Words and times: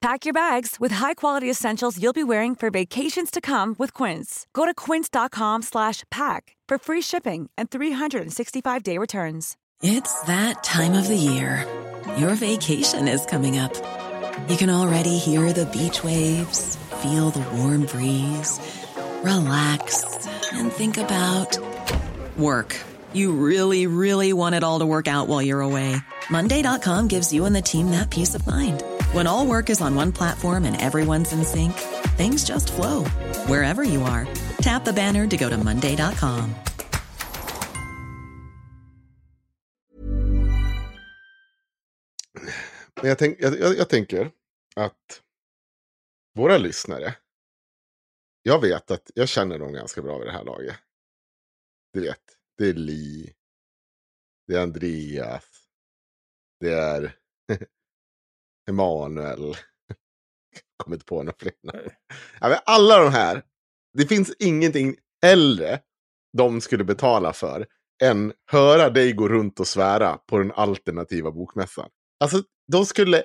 Pack 0.00 0.24
your 0.24 0.32
bags 0.32 0.76
with 0.78 0.92
high-quality 0.92 1.50
essentials 1.50 2.00
you'll 2.00 2.12
be 2.12 2.22
wearing 2.22 2.54
for 2.54 2.70
vacations 2.70 3.32
to 3.32 3.40
come 3.40 3.74
with 3.80 3.92
Quince. 3.92 4.46
Go 4.52 4.64
to 4.64 4.72
quince.com 4.72 5.62
slash 5.62 6.04
pack 6.08 6.54
for 6.68 6.78
free 6.78 7.02
shipping 7.02 7.50
and 7.58 7.68
365-day 7.68 8.96
returns. 8.96 9.56
It's 9.82 10.20
that 10.22 10.62
time 10.62 10.92
of 10.92 11.08
the 11.08 11.16
year. 11.16 11.66
Your 12.16 12.34
vacation 12.34 13.08
is 13.08 13.26
coming 13.26 13.58
up. 13.58 13.74
You 14.48 14.56
can 14.56 14.70
already 14.70 15.18
hear 15.18 15.52
the 15.52 15.66
beach 15.66 16.04
waves, 16.04 16.76
feel 17.02 17.30
the 17.30 17.44
warm 17.56 17.86
breeze, 17.86 18.60
relax, 19.24 20.04
and 20.52 20.70
think 20.70 20.96
about 20.96 21.58
work. 22.36 22.76
You 23.12 23.32
really, 23.32 23.88
really 23.88 24.32
want 24.32 24.54
it 24.54 24.62
all 24.62 24.78
to 24.78 24.86
work 24.86 25.08
out 25.08 25.26
while 25.26 25.42
you're 25.42 25.60
away. 25.60 25.96
Monday.com 26.30 27.08
gives 27.08 27.32
you 27.32 27.46
and 27.46 27.56
the 27.56 27.62
team 27.62 27.90
that 27.90 28.10
peace 28.10 28.36
of 28.36 28.46
mind. 28.46 28.84
When 29.12 29.26
all 29.26 29.46
work 29.46 29.70
is 29.70 29.80
on 29.80 29.94
one 29.94 30.12
platform 30.12 30.64
and 30.64 30.76
everyone's 30.80 31.32
in 31.32 31.42
sync, 31.44 31.72
things 32.18 32.44
just 32.44 32.72
flow 32.72 33.04
wherever 33.46 33.82
you 33.82 34.02
are. 34.02 34.26
Tap 34.60 34.84
the 34.84 34.92
banner 34.92 35.26
to 35.26 35.36
go 35.36 35.48
to 35.48 35.56
Monday.com. 35.56 36.54
Men 43.02 43.08
jag, 43.08 43.18
tänk, 43.18 43.40
jag, 43.40 43.58
jag, 43.58 43.76
jag 43.76 43.88
tänker 43.88 44.30
att 44.76 45.22
våra 46.34 46.58
lyssnare, 46.58 47.14
jag 48.42 48.60
vet 48.60 48.90
att 48.90 49.10
jag 49.14 49.28
känner 49.28 49.58
dem 49.58 49.72
ganska 49.72 50.02
bra 50.02 50.18
vid 50.18 50.26
det 50.26 50.32
här 50.32 50.44
laget. 50.44 50.76
Du 51.92 52.00
vet, 52.00 52.22
det 52.58 52.68
är 52.68 52.74
Li, 52.74 53.34
det 54.46 54.54
är 54.54 54.62
Andreas, 54.62 55.68
det 56.60 56.72
är 56.72 57.16
Emanuel. 58.68 59.54
Kommit 60.84 61.06
på 61.06 61.22
några 61.22 61.36
fler. 61.38 61.52
Ja, 62.40 62.48
men 62.48 62.58
alla 62.66 62.98
de 62.98 63.12
här, 63.12 63.42
det 63.98 64.06
finns 64.06 64.32
ingenting 64.38 64.94
äldre 65.26 65.78
de 66.38 66.60
skulle 66.60 66.84
betala 66.84 67.32
för 67.32 67.66
än 68.02 68.32
höra 68.50 68.90
dig 68.90 69.12
gå 69.12 69.28
runt 69.28 69.60
och 69.60 69.66
svära 69.66 70.16
på 70.16 70.38
den 70.38 70.52
alternativa 70.52 71.30
bokmässan. 71.30 71.88
Alltså, 72.20 72.42
de 72.72 72.86
skulle 72.86 73.22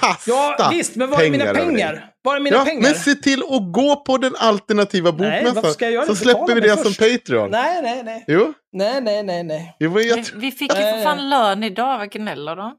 kasta 0.00 0.30
Ja, 0.30 0.68
visst, 0.72 0.96
men 0.96 1.10
var 1.10 1.22
är 1.22 1.30
mina 1.30 1.54
pengar? 1.54 2.10
Var 2.22 2.36
är 2.36 2.40
mina 2.40 2.56
ja, 2.56 2.64
pengar? 2.64 2.82
Men 2.82 2.94
se 2.94 3.14
till 3.14 3.42
att 3.42 3.72
gå 3.72 3.96
på 3.96 4.18
den 4.18 4.34
alternativa 4.38 5.10
Nej, 5.10 5.44
bokmässan. 5.44 5.72
ska 5.72 5.84
jag 5.84 5.92
göra 5.94 6.06
så 6.06 6.12
det? 6.12 6.18
släpper 6.18 6.54
vi 6.54 6.60
det 6.60 6.76
först. 6.76 6.96
som 6.96 7.08
Patreon. 7.08 7.50
Nej, 7.50 7.82
nej, 7.82 8.02
nej. 8.04 8.24
Jo, 8.28 8.52
Nej, 8.72 9.00
nej, 9.00 9.22
nej, 9.22 9.42
nej. 9.44 9.76
jo 9.80 10.00
jag, 10.00 10.16
Vi, 10.16 10.24
vi 10.34 10.50
fick 10.50 10.72
ju 10.72 10.78
för 10.80 11.02
fan 11.02 11.30
lön 11.30 11.62
idag, 11.62 11.98
vad 11.98 12.10
gnäller 12.10 12.56
de? 12.56 12.76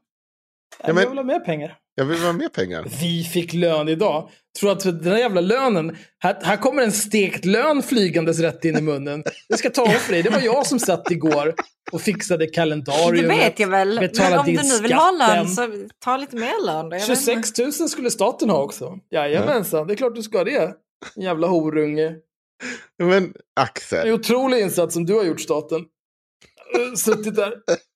Jag 0.86 0.94
men- 0.94 1.08
vill 1.08 1.18
ha 1.18 1.24
mer 1.24 1.40
pengar. 1.40 1.76
jag 1.94 2.04
vill 2.04 2.18
ha 2.18 2.32
mer 2.32 2.48
pengar. 2.48 2.84
Vi 3.00 3.24
fick 3.24 3.52
lön 3.52 3.88
idag. 3.88 4.30
Tror 4.60 4.72
att 4.72 4.80
den 4.84 5.02
där 5.02 5.16
jävla 5.16 5.40
lönen, 5.40 5.96
här, 6.18 6.38
här 6.42 6.56
kommer 6.56 6.82
en 6.82 6.92
stekt 6.92 7.44
lön 7.44 7.82
flygandes 7.82 8.38
rätt 8.40 8.64
in 8.64 8.76
i 8.78 8.80
munnen. 8.80 9.24
Det 9.48 9.56
ska 9.56 9.70
ta 9.70 9.82
av 9.86 9.88
för 9.88 10.12
dig. 10.12 10.22
Det 10.22 10.30
var 10.30 10.40
jag 10.40 10.66
som 10.66 10.78
satt 10.78 11.10
igår 11.10 11.54
och 11.92 12.00
fixade 12.00 12.46
Det 12.46 12.50
kalendarium. 12.50 13.28
vet 13.28 13.58
jag 13.58 13.68
väl. 13.68 13.94
Men 14.18 14.38
om 14.38 14.46
du 14.46 14.62
nu 14.62 14.80
vill 14.82 14.92
ha 14.92 15.10
lön 15.10 15.48
så 15.48 15.68
ta 16.04 16.16
lite 16.16 16.36
mer 16.36 16.66
lön 16.66 16.88
då. 16.88 16.96
Jag 16.96 17.00
vet 17.08 17.08
inte. 17.28 17.32
26 17.52 17.80
000 17.80 17.88
skulle 17.88 18.10
staten 18.10 18.50
ha 18.50 18.62
också. 18.62 18.98
Jajamensan, 19.10 19.86
det 19.86 19.94
är 19.94 19.96
klart 19.96 20.14
du 20.14 20.22
ska 20.22 20.38
ha 20.38 20.44
det. 20.44 20.74
Jävla 21.16 21.46
horunge. 21.46 22.14
Men 22.98 23.12
En 23.12 23.32
Axel, 23.60 24.12
otrolig 24.12 24.60
insats 24.60 24.94
som 24.94 25.06
du 25.06 25.14
har 25.14 25.24
gjort 25.24 25.40
staten. 25.40 25.84
Suttit 26.96 27.34
där. 27.36 27.52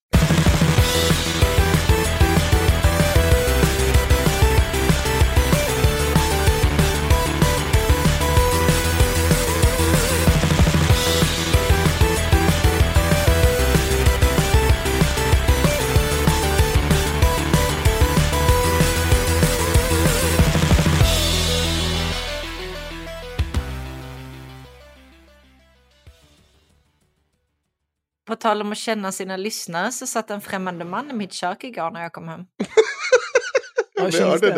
På 28.29 28.35
tal 28.35 28.61
om 28.61 28.71
att 28.71 28.77
känna 28.77 29.11
sina 29.11 29.37
lyssnare 29.37 29.91
så 29.91 30.07
satt 30.07 30.29
en 30.31 30.41
främmande 30.41 30.85
man 30.85 31.09
i 31.11 31.13
mitt 31.13 31.33
kök 31.33 31.63
igår 31.63 31.91
när 31.91 32.01
jag 32.01 32.13
kom 32.13 32.27
hem. 32.27 32.41
Ja, 33.93 34.05
vi 34.05 34.11
känns 34.11 34.23
hörde 34.23 34.47
det? 34.47 34.53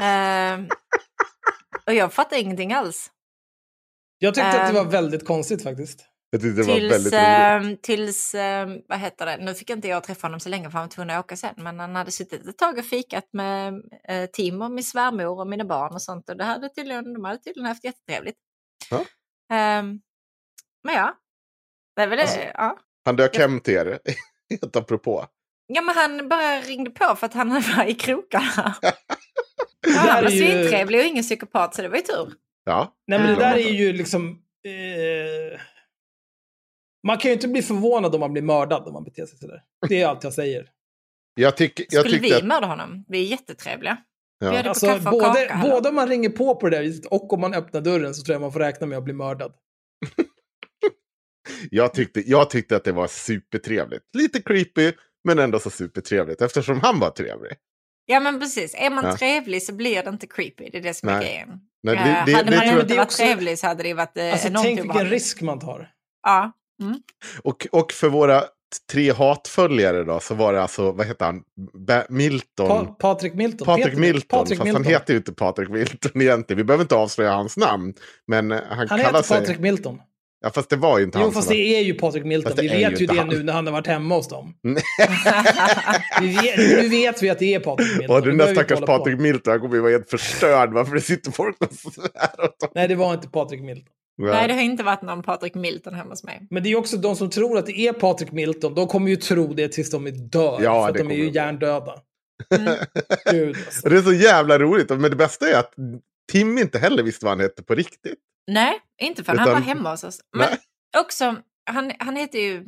det. 0.00 0.04
Ehm, 0.04 0.68
och 1.86 1.94
jag 1.94 2.12
fattade 2.12 2.40
ingenting 2.40 2.72
alls. 2.72 3.10
Jag 4.18 4.34
tyckte 4.34 4.48
att 4.48 4.54
det 4.72 4.78
Ehm. 4.78 4.84
var 4.84 4.92
väldigt 4.92 5.26
konstigt 5.26 5.62
faktiskt. 5.62 6.04
Jag 6.30 6.40
tyckte 6.40 6.62
det 6.62 6.66
var 6.68 6.74
Tills, 6.74 6.92
väldigt 6.92 7.12
roligt. 7.12 7.24
ehm, 7.72 7.76
tills 7.82 8.34
ehm, 8.34 8.78
vad 8.88 8.98
heter 8.98 9.26
det, 9.26 9.36
nu 9.36 9.54
fick 9.54 9.70
inte 9.70 9.88
jag 9.88 10.04
träffa 10.04 10.26
honom 10.26 10.40
så 10.40 10.48
länge 10.48 10.64
för 10.70 10.78
han 10.78 10.82
var 10.82 10.90
tvungen 10.90 11.16
att 11.16 11.24
åka 11.24 11.36
sen, 11.36 11.54
men 11.56 11.78
han 11.80 11.96
hade 11.96 12.10
suttit 12.10 12.46
ett 12.46 12.58
tag 12.58 12.78
och 12.78 12.84
fikat 12.84 13.28
med 13.32 13.74
uh, 13.74 14.26
Timo, 14.32 14.68
min 14.68 14.84
svärmor 14.84 15.40
och 15.40 15.46
mina 15.46 15.64
barn 15.64 15.94
och 15.94 16.02
sånt 16.02 16.28
och 16.30 16.36
det 16.36 16.44
hade 16.44 16.68
tydligen, 16.68 17.12
de 17.14 17.24
hade 17.24 17.38
tydligen 17.38 17.66
haft 17.68 17.84
jättetrevligt. 17.84 18.38
Ja. 18.90 19.04
Ehm, 19.56 20.00
men 20.84 20.94
ja, 20.94 21.14
väl 21.96 22.16
det. 22.16 22.22
Alltså- 22.22 22.40
ja. 22.54 22.78
Han 23.04 23.16
dök 23.16 23.36
hem 23.38 23.60
till 23.60 23.74
er, 23.74 23.98
helt 24.50 24.76
apropå. 24.76 25.26
ja, 25.66 25.80
men 25.82 25.94
han 25.94 26.28
bara 26.28 26.60
ringde 26.60 26.90
på 26.90 27.16
för 27.16 27.26
att 27.26 27.34
han 27.34 27.48
var 27.76 27.84
i 27.84 27.94
krokarna. 27.94 28.74
ja, 28.82 28.92
där 29.82 29.92
han 30.12 30.24
var 30.24 30.30
ju- 30.30 30.38
svintrevlig 30.38 31.00
och 31.00 31.06
ingen 31.06 31.22
psykopat 31.24 31.74
så 31.74 31.82
det 31.82 31.88
var 31.88 31.96
ju 31.96 32.02
tur. 32.02 32.32
Ja, 32.64 32.94
Nej, 33.06 33.18
men 33.18 33.28
det 33.28 33.40
där 33.40 33.54
är 33.54 33.70
ju 33.72 33.92
liksom... 33.92 34.42
Eh... 34.66 35.60
Man 37.06 37.18
kan 37.18 37.28
ju 37.28 37.32
inte 37.34 37.48
bli 37.48 37.62
förvånad 37.62 38.14
om 38.14 38.20
man 38.20 38.32
blir 38.32 38.42
mördad 38.42 38.86
om 38.86 38.92
man 38.92 39.04
beter 39.04 39.26
sig 39.26 39.38
sådär. 39.38 39.62
Det 39.88 40.02
är 40.02 40.06
allt 40.06 40.24
jag 40.24 40.32
säger. 40.32 40.70
jag, 41.34 41.56
tyck, 41.56 41.80
jag 41.90 42.00
Skulle 42.06 42.18
vi 42.20 42.34
att... 42.34 42.44
mörda 42.44 42.66
honom? 42.66 43.04
Vi 43.08 43.18
är 43.26 43.30
jättetrevliga. 43.30 43.96
Vi 44.40 44.46
Ja. 44.46 44.62
på 44.62 44.68
Alltså, 44.68 44.86
kaffe 44.86 45.06
och 45.08 45.12
både, 45.12 45.46
kaka. 45.46 45.58
både 45.70 45.88
om 45.88 45.94
man 45.94 46.08
ringer 46.08 46.28
på 46.28 46.54
på 46.56 46.68
det 46.68 46.76
där 46.76 46.82
viset 46.82 47.06
och 47.06 47.32
om 47.32 47.40
man 47.40 47.54
öppnar 47.54 47.80
dörren 47.80 48.14
så 48.14 48.22
tror 48.24 48.34
jag 48.34 48.40
man 48.40 48.52
får 48.52 48.60
räkna 48.60 48.86
med 48.86 48.98
att 48.98 49.04
bli 49.04 49.14
mördad. 49.14 49.52
Jag, 51.70 51.94
tyckte, 51.94 52.30
jag 52.30 52.50
tyckte 52.50 52.76
att 52.76 52.84
det 52.84 52.92
var 52.92 53.06
supertrevligt. 53.06 54.02
Lite 54.16 54.42
creepy, 54.42 54.92
men 55.24 55.38
ändå 55.38 55.58
så 55.58 55.70
supertrevligt. 55.70 56.42
Eftersom 56.42 56.80
han 56.80 57.00
var 57.00 57.10
trevlig. 57.10 57.52
Ja 58.06 58.20
men 58.20 58.40
precis, 58.40 58.74
är 58.78 58.90
man 58.90 59.04
Ja. 59.04 59.16
trevlig 59.16 59.62
så 59.62 59.72
blir 59.72 60.02
det 60.02 60.08
inte 60.10 60.26
creepy. 60.26 60.68
Det 60.72 60.78
är 60.78 60.82
det 60.82 60.94
som 60.94 61.08
är 61.08 61.20
grejen. 61.22 61.48
Nej, 61.82 61.96
det- 61.96 62.00
Eh, 62.00 62.24
det- 62.26 62.32
hade 62.32 62.50
det 62.50 62.56
man 62.56 62.66
inte 62.80 62.94
varit 62.94 63.06
också- 63.06 63.22
trevlig 63.22 63.58
så 63.58 63.66
hade 63.66 63.82
det 63.82 63.94
varit 63.94 64.16
eh, 64.16 64.32
Alltså 64.32 64.48
enormt 64.48 64.64
tänk 64.64 64.80
vilken 64.80 65.06
risk 65.06 65.40
man 65.42 65.58
tar. 65.58 65.88
Ja. 66.22 66.52
Och, 67.42 67.66
och 67.72 67.92
för 67.92 68.08
våra 68.08 68.44
tre 68.92 69.12
hatföljare 69.12 70.04
då 70.04 70.20
så 70.20 70.34
var 70.34 70.52
det 70.52 70.62
alltså, 70.62 70.92
vad 70.92 71.06
heter 71.06 71.24
han? 71.24 71.42
Ba- 71.86 72.02
Milton. 72.08 72.68
Pa 72.86 72.96
Patrik 72.98 73.34
Milton. 73.34 73.66
Patrik 73.66 73.86
Peter- 73.86 74.00
Milton, 74.00 74.38
Patrik 74.38 74.58
fast 74.58 74.64
Milton. 74.66 74.84
han 74.84 74.92
heter 74.92 75.12
ju 75.12 75.16
inte 75.18 75.32
Patrik 75.32 75.68
Milton 75.68 76.10
egentligen. 76.22 76.58
Vi 76.58 76.64
behöver 76.64 76.84
inte 76.84 76.94
avslöja 76.94 77.32
hans 77.32 77.56
namn. 77.56 77.94
Men 78.26 78.52
eh, 78.52 78.58
han, 78.68 78.78
Han 78.78 78.88
kallar 78.88 79.02
heter 79.04 79.22
sig... 79.22 79.38
Patrik 79.40 79.58
Milton. 79.58 80.00
Ja, 80.40 80.50
fast 80.50 80.70
det 80.70 80.76
var 80.76 80.98
ju 80.98 81.04
inte 81.04 81.18
Jo, 81.18 81.24
han 81.24 81.32
fast 81.32 81.46
som 81.46 81.56
det 81.56 81.76
är 81.78 81.82
ju 81.82 81.94
Patrik 81.94 82.24
Milton. 82.24 82.52
Fast 82.52 82.62
Vi 82.62 82.68
vet 82.68 83.00
ju 83.00 83.06
det 83.06 83.18
han. 83.18 83.28
nu 83.28 83.42
när 83.42 83.52
han 83.52 83.66
har 83.66 83.72
varit 83.72 83.86
hemma 83.86 84.14
hos 84.14 84.28
dem. 84.28 84.54
Nej. 84.62 84.82
Vi 86.20 86.26
vet, 86.28 86.58
nu 86.58 86.88
vet 86.88 87.22
vi 87.22 87.30
att 87.30 87.38
det 87.38 87.54
är 87.54 87.60
Patrik 87.60 87.98
Milton. 87.98 88.16
Och 88.16 88.22
den 88.22 88.36
Nu 88.36 88.44
där 88.44 88.52
stackars. 88.54 88.80
Patrik 88.80 89.18
Milton, 89.20 89.50
han 89.50 89.60
kommer 89.60 89.74
ju 89.74 89.80
vara 89.80 89.92
helt 89.92 90.10
förstörd 90.10 90.72
varför 90.72 90.94
det 90.94 91.00
sitter 91.00 91.30
folk 91.30 91.56
och 91.60 91.72
svär 91.72 92.44
åt. 92.44 92.70
Nej, 92.74 92.88
det 92.88 92.94
var 92.94 93.14
inte 93.14 93.28
Patrik 93.28 93.60
Milton. 93.62 93.92
Nej, 94.18 94.48
det 94.48 94.54
har 94.54 94.60
inte 94.60 94.82
varit 94.82 95.02
någon 95.02 95.22
Patrik 95.22 95.54
Milton 95.54 95.94
hemma 95.94 96.10
hos 96.10 96.24
mig. 96.24 96.46
Men 96.50 96.62
det 96.62 96.72
är 96.72 96.76
också 96.76 96.96
de 96.96 97.16
som 97.16 97.30
tror 97.30 97.58
att 97.58 97.66
det 97.66 97.78
är 97.78 97.92
Patrik 97.92 98.32
Milton. 98.32 98.74
De 98.74 98.86
kommer 98.86 99.10
ju 99.10 99.16
tro 99.16 99.54
det 99.54 99.68
tills 99.68 99.90
de 99.90 100.06
är 100.06 100.10
dör. 100.10 100.58
Ja, 100.62 100.82
för 100.82 100.90
att 100.90 101.08
de 101.08 101.10
är 101.10 101.16
ju 101.16 101.30
hjärndöda. 101.30 101.94
Mm. 102.54 102.74
Gud, 103.30 103.56
alltså. 103.66 103.88
Det 103.88 103.96
är 103.96 104.02
så 104.02 104.12
jävla 104.12 104.58
roligt. 104.58 104.88
Men 104.90 105.02
det 105.02 105.16
bästa 105.16 105.48
är 105.48 105.58
att 105.58 105.72
Tim 106.32 106.58
inte 106.58 106.78
heller 106.78 107.02
visste 107.02 107.24
vad 107.24 107.32
han 107.32 107.40
hette 107.40 107.62
på 107.62 107.74
riktigt. 107.74 108.18
Nej, 108.50 108.80
inte 109.02 109.22
han 109.26 109.36
Utan- 109.36 109.52
var 109.52 109.60
hemma 109.60 109.90
hos 109.90 110.04
oss. 110.04 110.20
Men 110.36 110.48
Nej. 110.50 110.58
också, 110.98 111.36
han, 111.70 111.92
han 111.98 112.16
heter 112.16 112.38
ju 112.38 112.64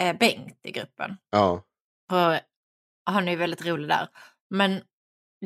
eh, 0.00 0.16
Bengt 0.16 0.58
i 0.64 0.70
gruppen. 0.70 1.16
Ja. 1.30 1.64
Och 2.12 2.40
han 3.10 3.28
är 3.28 3.32
ju 3.32 3.36
väldigt 3.38 3.66
rolig 3.66 3.88
där. 3.88 4.08
Men 4.50 4.80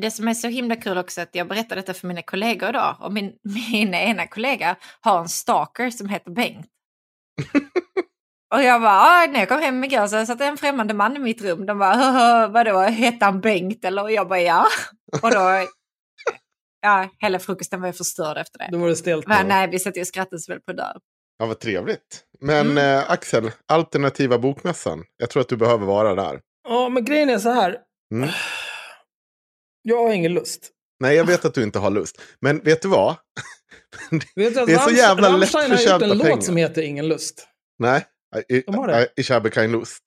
det 0.01 0.11
som 0.11 0.27
är 0.27 0.33
så 0.33 0.47
himla 0.47 0.75
kul 0.75 0.97
också 0.97 1.21
är 1.21 1.23
att 1.23 1.35
jag 1.35 1.47
berättade 1.47 1.81
detta 1.81 1.93
för 1.93 2.07
mina 2.07 2.21
kollegor 2.21 2.69
idag. 2.69 2.97
Och 2.99 3.13
min, 3.13 3.33
min 3.73 3.93
ena 3.93 4.27
kollega 4.27 4.75
har 5.01 5.19
en 5.19 5.29
stalker 5.29 5.89
som 5.89 6.09
heter 6.09 6.31
Bengt. 6.31 6.67
och 8.55 8.63
jag 8.63 8.81
bara, 8.81 8.99
ah, 9.01 9.25
när 9.27 9.39
jag 9.39 9.49
kom 9.49 9.59
hem 9.61 9.83
igår 9.83 10.07
så 10.07 10.25
satt 10.25 10.41
en 10.41 10.57
främmande 10.57 10.93
man 10.93 11.15
i 11.15 11.19
mitt 11.19 11.41
rum. 11.41 11.65
De 11.65 11.79
bara, 11.79 11.95
"Haha, 11.95 12.47
vadå, 12.47 12.79
hette 12.79 13.25
han 13.25 13.41
Bengt 13.41 13.85
eller? 13.85 14.03
Och 14.03 14.11
jag 14.11 14.27
bara, 14.27 14.39
ja. 14.41 14.65
Och 15.21 15.31
då, 15.31 15.67
ja, 16.81 17.09
hela 17.19 17.39
frukosten 17.39 17.81
var 17.81 17.87
ju 17.87 17.93
förstörd 17.93 18.37
efter 18.37 18.57
det. 18.59 18.69
Då 18.71 18.77
var 18.77 18.87
det 18.87 18.95
stelt. 18.95 19.27
Men, 19.27 19.47
nej, 19.47 19.67
vi 19.71 19.79
satt 19.79 19.97
ju 19.97 20.01
och 20.01 20.07
skrattade 20.07 20.39
så 20.39 20.51
väl 20.51 20.61
på 20.61 20.73
dörr. 20.73 20.97
ja, 21.39 21.45
vad 21.45 21.59
trevligt. 21.59 22.23
Men 22.41 22.71
Mm. 22.71 22.77
eh, 22.99 23.11
Axel, 23.11 23.51
alternativa 23.67 24.37
bokmässan. 24.39 25.03
Jag 25.17 25.29
tror 25.29 25.41
att 25.41 25.49
du 25.49 25.57
behöver 25.57 25.85
vara 25.85 26.15
där. 26.15 26.39
Ja, 26.69 26.89
men 26.89 27.05
grejen 27.05 27.29
är 27.29 27.39
så 27.39 27.49
här. 27.51 27.77
Mm. 28.13 28.29
Jag 29.81 29.97
har 30.03 30.13
ingen 30.13 30.33
lust. 30.33 30.69
Nej, 30.99 31.15
jag 31.15 31.25
vet 31.25 31.45
att 31.45 31.53
du 31.53 31.63
inte 31.63 31.79
har 31.79 31.89
lust. 31.89 32.21
Men 32.41 32.59
vet 32.59 32.81
du 32.81 32.87
vad? 32.87 33.15
Vet 34.35 34.53
du 34.55 34.65
Det 34.65 34.73
är 34.73 34.77
så 34.77 34.89
jävla 34.91 35.29
Rammstein 35.29 35.71
har 35.71 35.77
gjort 35.81 36.01
en 36.01 36.09
pengar. 36.19 36.29
låt 36.35 36.43
som 36.43 36.57
heter 36.57 36.81
Ingen 36.81 37.07
lust. 37.07 37.47
Nej. 37.79 38.05
I, 38.49 38.61
De 38.61 38.75
har 38.75 38.87
det. 38.87 39.03
I, 39.03 39.07
ich 39.21 39.31
habe 39.31 39.51
kein 39.51 39.71
Lust. 39.71 40.03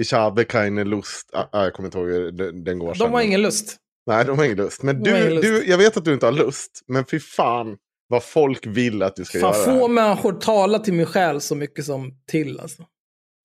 Ich 0.00 0.12
habe 0.12 0.44
keine 0.44 0.84
Lust. 0.84 1.30
Ah, 1.32 1.44
ah, 1.52 1.64
jag 1.64 1.72
kommer 1.74 1.86
inte 1.86 1.98
ihåg 1.98 2.08
hur 2.08 2.32
den, 2.32 2.64
den 2.64 2.78
går. 2.78 2.88
De 2.88 2.98
sen. 2.98 3.12
har 3.12 3.20
ingen 3.22 3.42
lust. 3.42 3.76
Nej, 4.06 4.24
de 4.24 4.38
har 4.38 4.44
ingen 4.44 4.56
lust. 4.56 4.82
Men 4.82 5.02
du, 5.02 5.30
lust. 5.30 5.42
du, 5.42 5.66
jag 5.66 5.78
vet 5.78 5.96
att 5.96 6.04
du 6.04 6.14
inte 6.14 6.26
har 6.26 6.32
lust. 6.32 6.82
Men 6.86 7.04
fy 7.06 7.20
fan 7.20 7.78
vad 8.08 8.24
folk 8.24 8.66
vill 8.66 9.02
att 9.02 9.16
du 9.16 9.24
ska 9.24 9.40
Fan, 9.40 9.52
göra. 9.54 9.64
få 9.64 9.70
det 9.70 9.78
här. 9.80 9.88
människor 9.88 10.32
talar 10.32 10.78
till 10.78 10.94
min 10.94 11.06
själ 11.06 11.40
så 11.40 11.54
mycket 11.54 11.84
som 11.84 12.12
till 12.26 12.60
alltså. 12.60 12.86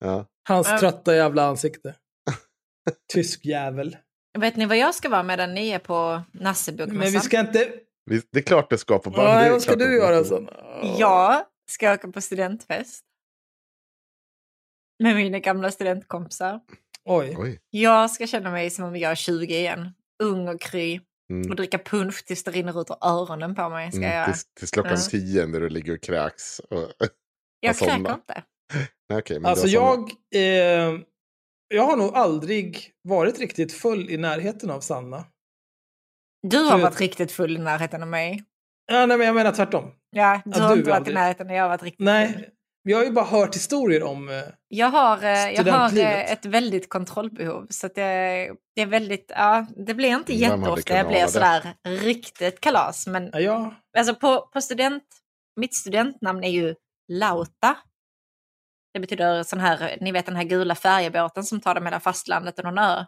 Ja. 0.04 0.26
Hans 0.48 0.68
Ja. 0.68 0.78
trötta 0.78 1.14
jävla 1.16 1.42
ansikte. 1.44 1.94
Tysk 3.12 3.44
jävel. 3.44 3.96
Vet 4.38 4.56
ni 4.56 4.66
vad 4.66 4.76
jag 4.76 4.94
ska 4.94 5.08
vara 5.08 5.22
medan 5.22 5.54
ni 5.54 5.68
är 5.68 5.78
på 5.78 6.22
Nassebokmässan? 6.32 6.98
Men 6.98 7.10
vi 7.12 7.20
ska 7.20 7.40
inte... 7.40 7.72
Vi- 8.10 8.22
Det 8.32 8.38
är 8.38 8.42
klart 8.42 8.70
det 8.70 8.78
ska 8.78 8.98
på 8.98 9.10
band. 9.10 9.28
Det 9.28 9.34
Nej, 9.34 9.46
är 9.46 9.50
vad 9.50 9.62
ska 9.62 9.76
du 9.76 9.96
göra 9.96 10.24
sen? 10.24 10.48
Jag 10.98 11.44
ska 11.70 11.92
åka 11.94 12.08
på 12.08 12.20
studentfest. 12.20 13.04
Med 15.02 15.16
mina 15.16 15.38
gamla 15.38 15.70
studentkompisar. 15.70 16.60
Oj. 17.04 17.36
Oj. 17.38 17.60
Jag 17.70 18.10
ska 18.10 18.26
känna 18.26 18.50
mig 18.50 18.70
som 18.70 18.84
om 18.84 18.96
jag 18.96 19.10
är 19.10 19.14
20 19.14 19.56
igen. 19.58 19.90
Ung 20.22 20.48
och 20.48 20.60
kry. 20.60 21.00
Mm. 21.30 21.50
Och 21.50 21.56
dricka 21.56 21.78
punsch 21.78 22.24
tills 22.26 22.44
det 22.44 22.50
rinner 22.50 22.80
ut 22.80 22.90
ur 22.90 22.96
öronen 23.06 23.54
på 23.54 23.68
mig. 23.68 23.92
Ska 23.92 24.00
jag 24.00 24.06
Mm, 24.10 24.16
göra. 24.18 24.26
tills, 24.32 24.44
tills 24.54 24.70
klockan 24.70 24.92
Ja. 24.92 25.08
tio 25.10 25.46
när 25.46 25.60
du 25.60 25.68
ligger 25.68 25.94
och 25.94 26.00
kräks. 26.02 26.58
Och, 26.58 26.78
Jag 27.60 27.76
kräker 27.78 27.96
inte. 27.96 28.42
nej, 29.08 29.22
men 29.30 29.46
Alltså 29.46 29.66
du 29.66 29.72
jag... 29.72 30.10
Eh, 30.34 31.00
jag 31.74 31.82
har 31.82 31.96
nog 31.96 32.14
aldrig 32.16 32.90
varit 33.02 33.38
riktigt 33.38 33.72
full 33.72 34.10
i 34.10 34.16
närheten 34.16 34.70
av 34.70 34.80
Sanna. 34.80 35.24
Du 36.48 36.58
har 36.58 36.70
För- 36.70 36.78
varit 36.82 37.00
riktigt 37.00 37.32
full 37.32 37.56
i 37.56 37.58
närheten 37.60 38.02
av 38.02 38.08
mig. 38.08 38.44
Ja, 38.92 39.06
nej, 39.06 39.18
men 39.18 39.26
jag 39.26 39.34
menar 39.34 39.52
tvärtom. 39.52 39.90
Ja, 40.10 40.42
du 40.44 40.60
har 40.60 40.68
du 40.72 40.78
inte 40.78 40.90
varit 40.90 40.96
aldrig. 40.98 41.12
i 41.12 41.18
närheten 41.18 41.50
och 41.50 41.56
jag 41.56 41.62
har 41.62 41.68
varit 41.68 41.82
riktigt 41.82 42.06
full. 42.06 42.46
Vi 42.84 42.92
har 42.92 43.04
ju 43.04 43.10
bara 43.10 43.24
hört 43.24 43.54
historier 43.54 44.02
om... 44.02 44.28
Eh, 44.28 44.42
Jag 44.68 44.90
har, 44.90 45.24
eh, 45.24 45.50
jag 45.50 45.64
har 45.64 45.98
eh, 45.98 46.32
ett 46.32 46.46
väldigt 46.46 46.88
kontrollbehov. 46.88 47.66
Så 47.70 47.86
att 47.86 47.94
det, 47.94 48.52
det 48.74 48.82
är 48.82 48.86
väldigt, 48.86 49.32
ja, 49.34 49.66
det 49.86 49.94
blir 49.94 50.08
inte 50.08 50.32
jätteofta 50.34 50.96
jag 50.96 51.08
blir 51.08 51.20
det? 51.20 51.28
sådär 51.28 51.74
riktigt 51.84 52.60
kalas. 52.60 53.06
Men 53.06 53.30
ja, 53.32 53.40
ja, 53.40 53.74
alltså 53.98 54.14
på, 54.14 54.48
på 54.52 54.60
student, 54.60 55.04
mitt 55.56 55.74
studentnamn 55.74 56.44
är 56.44 56.50
ju 56.50 56.74
Lauta. 57.12 57.76
Det 58.94 59.00
betyder 59.00 59.42
sån 59.42 59.60
här, 59.60 59.98
ni 60.00 60.12
vet 60.12 60.26
den 60.26 60.36
här 60.36 60.44
gula 60.44 60.74
färjebåten 60.74 61.44
som 61.44 61.60
tar 61.60 61.74
det 61.74 61.80
mellan 61.80 62.00
fastlandet 62.00 62.58
och 62.58 62.64
någon 62.64 62.78
ö. 62.78 63.04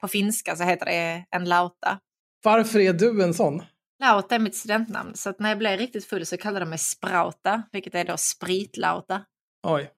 På 0.00 0.08
finska 0.08 0.56
så 0.56 0.64
heter 0.64 0.86
det 0.86 1.24
en 1.30 1.44
lauta. 1.44 1.98
varför 2.44 2.78
är 2.78 2.92
du 2.92 3.22
en 3.22 3.34
sån? 3.34 3.62
Lauta 4.00 4.34
är 4.34 4.38
mitt 4.38 4.56
studentnamn, 4.56 5.14
så 5.14 5.30
att 5.30 5.38
när 5.38 5.48
jag 5.48 5.58
blev 5.58 5.78
riktigt 5.78 6.04
full 6.04 6.26
så 6.26 6.36
kallade 6.36 6.64
de 6.64 6.68
mig 6.70 6.78
Sprauta, 6.78 7.62
vilket 7.72 7.94
är 7.94 8.04
då 8.04 8.16
spritlauta. 8.16 9.24
Oj. 9.66 9.92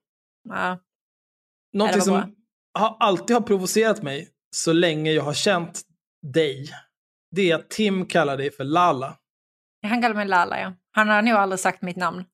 Ja. 0.49 0.79
Någonting 1.73 2.01
som 2.01 2.35
har, 2.73 2.97
alltid 2.99 3.35
har 3.35 3.41
provocerat 3.41 4.03
mig 4.03 4.29
så 4.55 4.73
länge 4.73 5.11
jag 5.11 5.23
har 5.23 5.33
känt 5.33 5.81
dig, 6.33 6.69
det 7.35 7.51
är 7.51 7.55
att 7.55 7.69
Tim 7.69 8.05
kallar 8.05 8.37
dig 8.37 8.51
för 8.51 8.63
Lala. 8.63 9.17
Han 9.87 10.01
kallar 10.01 10.15
mig 10.15 10.27
Lala, 10.27 10.59
ja. 10.59 10.73
Han 10.91 11.07
har 11.07 11.21
nog 11.21 11.33
aldrig 11.33 11.59
sagt 11.59 11.81
mitt 11.81 11.97
namn. 11.97 12.25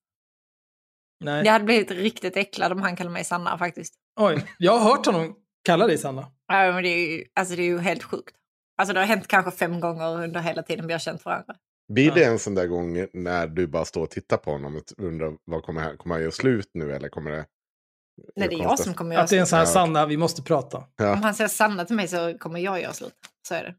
Nej. 1.24 1.44
Jag 1.44 1.52
hade 1.52 1.64
blivit 1.64 1.90
riktigt 1.90 2.36
äcklad 2.36 2.72
om 2.72 2.82
han 2.82 2.96
kallade 2.96 3.12
mig 3.12 3.24
Sanna 3.24 3.58
faktiskt. 3.58 3.94
Oj, 4.20 4.54
jag 4.58 4.78
har 4.78 4.90
hört 4.90 5.06
honom 5.06 5.36
kalla 5.64 5.86
dig 5.86 5.98
Sanna. 5.98 6.32
Ja, 6.46 6.72
men 6.72 6.82
det, 6.82 6.88
är 6.88 7.16
ju, 7.16 7.24
alltså, 7.34 7.56
det 7.56 7.62
är 7.62 7.66
ju 7.66 7.78
helt 7.78 8.02
sjukt. 8.02 8.36
Alltså 8.78 8.94
det 8.94 9.00
har 9.00 9.06
hänt 9.06 9.28
kanske 9.28 9.50
fem 9.50 9.80
gånger 9.80 10.22
under 10.24 10.40
hela 10.40 10.62
tiden 10.62 10.86
vi 10.86 10.92
har 10.92 11.00
känt 11.00 11.24
varandra. 11.24 11.54
Blir 11.92 12.10
det 12.12 12.24
en 12.24 12.38
sån 12.38 12.54
där 12.54 12.66
gång 12.66 13.06
när 13.12 13.46
du 13.46 13.66
bara 13.66 13.84
står 13.84 14.02
och 14.02 14.10
tittar 14.10 14.36
på 14.36 14.50
honom 14.50 14.76
och 14.76 14.82
undrar 15.04 15.32
vad 15.44 15.62
kommer 15.62 15.80
här, 15.80 15.96
kommer 15.96 16.14
han 16.14 16.22
göra 16.22 16.32
slut 16.32 16.70
nu 16.74 16.92
eller 16.92 17.08
kommer 17.08 17.30
det? 17.30 17.46
Nej, 18.36 18.48
det 18.48 18.54
är 18.54 18.58
jag 18.62 18.78
som 18.78 18.94
kommer 18.94 19.14
göra 19.14 19.24
Att 19.24 19.30
det 19.30 19.36
är 19.36 19.40
en 19.40 19.46
slut. 19.46 19.50
sån 19.50 19.58
här. 19.58 19.66
Sanna, 19.66 20.06
vi 20.06 20.16
måste 20.16 20.42
prata. 20.42 20.76
Om 20.78 20.84
Ja. 20.96 21.14
han 21.14 21.34
säger 21.34 21.48
Sanna 21.48 21.84
till 21.84 21.96
mig 21.96 22.08
så 22.08 22.38
kommer 22.38 22.60
jag 22.60 22.80
göra 22.82 22.92
slut. 22.92 23.14
Så 23.48 23.54
är 23.54 23.62
det. 23.62 23.74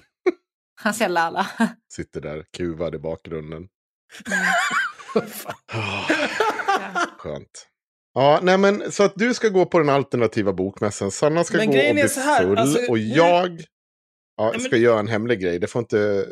Han 0.80 0.94
säger 0.94 1.08
Lala. 1.08 1.46
Sitter 1.92 2.20
där 2.20 2.44
kuvad 2.56 2.94
i 2.94 2.98
bakgrunden. 2.98 3.68
Ja. 4.30 5.22
Skönt. 7.18 7.66
Ja, 8.14 8.40
nej 8.42 8.58
men 8.58 8.92
så 8.92 9.02
att 9.02 9.12
du 9.16 9.34
ska 9.34 9.48
gå 9.48 9.66
på 9.66 9.78
den 9.78 9.88
alternativa 9.88 10.52
bokmässan. 10.52 11.10
Sanna 11.10 11.44
ska 11.44 11.56
Men 11.56 11.66
gå 11.66 11.72
och 11.88 11.94
bli 11.94 12.02
här, 12.16 12.42
full. 12.42 12.58
alltså, 12.58 12.90
och 12.90 12.98
nu- 12.98 13.04
jag 13.04 13.60
ja, 14.38 14.50
men- 14.52 14.60
ska 14.60 14.76
göra 14.76 15.00
en 15.00 15.08
hemlig 15.08 15.40
grej. 15.40 15.58
Det 15.58 15.66
får 15.66 15.80
inte... 15.80 16.26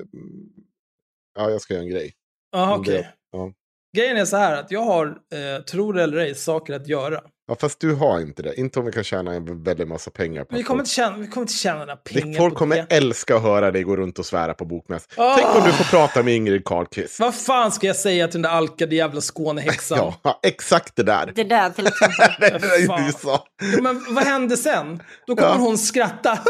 Ja, 1.39 1.51
jag 1.51 1.61
ska 1.61 1.75
göra 1.75 1.85
en 1.85 1.91
grej. 1.91 2.13
Men 2.53 2.73
okej. 2.81 2.95
det- 2.95 3.13
ja. 3.33 3.53
Grejen 3.97 4.17
är 4.17 4.25
så 4.25 4.37
här 4.37 4.57
att 4.61 4.71
jag 4.71 4.81
har, 4.81 5.07
eh, 5.07 5.63
tror 5.65 5.93
det 5.93 6.03
eller 6.03 6.17
ej, 6.19 6.35
saker 6.35 6.75
att 6.75 6.89
göra. 6.89 7.23
Ja, 7.49 7.57
fast 7.61 7.81
du 7.81 7.95
har 7.95 8.21
inte 8.21 8.43
det. 8.43 8.61
Inte 8.61 8.79
om 8.79 8.87
vi 8.87 8.93
kan 8.93 9.05
tjäna 9.05 9.35
en 9.35 9.63
väldigt 9.63 9.89
massa 9.89 10.11
pengar 10.11 10.45
på 10.45 10.57
Vi 10.57 10.63
kommer 10.63 10.79
folk- 10.79 10.81
inte 10.81 10.91
tjäna, 10.95 11.17
vi 11.17 11.27
kommer 11.27 11.43
inte 11.45 11.53
tjäna 11.55 11.79
några 11.79 11.97
pengar 11.97 12.39
Folk 12.39 12.55
på 12.55 12.59
kommer 12.59 12.77
det. 12.77 12.87
älska 12.97 13.37
att 13.37 13.43
höra 13.43 13.71
dig 13.71 13.83
gå 13.83 13.97
runt 13.97 14.19
och 14.19 14.27
svära 14.27 14.55
på 14.55 14.65
bokmässan. 14.65 15.25
Ah! 15.25 15.35
Tänk 15.39 15.57
om 15.57 15.63
du 15.65 15.73
får 15.73 15.85
prata 15.85 16.23
med 16.23 16.35
Ingrid 16.35 16.65
Carlqvist. 16.65 17.21
Vad 17.21 17.35
fan 17.35 17.73
ska 17.73 17.87
jag 17.87 17.97
säga 17.97 18.29
till 18.29 18.43
den 18.43 18.51
där 18.51 18.59
alkade 18.59 18.95
jävla 18.97 19.21
Skånehäxan? 19.21 19.99
Ja, 20.23 20.41
exakt 20.43 20.97
det 20.97 21.03
där. 21.03 21.33
Det 21.35 21.45
där 21.45 21.71
till 21.71 21.87
exempel. 21.87 22.17
Det 22.41 22.47
är 22.47 22.81
det 22.81 22.87
Fan. 22.87 23.07
du 23.07 23.13
sa. 23.13 23.45
Ja, 23.75 23.83
Men 23.83 24.05
vad 24.09 24.25
händer 24.25 24.57
sen? 24.57 25.03
Då 25.27 25.37
kommer 25.37 25.49
Ja. 25.51 25.57
hon 25.59 25.79
skratta. 25.79 26.39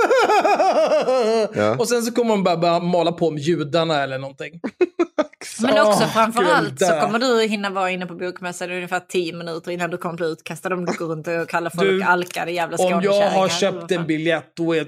Ja. 1.54 1.76
Och 1.78 1.88
sen 1.88 2.02
så 2.02 2.12
kommer 2.12 2.30
hon 2.30 2.44
bara, 2.44 2.56
bara 2.56 2.80
mala 2.80 3.12
på 3.12 3.28
om 3.28 3.38
judarna 3.38 4.02
eller 4.02 4.18
någonting. 4.18 4.60
Men 5.60 5.86
också 5.86 6.02
Åh, 6.04 6.08
framför 6.12 6.42
allt 6.44 6.78
så 6.78 6.84
där. 6.86 7.00
kommer 7.00 7.18
du 7.18 7.42
hinna 7.46 7.70
vara 7.70 7.90
inne 7.90 8.06
på 8.06 8.14
bokmässan 8.14 8.70
i 8.70 8.74
ungefär 8.74 9.00
tio 9.00 9.32
minuter 9.36 9.70
innan 9.70 9.90
du 9.90 9.96
kommer 9.98 10.14
bli 10.14 10.26
utkastad 10.26 10.74
om 10.74 10.85
går 10.92 11.06
runt 11.06 11.26
och 11.28 11.48
kallar 11.48 11.70
folk 11.70 11.88
Du, 11.88 12.02
alkade 12.02 12.52
jävla 12.52 12.76
Om 12.76 13.02
jag 13.02 13.30
har 13.30 13.48
köpt 13.48 13.90
en 13.90 14.06
biljett 14.06 14.52
då 14.56 14.74
är 14.74 14.86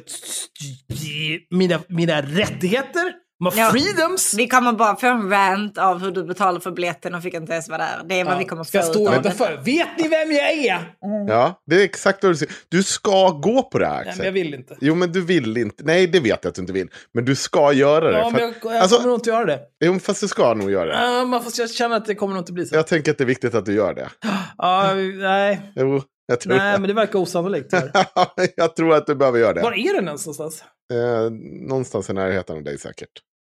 mina, 1.50 1.80
mina 1.88 2.22
rättigheter, 2.22 3.12
my 3.40 3.50
Ja. 3.56 3.70
freedoms. 3.70 4.34
Vi 4.34 4.48
kommer 4.48 4.72
bara 4.72 4.96
få 4.96 5.06
en 5.06 5.30
rant 5.30 5.78
av 5.78 5.98
hur 5.98 6.10
du 6.10 6.24
betalar 6.24 6.60
för 6.60 6.70
biljetten 6.70 7.14
och 7.14 7.22
fick 7.22 7.34
inte 7.34 7.52
ens 7.52 7.68
vara 7.68 7.78
där. 7.78 8.00
Det 8.06 8.20
är 8.20 8.24
vad 8.24 8.38
vi 8.38 8.44
kommer 8.44 8.64
få 8.64 8.82
stå 8.82 9.14
utanför? 9.14 9.60
Vet 9.64 9.88
ni 9.98 10.08
vem 10.08 10.32
jag 10.32 10.50
är? 10.52 10.94
Ja, 11.28 11.62
det 11.66 11.76
är 11.80 11.84
exakt 11.84 12.22
vad 12.22 12.32
du 12.32 12.36
säger. 12.36 12.54
Du 12.68 12.82
ska 12.82 13.28
gå 13.30 13.62
på 13.62 13.78
det 13.78 13.86
här, 13.86 13.94
Nej, 13.94 14.00
Axel. 14.08 14.16
men 14.16 14.24
jag 14.26 14.32
vill 14.32 14.54
inte. 14.54 14.76
Jo, 14.80 14.94
men 14.94 15.12
du 15.12 15.20
vill 15.24 15.56
inte. 15.56 15.84
Nej, 15.84 16.06
det 16.06 16.20
vet 16.20 16.38
jag 16.42 16.48
att 16.48 16.54
du 16.54 16.60
inte 16.60 16.72
vill. 16.72 16.88
Men 17.14 17.24
du 17.24 17.36
ska 17.36 17.72
göra 17.72 18.10
det. 18.10 18.18
Ja, 18.18 18.30
men 18.30 18.40
jag, 18.42 18.54
jag 18.62 18.76
alltså, 18.76 18.96
kommer 18.96 19.08
nog 19.08 19.16
inte 19.18 19.30
göra 19.30 19.44
det. 19.44 19.60
Jo, 19.84 19.98
fast 19.98 20.20
du 20.20 20.28
ska 20.28 20.54
nog 20.54 20.70
göra 20.70 20.86
det. 20.86 21.12
Ja, 21.18 21.24
men 21.24 21.42
fast 21.42 21.58
jag 21.58 21.70
känner 21.70 21.96
att 21.96 22.06
det 22.06 22.14
kommer 22.14 22.34
nog 22.34 22.40
inte 22.40 22.52
bli 22.52 22.66
så. 22.66 22.74
Jag 22.76 22.86
tänker 22.86 23.10
att 23.10 23.18
det 23.18 23.24
är 23.24 23.26
viktigt 23.26 23.54
att 23.54 23.66
du 23.66 23.74
gör 23.74 23.94
det. 23.94 24.08
Ja, 24.58 24.94
nej, 24.94 25.72
Jo, 25.76 26.02
jag 26.26 26.40
tror 26.40 26.54
nej, 26.56 26.72
men 26.80 26.88
det 26.88 26.94
verkar 26.94 27.18
osannolikt. 27.18 27.72
jag 28.56 28.76
tror 28.76 28.94
att 28.94 29.06
du 29.06 29.14
behöver 29.14 29.38
göra 29.38 29.62
Var 29.62 29.70
det. 29.70 29.78
är 29.78 29.94
den 29.94 30.06
ens 30.06 30.26
någonstans? 30.26 30.64
Eh, 30.92 31.30
någonstans 31.68 32.10
i 32.10 32.12
närheten 32.12 32.56
av 32.56 32.62
dig 32.62 32.78
säkert. 32.78 33.08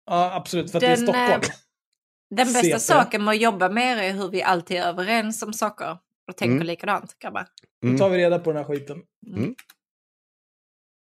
Ja, 0.10 0.34
absolut, 0.36 0.72
för 0.72 0.78
att 0.78 0.82
det 0.82 0.88
är 0.88 0.96
Den, 0.98 1.06
Stockholm. 1.06 1.42
eh, 1.44 1.50
Den 2.36 2.48
bästa 2.48 2.62
CP. 2.64 2.80
saken 2.80 3.24
med 3.24 3.32
att 3.32 3.42
jobba 3.42 3.70
med 3.70 3.98
er 3.98 4.04
är 4.10 4.14
hur 4.14 4.30
vi 4.30 4.44
alltid 4.44 4.78
är 4.78 4.82
överens 4.88 5.44
om 5.44 5.54
saker 5.54 5.98
och 6.28 6.38
tänker 6.38 6.56
Mm. 6.56 6.68
likadant, 6.68 7.20
grabbar. 7.20 7.46
Då 7.82 7.98
tar 7.98 8.10
vi 8.10 8.18
reda 8.18 8.40
på 8.40 8.52
den 8.52 8.58
här 8.58 8.64
skiten. 8.74 9.02
Mm. 9.28 9.56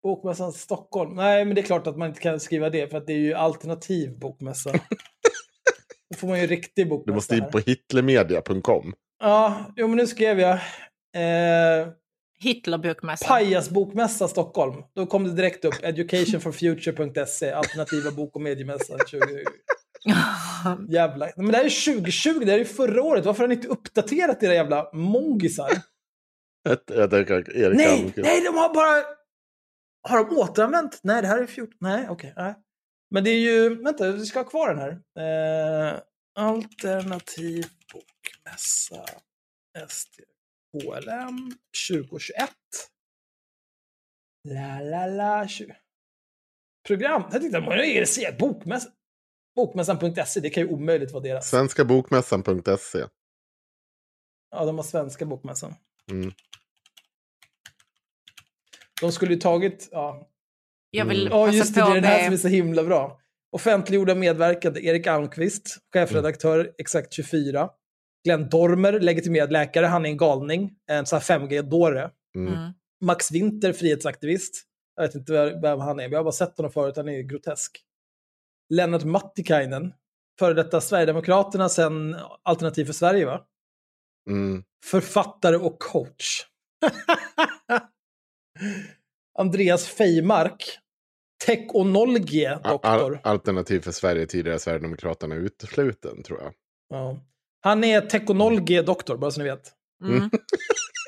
Bokmässan 0.02 0.52
Stockholm. 0.52 1.14
Nej, 1.14 1.44
men 1.44 1.54
det 1.54 1.60
är 1.60 1.66
klart 1.66 1.86
att 1.86 1.96
man 1.98 2.08
inte 2.08 2.20
kan 2.20 2.40
skriva 2.40 2.70
det 2.70 2.90
för 2.90 2.98
att 2.98 3.06
det 3.06 3.12
är 3.12 3.18
ju 3.18 3.34
alternativ 3.34 4.18
bokmässa. 4.18 4.72
Då 6.10 6.16
får 6.18 6.28
man 6.28 6.40
ju 6.40 6.46
riktig 6.46 6.88
bokmässa. 6.88 7.10
Du 7.10 7.14
måste 7.14 7.36
in 7.36 7.50
på 7.50 7.58
hitlermedia.com. 7.58 8.92
Ja, 9.22 9.64
jo 9.76 9.88
men 9.88 9.96
nu 9.96 10.06
skrev 10.06 10.40
jag. 10.40 10.52
Eh, 11.16 11.88
Hitlerbokmässan. 12.44 13.28
Pajasbokmässa 13.28 14.28
Stockholm. 14.28 14.82
Då 14.94 15.06
kom 15.06 15.24
det 15.24 15.34
direkt 15.34 15.64
upp 15.64 15.74
educationforfuture.se, 15.82 17.52
alternativa 17.52 18.10
bok 18.10 18.36
och 18.36 18.42
mediemässan 18.42 18.98
2020. 18.98 19.44
Jävla. 20.88 21.28
Men 21.36 21.46
det 21.46 21.56
här 21.56 21.64
är 21.64 21.94
2020, 21.94 22.38
det 22.44 22.52
här 22.52 22.58
är 22.58 22.64
förra 22.64 23.02
året. 23.02 23.24
Varför 23.24 23.40
har 23.40 23.48
ni 23.48 23.54
inte 23.54 23.68
uppdaterat 23.68 24.42
era 24.42 24.54
jävla 24.54 24.90
mongisar? 24.92 25.70
Jag, 26.62 26.78
jag 26.86 27.10
tänker 27.10 27.56
Erik 27.56 27.76
Nej, 27.76 28.12
nej, 28.16 28.40
de 28.44 28.54
har 28.54 28.74
bara... 28.74 29.04
Har 30.08 30.24
de 30.24 30.38
återanvänt? 30.38 31.00
Nej, 31.02 31.22
det 31.22 31.28
här 31.28 31.42
är 31.42 31.46
14. 31.46 31.74
Nej, 31.80 32.06
okej. 32.10 32.32
nej. 32.36 32.54
Men 33.10 33.24
det 33.24 33.30
är 33.30 33.40
ju... 33.40 33.82
Vänta, 33.82 34.12
vi 34.12 34.26
ska 34.26 34.38
ha 34.38 34.44
kvar 34.44 34.74
den 34.74 34.78
här. 34.78 34.92
Eh, 35.18 36.00
alternativ 36.38 37.64
bokmässa. 37.92 39.04
STKLM 40.74 41.52
2021. 41.88 42.50
La, 44.48 44.80
la, 44.80 45.06
la. 45.06 45.48
20. 45.48 45.74
Program. 46.86 47.22
Jag 47.32 47.40
tänkte, 47.40 47.58
är 47.58 48.00
det 48.00 48.06
se? 48.06 48.36
Bokmässa. 48.38 48.88
Bokmässan.se, 49.56 50.40
det 50.40 50.50
kan 50.50 50.62
ju 50.62 50.68
omöjligt 50.68 51.12
vara 51.12 51.22
deras. 51.22 51.48
Svenskabokmässan.se. 51.50 53.04
Ja, 54.50 54.64
de 54.64 54.76
har 54.76 54.82
svenska 54.82 55.24
bokmässan. 55.26 55.74
Mm. 56.10 56.32
De 59.00 59.12
skulle 59.12 59.34
ju 59.34 59.40
tagit, 59.40 59.88
ja, 59.92 60.28
Jag 60.90 61.04
vill 61.04 61.28
Ja, 61.30 61.46
passa 61.46 61.56
just 61.56 61.74
det. 61.74 61.80
på 61.80 61.86
Det 61.86 61.92
är 61.92 61.94
den 61.94 62.04
här 62.04 62.24
som 62.24 62.32
är 62.32 62.36
så 62.36 62.48
himla 62.48 62.82
bra. 62.82 63.20
Offentliggjorda 63.50 64.14
medverkande 64.14 64.80
Erik 64.86 65.06
Almqvist, 65.06 65.78
chefredaktör 65.92 66.74
Exakt 66.78 67.12
24. 67.12 67.70
Glenn 68.24 68.48
Dormer, 68.48 69.00
legitimerad 69.00 69.52
läkare. 69.52 69.86
Han 69.86 70.06
är 70.06 70.10
en 70.10 70.16
galning. 70.16 70.70
En 70.90 71.06
sån 71.06 71.18
här 71.18 71.38
5G-dåre. 71.38 72.10
Mm. 72.36 72.54
Mm. 72.54 72.72
Max 73.04 73.32
Winter, 73.32 73.72
frihetsaktivist. 73.72 74.64
Jag 74.96 75.02
vet 75.06 75.14
inte 75.14 75.58
vem- 75.62 75.80
han 75.80 76.00
är, 76.00 76.04
men 76.04 76.12
jag 76.12 76.18
har 76.18 76.24
bara 76.24 76.32
sett 76.32 76.56
honom 76.56 76.72
förut. 76.72 76.96
Han 76.96 77.08
är 77.08 77.20
grotesk. 77.22 77.84
Lennart 78.74 79.04
Mattikainen, 79.04 79.92
före 80.38 80.54
detta 80.54 80.80
Sverigedemokraterna, 80.80 81.68
sen 81.68 82.16
Alternativ 82.42 82.84
för 82.84 82.92
Sverige, 82.92 83.26
va? 83.26 83.44
Mm. 84.30 84.64
Författare 84.84 85.56
och 85.56 85.78
coach. 85.78 86.46
Andreas 89.38 89.86
Feimark, 89.86 90.78
tekonologie 91.46 92.54
Al- 92.54 92.62
doktor. 92.72 93.20
Alternativ 93.22 93.80
för 93.80 93.92
Sverige, 93.92 94.26
tidigare 94.26 94.58
Sverigedemokraterna 94.58 95.34
utesluten, 95.34 96.22
tror 96.22 96.42
jag. 96.42 96.52
Ja. 96.88 97.20
Han 97.64 97.84
är 97.84 98.00
tekonologie 98.00 98.82
doktor, 98.82 99.16
bara 99.16 99.30
så 99.30 99.40
ni 99.40 99.44
vet. 99.44 99.72
Mm. 100.04 100.30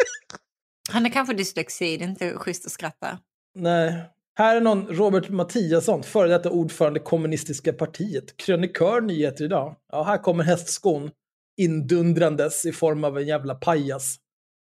Han 0.93 1.07
är 1.07 1.11
kanske 1.11 1.35
dyslexi, 1.35 1.97
det 1.97 2.05
är 2.05 2.09
inte 2.09 2.39
schysst 2.39 2.67
att 2.67 2.73
skratta. 2.73 3.19
Nej. 3.55 4.03
Här 4.39 4.57
är 4.57 4.61
någon 4.61 4.87
Robert 4.87 5.29
Mattiasson, 5.29 6.03
före 6.03 6.29
detta 6.29 6.51
ordförande 6.51 7.01
kommunistiska 7.01 7.73
partiet. 7.73 8.37
Krönikör 8.37 9.01
nyheter 9.01 9.45
idag. 9.45 9.77
Ja, 9.93 10.03
här 10.03 10.19
kommer 10.19 10.45
hästskon 10.45 11.11
indundrandes 11.57 12.67
i 12.67 12.73
form 12.73 13.05
av 13.05 13.19
en 13.19 13.27
jävla 13.27 13.55
pajas. 13.55 14.17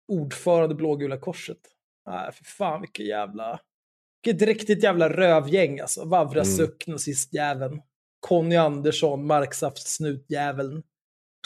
Ordförande 0.07 0.75
blågula 0.75 1.17
korset. 1.17 1.59
Nej, 2.09 2.31
för 2.31 2.43
fan 2.43 2.81
vilket 2.81 3.05
jävla... 3.05 3.59
Vilket 4.23 4.47
riktigt 4.47 4.83
jävla 4.83 5.09
rövgäng 5.09 5.79
alltså. 5.79 6.05
Vavra 6.05 6.41
Mm. 6.41 6.45
Suck, 6.45 6.87
nazistjäveln. 6.87 7.81
Conny 8.19 8.55
Andersson, 8.55 9.31
Marksaft-snutjäveln. 9.31 10.83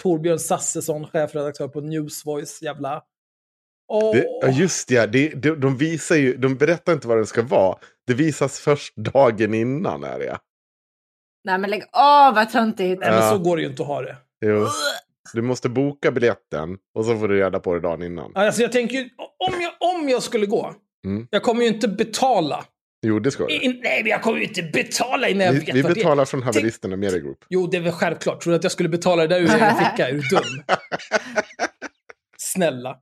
Torbjörn 0.02 0.40
Sassesson, 0.40 1.08
chefredaktör 1.08 1.68
på 1.68 1.82
Newsvoice, 1.82 2.62
jävla... 2.62 3.02
Åh. 3.94 4.16
Det, 4.16 4.26
ja, 4.42 4.48
just 4.48 4.92
ja, 4.92 5.08
det, 5.08 5.30
de, 5.30 5.50
de 5.52 5.78
visar 5.78 6.16
ju, 6.16 6.38
de 6.38 6.56
berättar 6.56 6.94
inte 6.94 7.08
vad 7.08 7.18
den 7.18 7.26
ska 7.26 7.42
vara. 7.44 7.78
Det 8.08 8.14
visas 8.14 8.60
först 8.60 8.96
dagen 8.96 9.54
innan, 9.54 10.04
är 10.04 10.20
det. 10.20 10.38
Nej 11.44 11.58
men 11.58 11.70
lägg 11.70 11.84
av 11.92 12.36
vad 12.36 12.50
töntigt. 12.52 13.00
Nej, 13.00 13.10
men 13.12 13.20
Ja. 13.20 13.32
så 13.32 13.38
går 13.40 13.58
det 13.58 13.64
ju 13.64 13.70
inte 13.70 13.82
att 13.82 13.88
ha 13.88 14.02
det. 14.02 14.18
Jo. 14.46 14.66
Du 15.34 15.42
måste 15.42 15.70
boka 15.70 16.12
biljetten 16.12 16.78
och 16.96 17.06
så 17.06 17.18
får 17.20 17.28
du 17.28 17.38
reda 17.40 17.60
på 17.60 17.74
det 17.74 17.80
dagen 17.80 18.04
innan. 18.04 18.32
Alltså 18.36 18.62
jag 18.62 18.72
tänker 18.72 18.96
ju, 18.96 19.10
om 19.18 19.62
jag, 19.62 19.74
om 19.96 20.10
jag 20.10 20.24
skulle 20.24 20.46
gå, 20.46 20.74
Mm. 21.06 21.28
jag 21.32 21.44
kommer 21.44 21.62
ju 21.62 21.68
inte 21.68 21.88
betala. 21.88 22.66
Jo, 23.02 23.20
det 23.20 23.32
ska 23.32 23.46
du. 23.46 23.56
In, 23.56 23.80
nej, 23.84 24.04
men 24.04 24.10
jag 24.10 24.22
kommer 24.22 24.38
ju 24.38 24.44
inte 24.44 24.64
betala 24.64 25.30
innan 25.30 25.46
jag 25.46 25.54
Vi, 25.54 25.60
vet 25.60 25.76
vi 25.76 25.82
vad 25.82 25.92
det 25.92 25.96
betalar 25.96 26.26
från 26.26 26.44
haveristerna 26.44 26.96
Media 26.96 27.20
Group. 27.20 27.46
Jo, 27.50 27.68
det 27.68 27.78
är 27.78 27.82
väl 27.82 27.92
självklart. 27.92 28.42
Tror 28.42 28.52
du 28.52 28.58
att 28.58 28.64
jag 28.64 28.72
skulle 28.72 28.90
betala 28.90 29.28
det 29.28 29.28
där 29.28 29.42
ur 29.42 29.56
egen 29.56 29.76
ficka? 29.76 30.10
Är 30.10 30.14
du 30.14 30.22
dum? 30.22 30.64
Snälla. 32.38 32.98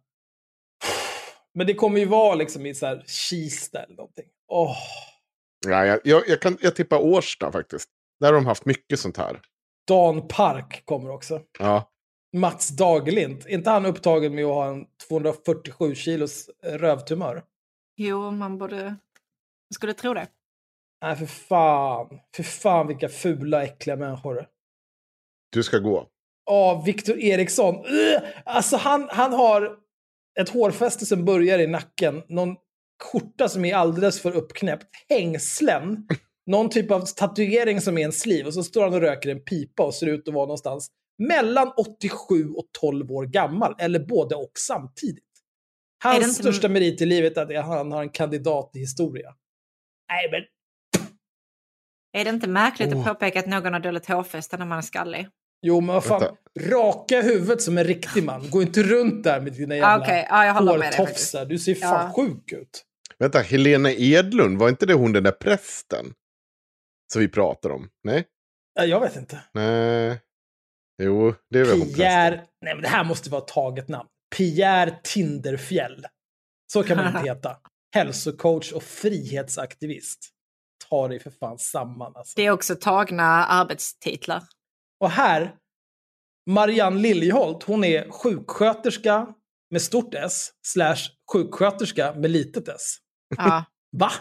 Men 1.54 1.68
det 1.68 1.74
kommer 1.74 2.00
ju 2.00 2.06
vara 2.06 2.36
liksom 2.36 2.66
i 2.66 2.76
så 2.76 2.86
här 2.86 3.04
Kista 3.08 3.84
eller 3.84 3.96
någonting. 3.96 4.26
Åh. 4.48 4.78
Ja, 5.68 5.86
jag, 5.86 6.00
jag, 6.04 6.24
jag, 6.28 6.42
kan, 6.42 6.58
jag 6.62 6.76
tippar 6.76 6.98
Årsta 6.98 7.52
faktiskt. 7.52 7.90
Där 8.20 8.28
har 8.28 8.34
de 8.34 8.46
haft 8.46 8.66
mycket 8.66 9.00
sånt 9.00 9.18
här. 9.18 9.42
Dan 9.88 10.28
Park 10.28 10.82
kommer 10.86 11.10
också. 11.10 11.42
Ja, 11.60 11.92
Mats 12.36 12.70
Dagerlind. 12.70 13.44
Är 13.46 13.50
inte 13.50 13.70
han 13.70 13.86
upptagen 13.86 14.36
med 14.36 14.46
att 14.46 14.54
ha 14.54 14.68
en 14.68 14.86
247 15.08 15.96
kilos 15.96 16.50
rövtumör? 16.64 17.44
Jo, 17.98 18.32
man 18.32 18.58
borde... 18.58 18.96
Skulle 19.76 19.94
tro 19.94 20.14
det. 20.14 20.28
Nej, 21.02 21.16
för 21.16 21.26
fan. 21.26 22.20
För 22.36 22.44
fan 22.44 22.88
vilka 22.88 23.10
fula, 23.10 23.64
äckliga 23.64 23.96
människor. 23.96 24.48
du 25.52 25.64
ska 25.64 25.78
gå. 25.78 26.08
Ja, 26.46 26.84
Viktor 26.86 27.20
Eriksson. 27.20 27.76
Alltså 28.46 28.78
han, 28.78 29.08
han 29.12 29.34
har 29.34 29.78
ett 30.40 30.50
hårfäste 30.50 31.06
som 31.06 31.26
börjar 31.26 31.60
i 31.60 31.68
nacken, 31.68 32.24
någon 32.28 32.56
skjorta 33.04 33.50
som 33.50 33.66
är 33.66 33.76
alldeles 33.76 34.22
för 34.22 34.32
uppknäppt, 34.36 34.88
hängslen, 35.10 36.08
någon 36.46 36.70
typ 36.70 36.92
av 36.92 37.02
tatuering 37.02 37.82
som 37.82 37.98
är 37.98 38.06
en 38.06 38.12
sliv 38.12 38.46
och 38.46 38.54
så 38.54 38.64
står 38.64 38.84
han 38.84 38.94
och 38.94 39.02
röker 39.02 39.30
en 39.30 39.40
pipa 39.40 39.84
och 39.84 39.94
ser 39.94 40.08
ut 40.08 40.28
att 40.28 40.34
vara 40.34 40.46
någonstans 40.46 40.92
mellan 41.18 41.72
87 41.78 42.50
och 42.50 42.66
12 42.80 43.12
år 43.12 43.26
gammal, 43.26 43.76
eller 43.80 44.00
både 44.00 44.36
och 44.36 44.52
samtidigt. 44.68 45.24
Hans 46.04 46.36
största 46.36 46.70
merit 46.70 47.02
i 47.02 47.06
livet 47.06 47.38
är 47.38 47.56
att 47.56 47.66
han 47.66 47.92
har 47.92 48.02
en 48.02 48.10
kandidat 48.10 48.72
i 48.76 48.80
historia. 48.80 49.36
Nej, 50.10 50.30
men 50.32 50.42
Är 52.22 52.24
det 52.26 52.30
inte 52.30 52.48
märkligt 52.48 52.94
Oh. 52.94 53.00
att 53.00 53.06
påpeka 53.06 53.40
att 53.40 53.46
någon 53.48 53.74
har 53.74 53.80
dåligt 53.80 54.06
hårfäste 54.08 54.58
när 54.58 54.66
man 54.66 54.78
är 54.78 54.82
skallig? 54.82 55.28
Jo, 55.62 55.82
men 55.82 55.94
vad 55.96 56.04
fan. 56.06 56.22
Vänta. 56.22 56.36
Raka 56.76 57.22
huvudet 57.22 57.62
som 57.62 57.78
en 57.78 57.84
riktig 57.84 58.24
man. 58.24 58.50
Gå 58.50 58.62
inte 58.62 58.84
runt 58.84 59.24
där 59.24 59.42
med 59.42 59.54
dina 59.54 59.76
Ah, 59.76 59.76
jävla 60.46 60.62
med 60.72 60.80
dig. 60.80 60.82
faktiskt. 60.82 61.00
hårtofsar. 61.00 61.46
Du 61.46 61.60
ser 61.60 61.76
fan 61.76 62.12
Ja. 62.16 62.24
sjuk 62.24 62.52
ut. 62.52 62.86
Vänta, 63.20 63.40
Helena 63.40 63.92
Edlund, 63.92 64.58
var 64.60 64.70
inte 64.70 64.86
det 64.86 64.94
hon 64.94 65.14
den 65.14 65.24
där 65.24 65.32
prästen? 65.32 66.14
Som 67.14 67.22
vi 67.22 67.28
pratar 67.28 67.70
om? 67.70 67.90
Nej? 68.04 68.26
Ja, 68.74 68.86
Jag 68.86 69.00
vet 69.00 69.16
inte. 69.16 69.40
Nej. 69.54 70.22
Jo, 71.04 71.34
det 71.50 71.60
är 71.60 71.66
väl 71.66 71.80
hon 71.80 71.94
Pierre... 71.94 72.30
prästen. 72.32 72.48
Nej, 72.62 72.74
men 72.76 72.82
det 72.82 72.88
här 72.90 73.04
måste 73.04 73.30
vara 73.30 73.42
ett 73.42 73.48
taget 73.48 73.88
namn. 73.88 74.10
Pierre 74.38 75.00
Tinderfjäll. 75.04 76.06
Så 76.74 76.84
kan 76.84 76.98
man 76.98 77.08
inte 77.08 77.20
heta. 77.30 77.58
Hälsocoach 77.96 78.72
och 78.72 78.84
frihetsaktivist. 78.84 80.30
Ta 80.90 81.08
dig 81.08 81.20
för 81.20 81.32
fan 81.32 81.58
samman 81.58 82.16
alltså. 82.16 82.34
Det 82.36 82.46
är 82.46 82.52
också 82.52 82.76
tagna 82.76 83.24
arbetstitlar. 83.46 84.44
Och 85.00 85.10
här, 85.10 85.56
Marianne 86.50 87.00
Liljeholt, 87.00 87.64
hon 87.64 87.84
är 87.84 88.12
sjuksköterska 88.12 89.34
med 89.70 89.82
stort 89.82 90.14
S, 90.14 90.52
slash 90.68 90.96
sjuksköterska 91.32 92.14
med 92.14 92.32
litet 92.32 92.68
S. 92.68 92.98
Ja. 93.38 93.66
Va? 93.98 94.12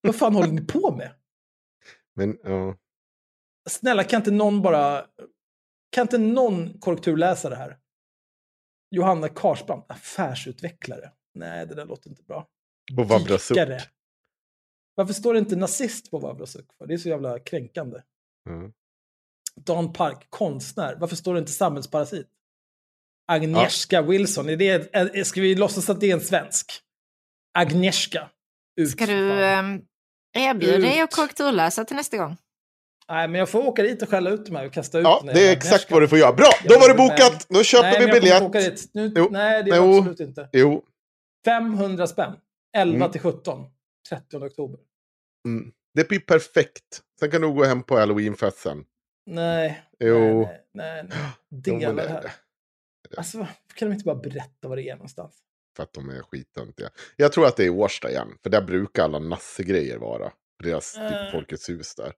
Vad 0.00 0.16
fan 0.16 0.34
håller 0.34 0.52
ni 0.52 0.66
på 0.66 0.96
med? 0.96 1.14
Men, 2.14 2.38
ja. 2.42 2.76
Snälla, 3.70 4.04
kan 4.04 4.20
inte 4.20 4.30
någon 4.30 4.62
bara... 4.62 5.06
Kan 5.90 6.02
inte 6.02 6.18
någon 6.18 6.80
korrekturläsa 6.80 7.48
det 7.48 7.56
här? 7.56 7.78
Johanna 8.90 9.28
Karsbrand, 9.28 9.82
affärsutvecklare. 9.88 11.12
Nej, 11.34 11.66
det 11.66 11.74
där 11.74 11.86
låter 11.86 12.10
inte 12.10 12.22
bra. 12.22 12.48
Och 12.98 13.08
Vabra 13.08 13.38
Suck. 13.38 13.56
Dikare. 13.56 13.80
Varför 14.94 15.12
står 15.12 15.32
det 15.34 15.38
inte 15.38 15.56
nazist 15.56 16.10
på 16.10 16.18
Vavrasuk? 16.18 16.66
för? 16.78 16.86
Det 16.86 16.94
är 16.94 16.98
så 16.98 17.08
jävla 17.08 17.38
kränkande. 17.38 17.98
Ja. 18.44 18.70
Dan 19.64 19.92
Park, 19.92 20.26
konstnär. 20.30 20.96
Varför 21.00 21.16
står 21.16 21.34
det 21.34 21.40
inte 21.40 21.52
samhällsparasit? 21.52 22.26
Agnieszka 23.28 24.02
Wilson, 24.02 24.48
är 24.48 24.56
det, 24.56 24.94
är, 24.96 25.24
ska 25.24 25.40
vi 25.40 25.54
låtsas 25.54 25.90
att 25.90 26.00
det 26.00 26.10
är 26.10 26.14
en 26.14 26.20
svensk? 26.20 26.72
Agnieszka. 27.58 28.30
Ut, 28.76 28.90
Ska 28.90 29.06
du 29.06 29.30
um, 29.30 29.82
erbjuda 30.32 30.78
dig 30.78 31.00
att 31.00 31.14
korrekturläsa 31.14 31.84
till 31.84 31.96
nästa 31.96 32.16
gång? 32.16 32.36
Nej, 33.08 33.28
men 33.28 33.38
jag 33.38 33.48
får 33.48 33.66
åka 33.66 33.82
dit 33.82 34.02
och 34.02 34.08
skälla 34.08 34.30
ut 34.30 34.50
mig 34.50 34.66
och 34.66 34.72
kasta 34.72 34.98
ut 34.98 35.04
Ja, 35.04 35.22
det 35.34 35.48
är 35.48 35.52
exakt 35.52 35.90
vad 35.90 36.02
du 36.02 36.08
får 36.08 36.18
göra. 36.18 36.32
Bra, 36.32 36.50
då 36.68 36.78
var 36.78 36.88
det 36.88 36.94
bokat. 36.94 37.46
Då 37.48 37.62
köper 37.62 37.90
Nej, 37.90 38.06
vi 38.06 38.20
biljett. 38.20 39.16
Jo. 39.16 39.28
Nej, 39.30 39.62
det 39.62 39.70
är 39.70 39.76
Jo. 39.76 39.98
absolut 39.98 40.20
inte. 40.20 40.48
Jo. 40.52 40.84
500 41.44 42.06
spänn. 42.06 42.32
11 42.76 42.96
Mm. 42.96 43.10
till 43.12 43.20
17. 43.20 43.64
30 44.08 44.36
oktober. 44.36 44.80
Mm. 45.48 45.72
Det 45.94 46.08
blir 46.08 46.20
perfekt. 46.20 47.02
Sen 47.20 47.30
kan 47.30 47.40
du 47.40 47.52
gå 47.52 47.64
hem 47.64 47.82
på 47.82 47.98
halloweenfest 47.98 48.58
sen. 48.58 48.84
Nej. 49.26 49.82
Jo. 49.98 50.42
Nej, 50.42 50.64
nej, 50.74 51.02
nej. 51.08 51.18
Jo, 51.50 51.72
men 51.72 51.80
Delar 51.80 51.94
det 51.94 52.02
är 52.02 52.08
här. 52.08 52.32
Alltså, 53.16 53.46
kan 53.74 53.88
de 53.88 53.92
inte 53.94 54.04
bara 54.04 54.16
berätta 54.16 54.68
vad 54.68 54.78
det 54.78 54.82
är 54.88 54.94
någonstans? 54.94 55.38
För 55.76 55.82
att 55.82 55.92
de 55.92 56.08
är 56.10 56.22
skittöntiga. 56.22 56.90
Jag 57.16 57.32
tror 57.32 57.46
att 57.46 57.56
det 57.56 57.64
är 57.64 57.70
Årsta 57.70 58.10
igen. 58.10 58.28
För 58.42 58.50
där 58.50 58.62
brukar 58.62 59.04
alla 59.04 59.18
nassegrejer 59.18 59.98
vara. 59.98 60.32
Deras 60.62 60.96
Eh. 60.96 61.08
typ 61.08 61.32
Folkets 61.32 61.68
hus 61.68 61.94
där. 61.94 62.12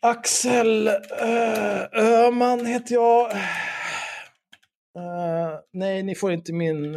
Axel 0.00 0.88
uh, 0.88 1.84
Öhman 1.92 2.66
heter 2.66 2.94
jag. 2.94 3.32
Eh, 4.96 5.58
nej, 5.72 6.02
ni 6.02 6.14
får 6.14 6.32
inte 6.32 6.52
min 6.52 6.94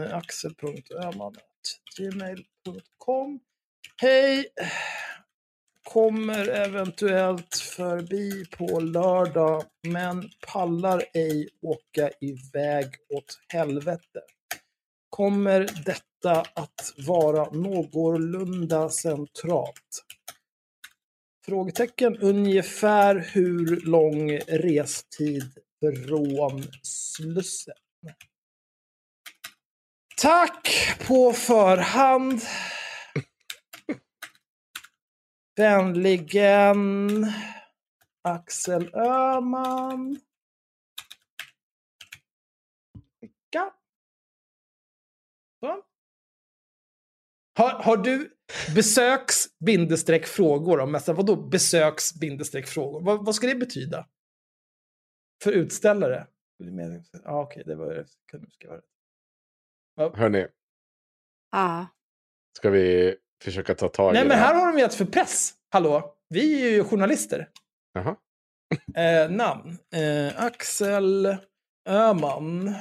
Gmail.com 1.98 3.40
Hej! 4.02 4.46
Kommer 5.84 6.48
eventuellt 6.48 7.56
förbi 7.56 8.46
på 8.46 8.80
lördag, 8.80 9.64
men 9.88 10.30
pallar 10.48 11.04
ej 11.14 11.50
åka 11.62 12.10
iväg 12.22 12.86
åt 13.14 13.40
helvete. 13.54 14.22
Kommer 15.10 15.60
detta 15.86 16.42
att 16.54 16.94
vara 17.08 17.52
någorlunda 17.52 18.90
centralt? 18.90 20.06
Frågetecken 21.46 22.18
ungefär 22.18 23.16
hur 23.16 23.82
lång 23.86 24.38
restid 24.38 25.52
från 26.08 26.64
Slussen? 26.84 27.76
Tack 30.22 30.68
på 31.08 31.34
förhand. 31.34 32.42
Vänligen 35.56 37.26
Axel 38.22 38.96
Öhman. 38.96 40.20
Skicka. 43.22 43.74
Så. 45.60 45.84
Har, 47.58 47.84
har 47.84 47.98
du 47.98 48.38
besöks 48.76 49.58
bindestreck 49.60 50.26
frågor 50.26 50.80
om 50.80 50.92
mässan? 50.92 51.16
Vadå 51.16 51.36
besöks 51.36 52.14
bindestreck 52.20 52.68
frågor? 52.68 53.02
Vad, 53.02 53.26
vad 53.26 53.36
ska 53.36 53.48
det 53.48 53.56
betyda? 53.56 54.08
För 55.44 55.52
utställare? 55.52 56.28
Ja, 56.58 57.42
okej, 57.42 57.62
okay, 57.62 57.64
det 57.64 57.76
var 57.76 57.94
det. 57.94 58.06
Hörni, 59.98 60.48
Ja. 61.52 61.88
ska 62.58 62.70
vi 62.70 63.16
försöka 63.44 63.76
ta 63.76 63.88
tag 63.88 64.14
Nej, 64.14 64.22
i 64.22 64.28
men 64.28 64.30
det 64.38 64.44
här 64.44 64.56
har 64.56 64.72
de 64.74 64.80
gett 64.80 64.94
för 64.94 65.06
press. 65.06 65.54
Hallå? 65.70 66.16
Vi 66.30 66.66
är 66.68 66.72
ju 66.72 66.84
journalister. 66.84 67.50
Jaha. 67.94 68.16
Eh, 68.96 69.32
namn. 69.32 69.78
Eh, 69.96 70.44
Axel 70.44 71.38
Öhman. 71.90 72.74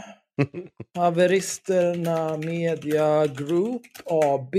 Haveristerna 0.95 2.37
Media 2.37 3.27
Group 3.27 3.83
AB. 4.05 4.55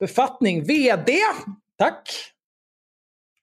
Befattning 0.00 0.64
VD. 0.64 1.12
Tack. 1.78 2.08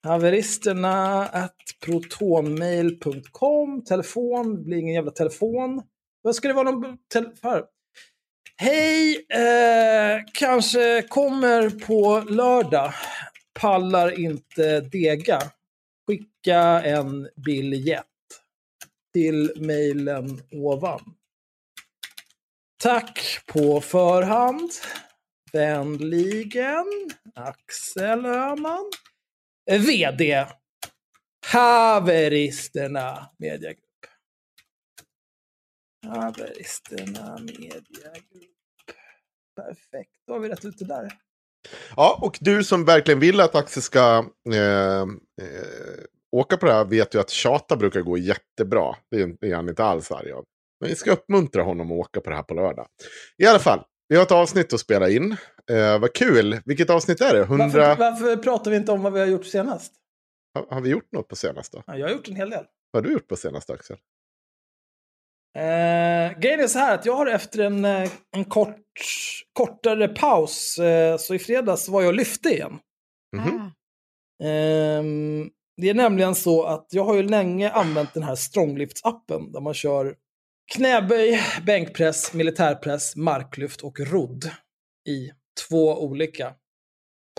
Haveristerna 0.03 1.25
at 1.27 1.55
protonmail.com. 1.85 3.83
Telefon. 3.83 4.55
Det 4.55 4.61
blir 4.63 4.77
ingen 4.77 4.93
jävla 4.95 5.11
telefon. 5.11 5.81
Vad 6.21 6.35
ska 6.35 6.47
det 6.47 6.53
vara 6.53 6.71
någon 6.71 6.97
tel- 7.13 7.35
för? 7.35 7.65
Hej, 8.63 9.25
eh, 9.29 10.21
kanske 10.33 11.01
kommer 11.01 11.69
på 11.69 12.19
lördag. 12.29 12.93
Pallar 13.53 14.19
inte 14.19 14.81
dega. 14.81 15.39
Skicka 16.07 16.59
en 16.83 17.29
biljett 17.45 18.05
till 19.13 19.53
mejlen 19.55 20.41
ovan. 20.51 21.15
Tack 22.83 23.39
på 23.45 23.81
förhand. 23.81 24.71
Vänligen 25.51 26.85
Axel 27.35 28.25
Öhman. 28.25 28.91
Eh, 29.71 29.81
VD. 29.81 30.45
Haveristerna 31.45 33.29
Mediagrupp. 33.37 33.79
Haveristerna 36.07 37.37
Mediagrupp. 37.39 38.53
Perfekt, 39.55 40.11
då 40.27 40.33
har 40.33 40.39
vi 40.39 40.49
rätt 40.49 40.65
ut 40.65 40.79
det 40.79 40.85
där. 40.85 41.11
Ja, 41.95 42.19
och 42.21 42.37
du 42.41 42.63
som 42.63 42.85
verkligen 42.85 43.19
vill 43.19 43.39
att 43.39 43.55
Axel 43.55 43.83
ska 43.83 44.25
eh, 44.53 45.01
eh, 45.01 45.05
åka 46.31 46.57
på 46.57 46.65
det 46.65 46.73
här 46.73 46.85
vet 46.85 47.15
ju 47.15 47.19
att 47.19 47.29
tjata 47.29 47.75
brukar 47.75 48.01
gå 48.01 48.17
jättebra. 48.17 48.95
Det 49.11 49.21
är, 49.21 49.35
det 49.41 49.51
är 49.51 49.55
han 49.55 49.69
inte 49.69 49.83
alls 49.83 50.11
arg 50.11 50.31
av. 50.31 50.45
Men 50.79 50.89
vi 50.89 50.95
ska 50.95 51.11
uppmuntra 51.11 51.63
honom 51.63 51.91
att 51.91 51.97
åka 51.97 52.21
på 52.21 52.29
det 52.29 52.35
här 52.35 52.43
på 52.43 52.53
lördag. 52.53 52.87
I 53.37 53.45
alla 53.45 53.59
fall, 53.59 53.83
vi 54.07 54.15
har 54.15 54.23
ett 54.23 54.31
avsnitt 54.31 54.73
att 54.73 54.79
spela 54.79 55.09
in. 55.09 55.37
Eh, 55.71 55.99
vad 55.99 56.13
kul! 56.13 56.59
Vilket 56.65 56.89
avsnitt 56.89 57.21
är 57.21 57.33
det? 57.33 57.41
100... 57.41 57.65
Varför, 57.65 57.95
varför 57.95 58.37
pratar 58.37 58.71
vi 58.71 58.77
inte 58.77 58.91
om 58.91 59.01
vad 59.01 59.13
vi 59.13 59.19
har 59.19 59.27
gjort 59.27 59.45
senast? 59.45 59.93
Har, 60.53 60.75
har 60.75 60.81
vi 60.81 60.89
gjort 60.89 61.11
något 61.11 61.27
på 61.27 61.35
senaste? 61.35 61.83
Ja, 61.87 61.97
jag 61.97 62.07
har 62.07 62.13
gjort 62.13 62.27
en 62.27 62.35
hel 62.35 62.49
del. 62.49 62.65
Vad 62.91 63.03
har 63.03 63.09
du 63.09 63.13
gjort 63.13 63.27
på 63.27 63.35
senaste 63.35 63.73
Axel? 63.73 63.97
Eh, 65.55 66.39
grejen 66.39 66.59
är 66.59 66.67
så 66.67 66.79
här 66.79 66.95
att 66.95 67.05
jag 67.05 67.15
har 67.15 67.27
efter 67.27 67.59
en, 67.59 67.85
eh, 67.85 68.11
en 68.31 68.45
kort, 68.45 68.77
kortare 69.53 70.07
paus, 70.07 70.77
eh, 70.79 71.17
så 71.17 71.35
i 71.35 71.39
fredags 71.39 71.89
var 71.89 72.01
jag 72.01 72.07
och 72.07 72.15
lyfte 72.15 72.49
igen. 72.49 72.79
Mhm. 73.35 73.61
Ah. 73.61 73.69
Ehm, 74.45 75.49
det 75.81 75.89
är 75.89 75.93
nämligen 75.93 76.35
så 76.35 76.63
att 76.63 76.87
jag 76.89 77.05
har 77.05 77.15
ju 77.15 77.23
länge 77.23 77.69
använt 77.71 78.13
den 78.13 78.23
här 78.23 78.35
Stronglifts-appen 78.35 79.51
där 79.51 79.61
man 79.61 79.73
kör 79.73 80.15
knäböj, 80.73 81.39
bänkpress, 81.65 82.33
militärpress, 82.33 83.15
marklyft 83.15 83.81
och 83.81 83.99
rodd 83.99 84.51
i 85.09 85.31
två 85.69 86.03
olika 86.03 86.53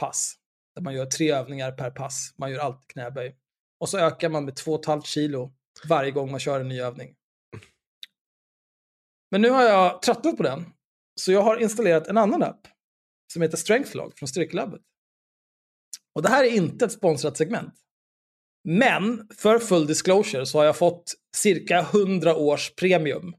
pass. 0.01 0.35
Där 0.75 0.83
man 0.83 0.95
gör 0.95 1.07
tre 1.07 1.33
övningar 1.33 1.73
per 1.73 1.91
pass. 1.91 2.35
Man 2.37 2.51
gör 2.51 2.59
alltid 2.59 2.87
knäböj. 2.89 3.37
Och 3.81 3.89
så 3.89 3.99
ökar 3.99 4.29
man 4.29 4.45
med 4.45 4.55
2,5 4.55 5.03
kilo 5.03 5.53
varje 5.89 6.11
gång 6.11 6.31
man 6.31 6.41
kör 6.41 6.61
en 6.61 6.69
ny 6.69 6.81
övning. 6.81 7.15
Men 9.35 9.43
nu 9.43 9.51
har 9.51 9.63
jag 9.63 10.03
tröttnat 10.03 10.37
på 10.37 10.43
den. 10.43 10.67
Så 11.21 11.33
jag 11.33 11.43
har 11.43 11.57
installerat 11.57 12.07
en 12.07 12.19
annan 12.19 12.43
app 12.43 12.69
som 13.33 13.43
heter 13.43 13.57
Strengthlog 13.57 14.19
från 14.19 14.29
Styrkelabbet. 14.29 14.81
Och 16.15 16.23
det 16.23 16.29
här 16.29 16.45
är 16.45 16.49
inte 16.49 16.85
ett 16.85 16.93
sponsrat 16.93 17.37
segment. 17.37 17.75
Men 18.65 19.29
för 19.37 19.59
full 19.59 19.87
disclosure 19.87 20.47
så 20.47 20.59
har 20.59 20.65
jag 20.65 20.77
fått 20.77 21.15
cirka 21.37 21.81
100 21.81 22.37
års 22.37 22.75
premium 22.75 23.35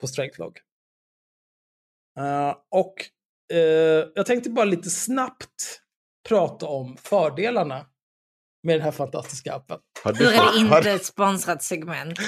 på 0.00 0.06
Strengthlog. 0.06 0.58
Eh, 2.18 2.56
och 2.70 2.94
eh, 3.52 4.08
jag 4.14 4.26
tänkte 4.26 4.50
bara 4.50 4.64
lite 4.64 4.90
snabbt 4.90 5.82
prata 6.28 6.66
om 6.66 6.96
fördelarna 6.96 7.86
med 8.62 8.74
den 8.74 8.82
här 8.82 8.92
fantastiska 8.92 9.54
appen. 9.54 9.78
Hur 10.04 10.32
är 10.32 10.52
det 10.52 10.58
inte 10.58 10.90
ett 10.90 11.06
sponsrat 11.06 11.62
segment? 11.62 12.18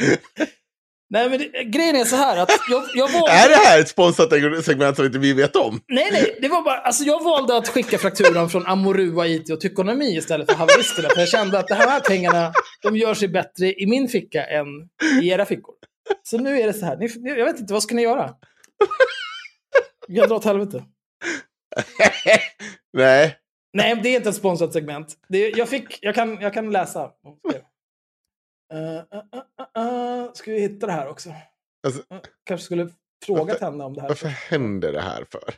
Nej, 1.12 1.30
men 1.30 1.38
det, 1.38 1.64
grejen 1.64 1.96
är 1.96 2.04
så 2.04 2.16
här 2.16 2.36
att 2.36 2.50
jag, 2.70 2.84
jag 2.94 3.12
valde... 3.12 3.30
Är 3.30 3.48
det 3.48 3.54
här 3.54 3.80
ett 3.80 3.88
sponsrat 3.88 4.30
segment 4.64 4.96
som 4.96 5.04
inte 5.04 5.18
vi 5.18 5.32
vet 5.32 5.56
om? 5.56 5.80
Nej, 5.88 6.08
nej, 6.12 6.38
det 6.40 6.48
var 6.48 6.62
bara, 6.62 6.76
alltså 6.76 7.04
jag 7.04 7.24
valde 7.24 7.56
att 7.56 7.68
skicka 7.68 7.98
fakturan 7.98 8.50
från 8.50 8.66
Amorua 8.66 9.26
IT 9.26 9.50
och 9.50 9.60
Tykonomi 9.60 10.16
istället 10.16 10.50
för 10.50 10.56
haveristerna. 10.58 11.08
För 11.08 11.20
jag 11.20 11.28
kände 11.28 11.58
att 11.58 11.68
de 11.68 11.74
här 11.74 12.00
pengarna, 12.00 12.52
de 12.82 12.96
gör 12.96 13.14
sig 13.14 13.28
bättre 13.28 13.72
i 13.72 13.86
min 13.86 14.08
ficka 14.08 14.44
än 14.44 14.66
i 15.22 15.28
era 15.28 15.46
fickor. 15.46 15.74
Så 16.22 16.38
nu 16.38 16.60
är 16.60 16.66
det 16.66 16.72
så 16.72 16.86
här, 16.86 16.96
ni, 16.96 17.30
jag 17.38 17.44
vet 17.44 17.60
inte, 17.60 17.72
vad 17.72 17.82
ska 17.82 17.94
ni 17.94 18.02
göra? 18.02 18.34
Jag 20.08 20.28
drar 20.28 20.36
åt 20.36 20.44
helvete. 20.44 20.84
Nej. 22.92 23.36
Nej, 23.72 24.00
det 24.02 24.08
är 24.08 24.16
inte 24.16 24.28
ett 24.28 24.34
sponsrat 24.34 24.72
segment. 24.72 25.14
Det, 25.28 25.48
jag, 25.48 25.68
fick, 25.68 25.98
jag, 26.00 26.14
kan, 26.14 26.40
jag 26.40 26.54
kan 26.54 26.70
läsa. 26.70 27.02
Uh, 27.04 27.54
uh, 28.72 29.02
uh, 29.78 29.84
uh, 29.84 30.32
ska 30.32 30.52
vi 30.52 30.60
hitta 30.60 30.86
det 30.86 30.92
här 30.92 31.08
också? 31.08 31.30
Alltså, 31.86 32.00
Uh, 32.14 32.20
kanske 32.44 32.64
skulle 32.64 32.88
frågat 33.26 33.46
Varför- 33.48 33.64
henne 33.66 33.84
om 33.84 33.94
det 33.94 34.00
här. 34.00 34.08
varför 34.08 34.28
händer 34.28 34.92
det 34.92 35.00
här 35.00 35.26
för? 35.32 35.54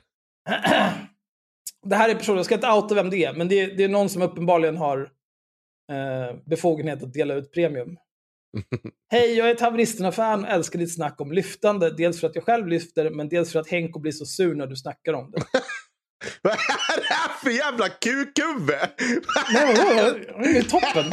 det 1.86 1.96
här 1.96 2.08
är 2.08 2.14
personer, 2.14 2.38
jag 2.38 2.46
ska 2.46 2.54
inte 2.54 2.70
outa 2.70 2.94
vem 2.94 3.10
det 3.10 3.24
är, 3.24 3.34
men 3.34 3.48
det 3.48 3.60
är, 3.60 3.76
det 3.76 3.84
är 3.84 3.88
någon 3.88 4.08
som 4.08 4.22
uppenbarligen 4.22 4.76
har 4.76 5.00
eh, 5.92 6.36
befogenhet 6.46 7.02
att 7.02 7.12
dela 7.12 7.34
ut 7.34 7.52
premium. 7.52 7.96
Hej, 9.12 9.34
jag 9.38 9.48
är 9.50 9.54
ett 9.54 9.60
haveristerna-fan 9.60 10.44
och 10.44 10.50
älskar 10.50 10.78
ditt 10.78 10.94
snack 10.94 11.20
om 11.20 11.32
lyftande. 11.32 11.90
Dels 11.90 12.20
för 12.20 12.26
att 12.26 12.34
jag 12.34 12.44
själv 12.44 12.66
lyfter, 12.68 13.10
men 13.10 13.28
dels 13.28 13.52
för 13.52 13.60
att 13.60 13.68
Henko 13.68 13.98
blir 14.00 14.12
så 14.12 14.26
sur 14.26 14.54
när 14.54 14.66
du 14.66 14.76
snackar 14.76 15.12
om 15.12 15.30
det. 15.30 15.38
Vad 16.42 16.52
är 16.52 16.96
det 16.96 17.14
här 17.14 17.28
för 17.42 17.50
jävla 17.50 17.88
kukhuvud? 17.88 18.68
Nej? 19.52 19.74
Det 20.38 20.58
är 20.58 20.62
toppen. 20.62 21.12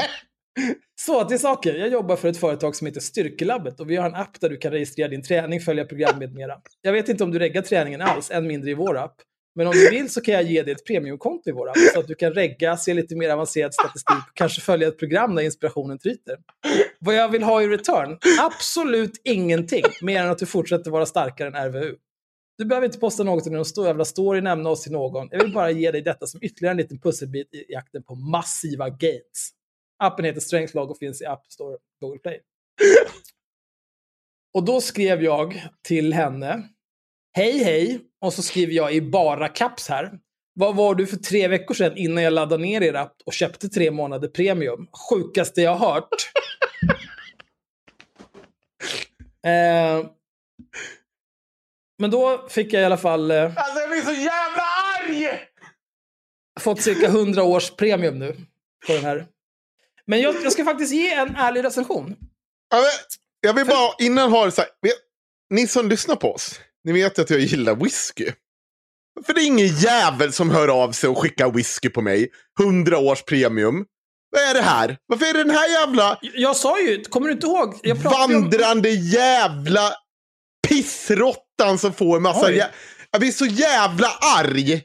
Så, 1.05 1.23
till 1.23 1.39
saker. 1.39 1.75
Jag 1.75 1.89
jobbar 1.89 2.15
för 2.15 2.27
ett 2.27 2.37
företag 2.37 2.75
som 2.75 2.87
heter 2.87 3.01
Styrkelabbet 3.01 3.79
och 3.79 3.89
vi 3.89 3.95
har 3.95 4.05
en 4.05 4.15
app 4.15 4.39
där 4.41 4.49
du 4.49 4.57
kan 4.57 4.71
registrera 4.71 5.07
din 5.07 5.23
träning, 5.23 5.59
följa 5.59 5.85
program 5.85 6.19
med 6.19 6.33
mera. 6.33 6.53
Jag 6.81 6.93
vet 6.93 7.09
inte 7.09 7.23
om 7.23 7.31
du 7.31 7.39
reggar 7.39 7.61
träningen 7.61 8.01
alls, 8.01 8.31
än 8.31 8.47
mindre 8.47 8.71
i 8.71 8.73
vår 8.73 8.97
app. 8.97 9.15
Men 9.55 9.67
om 9.67 9.73
du 9.73 9.89
vill 9.89 10.09
så 10.09 10.21
kan 10.21 10.33
jag 10.33 10.43
ge 10.43 10.63
dig 10.63 10.73
ett 10.73 10.85
premiumkonto 10.85 11.49
i 11.49 11.53
vår 11.53 11.69
app. 11.69 11.77
Så 11.93 11.99
att 11.99 12.07
du 12.07 12.15
kan 12.15 12.33
regga, 12.33 12.77
se 12.77 12.93
lite 12.93 13.15
mer 13.15 13.29
avancerad 13.29 13.73
statistik 13.73 14.17
och 14.29 14.35
kanske 14.35 14.61
följa 14.61 14.87
ett 14.87 14.99
program 14.99 15.35
där 15.35 15.43
inspirationen 15.43 15.99
tryter. 15.99 16.37
Vad 16.99 17.15
jag 17.15 17.29
vill 17.29 17.43
ha 17.43 17.61
i 17.61 17.67
return? 17.67 18.17
Absolut 18.39 19.21
ingenting. 19.23 19.83
Mer 20.01 20.23
än 20.23 20.29
att 20.29 20.37
du 20.37 20.45
fortsätter 20.45 20.91
vara 20.91 21.05
starkare 21.05 21.47
än 21.47 21.69
RVU. 21.69 21.95
Du 22.57 22.65
behöver 22.65 22.85
inte 22.85 22.99
posta 22.99 23.23
något 23.23 23.47
i 23.47 23.49
någon 23.49 23.65
stor 23.65 23.87
jävla 23.87 24.05
story, 24.05 24.41
nämna 24.41 24.69
oss 24.69 24.83
till 24.83 24.91
någon. 24.91 25.27
Jag 25.31 25.43
vill 25.43 25.53
bara 25.53 25.71
ge 25.71 25.91
dig 25.91 26.01
detta 26.01 26.27
som 26.27 26.43
ytterligare 26.43 26.71
en 26.73 26.77
liten 26.77 26.99
pusselbit 26.99 27.53
i 27.53 27.65
jakten 27.69 28.03
på 28.03 28.15
massiva 28.15 28.89
gains. 28.89 29.53
Appen 30.01 30.25
heter 30.25 30.75
Log 30.75 30.91
och 30.91 30.97
finns 30.97 31.21
i 31.21 31.25
App 31.25 31.51
Store 31.51 31.77
Google 32.01 32.19
Play. 32.19 32.39
Och 34.53 34.65
då 34.65 34.81
skrev 34.81 35.23
jag 35.23 35.67
till 35.87 36.13
henne. 36.13 36.63
Hej 37.33 37.63
hej! 37.63 38.01
Och 38.21 38.33
så 38.33 38.41
skriver 38.41 38.73
jag 38.73 38.93
i 38.93 39.01
bara 39.01 39.47
caps 39.47 39.89
här. 39.89 40.19
Vad 40.53 40.75
var 40.75 40.95
du 40.95 41.07
för 41.07 41.17
tre 41.17 41.47
veckor 41.47 41.73
sedan 41.73 41.97
innan 41.97 42.23
jag 42.23 42.33
laddade 42.33 42.63
ner 42.63 42.81
er 42.81 42.93
app 42.93 43.15
och 43.25 43.33
köpte 43.33 43.69
tre 43.69 43.91
månader 43.91 44.27
premium? 44.27 44.87
Sjukaste 45.09 45.61
jag 45.61 45.75
hört. 45.75 46.09
eh, 49.45 50.05
men 51.97 52.11
då 52.11 52.47
fick 52.49 52.73
jag 52.73 52.81
i 52.81 52.85
alla 52.85 52.97
fall... 52.97 53.31
Eh, 53.31 53.43
Alltså 53.43 53.79
jag 53.79 53.89
blir 53.89 54.01
så 54.01 54.11
jävla 54.11 54.63
arg! 54.99 55.39
fått 56.59 56.81
cirka 56.81 57.07
100 57.07 57.43
års 57.43 57.71
premium 57.71 58.19
nu 58.19 58.33
på 58.87 58.93
den 58.93 59.03
här. 59.03 59.27
Men 60.11 60.21
jag, 60.21 60.35
jag 60.43 60.51
ska 60.53 60.65
faktiskt 60.65 60.93
ge 60.93 61.13
en 61.13 61.35
ärlig 61.35 61.63
recension. 61.63 62.15
Jag 63.41 63.53
vill 63.53 63.65
bara 63.65 63.93
innan 63.99 64.31
ha 64.31 64.45
det 64.45 64.51
så 64.51 64.61
här. 64.61 64.69
Ni 65.49 65.67
som 65.67 65.89
lyssnar 65.89 66.15
på 66.15 66.33
oss. 66.33 66.59
Ni 66.83 66.91
vet 66.91 67.19
att 67.19 67.29
jag 67.29 67.39
gillar 67.39 67.75
whisky. 67.75 68.31
För 69.25 69.33
det 69.33 69.41
är 69.41 69.45
ingen 69.45 69.67
jävel 69.67 70.33
som 70.33 70.49
hör 70.49 70.67
av 70.67 70.91
sig 70.91 71.09
och 71.09 71.17
skickar 71.17 71.51
whisky 71.51 71.89
på 71.89 72.01
mig. 72.01 72.29
100 72.61 72.97
års 72.97 73.23
premium. 73.23 73.85
Vad 74.31 74.41
är 74.41 74.53
det 74.53 74.61
här? 74.61 74.97
Varför 75.05 75.25
är 75.25 75.33
det 75.33 75.43
den 75.43 75.55
här 75.55 75.69
jävla 75.69 76.19
Jag 76.21 76.55
sa 76.55 76.79
ju, 76.79 77.03
kommer 77.03 77.27
du 77.27 77.33
inte 77.33 77.47
ihåg? 77.47 77.79
Jag 77.83 77.97
ju 77.97 78.07
om- 78.07 78.11
vandrande 78.13 78.89
jävla 78.89 79.93
pissråttan 80.67 81.77
som 81.79 81.93
får 81.93 82.17
en 82.17 82.23
massa... 82.23 82.51
Jä... 82.51 82.69
Jag 83.11 83.21
blir 83.21 83.31
så 83.31 83.45
jävla 83.45 84.07
arg. 84.37 84.83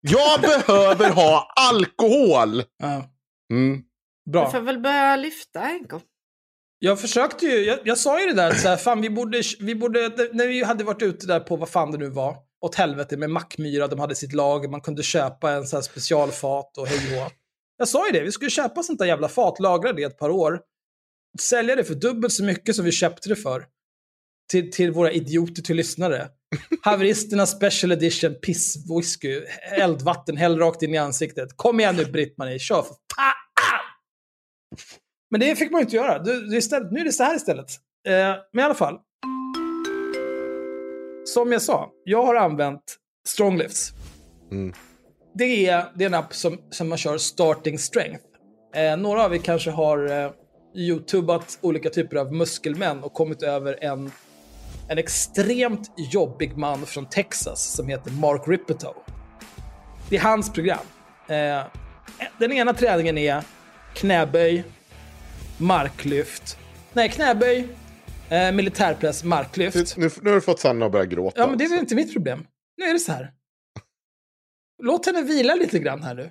Jag 0.00 0.40
behöver 0.40 1.10
ha 1.10 1.52
alkohol. 1.56 2.62
Ja, 2.82 3.10
Mm. 3.52 3.82
Du 4.24 4.32
bra. 4.32 4.50
får 4.50 4.60
väl 4.60 4.78
börja 4.78 5.16
lyfta 5.16 5.60
Enko. 5.60 6.00
Jag 6.78 7.00
försökte 7.00 7.46
ju, 7.46 7.64
jag, 7.64 7.78
jag 7.84 7.98
sa 7.98 8.20
ju 8.20 8.26
det 8.26 8.34
där, 8.34 8.54
så 8.54 8.68
här, 8.68 8.76
fan 8.76 9.00
vi 9.00 9.10
borde, 9.10 9.42
vi 9.60 9.74
borde, 9.74 10.00
när 10.32 10.46
vi 10.46 10.64
hade 10.64 10.84
varit 10.84 11.02
ute 11.02 11.26
där 11.26 11.40
på 11.40 11.56
vad 11.56 11.68
fan 11.68 11.90
det 11.90 11.98
nu 11.98 12.08
var, 12.08 12.36
åt 12.60 12.74
helvete 12.74 13.16
med 13.16 13.30
Mackmyra, 13.30 13.86
de 13.86 14.00
hade 14.00 14.14
sitt 14.14 14.32
lager, 14.32 14.68
man 14.68 14.80
kunde 14.80 15.02
köpa 15.02 15.50
en 15.52 15.66
sån 15.66 15.76
här 15.76 15.82
specialfat 15.82 16.78
och 16.78 16.86
hej 16.86 17.22
och. 17.22 17.32
Jag 17.76 17.88
sa 17.88 18.06
ju 18.06 18.12
det, 18.12 18.24
vi 18.24 18.32
skulle 18.32 18.50
köpa 18.50 18.82
sånt 18.82 18.98
där 18.98 19.06
jävla 19.06 19.28
fat, 19.28 19.60
lagra 19.60 19.92
det 19.92 20.02
ett 20.02 20.18
par 20.18 20.30
år, 20.30 20.60
sälja 21.40 21.76
det 21.76 21.84
för 21.84 21.94
dubbelt 21.94 22.32
så 22.32 22.44
mycket 22.44 22.76
som 22.76 22.84
vi 22.84 22.92
köpte 22.92 23.28
det 23.28 23.36
för. 23.36 23.64
Till, 24.50 24.70
till 24.70 24.90
våra 24.90 25.12
idioter 25.12 25.62
till 25.62 25.76
lyssnare. 25.76 26.28
Haveristerna 26.82 27.46
special 27.46 27.92
edition 27.92 28.34
pisswhisky, 28.34 29.40
eldvatten, 29.76 30.36
häll 30.36 30.58
rakt 30.58 30.82
in 30.82 30.94
i 30.94 30.98
ansiktet. 30.98 31.48
Kom 31.56 31.80
igen 31.80 31.96
nu 31.96 32.04
Britt-Marie, 32.04 32.58
kör 32.58 32.82
för 32.82 32.94
fan! 33.16 33.34
Men 35.30 35.40
det 35.40 35.56
fick 35.56 35.70
man 35.70 35.80
ju 35.80 35.84
inte 35.84 35.96
göra. 35.96 36.18
Du, 36.18 36.46
du 36.46 36.56
istället, 36.56 36.92
nu 36.92 37.00
är 37.00 37.04
det 37.04 37.12
så 37.12 37.24
här 37.24 37.36
istället. 37.36 37.70
Eh, 38.08 38.34
men 38.52 38.62
i 38.62 38.62
alla 38.62 38.74
fall. 38.74 38.98
Som 41.24 41.52
jag 41.52 41.62
sa, 41.62 41.90
jag 42.04 42.22
har 42.22 42.34
använt 42.34 42.98
Stronglifts. 43.28 43.92
Mm. 44.50 44.72
Det, 45.34 45.66
är, 45.66 45.92
det 45.94 46.04
är 46.04 46.08
en 46.08 46.14
app 46.14 46.34
som, 46.34 46.58
som 46.70 46.88
man 46.88 46.98
kör 46.98 47.18
starting 47.18 47.78
strength. 47.78 48.24
Eh, 48.74 48.96
några 48.96 49.24
av 49.24 49.34
er 49.34 49.38
kanske 49.38 49.70
har 49.70 50.10
eh, 50.10 50.30
youtubat 50.74 51.58
olika 51.60 51.90
typer 51.90 52.16
av 52.16 52.32
muskelmän 52.32 53.02
och 53.02 53.12
kommit 53.12 53.42
över 53.42 53.78
en, 53.84 54.10
en 54.88 54.98
extremt 54.98 55.92
jobbig 55.96 56.56
man 56.56 56.86
från 56.86 57.06
Texas 57.06 57.64
som 57.64 57.88
heter 57.88 58.10
Mark 58.10 58.42
Rippeto. 58.46 58.94
Det 60.08 60.16
är 60.16 60.20
hans 60.20 60.52
program. 60.52 60.86
Eh, 61.28 61.62
den 62.38 62.52
ena 62.52 62.74
träningen 62.74 63.18
är 63.18 63.42
knäböj, 63.94 64.64
marklyft. 65.58 66.58
Nej, 66.92 67.08
knäböj, 67.08 67.68
eh, 68.28 68.52
militärpress, 68.52 69.24
marklyft. 69.24 69.96
Nu, 69.96 70.10
nu 70.22 70.30
har 70.30 70.34
du 70.34 70.40
fått 70.40 70.60
Sanna 70.60 70.86
att 70.86 70.92
börja 70.92 71.04
gråta. 71.04 71.40
Ja, 71.40 71.46
men 71.46 71.58
det 71.58 71.64
är 71.64 71.68
väl 71.68 71.78
inte 71.78 71.94
mitt 71.94 72.12
problem. 72.12 72.46
Nu 72.76 72.84
är 72.84 72.92
det 72.92 72.98
så 72.98 73.12
här. 73.12 73.32
Låt 74.82 75.06
henne 75.06 75.22
vila 75.22 75.54
lite 75.54 75.78
grann 75.78 76.02
här 76.02 76.14
nu. 76.14 76.30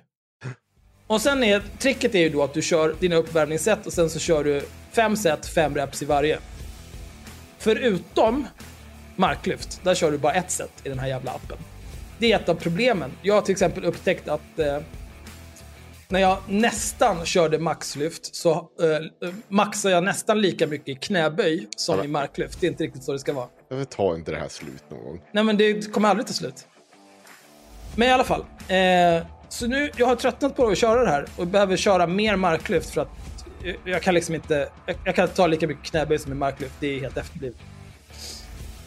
Och 1.06 1.20
sen 1.20 1.44
är 1.44 1.62
tricket 1.78 2.14
är 2.14 2.18
ju 2.18 2.28
då 2.28 2.42
att 2.42 2.54
du 2.54 2.62
kör 2.62 2.96
dina 3.00 3.16
uppvärmningsset 3.16 3.86
och 3.86 3.92
sen 3.92 4.10
så 4.10 4.18
kör 4.18 4.44
du 4.44 4.62
fem 4.92 5.16
set, 5.16 5.46
fem 5.46 5.74
reps 5.74 6.02
i 6.02 6.04
varje. 6.04 6.38
Förutom 7.64 8.46
marklyft, 9.16 9.80
där 9.82 9.94
kör 9.94 10.10
du 10.10 10.18
bara 10.18 10.32
ett 10.32 10.50
set 10.50 10.70
i 10.84 10.88
den 10.88 10.98
här 10.98 11.08
jävla 11.08 11.30
appen. 11.30 11.58
Det 12.18 12.32
är 12.32 12.40
ett 12.40 12.48
av 12.48 12.54
problemen. 12.54 13.10
Jag 13.22 13.34
har 13.34 13.42
till 13.42 13.52
exempel 13.52 13.84
upptäckt 13.84 14.28
att 14.28 14.58
eh, 14.58 14.78
när 16.08 16.20
jag 16.20 16.38
nästan 16.48 17.26
körde 17.26 17.58
maxlyft 17.58 18.34
så 18.34 18.50
eh, 18.52 19.30
maxar 19.48 19.90
jag 19.90 20.04
nästan 20.04 20.40
lika 20.40 20.66
mycket 20.66 20.88
i 20.88 20.94
knäböj 20.94 21.68
som 21.76 22.04
i 22.04 22.08
marklyft. 22.08 22.60
Det 22.60 22.66
är 22.66 22.70
inte 22.70 22.84
riktigt 22.84 23.04
så 23.04 23.12
det 23.12 23.18
ska 23.18 23.32
vara. 23.32 23.48
Varför 23.68 23.84
tar 23.84 24.14
inte 24.14 24.30
det 24.30 24.38
här 24.38 24.48
slut 24.48 24.84
någon 24.90 25.04
gång? 25.04 25.20
Nej 25.32 25.44
men 25.44 25.56
det 25.56 25.92
kommer 25.92 26.08
aldrig 26.08 26.26
ta 26.26 26.32
slut. 26.32 26.66
Men 27.96 28.08
i 28.08 28.12
alla 28.12 28.24
fall. 28.24 28.44
Eh, 28.68 29.26
så 29.48 29.66
nu, 29.66 29.90
jag 29.96 30.06
har 30.06 30.16
tröttnat 30.16 30.56
på 30.56 30.66
att 30.66 30.78
köra 30.78 31.04
det 31.04 31.10
här 31.10 31.26
och 31.36 31.46
behöver 31.46 31.76
köra 31.76 32.06
mer 32.06 32.36
marklyft 32.36 32.90
för 32.90 33.00
att 33.00 33.33
jag, 33.84 34.02
kan 34.02 34.14
liksom 34.14 34.34
inte, 34.34 34.68
jag, 34.86 34.96
jag 35.04 35.14
kan 35.14 35.24
inte 35.24 35.36
ta 35.36 35.46
lika 35.46 35.66
mycket 35.66 35.84
knäböj 35.84 36.18
som 36.18 36.32
i 36.32 36.34
marklyft. 36.34 36.74
Det 36.80 36.96
är 36.96 37.00
helt 37.00 37.16
efterblivet. 37.16 37.56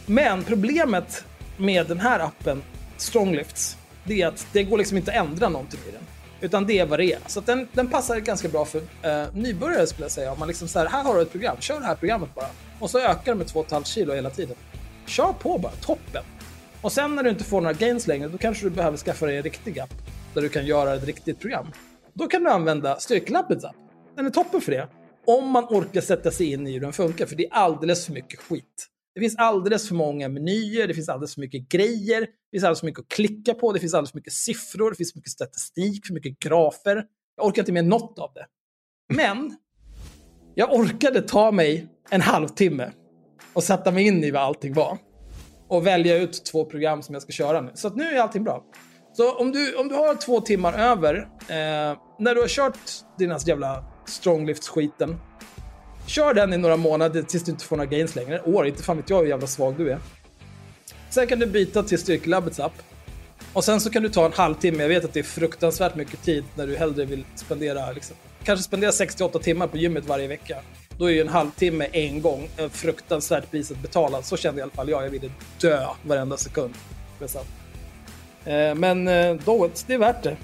Men 0.06 0.44
problemet 0.44 1.24
med 1.56 1.86
den 1.86 2.00
här 2.00 2.20
appen, 2.20 2.62
Stronglifts, 2.96 3.76
det 4.04 4.22
är 4.22 4.26
att 4.26 4.46
det 4.52 4.62
går 4.62 4.78
liksom 4.78 4.96
inte 4.96 5.10
att 5.10 5.26
ändra 5.26 5.48
någonting 5.48 5.80
i 5.88 5.90
den. 5.90 6.02
Utan 6.40 6.66
det 6.66 6.78
är 6.78 6.86
vad 6.86 6.98
det 6.98 7.12
är. 7.12 7.18
Så 7.26 7.38
att 7.38 7.46
den, 7.46 7.68
den 7.72 7.88
passar 7.88 8.16
ganska 8.16 8.48
bra 8.48 8.64
för 8.64 8.78
eh, 9.02 9.26
nybörjare 9.32 9.86
skulle 9.86 10.04
jag 10.04 10.12
säga. 10.12 10.32
Om 10.32 10.38
man 10.38 10.48
liksom 10.48 10.68
så 10.68 10.78
här, 10.78 10.86
här 10.86 11.04
har 11.04 11.16
du 11.16 11.22
ett 11.22 11.32
program, 11.32 11.56
kör 11.60 11.80
det 11.80 11.86
här 11.86 11.94
programmet 11.94 12.34
bara. 12.34 12.48
Och 12.80 12.90
så 12.90 12.98
ökar 12.98 13.32
det 13.32 13.34
med 13.34 13.46
2,5 13.46 13.84
kilo 13.84 14.14
hela 14.14 14.30
tiden. 14.30 14.56
Kör 15.06 15.32
på 15.32 15.58
bara, 15.58 15.72
toppen. 15.72 16.24
Och 16.80 16.92
sen 16.92 17.14
när 17.14 17.22
du 17.22 17.30
inte 17.30 17.44
får 17.44 17.60
några 17.60 17.72
gains 17.72 18.06
längre, 18.06 18.28
då 18.28 18.38
kanske 18.38 18.66
du 18.66 18.70
behöver 18.70 18.96
skaffa 18.96 19.26
dig 19.26 19.36
en 19.36 19.42
riktig 19.42 19.78
app. 19.78 19.94
Där 20.34 20.42
du 20.42 20.48
kan 20.48 20.66
göra 20.66 20.94
ett 20.94 21.04
riktigt 21.04 21.40
program. 21.40 21.66
Då 22.12 22.26
kan 22.26 22.44
du 22.44 22.50
använda 22.50 23.00
Styrkelabbets 23.00 23.64
app. 23.64 23.76
Den 24.18 24.26
är 24.26 24.30
toppen 24.30 24.60
för 24.60 24.72
det. 24.72 24.88
Om 25.26 25.48
man 25.48 25.64
orkar 25.64 26.00
sätta 26.00 26.30
sig 26.30 26.52
in 26.52 26.66
i 26.66 26.72
hur 26.72 26.80
den 26.80 26.92
funkar, 26.92 27.26
för 27.26 27.36
det 27.36 27.46
är 27.46 27.52
alldeles 27.52 28.06
för 28.06 28.12
mycket 28.12 28.40
skit. 28.40 28.86
Det 29.14 29.20
finns 29.20 29.36
alldeles 29.36 29.88
för 29.88 29.94
många 29.94 30.28
menyer, 30.28 30.88
det 30.88 30.94
finns 30.94 31.08
alldeles 31.08 31.34
för 31.34 31.40
mycket 31.40 31.68
grejer, 31.68 32.20
det 32.20 32.26
finns 32.52 32.64
alldeles 32.64 32.80
för 32.80 32.86
mycket 32.86 33.00
att 33.00 33.08
klicka 33.08 33.54
på, 33.54 33.72
det 33.72 33.80
finns 33.80 33.94
alldeles 33.94 34.10
för 34.10 34.18
mycket 34.18 34.32
siffror, 34.32 34.90
det 34.90 34.96
finns 34.96 35.12
för 35.12 35.18
mycket 35.18 35.32
statistik, 35.32 36.06
för 36.06 36.14
mycket 36.14 36.38
grafer. 36.38 37.04
Jag 37.36 37.46
orkar 37.46 37.62
inte 37.62 37.72
med 37.72 37.84
något 37.84 38.18
av 38.18 38.32
det. 38.34 38.46
Men 39.14 39.56
jag 40.54 40.72
orkade 40.72 41.22
ta 41.22 41.50
mig 41.50 41.88
en 42.10 42.20
halvtimme 42.20 42.90
och 43.52 43.64
sätta 43.64 43.90
mig 43.90 44.06
in 44.06 44.24
i 44.24 44.30
vad 44.30 44.42
allting 44.42 44.74
var. 44.74 44.98
Och 45.68 45.86
välja 45.86 46.16
ut 46.16 46.44
två 46.44 46.64
program 46.64 47.02
som 47.02 47.12
jag 47.12 47.22
ska 47.22 47.32
köra 47.32 47.60
nu. 47.60 47.70
Så 47.74 47.88
att 47.88 47.96
nu 47.96 48.04
är 48.04 48.20
allting 48.20 48.44
bra. 48.44 48.64
Så 49.12 49.38
om 49.38 49.52
du, 49.52 49.76
om 49.76 49.88
du 49.88 49.94
har 49.94 50.14
två 50.14 50.40
timmar 50.40 50.72
över, 50.72 51.16
eh, 51.48 51.98
när 52.18 52.34
du 52.34 52.40
har 52.40 52.48
kört 52.48 52.78
dina 53.18 53.38
jävla 53.46 53.97
stronglifts-skiten, 54.08 55.16
kör 56.06 56.34
den 56.34 56.52
i 56.52 56.56
några 56.56 56.76
månader 56.76 57.22
tills 57.22 57.44
du 57.44 57.52
inte 57.52 57.64
får 57.64 57.76
några 57.76 57.90
gains 57.90 58.16
längre. 58.16 58.42
År, 58.42 58.66
inte 58.66 58.82
fan 58.82 58.96
vet 58.96 59.10
jag 59.10 59.18
hur 59.18 59.26
jävla 59.26 59.46
svag 59.46 59.74
du 59.76 59.90
är. 59.90 59.98
Sen 61.10 61.26
kan 61.26 61.38
du 61.38 61.46
byta 61.46 61.82
till 61.82 61.98
Styrkelabbets 61.98 62.60
app. 62.60 62.72
Och 63.52 63.64
sen 63.64 63.80
så 63.80 63.90
kan 63.90 64.02
du 64.02 64.08
ta 64.08 64.26
en 64.26 64.32
halvtimme. 64.32 64.82
Jag 64.82 64.88
vet 64.88 65.04
att 65.04 65.12
det 65.12 65.20
är 65.20 65.24
fruktansvärt 65.24 65.94
mycket 65.94 66.22
tid 66.22 66.44
när 66.54 66.66
du 66.66 66.76
hellre 66.76 67.04
vill 67.04 67.24
spendera, 67.34 67.92
liksom, 67.92 68.16
kanske 68.44 68.62
spendera 68.62 68.92
68 68.92 69.38
timmar 69.38 69.66
på 69.66 69.76
gymmet 69.76 70.06
varje 70.06 70.28
vecka. 70.28 70.56
Då 70.98 71.04
är 71.04 71.10
ju 71.10 71.20
en 71.20 71.28
halvtimme 71.28 71.88
en 71.92 72.22
gång 72.22 72.48
en 72.56 72.70
fruktansvärt 72.70 73.50
pris 73.50 73.70
att 73.70 73.78
betala. 73.78 74.22
Så 74.22 74.36
kände 74.36 74.60
i 74.60 74.62
alla 74.62 74.72
fall 74.72 74.88
jag. 74.88 75.04
Jag 75.04 75.10
ville 75.10 75.30
dö 75.60 75.86
varenda 76.02 76.36
sekund. 76.36 76.74
Eh, 78.44 78.74
men 78.74 79.08
eh, 79.08 79.34
do 79.34 79.66
it, 79.66 79.84
det 79.86 79.94
är 79.94 79.98
värt 79.98 80.22
det. 80.22 80.36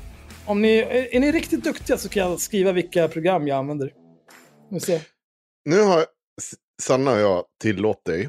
Om 0.46 0.62
ni, 0.62 0.78
är 1.12 1.20
ni 1.20 1.32
riktigt 1.32 1.64
duktiga 1.64 1.98
så 1.98 2.08
kan 2.08 2.22
jag 2.30 2.40
skriva 2.40 2.72
vilka 2.72 3.08
program 3.08 3.46
jag 3.48 3.58
använder. 3.58 3.92
Vi 4.70 4.80
ser. 4.80 5.00
Nu 5.64 5.80
har 5.80 6.06
Sanna 6.82 7.12
och 7.12 7.18
jag 7.18 7.44
tillåtit 7.62 8.04
dig 8.04 8.28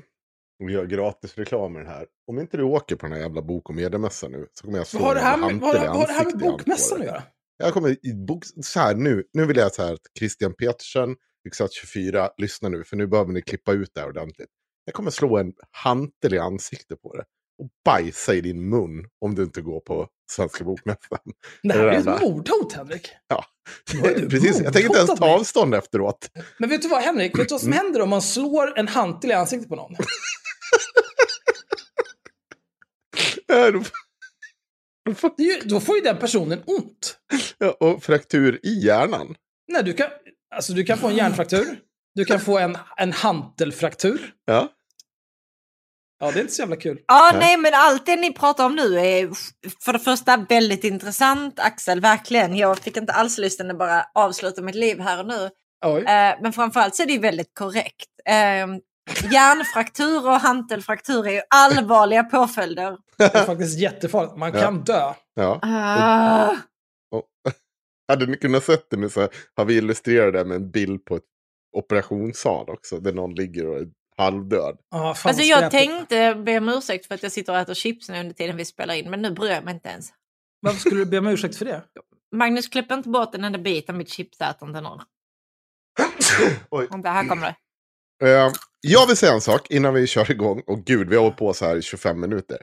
att 0.65 0.71
göra 0.71 0.86
gratis 0.86 1.36
reklam 1.38 1.73
med 1.73 1.82
den 1.82 1.91
här. 1.91 2.06
Om 2.28 2.39
inte 2.39 2.58
du 2.58 2.63
åker 2.63 2.95
på 2.95 3.06
den 3.06 3.13
här 3.13 3.21
jävla 3.21 3.41
bok 3.41 3.69
och 3.69 3.75
mediemässan 3.75 4.32
nu 4.32 4.47
så 4.54 4.65
kommer 4.65 4.78
jag 4.78 4.88
slå 4.88 4.99
här 4.99 5.38
med, 5.38 5.49
hantel 5.49 5.60
vad, 5.60 5.75
har- 5.78 6.08
det 6.08 6.13
här 6.13 6.25
med 6.25 6.38
bokmässan 6.39 6.99
dig. 6.99 7.08
att 7.08 7.13
göra? 7.13 7.23
Jag 7.58 7.73
kommer 7.73 8.06
i 8.08 8.13
bok, 8.13 8.43
så 8.63 8.80
här 8.80 8.95
nu. 8.95 9.23
Nu 9.34 9.45
vill 9.45 9.58
jag 9.58 9.73
så 9.73 9.84
här 9.84 9.93
att 9.93 9.99
Christian 10.19 10.54
Petersen, 10.54 11.15
Yxat 11.47 11.73
24, 11.73 12.30
lyssna 12.38 12.69
nu. 12.69 12.84
För 12.84 12.95
nu 12.97 13.08
behöver 13.08 13.32
ni 13.34 13.41
klippa 13.41 13.71
ut 13.73 13.91
det 13.93 14.01
här 14.01 14.08
ordentligt. 14.08 14.49
Jag 14.86 14.93
kommer 14.95 15.12
slå 15.12 15.38
en 15.38 15.54
hantel 15.71 16.34
i 16.34 16.39
ansiktet 16.39 17.01
på 17.01 17.15
det. 17.15 17.23
Och 17.59 17.69
bajsa 17.85 18.33
i 18.35 18.41
din 18.41 18.69
mun 18.69 19.05
om 19.21 19.35
du 19.35 19.43
inte 19.43 19.61
går 19.61 19.79
på 19.79 20.07
Svenska 20.31 20.63
Bokmässan. 20.63 21.19
Det 21.63 21.73
här 21.73 21.79
är 21.87 21.91
ett 21.97 22.21
mordhot, 22.21 22.73
Henrik. 22.73 23.07
Ja, 23.27 23.45
precis. 24.29 24.61
Jag 24.61 24.73
tänker 24.73 24.87
inte 24.89 24.97
ens 24.97 25.19
ta 25.19 25.29
avstånd 25.35 25.75
efteråt. 25.75 26.29
Men 26.59 26.69
vet 26.69 26.81
du 26.81 26.87
vad, 26.87 27.01
Henrik? 27.01 27.39
Vet 27.39 27.49
du 27.49 27.53
vad 27.55 27.63
Mm. 27.63 27.73
som 27.73 27.83
händer 27.85 28.01
om 28.01 28.09
man 28.09 28.21
slår 28.21 28.79
en 28.79 28.87
hantel 28.87 29.31
i 29.31 29.33
ansiktet 29.33 29.69
på 29.69 29.75
någon? 29.75 29.95
Då 35.65 35.79
får 35.79 35.95
ju 35.95 36.01
den 36.01 36.17
personen 36.17 36.61
ont. 36.65 37.17
ja, 37.57 37.71
Och 37.79 38.03
fraktur 38.03 38.59
i 38.63 38.85
hjärnan. 38.85 39.35
Nej, 39.71 39.83
du 39.83 39.93
kan, 39.93 40.07
alltså, 40.55 40.73
du 40.73 40.83
kan 40.83 40.97
få 40.97 41.07
en 41.07 41.15
hjärnfraktur. 41.15 41.79
Du 42.15 42.25
kan 42.25 42.39
få 42.39 42.57
en, 42.57 42.77
en 42.97 43.11
hantelfraktur. 43.11 44.33
Ja. 44.45 44.69
Ja, 46.19 46.32
det 46.32 46.39
är 46.39 46.41
inte 46.41 46.54
så 46.54 46.62
jävla 46.62 46.75
kul. 46.75 46.99
Ja, 47.08 47.30
Nej. 47.34 47.39
nej, 47.39 47.58
men 47.58 47.71
allt 47.73 48.06
det 48.06 48.15
ni 48.15 48.34
pratar 48.34 48.65
om 48.65 48.75
nu 48.75 48.99
är 48.99 49.30
för 49.84 49.93
det 49.93 49.99
första 49.99 50.45
väldigt 50.49 50.84
intressant, 50.84 51.60
Axel, 51.60 52.01
verkligen. 52.01 52.56
Jag 52.56 52.80
fick 52.80 52.97
inte 52.97 53.13
alls 53.13 53.38
lysten 53.38 53.71
att 53.71 53.78
bara 53.78 54.06
avsluta 54.13 54.62
mitt 54.62 54.75
liv 54.75 54.99
här 54.99 55.19
och 55.19 55.28
nu. 55.28 55.49
Oj. 55.86 56.01
Eh, 56.01 56.36
men 56.41 56.54
framförallt 56.54 56.95
så 56.95 57.04
är 57.04 57.08
det 57.08 57.13
ju 57.13 57.19
väldigt 57.19 57.54
korrekt. 57.54 58.10
Eh, 58.25 58.67
hjärnfraktur 59.32 60.28
och 60.28 60.39
hantelfraktur 60.39 61.28
är 61.28 61.32
ju 61.32 61.41
allvarliga 61.49 62.23
påföljder. 62.23 62.97
Det 63.17 63.36
är 63.36 63.45
faktiskt 63.45 63.80
jättefarligt. 63.80 64.38
Man 64.38 64.51
kan 64.51 64.84
dö. 64.84 65.13
Ja. 65.34 65.60
Ah. 65.62 66.56
Hade 68.08 68.25
ni 68.25 68.38
kunnat 68.38 68.63
sett 68.63 68.89
det 68.89 68.97
nu 68.97 69.10
så 69.10 69.28
har 69.56 69.65
vi 69.65 69.78
illustrerat 69.78 70.34
det 70.34 70.45
med 70.45 70.56
en 70.56 70.71
bild 70.71 71.06
på 71.06 71.15
ett 71.15 71.23
operationssal 71.78 72.69
också. 72.69 72.99
Där 72.99 73.13
någon 73.13 73.36
ligger 73.36 73.67
och 73.67 73.78
är 73.78 73.88
halvdöd. 74.17 74.78
Ah, 74.91 75.13
fan, 75.13 75.30
Alltså 75.30 75.43
jag 75.43 75.58
skräpigt. 75.71 75.91
tänkte 75.91 76.36
be 76.36 76.58
om 76.58 76.69
ursäkt 76.69 77.06
för 77.06 77.15
att 77.15 77.23
jag 77.23 77.32
sitter 77.32 77.54
och 77.54 77.60
äter 77.60 77.73
chips 77.73 78.10
nu 78.10 78.19
under 78.19 78.34
tiden 78.34 78.58
vi 78.58 78.65
spelar 78.65 78.93
in, 78.93 79.10
men 79.10 79.21
nu 79.21 79.32
bryr 79.32 79.49
jag 79.49 79.63
mig 79.63 79.73
inte 79.73 79.89
ens. 79.89 80.10
Varför 80.62 80.80
skulle 80.80 81.01
du 81.01 81.06
be 81.06 81.17
om 81.17 81.28
ursäkt 81.28 81.56
för 81.56 81.65
det? 81.65 81.84
Magnus, 82.36 82.67
klipp 82.67 82.91
inte 82.91 83.10
bort 83.10 83.36
en 83.36 83.43
enda 83.43 83.60
bit 83.60 83.89
av 83.89 83.95
mitt 83.95 84.10
chipsätande 84.10 84.82
nu. 84.82 84.89
Oj. 86.69 86.88
Vänta, 86.91 87.10
här 87.10 87.28
kommer 87.28 87.56
det. 88.21 88.28
Eh, 88.30 88.51
jag 88.82 89.08
vill 89.08 89.17
säga 89.17 89.34
en 89.34 89.41
sak 89.41 89.67
innan 89.71 89.93
vi 89.93 90.08
kör 90.08 90.32
igång. 90.32 90.62
Och 90.67 90.86
gud, 90.86 91.10
vi 91.10 91.15
har 91.15 91.23
hållit 91.23 91.38
på 91.38 91.54
så 91.54 91.65
här 91.65 91.75
i 91.75 91.82
25 91.82 92.19
minuter. 92.19 92.58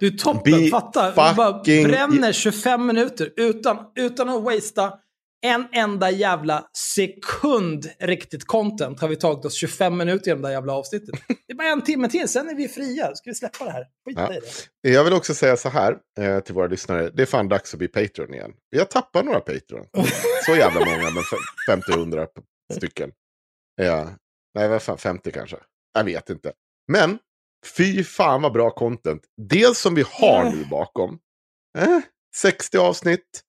Du 0.00 0.06
är 0.06 0.10
toppen, 0.10 0.52
Be 0.52 0.68
fatta. 0.68 1.10
Du 1.10 1.14
bara 1.36 1.52
bränner 1.62 2.32
25 2.32 2.86
minuter 2.86 3.32
utan, 3.36 3.78
utan 3.94 4.28
att 4.28 4.42
wastea 4.42 4.92
en 5.42 5.66
enda 5.72 6.10
jävla 6.10 6.66
sekund 6.78 7.86
riktigt 8.00 8.44
content 8.46 9.00
har 9.00 9.08
vi 9.08 9.16
tagit 9.16 9.44
oss 9.44 9.54
25 9.54 9.96
minuter 9.96 10.26
genom 10.26 10.42
det 10.42 10.48
här 10.48 10.54
jävla 10.54 10.72
avsnittet. 10.72 11.08
Det 11.46 11.52
är 11.52 11.56
bara 11.56 11.68
en 11.68 11.82
timme 11.82 12.08
till, 12.08 12.28
sen 12.28 12.48
är 12.48 12.54
vi 12.54 12.68
fria. 12.68 13.14
Ska 13.14 13.30
vi 13.30 13.34
släppa 13.34 13.64
det 13.64 13.70
här? 13.70 13.84
Skita 14.08 14.20
Ja. 14.20 14.34
i 14.34 14.40
det. 14.82 14.90
Jag 14.94 15.04
vill 15.04 15.12
också 15.12 15.34
säga 15.34 15.56
så 15.56 15.68
här 15.68 15.96
eh, 16.20 16.40
till 16.40 16.54
våra 16.54 16.66
lyssnare. 16.66 17.10
Det 17.10 17.22
är 17.22 17.26
fan 17.26 17.48
dags 17.48 17.72
att 17.74 17.78
bli 17.78 17.88
Patreon 17.88 18.34
igen. 18.34 18.52
Vi 18.70 18.78
har 18.78 18.84
tappat 18.86 19.24
några 19.24 19.40
Patreon. 19.40 19.86
Så 20.46 20.54
jävla 20.56 20.80
många, 20.80 21.10
men 21.10 21.22
fem- 21.68 21.80
50-100 22.12 22.26
stycken. 22.74 23.10
Ja. 23.76 24.10
Nej, 24.54 24.68
vad 24.68 24.82
fan, 24.82 24.98
50 24.98 25.32
kanske. 25.32 25.56
Jag 25.94 26.04
vet 26.04 26.30
inte. 26.30 26.52
Men, 26.92 27.18
fy 27.76 28.04
fan 28.04 28.42
vad 28.42 28.52
bra 28.52 28.70
content. 28.70 29.22
Dels 29.50 29.78
som 29.78 29.94
vi 29.94 30.04
har 30.10 30.50
nu 30.50 30.64
bakom. 30.64 31.18
Eh, 31.78 31.98
60 32.36 32.78
avsnitt. 32.78 33.42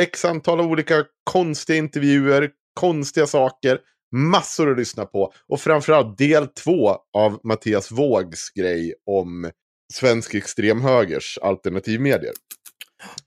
X 0.00 0.24
antal 0.24 0.60
olika 0.60 1.04
konstiga 1.24 1.78
intervjuer. 1.78 2.50
Konstiga 2.80 3.26
saker. 3.26 3.78
Massor 4.14 4.70
att 4.70 4.78
lyssna 4.78 5.04
på. 5.06 5.32
Och 5.48 5.60
framförallt 5.60 6.18
del 6.18 6.48
två 6.48 6.96
av 7.12 7.40
Mattias 7.44 7.90
Vågs 7.90 8.50
grej 8.50 8.94
om 9.06 9.50
svensk 9.92 10.34
extremhögers 10.34 11.38
alternativmedier. 11.42 12.32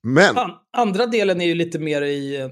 Men, 0.04 0.38
An, 0.38 0.51
andra 0.78 1.06
delen 1.06 1.41
är 1.41 1.45
ju 1.45 1.56
lite 1.56 1.80
mer 1.80 2.01
i 2.01 2.36
eh, 2.41 2.49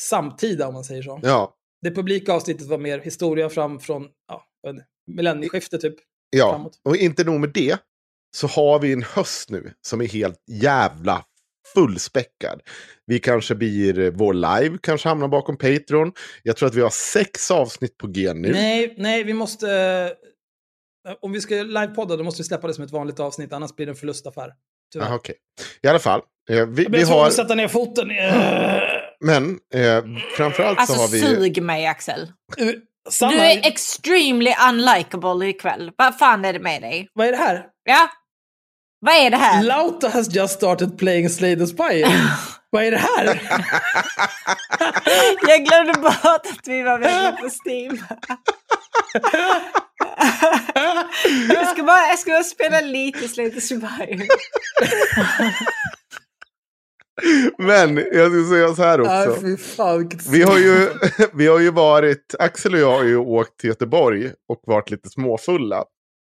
samtida, 0.00 0.68
om 0.68 0.74
man 0.74 0.84
säger 0.84 1.02
så. 1.02 1.20
ja, 1.22 1.54
Det 1.82 1.90
publika 1.90 2.32
avsnittet 2.32 2.66
var 2.66 2.78
mer 2.78 2.98
historia 2.98 3.48
fram 3.48 3.80
från 3.80 4.08
ja, 4.28 4.44
millennieskiftet 5.06 5.80
typ. 5.80 5.94
ja. 6.30 6.52
Framåt. 6.52 6.80
och 6.84 6.96
inte 6.96 7.24
nog 7.24 7.40
med 7.40 7.50
det. 7.54 7.78
Så 8.36 8.46
har 8.46 8.78
vi 8.78 8.92
en 8.92 9.02
höst 9.02 9.50
nu 9.50 9.72
som 9.86 10.00
är 10.00 10.06
helt 10.08 10.42
jävla 10.50 11.24
fullspäckad. 11.74 12.60
Vi 13.06 13.18
kanske 13.18 13.54
blir, 13.54 13.98
eh, 13.98 14.10
vår 14.10 14.34
live 14.34 14.78
kanske 14.82 15.08
hamnar 15.08 15.28
bakom 15.28 15.56
Patreon. 15.56 16.12
Jag 16.42 16.56
tror 16.56 16.68
att 16.68 16.74
vi 16.74 16.80
har 16.80 16.90
sex 16.90 17.50
avsnitt 17.50 17.98
på 17.98 18.06
G 18.06 18.32
nu. 18.34 18.52
Nej, 18.52 18.94
nej, 18.98 19.24
vi 19.24 19.32
måste... 19.34 19.70
eh, 21.08 21.14
Om 21.20 21.32
vi 21.32 21.40
ska 21.40 21.54
livepodda 21.54 22.16
då 22.16 22.24
måste 22.24 22.42
vi 22.42 22.46
släppa 22.48 22.66
det 22.66 22.74
som 22.74 22.84
ett 22.84 22.90
vanligt 22.90 23.20
avsnitt, 23.20 23.52
annars 23.52 23.74
blir 23.76 23.86
det 23.86 23.92
en 23.92 23.96
förlustaffär. 23.96 24.50
Tyvärr. 24.92 25.06
Aha, 25.06 25.14
okej. 25.14 25.34
I 25.82 25.88
alla 25.88 25.98
fall, 25.98 26.20
eh, 26.50 26.66
vi, 26.66 26.82
Jag 26.82 26.90
vi 26.90 27.02
har, 27.02 27.26
att 27.26 27.32
sätta 27.32 27.54
ner 27.54 27.68
foten. 27.68 28.10
Eh, 28.10 28.82
men 29.20 29.58
eh, 29.74 30.04
framförallt 30.36 30.78
Alltså 30.78 30.94
så 30.94 31.00
har 31.00 31.08
vi... 31.08 31.20
sug 31.20 31.62
mig 31.62 31.86
Axel. 31.86 32.32
Samma, 33.10 33.32
Du 33.32 33.38
är 33.38 33.66
extremely 33.66 34.52
unlikable 34.70 35.46
ikväll. 35.48 35.92
Vad 35.96 36.18
fan 36.18 36.44
är 36.44 36.52
det 36.52 36.58
med 36.60 36.82
dig? 36.82 37.08
vad 37.12 37.26
är 37.26 37.30
det 37.32 37.38
här? 37.38 37.66
Ja? 37.84 38.08
Vad 39.02 39.14
är 39.14 39.30
det 39.30 39.36
här? 39.36 39.62
Lauta 39.62 40.08
has 40.08 40.34
just 40.34 40.54
started 40.54 40.98
playing 40.98 41.28
Slay 41.28 41.56
the 41.56 41.66
Spire. 41.66 42.08
vad 42.70 42.84
är 42.84 42.90
det 42.90 42.96
här? 42.96 43.42
Jag 45.48 45.64
glömde 45.64 45.92
bort 45.92 46.24
att 46.24 46.60
vi 46.66 46.82
var 46.82 46.98
med 46.98 47.38
på 47.38 47.48
Steam. 47.64 47.98
jag, 51.48 51.68
ska 51.68 51.82
bara, 51.82 52.08
jag 52.08 52.18
ska 52.18 52.30
bara 52.30 52.44
spela 52.44 52.80
lite 52.80 53.28
Slate 53.28 53.60
Survivor. 53.60 54.26
Men 57.58 57.96
jag 57.96 58.32
ska 58.32 58.54
säga 58.54 58.74
så 58.74 58.82
här 58.82 59.00
också. 59.00 59.40
Fy 59.40 59.56
fan 59.56 60.10
Vi 60.30 60.42
har, 60.42 60.58
ju, 60.58 60.88
vi 61.32 61.46
har 61.46 61.58
ju 61.58 61.70
varit, 61.70 62.34
Axel 62.38 62.74
och 62.74 62.80
jag 62.80 62.98
har 62.98 63.04
ju 63.04 63.16
åkt 63.16 63.60
till 63.60 63.68
Göteborg 63.68 64.32
och 64.48 64.62
varit 64.66 64.90
lite 64.90 65.08
småfulla. 65.08 65.84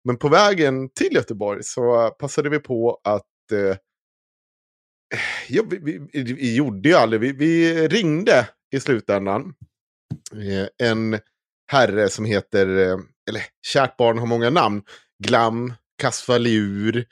Men 0.06 0.16
på 0.16 0.28
vägen 0.28 0.88
till 0.88 1.14
Göteborg 1.14 1.62
så 1.64 2.10
passade 2.10 2.48
vi 2.50 2.58
på 2.58 3.00
att... 3.04 3.52
Eh, 3.52 3.76
ja, 5.48 5.62
vi, 5.70 5.78
vi, 6.12 6.22
vi 6.32 6.56
gjorde 6.56 6.88
ju 6.88 6.94
aldrig, 6.94 7.20
vi, 7.20 7.32
vi 7.32 7.88
ringde 7.88 8.48
i 8.74 8.80
slutändan 8.80 9.54
eh, 10.32 10.88
en 10.88 11.18
herre 11.72 12.08
som 12.08 12.24
heter, 12.24 12.66
eh, 12.78 12.98
eller 13.28 13.42
kärt 13.66 13.96
barn 13.96 14.18
har 14.18 14.26
många 14.26 14.50
namn, 14.50 14.82
Glam, 15.24 15.74
Kasvaliur, 16.02 17.04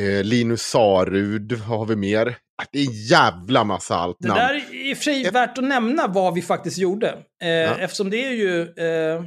eh, 0.00 0.22
Linus 0.24 0.62
Sarud, 0.62 1.52
vad 1.52 1.78
har 1.78 1.86
vi 1.86 1.96
mer? 1.96 2.36
Ah, 2.62 2.66
Det 2.72 2.78
är 2.78 2.86
en 2.86 2.92
jävla 3.06 3.64
massa 3.64 3.96
allt 3.96 4.16
Det 4.20 4.28
namn. 4.28 4.38
där 4.40 4.54
är 4.54 4.90
i 4.90 4.92
och 4.92 4.96
för 4.96 5.04
sig 5.04 5.30
värt 5.30 5.58
att 5.58 5.64
nämna 5.64 6.06
vad 6.06 6.34
vi 6.34 6.42
faktiskt 6.42 6.78
gjorde. 6.78 7.08
Eh, 7.42 7.82
Eftersom 7.82 8.10
det 8.10 8.24
är 8.24 8.32
ju... 8.32 8.62
Eh, 8.62 9.24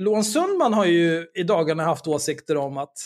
Loan 0.00 0.24
Sundman 0.24 0.72
har 0.74 0.84
ju 0.84 1.26
i 1.34 1.42
dagarna 1.42 1.84
haft 1.84 2.06
åsikter 2.06 2.56
om 2.56 2.76
att 2.76 2.98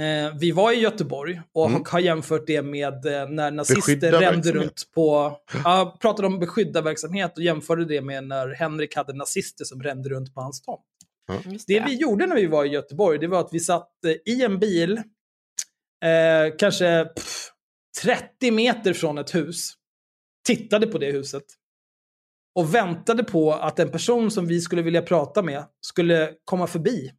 eh, 0.00 0.36
vi 0.38 0.50
var 0.52 0.72
i 0.72 0.76
Göteborg 0.80 1.40
och 1.54 1.66
Mm. 1.70 1.82
har 1.86 2.00
jämfört 2.00 2.46
det 2.46 2.62
med 2.62 3.06
eh, 3.06 3.28
när 3.28 3.50
nazister 3.50 4.12
rände 4.20 4.52
runt 4.52 4.88
på... 4.94 5.36
Ja, 5.64 5.96
pratade 6.00 6.26
om 6.28 6.38
beskydda 6.38 6.80
verksamhet 6.82 7.36
och 7.36 7.42
jämförde 7.42 7.84
det 7.84 8.00
med 8.00 8.24
när 8.24 8.48
Henrik 8.54 8.96
hade 8.96 9.12
nazister 9.12 9.64
som 9.64 9.82
rände 9.82 10.08
runt 10.08 10.34
på 10.34 10.40
hans 10.40 10.62
tomt. 10.62 10.80
Det 11.66 11.80
vi 11.80 11.94
gjorde 11.94 12.26
när 12.26 12.36
vi 12.36 12.46
var 12.46 12.64
i 12.64 12.68
Göteborg, 12.68 13.18
det 13.18 13.26
var 13.26 13.40
att 13.40 13.52
vi 13.52 13.60
satt 13.60 13.90
eh, 14.06 14.32
i 14.34 14.42
en 14.44 14.58
bil, 14.58 14.92
eh, 16.04 16.56
kanske 16.58 17.04
pff, 17.04 17.50
30 18.02 18.50
meter 18.50 18.92
från 18.92 19.18
ett 19.18 19.34
hus, 19.34 19.72
tittade 20.46 20.86
på 20.86 20.98
det 20.98 21.10
huset 21.12 21.42
och 22.58 22.74
väntade 22.74 23.24
på 23.24 23.52
att 23.52 23.78
en 23.78 23.90
person 23.90 24.30
som 24.30 24.46
vi 24.46 24.60
skulle 24.60 24.82
vilja 24.82 25.02
prata 25.02 25.42
med 25.42 25.64
skulle 25.80 26.30
komma 26.44 26.66
förbi. 26.66 27.10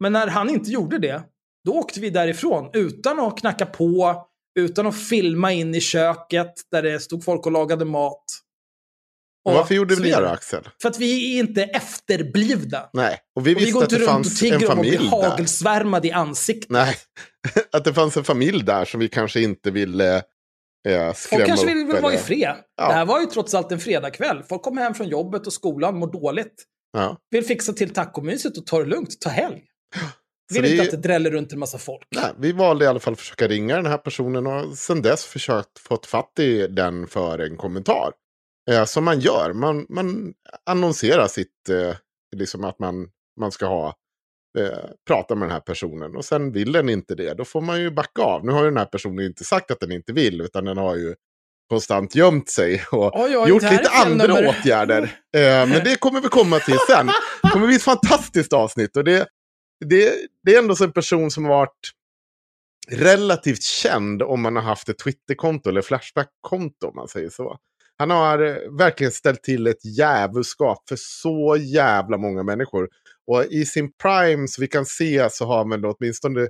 Men 0.00 0.12
när 0.12 0.26
han 0.26 0.50
inte 0.50 0.70
gjorde 0.70 0.98
det, 0.98 1.22
då 1.64 1.72
åkte 1.72 2.00
vi 2.00 2.10
därifrån 2.10 2.70
utan 2.72 3.20
att 3.20 3.38
knacka 3.38 3.66
på, 3.66 4.22
utan 4.58 4.86
att 4.86 5.08
filma 5.08 5.52
in 5.52 5.74
i 5.74 5.80
köket 5.80 6.52
där 6.70 6.82
det 6.82 7.00
stod 7.00 7.24
folk 7.24 7.46
och 7.46 7.52
lagade 7.52 7.84
mat. 7.84 8.24
Och 9.44 9.54
varför 9.54 9.74
gjorde 9.74 9.94
vi 9.94 10.10
det 10.10 10.20
då. 10.20 10.26
Axel? 10.26 10.68
För 10.82 10.88
att 10.88 10.98
vi 10.98 11.34
är 11.34 11.40
inte 11.40 11.62
efterblivna. 11.62 12.90
Nej, 12.92 13.18
och 13.36 13.46
vi 13.46 13.54
Och 13.54 13.58
vi 13.58 13.64
visste 13.64 13.72
går 13.72 13.82
att 13.82 13.90
det 13.90 13.96
runt 13.96 14.08
och 14.08 14.14
fanns 14.14 14.42
en 14.42 14.54
att 14.54 14.58
bli 14.58 14.66
familj 14.66 14.98
där. 14.98 15.10
hagelsvärmade 15.10 16.08
i 16.08 16.12
ansiktet. 16.12 16.70
Nej, 16.70 16.96
att 17.72 17.84
det 17.84 17.94
fanns 17.94 18.16
en 18.16 18.24
familj 18.24 18.64
där 18.64 18.84
som 18.84 19.00
vi 19.00 19.08
kanske 19.08 19.40
inte 19.40 19.70
ville 19.70 20.22
skrämma 20.88 21.14
Folk 21.14 21.46
kanske 21.46 21.66
vill, 21.66 21.74
vill 21.86 22.02
vara 22.02 22.12
i 22.12 22.16
eller- 22.16 22.24
fred. 22.24 22.56
Ja. 22.76 22.88
Det 22.88 22.94
här 22.94 23.06
var 23.06 23.20
ju 23.20 23.26
trots 23.26 23.54
allt 23.54 23.72
en 23.72 23.80
fredagkväll. 23.80 24.42
Folk 24.48 24.62
kommer 24.62 24.82
hem 24.82 24.94
från 24.94 25.08
jobbet 25.08 25.46
och 25.46 25.52
skolan, 25.52 25.98
mår 25.98 26.12
dåligt. 26.12 26.64
Ja. 26.92 27.16
Vill 27.30 27.44
fixa 27.44 27.72
till 27.72 27.90
tacomyset 27.94 28.58
och 28.58 28.66
ta 28.66 28.78
det 28.78 28.84
lugnt, 28.84 29.20
ta 29.20 29.30
helg. 29.30 29.62
Så 30.52 30.54
Vill 30.54 30.62
vi- 30.62 30.70
inte 30.72 30.82
att 30.84 30.90
det 31.02 31.08
dräller 31.08 31.30
runt 31.30 31.52
en 31.52 31.58
massa 31.58 31.78
folk. 31.78 32.06
Nej, 32.14 32.32
vi 32.38 32.52
valde 32.52 32.84
i 32.84 32.88
alla 32.88 33.00
fall 33.00 33.12
att 33.12 33.20
försöka 33.20 33.48
ringa 33.48 33.76
den 33.76 33.86
här 33.86 33.98
personen 33.98 34.46
och 34.46 34.78
sen 34.78 35.02
dess 35.02 35.24
försökt 35.24 35.78
få 35.78 35.98
fatt 36.06 36.38
i 36.38 36.66
den 36.66 37.06
för 37.06 37.38
en 37.38 37.56
kommentar. 37.56 38.12
Eh, 38.70 38.84
som 38.84 39.04
man 39.04 39.20
gör, 39.20 39.52
man, 39.52 39.86
man 39.88 40.34
annonserar 40.70 41.26
sitt, 41.26 41.68
eh, 41.68 41.96
liksom 42.36 42.64
att 42.64 42.78
man, 42.78 43.08
man 43.40 43.52
ska 43.52 43.66
ha 43.66 43.94
eh, 44.58 44.78
prata 45.06 45.34
med 45.34 45.48
den 45.48 45.52
här 45.52 45.60
personen. 45.60 46.16
Och 46.16 46.24
sen 46.24 46.52
vill 46.52 46.72
den 46.72 46.88
inte 46.88 47.14
det, 47.14 47.34
då 47.34 47.44
får 47.44 47.60
man 47.60 47.80
ju 47.80 47.90
backa 47.90 48.22
av. 48.22 48.44
Nu 48.44 48.52
har 48.52 48.60
ju 48.64 48.68
den 48.70 48.76
här 48.78 48.84
personen 48.84 49.24
inte 49.26 49.44
sagt 49.44 49.70
att 49.70 49.80
den 49.80 49.92
inte 49.92 50.12
vill, 50.12 50.40
utan 50.40 50.64
den 50.64 50.76
har 50.76 50.96
ju 50.96 51.14
konstant 51.70 52.14
gömt 52.14 52.50
sig 52.50 52.84
och 52.90 53.20
Oj, 53.24 53.36
oj, 53.38 53.48
gjort 53.48 53.62
lite 53.62 53.90
andra 53.90 54.26
nummer. 54.26 54.48
åtgärder. 54.48 55.02
Eh, 55.36 55.40
men 55.66 55.84
det 55.84 56.00
kommer 56.00 56.20
vi 56.20 56.28
komma 56.28 56.58
till 56.58 56.78
sen. 56.88 57.06
Det 57.42 57.48
kommer 57.52 57.66
bli 57.66 57.76
ett 57.76 57.82
fantastiskt 57.82 58.52
avsnitt. 58.52 58.96
Och 58.96 59.04
det, 59.04 59.26
det, 59.84 60.14
det 60.44 60.54
är 60.54 60.58
ändå 60.58 60.76
så 60.76 60.84
en 60.84 60.92
person 60.92 61.30
som 61.30 61.44
har 61.44 61.50
varit 61.50 61.90
relativt 62.90 63.62
känd 63.62 64.22
om 64.22 64.42
man 64.42 64.56
har 64.56 64.62
haft 64.62 64.88
ett 64.88 64.98
Twitterkonto 64.98 65.70
eller 65.70 65.82
Flashback-konto 65.82 66.86
om 66.86 66.96
man 66.96 67.08
säger 67.08 67.30
så. 67.30 67.58
Han 67.96 68.10
har 68.10 68.38
eh, 68.42 68.56
verkligen 68.78 69.12
ställt 69.12 69.42
till 69.42 69.66
ett 69.66 69.84
djävulskap 69.84 70.88
för 70.88 70.96
så 70.98 71.56
jävla 71.60 72.18
många 72.18 72.42
människor. 72.42 72.88
Och 73.26 73.44
i 73.44 73.64
sin 73.64 73.92
prime, 74.02 74.48
så 74.48 74.60
vi 74.60 74.68
kan 74.68 74.86
se, 74.86 75.28
så 75.30 75.44
har 75.46 75.64
man 75.64 75.80
då 75.80 75.94
åtminstone 75.98 76.48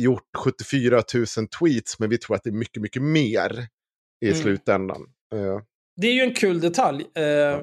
gjort 0.00 0.22
74 0.36 1.02
000 1.14 1.26
tweets, 1.60 1.98
men 1.98 2.10
vi 2.10 2.18
tror 2.18 2.36
att 2.36 2.42
det 2.44 2.50
är 2.50 2.54
mycket, 2.54 2.82
mycket 2.82 3.02
mer 3.02 3.66
i 4.24 4.28
Mm. 4.28 4.42
slutändan. 4.42 5.02
Eh, 5.34 5.60
Det 6.00 6.06
är 6.06 6.12
ju 6.12 6.20
en 6.20 6.34
kul 6.34 6.60
detalj. 6.60 7.04
Eh, 7.14 7.60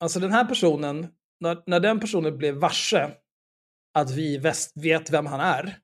alltså 0.00 0.20
den 0.20 0.32
här 0.32 0.44
personen, 0.44 1.06
när, 1.40 1.58
när 1.66 1.80
den 1.80 2.00
personen 2.00 2.38
blev 2.38 2.54
varse 2.54 3.10
att 3.98 4.10
vi 4.10 4.38
väst 4.38 4.72
vet 4.74 5.10
vem 5.10 5.26
han 5.26 5.40
är. 5.40 5.76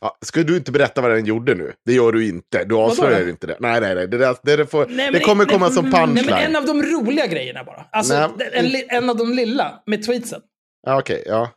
Ja, 0.00 0.18
ska 0.24 0.42
du 0.42 0.56
inte 0.56 0.72
berätta 0.72 1.00
vad 1.00 1.10
den 1.10 1.24
gjorde 1.26 1.54
nu? 1.54 1.72
Det 1.84 1.92
gör 1.92 2.12
du 2.12 2.28
inte. 2.28 2.64
Du 2.64 2.74
avslöjar 2.74 3.28
inte 3.28 3.46
det. 3.46 3.56
Nej, 3.60 3.80
nej, 3.80 3.94
nej. 3.94 4.08
Det, 4.08 4.18
där, 4.18 4.36
det, 4.42 4.56
det, 4.56 4.66
får, 4.66 4.86
Nej, 4.86 5.12
det 5.12 5.20
kommer 5.20 5.44
nej, 5.44 5.52
komma 5.54 5.70
som 5.70 5.84
Nej, 5.84 5.92
punchline. 5.92 6.26
men 6.26 6.38
en 6.44 6.56
av 6.56 6.66
de 6.66 6.82
roliga 6.82 7.26
grejerna 7.26 7.64
bara. 7.64 7.86
Alltså 7.92 8.32
Nej. 8.38 8.50
en, 8.88 8.96
en 9.04 9.10
av 9.10 9.16
de 9.16 9.32
lilla 9.32 9.82
med 9.86 10.06
tweetsen. 10.06 10.40
Ja, 10.86 10.98
Okej, 10.98 11.22
ja. 11.26 11.50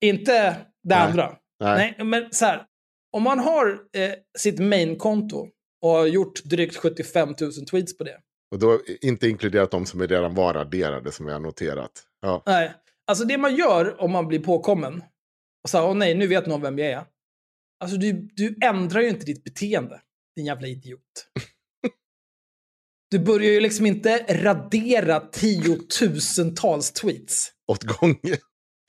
Inte 0.00 0.32
det 0.82 0.94
Nej. 0.94 0.98
andra. 0.98 1.36
Nej. 1.60 1.94
Nej, 1.98 2.06
men 2.06 2.32
så 2.32 2.44
här. 2.44 2.66
Om 3.12 3.22
man 3.22 3.38
har 3.38 3.78
eh, 3.96 4.12
sitt 4.38 4.58
main-konto 4.58 5.48
och 5.82 5.90
har 5.90 6.06
gjort 6.06 6.44
drygt 6.44 6.76
75 6.76 7.28
000 7.40 7.52
tweets 7.52 7.98
på 7.98 8.04
det. 8.04 8.20
Och 8.50 8.58
då 8.58 8.80
inte 9.00 9.28
inkluderat 9.28 9.70
de 9.70 9.86
som 9.86 10.06
redan 10.06 10.34
var 10.34 10.54
raderade 10.54 11.12
som 11.12 11.26
vi 11.26 11.32
har 11.32 11.40
noterat. 11.40 11.90
Ja. 12.20 12.42
Nej, 12.46 12.74
alltså 13.06 13.24
det 13.24 13.38
man 13.38 13.56
gör 13.56 14.00
om 14.00 14.10
man 14.12 14.28
blir 14.28 14.38
påkommen 14.38 15.02
och 15.64 15.70
säger 15.70 15.84
åh 15.84 15.94
nej, 15.94 16.14
nu 16.14 16.26
vet 16.26 16.46
någon 16.46 16.62
vem 16.62 16.78
jag 16.78 16.88
är. 16.88 17.04
Alltså 17.80 17.96
du, 17.96 18.12
du 18.12 18.56
ändrar 18.62 19.00
ju 19.00 19.08
inte 19.08 19.26
ditt 19.26 19.44
beteende, 19.44 20.00
din 20.36 20.46
jävla 20.46 20.66
idiot. 20.66 21.00
Du 23.10 23.18
börjar 23.18 23.50
ju 23.52 23.60
liksom 23.60 23.86
inte 23.86 24.26
radera 24.28 25.20
tiotusentals 25.20 26.92
tweets. 26.92 27.52
Åt 27.72 27.82
gånger. 27.82 28.38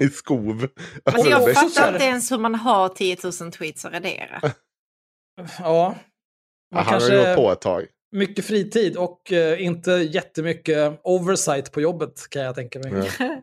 I 0.03 0.09
skov. 0.09 0.67
Alltså 1.03 1.29
jag 1.29 1.41
så 1.43 1.53
fattar 1.53 1.81
här- 1.81 1.93
inte 1.93 2.05
ens 2.05 2.31
hur 2.31 2.37
man 2.37 2.55
har 2.55 2.89
10 2.89 3.17
000 3.41 3.51
tweets 3.51 3.85
att 3.85 3.93
radera. 3.93 4.41
Ja. 5.59 5.95
Man 6.75 6.83
han 6.85 6.93
har 6.93 7.01
ju 7.01 7.07
kanske 7.09 7.17
varit 7.25 7.35
på 7.37 7.51
ett 7.51 7.61
tag. 7.61 7.85
mycket 8.11 8.45
fritid 8.45 8.97
och 8.97 9.31
eh, 9.31 9.63
inte 9.63 9.91
jättemycket 9.91 10.99
oversight 11.03 11.71
på 11.71 11.81
jobbet 11.81 12.29
kan 12.29 12.41
jag 12.41 12.55
tänka 12.55 12.79
mig. 12.79 13.11
Ja. 13.19 13.41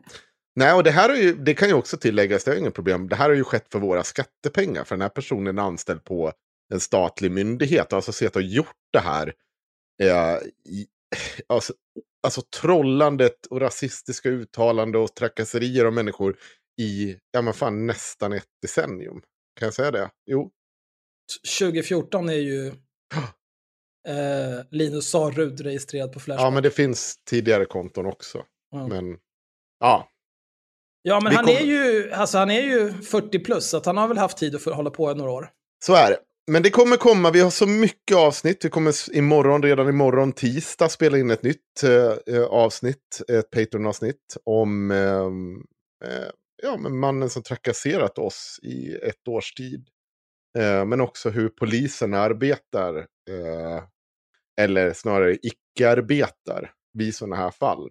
Nej, 0.55 0.73
och 0.73 0.83
det 0.83 0.91
här 0.91 1.09
är 1.09 1.15
ju, 1.15 1.35
det 1.35 1.53
kan 1.53 1.67
ju 1.67 1.73
också 1.73 1.97
tilläggas, 1.97 2.43
det 2.43 2.51
är 2.51 2.55
inget 2.55 2.73
problem. 2.73 3.09
Det 3.09 3.15
här 3.15 3.29
har 3.29 3.35
ju 3.35 3.43
skett 3.43 3.65
för 3.71 3.79
våra 3.79 4.03
skattepengar. 4.03 4.83
För 4.83 4.95
den 4.95 5.01
här 5.01 5.09
personen 5.09 5.57
är 5.57 5.61
anställd 5.61 6.03
på 6.03 6.31
en 6.73 6.79
statlig 6.79 7.31
myndighet. 7.31 7.87
och 7.87 7.93
Alltså 7.95 8.11
sett 8.11 8.35
och 8.35 8.41
gjort 8.41 8.75
det 8.93 8.99
här. 8.99 9.33
Eh, 10.03 10.37
i, 10.69 10.87
alltså, 11.47 11.73
alltså 12.23 12.41
trollandet 12.41 13.45
och 13.45 13.61
rasistiska 13.61 14.29
uttalanden 14.29 15.01
och 15.01 15.15
trakasserier 15.15 15.85
av 15.85 15.93
människor 15.93 16.37
i, 16.81 17.17
ja 17.31 17.41
men 17.41 17.53
fan 17.53 17.85
nästan 17.87 18.33
ett 18.33 18.47
decennium. 18.61 19.21
Kan 19.59 19.65
jag 19.65 19.73
säga 19.73 19.91
det? 19.91 20.09
Jo. 20.25 20.51
2014 21.59 22.29
är 22.29 22.33
ju 22.33 22.67
eh, 24.07 24.65
Linus 24.71 25.09
Sarrud 25.09 25.61
registrerad 25.61 26.13
på 26.13 26.19
Flashback. 26.19 26.45
Ja, 26.45 26.49
men 26.51 26.63
det 26.63 26.71
finns 26.71 27.17
tidigare 27.29 27.65
konton 27.65 28.05
också. 28.05 28.45
Ja. 28.71 28.87
Men, 28.87 29.17
ja. 29.79 30.09
Ja, 31.01 31.19
men 31.19 31.29
Vi 31.29 31.35
han, 31.35 31.45
kommer- 31.45 31.59
är 31.61 31.65
ju, 31.65 32.11
alltså, 32.11 32.37
han 32.37 32.51
är 32.51 32.61
ju 32.61 32.93
40 32.93 33.39
plus, 33.39 33.69
så 33.69 33.77
att 33.77 33.85
han 33.85 33.97
har 33.97 34.07
väl 34.07 34.17
haft 34.17 34.37
tid 34.37 34.55
att 34.55 34.63
hålla 34.65 34.89
på 34.89 35.11
i 35.11 35.15
några 35.15 35.31
år. 35.31 35.49
Så 35.85 35.93
är 35.95 36.09
det. 36.09 36.19
Men 36.51 36.63
det 36.63 36.69
kommer 36.69 36.97
komma, 36.97 37.31
vi 37.31 37.39
har 37.39 37.49
så 37.49 37.67
mycket 37.67 38.17
avsnitt. 38.17 38.65
Vi 38.65 38.69
kommer 38.69 39.15
imorgon, 39.15 39.63
redan 39.63 39.89
imorgon 39.89 40.31
tisdag 40.31 40.89
spela 40.89 41.17
in 41.17 41.31
ett 41.31 41.43
nytt 41.43 41.83
eh, 41.83 42.35
eh, 42.35 42.43
avsnitt, 42.43 43.21
ett 43.27 43.51
Patreon-avsnitt 43.51 44.37
om 44.43 44.91
ehm, 44.91 45.55
eh, 46.05 46.29
ja, 46.63 46.77
men 46.77 46.97
mannen 46.99 47.29
som 47.29 47.43
trakasserat 47.43 48.17
oss 48.17 48.59
i 48.63 48.93
ett 48.95 49.27
års 49.27 49.53
tid. 49.53 49.87
Eh, 50.57 50.85
men 50.85 51.01
också 51.01 51.29
hur 51.29 51.49
polisen 51.49 52.13
arbetar, 52.13 52.97
eh, 53.29 53.83
eller 54.61 54.93
snarare 54.93 55.37
icke-arbetar 55.41 56.71
vid 56.93 57.15
sådana 57.15 57.35
här 57.35 57.51
fall. 57.51 57.89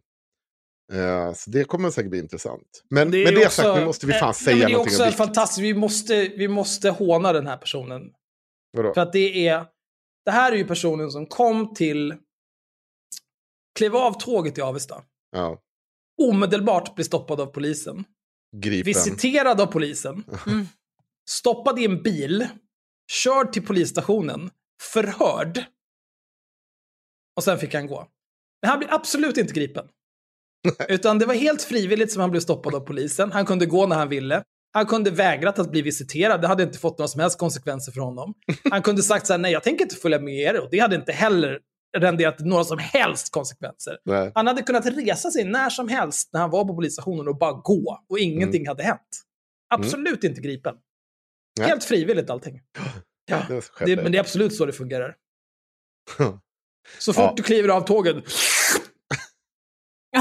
Eh, 0.92 1.32
så 1.32 1.50
det 1.50 1.64
kommer 1.64 1.90
säkert 1.90 2.10
bli 2.10 2.18
intressant. 2.18 2.82
Men 2.90 3.14
är 3.14 3.24
med 3.24 3.34
det 3.34 3.46
också- 3.46 3.62
sagt, 3.62 3.78
nu 3.78 3.84
måste 3.84 4.06
vi 4.06 4.12
fan 4.12 4.28
nej, 4.28 4.34
säga 4.34 4.56
men 4.56 4.66
Det 4.66 4.72
är 4.72 4.72
någonting 4.72 4.94
också 4.94 5.16
fantastiskt, 5.16 5.64
vi 5.64 5.74
måste, 5.74 6.28
vi 6.36 6.48
måste 6.48 6.90
håna 6.90 7.32
den 7.32 7.46
här 7.46 7.56
personen. 7.56 8.02
Vadå? 8.72 8.94
För 8.94 9.00
att 9.00 9.12
det 9.12 9.48
är, 9.48 9.66
det 10.24 10.30
här 10.30 10.52
är 10.52 10.56
ju 10.56 10.66
personen 10.66 11.10
som 11.10 11.26
kom 11.26 11.74
till, 11.74 12.14
klev 13.78 13.96
av 13.96 14.12
tåget 14.20 14.58
i 14.58 14.60
Avesta, 14.60 15.04
Ja, 15.30 15.58
omedelbart 16.22 16.94
blir 16.94 17.04
stoppad 17.04 17.40
av 17.40 17.46
polisen, 17.46 18.04
gripen. 18.56 18.84
visiterad 18.86 19.60
av 19.60 19.66
polisen, 19.66 20.24
Mm. 20.46 20.66
stoppad 21.30 21.78
i 21.78 21.84
en 21.84 22.02
bil, 22.02 22.48
körd 23.12 23.52
till 23.52 23.66
polisstationen, 23.66 24.50
förhörd. 24.92 25.64
Och 27.36 27.44
sen 27.44 27.58
fick 27.58 27.74
han 27.74 27.86
gå. 27.86 28.08
Men 28.62 28.70
han 28.70 28.78
blir 28.78 28.92
absolut 28.94 29.36
inte 29.36 29.54
gripen. 29.54 29.88
Utan 30.88 31.18
det 31.18 31.26
var 31.26 31.34
helt 31.34 31.62
frivilligt 31.62 32.12
som 32.12 32.20
han 32.20 32.30
blev 32.30 32.40
stoppad 32.40 32.74
av 32.74 32.80
polisen. 32.80 33.32
Han 33.32 33.46
kunde 33.46 33.66
gå 33.66 33.86
när 33.86 33.96
han 33.96 34.08
ville. 34.08 34.44
Han 34.74 34.86
kunde 34.86 35.10
vägrat 35.10 35.58
att 35.58 35.70
bli 35.70 35.82
visiterad. 35.82 36.40
Det 36.40 36.48
hade 36.48 36.62
inte 36.62 36.78
fått 36.78 36.98
några 36.98 37.08
som 37.08 37.20
helst 37.20 37.38
konsekvenser 37.38 37.92
för 37.92 38.00
honom. 38.00 38.34
Han 38.70 38.82
kunde 38.82 39.02
sagt 39.02 39.26
så 39.26 39.32
här, 39.32 39.38
nej 39.38 39.52
jag 39.52 39.62
tänker 39.62 39.84
inte 39.84 39.96
följa 39.96 40.18
med 40.20 40.34
er. 40.34 40.60
Och 40.60 40.68
det 40.70 40.78
hade 40.78 40.96
inte 40.96 41.12
heller 41.12 41.60
renderat 41.96 42.38
några 42.38 42.64
som 42.64 42.78
helst 42.78 43.32
konsekvenser. 43.32 43.98
Nej. 44.04 44.32
Han 44.34 44.46
hade 44.46 44.62
kunnat 44.62 44.86
resa 44.86 45.30
sig 45.30 45.44
när 45.44 45.70
som 45.70 45.88
helst 45.88 46.30
när 46.32 46.40
han 46.40 46.50
var 46.50 46.64
på 46.64 46.74
polisstationen 46.74 47.28
och 47.28 47.38
bara 47.38 47.52
gå. 47.52 48.04
Och 48.08 48.18
ingenting 48.18 48.68
hade 48.68 48.82
hänt. 48.82 49.22
Absolut 49.74 50.24
inte 50.24 50.40
gripen. 50.40 50.74
Nej. 51.58 51.68
Helt 51.68 51.84
frivilligt 51.84 52.30
allting. 52.30 52.60
Ja, 53.26 53.42
Det 53.78 53.96
men 53.96 54.12
det 54.12 54.18
är 54.18 54.20
absolut 54.20 54.54
så 54.56 54.66
det 54.66 54.72
fungerar. 54.72 55.14
Så 56.98 57.12
fort 57.12 57.22
Ja. 57.24 57.32
du 57.36 57.42
kliver 57.42 57.68
av 57.68 57.80
tåget 57.80 58.16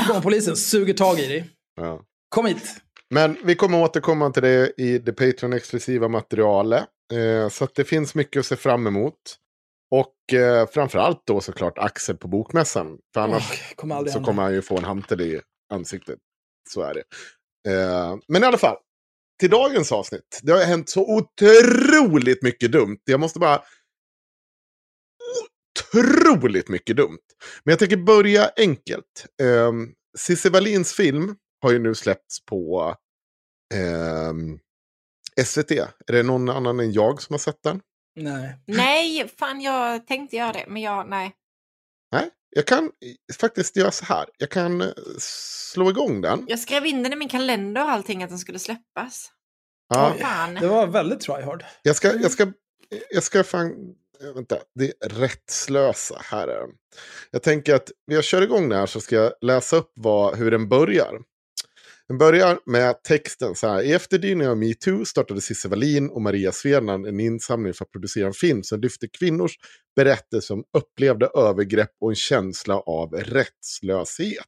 kommer 0.08 0.22
polisen, 0.22 0.56
suger 0.58 0.94
tag 0.94 1.20
i 1.20 1.28
dig. 1.28 1.50
Ja. 1.76 2.02
Kom 2.30 2.46
hit. 2.46 2.76
Men 3.14 3.38
vi 3.44 3.56
kommer 3.56 3.82
återkomma 3.82 4.32
till 4.32 4.44
det 4.44 4.74
i 4.78 4.98
det 4.98 5.12
Patreon-exklusiva 5.12 6.08
materialet. 6.08 6.86
Eh, 7.14 7.50
så 7.50 7.68
det 7.76 7.84
finns 7.84 8.16
mycket 8.16 8.40
att 8.40 8.46
se 8.46 8.56
fram 8.56 8.88
emot. 8.88 9.38
Och 9.92 10.34
eh, 10.34 10.68
framförallt 10.68 11.22
då 11.26 11.42
såklart 11.42 11.78
Axel 11.78 12.18
på 12.18 12.28
Bokmässan. 12.28 12.98
För 13.14 13.22
annars 13.22 13.50
Åh, 13.52 13.76
kommer 13.76 14.06
så 14.06 14.24
kommer 14.24 14.44
han 14.44 14.54
ju 14.54 14.62
få 14.62 14.78
en 14.78 14.84
hantel 14.84 15.22
i 15.22 15.42
ansiktet. 15.74 16.20
Så 16.70 16.82
är 16.82 16.94
det. 16.94 17.04
Eh, 17.72 18.18
men 18.28 18.44
i 18.44 18.46
alla 18.46 18.58
fall, 18.58 18.78
till 19.40 19.50
dagens 19.50 19.92
avsnitt. 19.92 20.40
Det 20.44 20.52
har 20.52 20.64
hänt 20.64 20.90
så 20.90 21.18
otroligt 21.18 22.44
mycket 22.44 22.72
dumt. 22.72 23.00
Jag 23.06 23.20
måste 23.20 23.40
bara... 23.40 23.62
Otroligt 25.94 26.70
mycket 26.70 26.98
dumt. 26.98 27.20
Men 27.64 27.72
jag 27.72 27.80
tänker 27.80 27.98
börja 27.98 28.52
enkelt. 28.58 29.26
Eh, 29.42 29.72
Cissi 30.18 30.50
Wallins 30.50 30.94
film 30.94 31.36
har 31.62 31.72
ju 31.72 31.80
nu 31.80 31.96
släppts 31.96 32.46
på 32.46 32.96
ehm, 33.74 34.60
SVT. 35.46 35.72
Är 35.72 35.88
det 36.14 36.24
någon 36.24 36.50
annan 36.50 36.80
än 36.80 36.92
jag 36.92 37.22
som 37.22 37.34
har 37.34 37.40
sett 37.40 37.64
den? 37.64 37.82
Nej. 38.16 38.58
Nej, 38.68 39.28
fan 39.40 39.62
jag 39.62 40.08
tänkte 40.08 40.36
göra 40.36 40.52
det, 40.54 40.66
men 40.68 40.82
jag, 40.82 41.10
nej. 41.10 41.36
Nej, 42.12 42.30
jag 42.50 42.66
kan 42.68 42.92
faktiskt 43.40 43.76
göra 43.76 43.92
så 43.92 44.06
här. 44.06 44.26
Jag 44.38 44.50
kan 44.50 44.82
eh, 44.82 44.88
slå 45.20 45.90
igång 45.90 46.22
den. 46.22 46.46
Jag 46.48 46.60
skrev 46.60 46.86
in 46.86 47.04
den 47.04 47.14
i 47.14 47.16
min 47.16 47.30
kalender 47.30 47.84
och 47.84 47.90
allting 47.92 48.24
att 48.24 48.30
den 48.30 48.40
skulle 48.40 48.60
släppas. 48.60 49.32
Ja, 49.90 50.16
Fan. 50.20 50.54
Det 50.56 50.68
var 50.68 50.88
väldigt 50.88 51.20
tryhard. 51.20 51.66
jag, 51.82 51.96
ska, 51.96 52.14
jag, 52.14 52.32
ska, 52.32 52.52
jag 53.10 53.24
ska 53.24 53.44
fan... 53.44 53.96
eh, 54.22 54.34
Vänta, 54.34 54.58
det 54.76 54.94
är 55.06 55.10
rättslösa. 55.10 56.22
Här 56.24 56.48
är 56.48 56.60
den. 56.60 56.70
Jag 57.32 57.44
tänker 57.44 57.76
att 57.76 57.92
jag 58.06 58.24
kör 58.24 58.42
igång 58.42 58.70
den 58.70 58.80
här 58.80 58.86
så 58.86 59.02
ska 59.02 59.16
jag 59.16 59.34
läsa 59.42 59.76
upp 59.76 59.92
vad, 59.96 60.38
hur 60.38 60.52
den 60.52 60.70
börjar. 60.70 61.20
Den 62.12 62.18
börjar 62.18 62.60
med 62.66 63.04
texten 63.04 63.56
så 63.56 63.68
här. 63.68 63.82
I 63.82 63.94
efterdyningarna 63.94 64.52
av 64.52 64.58
metoo 64.58 65.06
startade 65.06 65.42
Cissi 65.42 65.68
Wallin 65.68 66.10
och 66.10 66.22
Maria 66.22 66.52
Svenan 66.52 67.06
en 67.06 67.20
insamling 67.20 67.74
för 67.74 67.86
att 67.86 67.92
producera 67.92 68.28
en 68.28 68.34
film 68.34 68.64
som 68.64 68.82
lyfter 68.82 69.10
kvinnors 69.20 69.52
berättelser 69.96 70.54
om 70.54 70.64
upplevda 70.78 71.28
övergrepp 71.28 71.92
och 72.02 72.10
en 72.10 72.16
känsla 72.16 72.80
av 72.80 73.14
rättslöshet. 73.14 74.46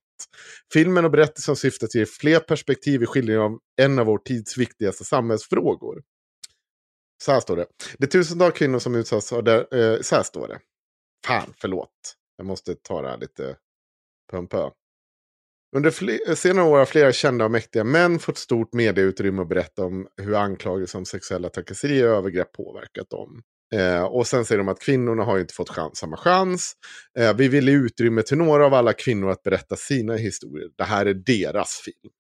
Filmen 0.74 1.06
och 1.06 1.12
berättelsen 1.12 1.56
syftar 1.56 1.88
till 1.88 2.06
fler 2.06 2.40
perspektiv 2.40 3.04
i 3.04 3.06
skildringen 3.06 3.42
av 3.42 3.60
en 3.82 4.00
av 4.00 4.06
vår 4.06 4.18
tids 4.18 4.58
viktigaste 4.58 5.04
samhällsfrågor. 5.04 6.02
Så 7.24 7.32
här 7.32 7.40
står 7.40 7.56
det. 7.56 7.66
Det 7.98 8.06
är 8.06 8.10
tusentals 8.10 8.54
kvinnor 8.54 8.80
som 8.80 8.96
utsatts 8.96 9.34
av 9.34 9.44
det. 9.44 9.68
Eh, 9.72 10.02
så 10.02 10.16
här 10.16 10.24
står 10.24 10.48
det. 10.48 10.60
Fan, 11.26 11.54
förlåt. 11.58 12.16
Jag 12.38 12.46
måste 12.46 12.76
ta 12.76 13.02
det 13.02 13.10
här 13.10 13.18
lite 13.18 13.56
pö 14.32 14.38
om 14.38 14.48
pö. 14.48 14.70
Under 15.76 16.36
senare 16.36 16.66
år 16.66 16.78
har 16.78 16.86
flera 16.86 17.12
kända 17.12 17.46
och 17.46 17.52
mäktiga 17.52 17.84
män 17.84 18.20
fått 18.20 18.38
stort 18.38 18.74
medieutrymme 18.74 19.42
att 19.42 19.50
berätta 19.50 19.86
om 19.86 20.08
hur 20.18 20.36
anklagelser 20.36 21.00
om 21.00 21.06
sexuella 21.06 21.50
trakasserier 21.50 22.10
och 22.10 22.18
övergrepp 22.18 22.52
påverkat 22.52 23.10
dem. 23.10 23.42
Eh, 23.76 24.04
och 24.04 24.28
sen 24.28 24.46
säger 24.46 24.58
de 24.58 24.70
att 24.70 24.80
kvinnorna 24.80 25.24
har 25.24 25.40
inte 25.40 25.54
fått 25.54 25.70
chans, 25.70 25.98
samma 25.98 26.18
chans. 26.18 26.74
Eh, 27.20 27.36
vi 27.36 27.48
vill 27.48 27.68
ge 27.68 27.76
utrymme 27.76 28.22
till 28.22 28.38
några 28.38 28.66
av 28.66 28.74
alla 28.74 28.94
kvinnor 28.94 29.30
att 29.30 29.44
berätta 29.44 29.76
sina 29.76 30.16
historier. 30.16 30.70
Det 30.78 30.84
här 30.84 31.06
är 31.06 31.14
deras 31.14 31.82
film. 31.86 32.14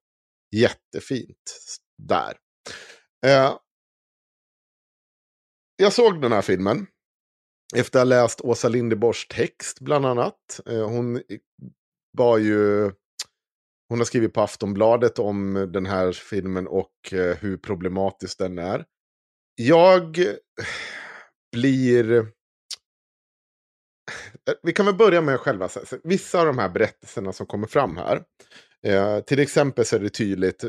Jättefint. 0.55 1.57
Där. 1.97 2.33
Eh, 3.25 3.53
jag 5.75 5.93
såg 5.93 6.21
den 6.21 6.31
här 6.31 6.41
filmen. 6.41 6.87
Efter 7.75 7.99
att 7.99 8.07
ha 8.07 8.09
läst 8.09 8.41
Åsa 8.41 8.69
Linderborgs 8.69 9.27
text 9.27 9.79
bland 9.79 10.05
annat. 10.05 10.59
Eh, 10.65 10.89
hon 10.89 11.21
var 12.17 12.37
ju... 12.37 12.91
Hon 13.93 13.99
har 13.99 14.05
skrivit 14.05 14.33
på 14.33 14.41
Aftonbladet 14.41 15.19
om 15.19 15.55
eh, 15.55 15.63
den 15.63 15.85
här 15.85 16.11
filmen 16.11 16.67
och 16.67 17.13
eh, 17.13 17.37
hur 17.37 17.57
problematisk 17.57 18.37
den 18.37 18.57
är. 18.57 18.85
Jag 19.55 20.19
eh, 20.19 20.33
blir... 21.51 22.27
Vi 24.63 24.71
kan 24.73 24.85
väl 24.85 24.95
börja 24.95 25.21
med 25.21 25.39
själva 25.39 25.69
vissa 26.03 26.39
av 26.39 26.45
de 26.45 26.57
här 26.57 26.69
berättelserna 26.69 27.33
som 27.33 27.45
kommer 27.45 27.67
fram 27.67 27.97
här. 27.97 28.23
Eh, 28.87 29.19
till 29.19 29.39
exempel 29.39 29.85
så 29.85 29.95
är 29.95 29.99
det 29.99 30.09
tydligt, 30.09 30.63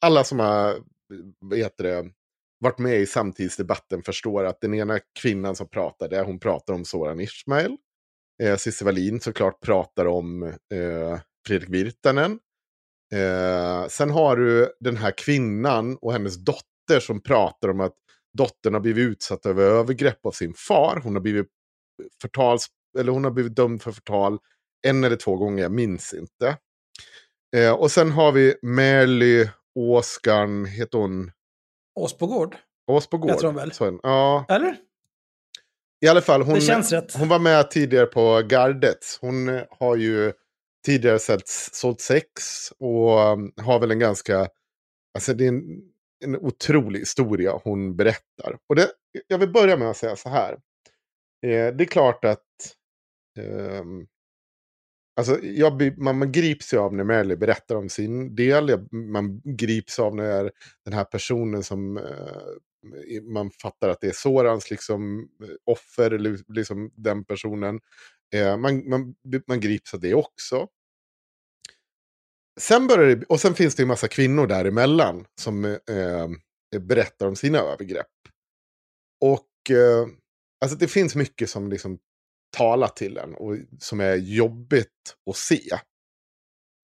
alla 0.00 0.24
som 0.24 0.38
har 0.38 0.78
heter 1.54 1.84
det, 1.84 2.10
varit 2.60 2.78
med 2.78 3.00
i 3.00 3.06
samtidsdebatten 3.06 4.02
förstår 4.02 4.44
att 4.44 4.60
den 4.60 4.74
ena 4.74 4.98
kvinnan 5.20 5.56
som 5.56 5.68
pratar, 5.68 6.08
där 6.08 6.24
hon 6.24 6.40
pratar 6.40 6.74
om 6.74 6.84
Soran 6.84 7.20
Ismail. 7.20 7.76
Eh, 8.42 8.56
Cissi 8.56 8.84
Wallin 8.84 9.20
såklart 9.20 9.60
pratar 9.60 10.06
om 10.06 10.42
eh, 10.42 11.20
Fredrik 11.46 11.70
Virtanen. 11.70 12.38
Eh, 13.14 13.86
sen 13.88 14.10
har 14.10 14.36
du 14.36 14.72
den 14.80 14.96
här 14.96 15.10
kvinnan 15.16 15.96
och 15.96 16.12
hennes 16.12 16.36
dotter 16.36 17.00
som 17.00 17.20
pratar 17.22 17.68
om 17.68 17.80
att 17.80 17.94
dottern 18.38 18.74
har 18.74 18.80
blivit 18.80 19.08
utsatt 19.10 19.46
över 19.46 19.62
övergrepp 19.62 20.26
av 20.26 20.32
sin 20.32 20.54
far. 20.54 21.00
Hon 21.04 21.14
har 21.14 21.22
blivit, 21.22 21.46
förtals, 22.22 22.66
eller 22.98 23.12
hon 23.12 23.24
har 23.24 23.30
blivit 23.30 23.56
dömd 23.56 23.82
för 23.82 23.92
förtal 23.92 24.38
en 24.86 25.04
eller 25.04 25.16
två 25.16 25.36
gånger, 25.36 25.62
jag 25.62 25.72
minns 25.72 26.14
inte. 26.14 26.56
Eh, 27.56 27.72
och 27.72 27.90
sen 27.90 28.10
har 28.10 28.32
vi 28.32 28.54
Merly 28.62 29.48
Åskan, 29.74 30.64
heter 30.64 30.98
hon? 30.98 31.30
Åsbogård. 31.94 32.56
Åsbogård. 32.90 33.30
Heter 33.30 33.46
hon 33.46 33.54
väl? 33.54 33.72
Så, 33.72 33.98
ja. 34.02 34.44
Eller? 34.48 34.76
I 36.04 36.08
alla 36.08 36.20
fall, 36.20 36.42
hon, 36.42 36.60
hon 37.18 37.28
var 37.28 37.38
med 37.38 37.70
tidigare 37.70 38.06
på 38.06 38.42
Gardets. 38.48 39.18
Hon 39.20 39.60
har 39.70 39.96
ju 39.96 40.32
tidigare 40.86 41.18
sålt, 41.18 41.48
sålt 41.72 42.00
sex 42.00 42.32
och 42.78 43.32
um, 43.32 43.52
har 43.56 43.80
väl 43.80 43.90
en 43.90 43.98
ganska... 43.98 44.48
Alltså 45.14 45.34
det 45.34 45.44
är 45.44 45.48
en, 45.48 45.82
en 46.24 46.36
otrolig 46.36 47.00
historia 47.00 47.60
hon 47.64 47.96
berättar. 47.96 48.58
Och 48.68 48.76
det, 48.76 48.90
jag 49.26 49.38
vill 49.38 49.52
börja 49.52 49.76
med 49.76 49.90
att 49.90 49.96
säga 49.96 50.16
så 50.16 50.28
här. 50.28 50.52
Eh, 51.46 51.74
det 51.74 51.84
är 51.84 51.88
klart 51.88 52.24
att... 52.24 52.46
Eh, 53.38 53.84
alltså 55.16 55.38
jag, 55.42 55.98
man, 55.98 56.18
man 56.18 56.32
grips 56.32 56.74
ju 56.74 56.78
av 56.78 56.94
när 56.94 57.04
Merle 57.04 57.36
berättar 57.36 57.76
om 57.76 57.88
sin 57.88 58.34
del. 58.34 58.88
Man 58.92 59.40
grips 59.44 59.98
av 59.98 60.16
när 60.16 60.52
den 60.84 60.94
här 60.94 61.04
personen 61.04 61.62
som 61.62 61.96
eh, 61.96 63.22
man 63.22 63.50
fattar 63.50 63.88
att 63.88 64.00
det 64.00 64.06
är 64.06 64.12
Sorans 64.12 64.70
liksom, 64.70 65.28
eh, 65.42 65.54
offer, 65.64 66.10
eller 66.10 66.38
liksom 66.54 66.90
den 66.94 67.24
personen. 67.24 67.80
Eh, 68.34 68.56
man, 68.56 68.88
man, 68.88 69.14
man 69.46 69.60
grips 69.60 69.94
av 69.94 70.00
det 70.00 70.14
också. 70.14 70.68
Sen 72.60 72.86
börjar 72.86 73.16
det, 73.16 73.26
och 73.26 73.40
sen 73.40 73.54
finns 73.54 73.74
det 73.74 73.82
en 73.82 73.88
massa 73.88 74.08
kvinnor 74.08 74.46
däremellan 74.46 75.26
som 75.40 75.64
eh, 75.64 75.74
eh, 76.74 76.80
berättar 76.80 77.26
om 77.26 77.36
sina 77.36 77.58
övergrepp. 77.58 78.06
Och 79.20 79.70
eh, 79.70 80.06
alltså 80.60 80.76
det 80.76 80.88
finns 80.88 81.14
mycket 81.14 81.50
som 81.50 81.68
liksom 81.68 81.98
talar 82.56 82.88
till 82.88 83.16
en 83.16 83.34
och 83.34 83.56
som 83.78 84.00
är 84.00 84.16
jobbigt 84.16 85.16
att 85.30 85.36
se. 85.36 85.70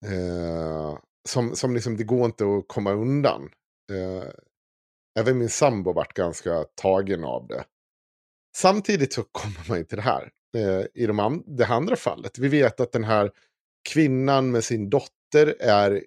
Eh, 0.05 0.99
som, 1.29 1.55
som 1.55 1.73
liksom, 1.73 1.97
det 1.97 2.03
går 2.03 2.25
inte 2.25 2.43
att 2.45 2.67
komma 2.67 2.91
undan. 2.91 3.49
Eh, 3.91 4.29
även 5.19 5.37
min 5.37 5.49
sambo 5.49 5.93
varit 5.93 6.13
ganska 6.13 6.63
tagen 6.63 7.23
av 7.23 7.47
det. 7.47 7.65
Samtidigt 8.55 9.13
så 9.13 9.23
kommer 9.23 9.69
man 9.69 9.77
ju 9.77 9.83
till 9.83 9.97
det 9.97 10.03
här. 10.03 10.31
Eh, 10.57 10.85
I 10.93 11.05
de 11.05 11.43
det 11.47 11.65
andra 11.65 11.95
fallet. 11.95 12.37
Vi 12.37 12.47
vet 12.47 12.79
att 12.79 12.91
den 12.91 13.03
här 13.03 13.31
kvinnan 13.89 14.51
med 14.51 14.63
sin 14.63 14.89
dotter 14.89 15.55
är 15.59 16.03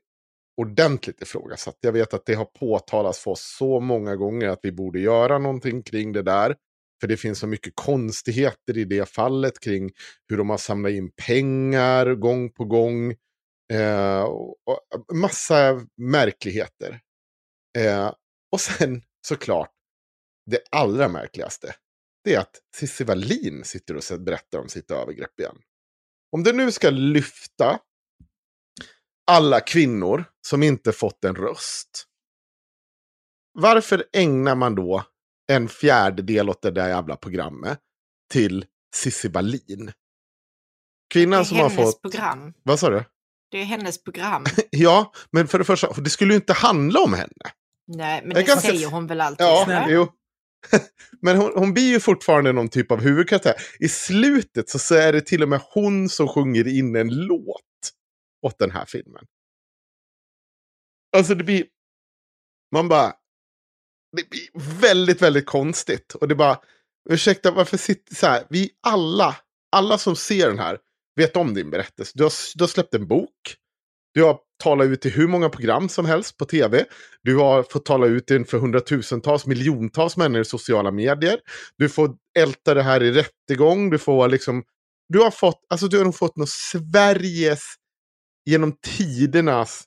ordentligt 0.57 1.23
ifrågasatt. 1.23 1.77
Jag 1.81 1.93
vet 1.93 2.15
att 2.15 2.27
det 2.27 2.35
har 2.35 2.45
påtalats 2.45 3.19
för 3.19 3.31
oss 3.31 3.57
så 3.59 3.81
många 3.81 4.17
gånger 4.17 4.49
att 4.49 4.61
vi 4.63 4.73
borde 4.73 5.01
göra 5.01 5.39
någonting 5.39 5.83
kring 5.83 6.13
det 6.13 6.23
där. 6.23 6.57
För 7.01 7.09
det 7.09 7.17
finns 7.17 7.39
så 7.39 7.47
mycket 7.47 7.73
konstigheter 7.77 8.79
i 8.79 8.85
det 8.85 9.09
fallet 9.09 9.61
kring 9.61 9.91
hur 10.29 10.37
de 10.37 10.51
har 10.51 10.59
samlat 10.59 10.93
in 10.93 11.11
pengar 11.27 12.15
gång 12.15 12.51
på 12.51 12.65
gång. 12.65 13.11
Eh, 13.73 14.23
och 14.23 14.57
massa 15.15 15.87
märkligheter. 15.97 17.01
Eh, 17.79 18.13
och 18.53 18.61
sen 18.61 19.03
såklart, 19.27 19.71
det 20.47 20.61
allra 20.71 21.09
märkligaste. 21.09 21.75
Det 22.25 22.35
är 22.35 22.39
att 22.41 22.61
Cissi 22.77 23.05
Wallin 23.05 23.65
sitter 23.65 23.97
och 23.97 24.21
berättar 24.21 24.59
om 24.59 24.69
sitt 24.69 24.91
övergrepp 24.91 25.41
igen. 25.41 25.57
Om 26.33 26.43
det 26.43 26.53
nu 26.53 26.73
ska 26.73 26.91
lyfta 26.91 27.79
alla 29.27 29.61
kvinnor 29.61 30.25
som 30.47 30.63
inte 30.63 30.93
fått 30.93 31.25
en 31.25 31.35
röst. 31.35 32.07
Varför 33.53 34.05
ägnar 34.13 34.55
man 34.55 34.75
då 34.75 35.05
en 35.53 35.69
fjärdedel 35.69 36.51
åt 36.51 36.63
det 36.63 36.71
där 36.71 36.89
jävla 36.89 37.17
programmet 37.17 37.79
till 38.33 38.65
Cissi 38.95 39.29
Wallin? 39.29 39.93
Kvinnan 41.13 41.45
som 41.45 41.59
har 41.59 41.71
fått... 41.71 42.03
program. 42.03 42.55
Vad 42.63 42.81
sa 42.81 42.91
du? 42.91 43.05
Det 43.51 43.59
är 43.59 43.65
hennes 43.65 44.05
program. 44.05 44.45
ja, 44.71 45.13
men 45.31 45.49
för 45.49 45.59
det 45.59 45.65
första, 45.65 45.93
det 45.93 46.11
skulle 46.11 46.33
ju 46.33 46.37
inte 46.37 46.53
handla 46.53 47.01
om 47.01 47.15
henne. 47.15 47.53
Nej, 47.87 48.23
men 48.25 48.35
det 48.35 48.43
ganska... 48.43 48.69
säger 48.69 48.87
hon 48.87 49.07
väl 49.07 49.21
alltid? 49.21 49.47
Ja, 49.47 49.87
jo. 49.89 50.13
men 51.21 51.37
hon, 51.37 51.53
hon 51.55 51.75
blir 51.75 51.89
ju 51.89 52.01
fortfarande 52.01 52.53
någon 52.53 52.69
typ 52.69 52.91
av 52.91 53.01
huvudkaraktär. 53.01 53.55
I 53.79 53.89
slutet 53.89 54.69
så 54.69 54.95
är 54.95 55.13
det 55.13 55.21
till 55.21 55.43
och 55.43 55.49
med 55.49 55.61
hon 55.75 56.09
som 56.09 56.29
sjunger 56.29 56.69
in 56.69 56.97
en 56.97 57.09
låt 57.09 57.63
åt 58.43 58.59
den 58.59 58.71
här 58.71 58.85
filmen. 58.85 59.25
Alltså 61.17 61.35
det 61.35 61.45
blir... 61.45 61.67
Man 62.73 62.89
bara... 62.89 63.13
Det 64.17 64.31
blir 64.31 64.81
väldigt, 64.81 65.23
väldigt 65.23 65.47
konstigt. 65.47 66.15
Och 66.15 66.29
det 66.29 66.35
bara... 66.35 66.61
Ursäkta, 67.11 67.51
varför 67.51 67.77
sitter 67.77 68.15
så 68.15 68.27
här? 68.27 68.47
Vi 68.51 68.71
alla, 68.81 69.37
alla 69.73 69.99
som 69.99 70.17
ser 70.17 70.49
den 70.49 70.59
här, 70.59 70.79
vet 71.17 71.37
om 71.37 71.55
din 71.55 71.71
berättelse. 71.71 72.13
Du 72.15 72.23
har, 72.23 72.33
du 72.55 72.63
har 72.63 72.69
släppt 72.69 72.95
en 72.95 73.07
bok. 73.07 73.57
Du 74.15 74.23
har 74.23 74.41
tala 74.61 74.85
ut 74.85 75.07
i 75.07 75.11
hur 75.11 75.29
många 75.29 75.49
program 75.49 75.89
som 75.89 76.07
helst 76.07 76.37
på 76.37 76.45
tv. 76.45 76.85
Du 77.23 77.37
har 77.37 77.63
fått 77.63 77.85
tala 77.85 78.07
ut 78.07 78.31
inför 78.31 78.59
hundratusentals, 78.59 79.47
miljontals 79.47 80.17
människor 80.17 80.41
i 80.41 80.45
sociala 80.45 80.91
medier. 80.91 81.41
Du 81.77 81.89
får 81.89 82.11
älta 82.39 82.75
det 82.75 82.83
här 82.83 83.03
i 83.03 83.13
rättegång. 83.13 83.91
Du 83.91 83.99
får 83.99 84.29
liksom... 84.29 84.65
Du 85.09 85.19
har 85.19 85.31
fått, 85.31 85.67
alltså 85.69 85.89
du 85.89 85.99
har 85.99 86.05
nog 86.05 86.17
fått 86.17 86.37
något 86.37 86.49
Sveriges 86.49 87.63
genom 88.45 88.77
tidernas 88.83 89.87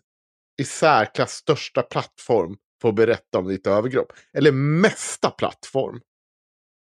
i 0.62 0.64
särklass 0.64 1.32
största 1.32 1.82
plattform 1.82 2.58
för 2.82 2.90
att 2.90 2.96
berätta 2.96 3.38
om 3.38 3.48
ditt 3.48 3.68
övergrepp. 3.68 4.08
Eller 4.38 4.52
mesta 4.52 5.30
plattform. 5.30 6.02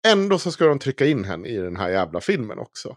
Ändå 0.07 0.39
så 0.39 0.53
ska 0.53 0.66
de 0.66 0.79
trycka 0.79 1.07
in 1.07 1.24
henne 1.24 1.49
i 1.49 1.57
den 1.57 1.77
här 1.77 1.89
jävla 1.89 2.20
filmen 2.20 2.59
också. 2.59 2.97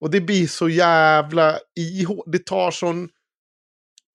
Och 0.00 0.10
det 0.10 0.20
blir 0.20 0.46
så 0.46 0.68
jävla 0.68 1.58
ihåligt. 1.76 2.32
Det 2.32 2.46
tar 2.46 2.70
sån 2.70 3.08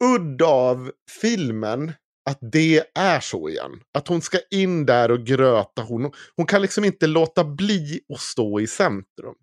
udd 0.03 0.41
av 0.41 0.91
filmen 1.21 1.93
att 2.29 2.39
det 2.41 2.83
är 2.95 3.19
så 3.19 3.49
igen. 3.49 3.71
Att 3.97 4.07
hon 4.07 4.21
ska 4.21 4.39
in 4.51 4.85
där 4.85 5.11
och 5.11 5.25
gröta. 5.25 5.81
Hon, 5.81 6.11
hon 6.35 6.45
kan 6.45 6.61
liksom 6.61 6.85
inte 6.85 7.07
låta 7.07 7.43
bli 7.43 7.99
att 8.13 8.19
stå 8.19 8.59
i 8.59 8.67
centrum. 8.67 9.35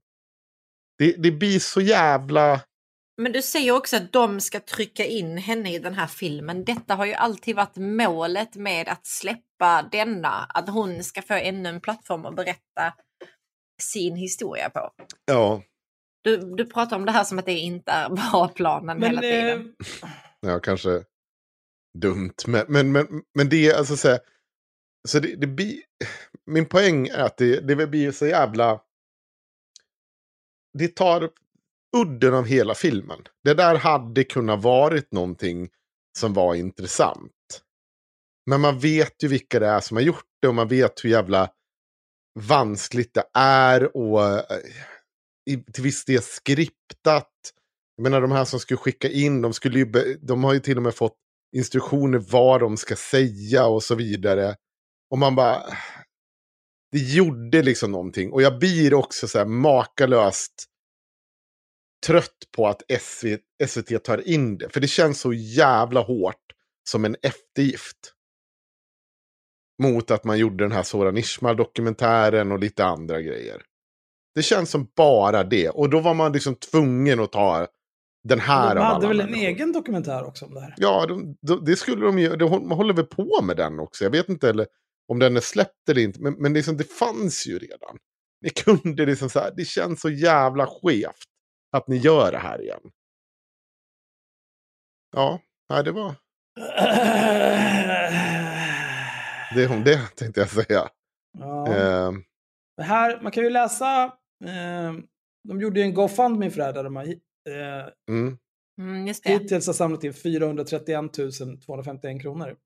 Det, 0.98 1.12
det 1.22 1.30
blir 1.30 1.58
så 1.58 1.80
jävla 1.80 2.60
men 3.16 3.32
du 3.32 3.42
säger 3.42 3.72
också 3.72 3.96
att 3.96 4.12
de 4.12 4.40
ska 4.40 4.60
trycka 4.60 5.04
in 5.04 5.38
henne 5.38 5.74
i 5.74 5.78
den 5.78 5.94
här 5.94 6.06
filmen. 6.06 6.64
Detta 6.64 6.94
har 6.94 7.04
ju 7.04 7.14
alltid 7.14 7.56
varit 7.56 7.76
målet 7.76 8.56
med 8.56 8.88
att 8.88 9.06
släppa 9.06 9.88
denna. 9.92 10.46
Att 10.48 10.68
hon 10.68 11.04
ska 11.04 11.22
få 11.22 11.34
ännu 11.34 11.68
en 11.68 11.80
plattform 11.80 12.26
att 12.26 12.36
berätta 12.36 12.94
sin 13.82 14.16
historia 14.16 14.70
på. 14.70 14.90
Ja. 15.24 15.62
Du, 16.22 16.36
du 16.36 16.66
pratar 16.66 16.96
om 16.96 17.04
det 17.04 17.12
här 17.12 17.24
som 17.24 17.38
att 17.38 17.46
det 17.46 17.58
inte 17.58 17.92
är 17.92 18.08
bra 18.08 18.48
planen 18.48 18.98
Men, 18.98 19.10
hela 19.10 19.20
tiden. 19.20 19.74
eh, 20.02 20.08
Ja, 20.44 20.60
kanske 20.60 21.04
dumt. 21.98 22.34
Men, 22.46 22.66
men, 22.68 22.92
men, 22.92 23.22
men 23.34 23.48
det 23.48 23.70
är 23.70 23.74
alltså 23.74 23.96
så 23.96 24.08
här. 24.08 24.20
Så 25.08 25.18
det, 25.18 25.36
det 25.36 25.46
blir, 25.46 25.80
min 26.46 26.66
poäng 26.66 27.08
är 27.08 27.24
att 27.24 27.36
det, 27.36 27.60
det 27.60 27.86
blir 27.86 28.12
så 28.12 28.26
jävla... 28.26 28.80
Det 30.78 30.88
tar 30.88 31.30
udden 31.96 32.34
av 32.34 32.44
hela 32.44 32.74
filmen. 32.74 33.18
Det 33.44 33.54
där 33.54 33.74
hade 33.74 34.24
kunnat 34.24 34.62
varit 34.62 35.12
någonting 35.12 35.68
som 36.18 36.32
var 36.32 36.54
intressant. 36.54 37.62
Men 38.46 38.60
man 38.60 38.78
vet 38.78 39.22
ju 39.22 39.28
vilka 39.28 39.60
det 39.60 39.66
är 39.66 39.80
som 39.80 39.96
har 39.96 40.04
gjort 40.04 40.26
det 40.42 40.48
och 40.48 40.54
man 40.54 40.68
vet 40.68 41.04
hur 41.04 41.10
jävla 41.10 41.50
vanskligt 42.40 43.14
det 43.14 43.24
är 43.34 43.96
och 43.96 44.24
eh, 44.24 44.60
till 45.72 45.82
viss 45.82 46.04
del 46.04 46.22
skriptat. 46.22 47.32
Jag 47.96 48.02
menar 48.02 48.20
de 48.20 48.32
här 48.32 48.44
som 48.44 48.60
skulle 48.60 48.78
skicka 48.78 49.08
in, 49.08 49.42
de, 49.42 49.52
skulle 49.52 49.78
ju 49.78 49.86
be, 49.86 50.14
de 50.14 50.44
har 50.44 50.54
ju 50.54 50.60
till 50.60 50.76
och 50.76 50.82
med 50.82 50.94
fått 50.94 51.16
instruktioner 51.56 52.18
vad 52.18 52.60
de 52.60 52.76
ska 52.76 52.96
säga 52.96 53.66
och 53.66 53.82
så 53.82 53.94
vidare. 53.94 54.56
Och 55.10 55.18
man 55.18 55.34
bara... 55.34 55.62
Det 56.92 56.98
gjorde 56.98 57.62
liksom 57.62 57.92
någonting. 57.92 58.32
Och 58.32 58.42
jag 58.42 58.58
blir 58.58 58.94
också 58.94 59.28
så 59.28 59.38
här 59.38 59.46
makalöst 59.46 60.64
trött 62.06 62.48
på 62.56 62.68
att 62.68 62.82
SVT, 63.00 63.40
SVT 63.66 64.04
tar 64.04 64.28
in 64.28 64.58
det. 64.58 64.68
För 64.68 64.80
det 64.80 64.88
känns 64.88 65.20
så 65.20 65.32
jävla 65.32 66.00
hårt 66.00 66.52
som 66.88 67.04
en 67.04 67.16
eftergift. 67.22 68.12
Mot 69.82 70.10
att 70.10 70.24
man 70.24 70.38
gjorde 70.38 70.64
den 70.64 70.72
här 70.72 70.82
Soran 70.82 71.16
Ismail-dokumentären 71.16 72.52
och 72.52 72.58
lite 72.58 72.84
andra 72.84 73.20
grejer. 73.20 73.62
Det 74.34 74.42
känns 74.42 74.70
som 74.70 74.88
bara 74.96 75.44
det. 75.44 75.68
Och 75.68 75.90
då 75.90 76.00
var 76.00 76.14
man 76.14 76.32
liksom 76.32 76.54
tvungen 76.54 77.20
att 77.20 77.32
ta 77.32 77.68
den 78.24 78.40
här 78.40 78.74
de 78.74 78.80
hade 78.80 79.08
väl 79.08 79.20
en 79.20 79.26
människor. 79.26 79.48
egen 79.48 79.72
dokumentär 79.72 80.24
också 80.24 80.44
om 80.44 80.54
det 80.54 80.60
här? 80.60 80.74
Ja, 80.76 81.06
de, 81.06 81.36
de, 81.40 81.64
det 81.64 81.76
skulle 81.76 82.06
de 82.06 82.18
ju. 82.18 82.36
De, 82.36 82.70
håller 82.70 82.94
väl 82.94 83.06
på 83.06 83.42
med 83.42 83.56
den 83.56 83.80
också. 83.80 84.04
Jag 84.04 84.10
vet 84.10 84.28
inte 84.28 84.50
eller, 84.50 84.66
om 85.08 85.18
den 85.18 85.36
är 85.36 85.40
släppt 85.40 85.88
eller 85.88 86.02
inte. 86.02 86.20
Men, 86.20 86.34
men 86.34 86.52
liksom, 86.52 86.76
det 86.76 86.92
fanns 86.92 87.46
ju 87.46 87.58
redan. 87.58 87.98
Ni 88.40 88.50
kunde 88.50 89.06
liksom 89.06 89.30
så 89.30 89.40
här. 89.40 89.52
Det 89.56 89.64
känns 89.64 90.00
så 90.00 90.10
jävla 90.10 90.66
skevt 90.66 91.28
att 91.72 91.88
ni 91.88 91.96
gör 91.96 92.32
det 92.32 92.38
här 92.38 92.62
igen. 92.62 92.80
Ja, 95.12 95.40
nej, 95.70 95.84
det 95.84 95.92
var 95.92 96.14
det 99.54 99.66
om 99.68 99.84
det 99.84 99.98
tänkte 100.16 100.40
jag 100.40 100.48
säga. 100.48 100.88
Ja. 101.38 101.74
Eh, 101.74 102.12
här, 102.82 103.20
man 103.22 103.32
kan 103.32 103.44
ju 103.44 103.50
läsa, 103.50 104.04
eh, 104.44 104.92
de 105.48 105.60
gjorde 105.60 105.80
ju 105.80 105.86
en 105.86 105.94
GoFundMe 105.94 106.50
för 106.50 106.58
det 106.58 106.64
här 106.64 106.72
där 106.72 106.84
de 106.84 106.96
har 106.96 107.04
eh, 107.48 108.14
mm, 108.14 108.38
Mm, 108.80 109.06
just 109.06 109.24
det. 109.24 109.30
hittills 109.30 109.66
har 109.66 109.74
samlat 109.74 110.04
in 110.04 110.14
431 110.14 111.12
251 111.66 112.22
kronor. 112.22 112.56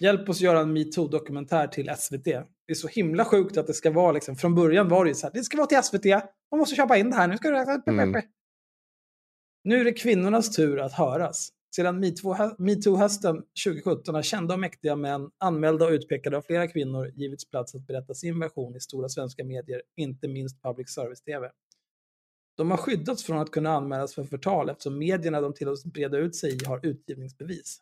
Hjälp 0.00 0.28
oss 0.28 0.40
göra 0.40 0.60
en 0.60 0.72
metoo-dokumentär 0.72 1.66
till 1.68 1.90
SVT. 1.96 2.24
Det 2.24 2.72
är 2.72 2.74
så 2.74 2.88
himla 2.88 3.24
sjukt 3.24 3.56
att 3.56 3.66
det 3.66 3.74
ska 3.74 3.90
vara 3.90 4.12
liksom, 4.12 4.36
från 4.36 4.54
början 4.54 4.88
var 4.88 5.04
det 5.04 5.08
ju 5.08 5.14
så 5.14 5.26
här, 5.26 5.34
det 5.34 5.44
ska 5.44 5.56
vara 5.56 5.66
till 5.66 5.82
SVT, 5.82 6.04
man 6.50 6.58
måste 6.58 6.74
köpa 6.76 6.96
in 6.96 7.10
det 7.10 7.16
här, 7.16 7.28
nu 7.28 7.36
ska 7.36 7.50
det... 7.50 7.82
Mm. 7.86 8.22
Nu 9.64 9.80
är 9.80 9.84
det 9.84 9.92
kvinnornas 9.92 10.56
tur 10.56 10.80
att 10.80 10.92
höras. 10.92 11.48
Sedan 11.76 12.04
metoo- 12.04 12.54
metoo-hösten 12.58 13.42
2017 13.64 14.14
har 14.14 14.22
kända 14.22 14.54
och 14.54 14.60
mäktiga 14.60 14.96
män, 14.96 15.30
anmälda 15.38 15.84
och 15.84 15.90
utpekade 15.90 16.36
av 16.36 16.42
flera 16.42 16.68
kvinnor, 16.68 17.12
givits 17.14 17.50
plats 17.50 17.74
att 17.74 17.86
berätta 17.86 18.14
sin 18.14 18.40
version 18.40 18.76
i 18.76 18.80
stora 18.80 19.08
svenska 19.08 19.44
medier, 19.44 19.82
inte 19.96 20.28
minst 20.28 20.62
public 20.62 20.90
service-tv. 20.94 21.50
De 22.56 22.70
har 22.70 22.78
skyddats 22.78 23.24
från 23.24 23.38
att 23.38 23.50
kunna 23.50 23.70
anmälas 23.70 24.14
för 24.14 24.24
förtal 24.24 24.68
eftersom 24.70 24.98
medierna 24.98 25.40
de 25.40 25.54
tillåts 25.54 25.84
breda 25.84 26.18
ut 26.18 26.36
sig 26.36 26.56
i 26.62 26.64
har 26.64 26.86
utgivningsbevis. 26.86 27.80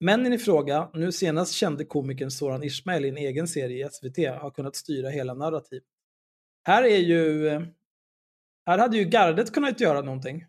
Männen 0.00 0.32
i 0.32 0.38
fråga, 0.38 0.90
nu 0.94 1.12
senast 1.12 1.52
kände 1.52 1.84
komikern 1.84 2.30
Soran 2.30 2.62
Ismail 2.62 3.04
i 3.04 3.08
en 3.08 3.16
egen 3.16 3.48
serie 3.48 3.86
i 3.86 3.90
SVT, 3.90 4.16
har 4.40 4.50
kunnat 4.50 4.76
styra 4.76 5.08
hela 5.08 5.34
narrativet. 5.34 5.84
Här 6.66 6.82
är 6.82 6.98
ju... 6.98 7.48
eh, 7.48 7.62
Här 8.66 8.78
hade 8.78 8.96
ju 8.96 9.04
gardet 9.04 9.52
kunnat 9.52 9.80
göra 9.80 10.00
någonting. 10.00 10.44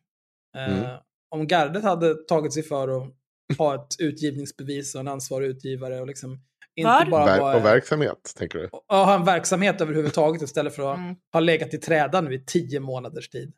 Eh, 0.57 0.79
Mm. 0.79 0.99
Om 1.29 1.47
gardet 1.47 1.83
hade 1.83 2.15
tagit 2.15 2.53
sig 2.53 2.63
för 2.63 2.87
att 2.87 3.13
ha 3.57 3.75
ett 3.75 3.99
utgivningsbevis 3.99 4.95
och 4.95 5.01
en 5.01 5.07
ansvarig 5.07 5.47
utgivare 5.47 6.01
och 6.01 6.07
liksom 6.07 6.39
inte 6.77 6.89
Vad? 6.89 7.09
bara 7.09 7.25
ver- 7.25 7.55
och 7.55 7.65
verksamhet, 7.65 8.33
tänker 8.37 8.59
du? 8.59 8.69
och 8.71 8.95
ha 8.97 9.15
en 9.15 9.25
verksamhet 9.25 9.81
överhuvudtaget 9.81 10.41
istället 10.41 10.75
för 10.75 10.91
att 10.93 10.97
Mm. 10.97 11.15
ha 11.33 11.39
legat 11.39 11.73
i 11.73 11.77
träda 11.77 12.21
nu 12.21 12.33
i 12.33 12.43
tio 12.45 12.79
månaders 12.79 13.29
tid. 13.29 13.53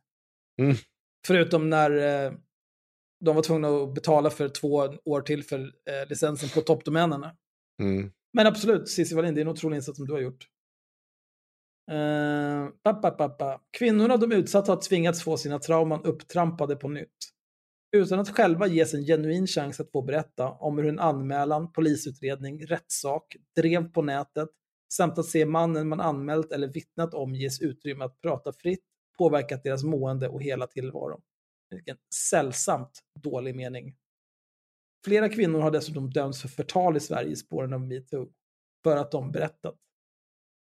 Mm. 0.61 0.75
Förutom 1.27 1.69
när 1.69 1.91
eh, 2.25 2.31
de 3.25 3.35
var 3.35 3.43
tvungna 3.43 3.67
att 3.69 3.93
betala 3.93 4.29
för 4.29 4.49
två 4.49 4.69
år 5.05 5.21
till 5.21 5.43
för 5.43 5.59
eh, 5.59 6.09
licensen 6.09 6.49
på 6.49 6.61
toppdomänerna. 6.61 7.35
Mm. 7.81 8.11
Men 8.33 8.47
absolut, 8.47 8.89
Cissi 8.89 9.15
Wallin, 9.15 9.35
det 9.35 9.39
är 9.39 9.45
en 9.45 9.47
otrolig 9.51 9.75
insats 9.77 9.97
som 9.97 10.07
du 10.07 10.13
har 10.13 10.19
gjort. 10.19 10.47
Uh, 11.91 12.69
pappa, 12.83 13.11
pappa. 13.11 13.61
Kvinnorna 13.77 14.17
de 14.17 14.31
utsatta 14.31 14.71
har 14.71 14.81
tvingats 14.81 15.23
få 15.23 15.37
sina 15.37 15.59
trauman 15.59 16.03
upptrampade 16.03 16.75
på 16.75 16.87
nytt. 16.89 17.17
Utan 17.91 18.19
att 18.19 18.29
själva 18.29 18.67
ges 18.67 18.93
en 18.93 19.05
genuin 19.05 19.47
chans 19.47 19.79
att 19.79 19.91
få 19.91 20.01
berätta 20.01 20.49
om 20.49 20.77
hur 20.77 20.87
en 20.87 20.99
anmälan, 20.99 21.71
polisutredning, 21.71 22.65
rättssak, 22.65 23.35
drev 23.55 23.91
på 23.91 24.01
nätet 24.01 24.49
samt 24.93 25.17
att 25.17 25.25
se 25.25 25.45
mannen 25.45 25.87
man 25.87 25.99
anmält 25.99 26.51
eller 26.51 26.67
vittnat 26.67 27.13
om 27.13 27.35
ges 27.35 27.61
utrymme 27.61 28.05
att 28.05 28.21
prata 28.21 28.53
fritt 28.53 28.83
påverkat 29.17 29.63
deras 29.63 29.83
mående 29.83 30.29
och 30.29 30.41
hela 30.43 30.67
tillvaro. 30.67 31.21
Vilken 31.69 31.97
sällsamt 32.29 32.99
dålig 33.19 33.55
mening. 33.55 33.95
Flera 35.05 35.29
kvinnor 35.29 35.59
har 35.59 35.71
dessutom 35.71 36.09
dömts 36.09 36.41
för 36.41 36.49
förtal 36.49 36.97
i 36.97 36.99
Sverige 36.99 37.31
i 37.31 37.35
spåren 37.35 37.73
av 37.73 37.81
metoo. 37.81 38.29
För 38.83 38.97
att 38.97 39.11
de 39.11 39.31
berättat. 39.31 39.75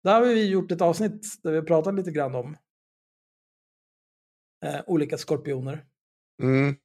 Där 0.03 0.13
har 0.13 0.21
vi 0.27 0.49
gjort 0.49 0.71
ett 0.71 0.81
avsnitt 0.81 1.43
där 1.43 1.51
vi 1.51 1.61
pratat 1.61 1.95
lite 1.95 2.11
grann 2.11 2.35
om 2.35 2.57
eh, 4.65 4.81
olika 4.87 5.17
skorpioner. 5.17 5.85
Mm. 6.43 6.75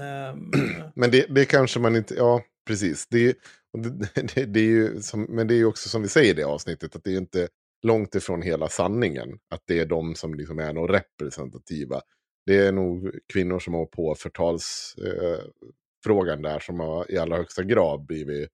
Ehm, 0.00 0.50
Men 0.94 1.10
det, 1.10 1.26
det 1.34 1.44
kanske 1.44 1.80
man 1.80 1.96
inte, 1.96 2.14
ja 2.14 2.42
precis. 2.66 3.06
Det, 3.10 3.18
är 3.18 3.22
ju- 3.22 3.34
det, 4.34 4.44
det, 4.44 4.60
är 4.60 4.64
ju 4.64 5.00
som, 5.02 5.22
men 5.22 5.46
det 5.46 5.54
är 5.54 5.58
ju 5.58 5.64
också 5.64 5.88
som 5.88 6.02
vi 6.02 6.08
säger 6.08 6.30
i 6.30 6.36
det 6.36 6.44
avsnittet, 6.44 6.96
att 6.96 7.04
det 7.04 7.12
är 7.12 7.16
inte 7.18 7.48
långt 7.86 8.14
ifrån 8.14 8.42
hela 8.42 8.68
sanningen. 8.68 9.28
Att 9.54 9.62
det 9.66 9.78
är 9.78 9.86
de 9.86 10.14
som 10.14 10.34
liksom 10.34 10.58
är 10.58 10.72
nog 10.72 10.92
representativa. 10.94 12.00
Det 12.46 12.56
är 12.56 12.72
nog 12.72 13.10
kvinnor 13.32 13.58
som 13.58 13.74
har 13.74 13.86
på 13.86 14.14
förtalsfrågan 14.14 16.44
eh, 16.44 16.50
där 16.52 16.58
som 16.60 16.80
har 16.80 17.10
i 17.10 17.18
allra 17.18 17.36
högsta 17.36 17.62
grad 17.62 18.06
blivit 18.06 18.48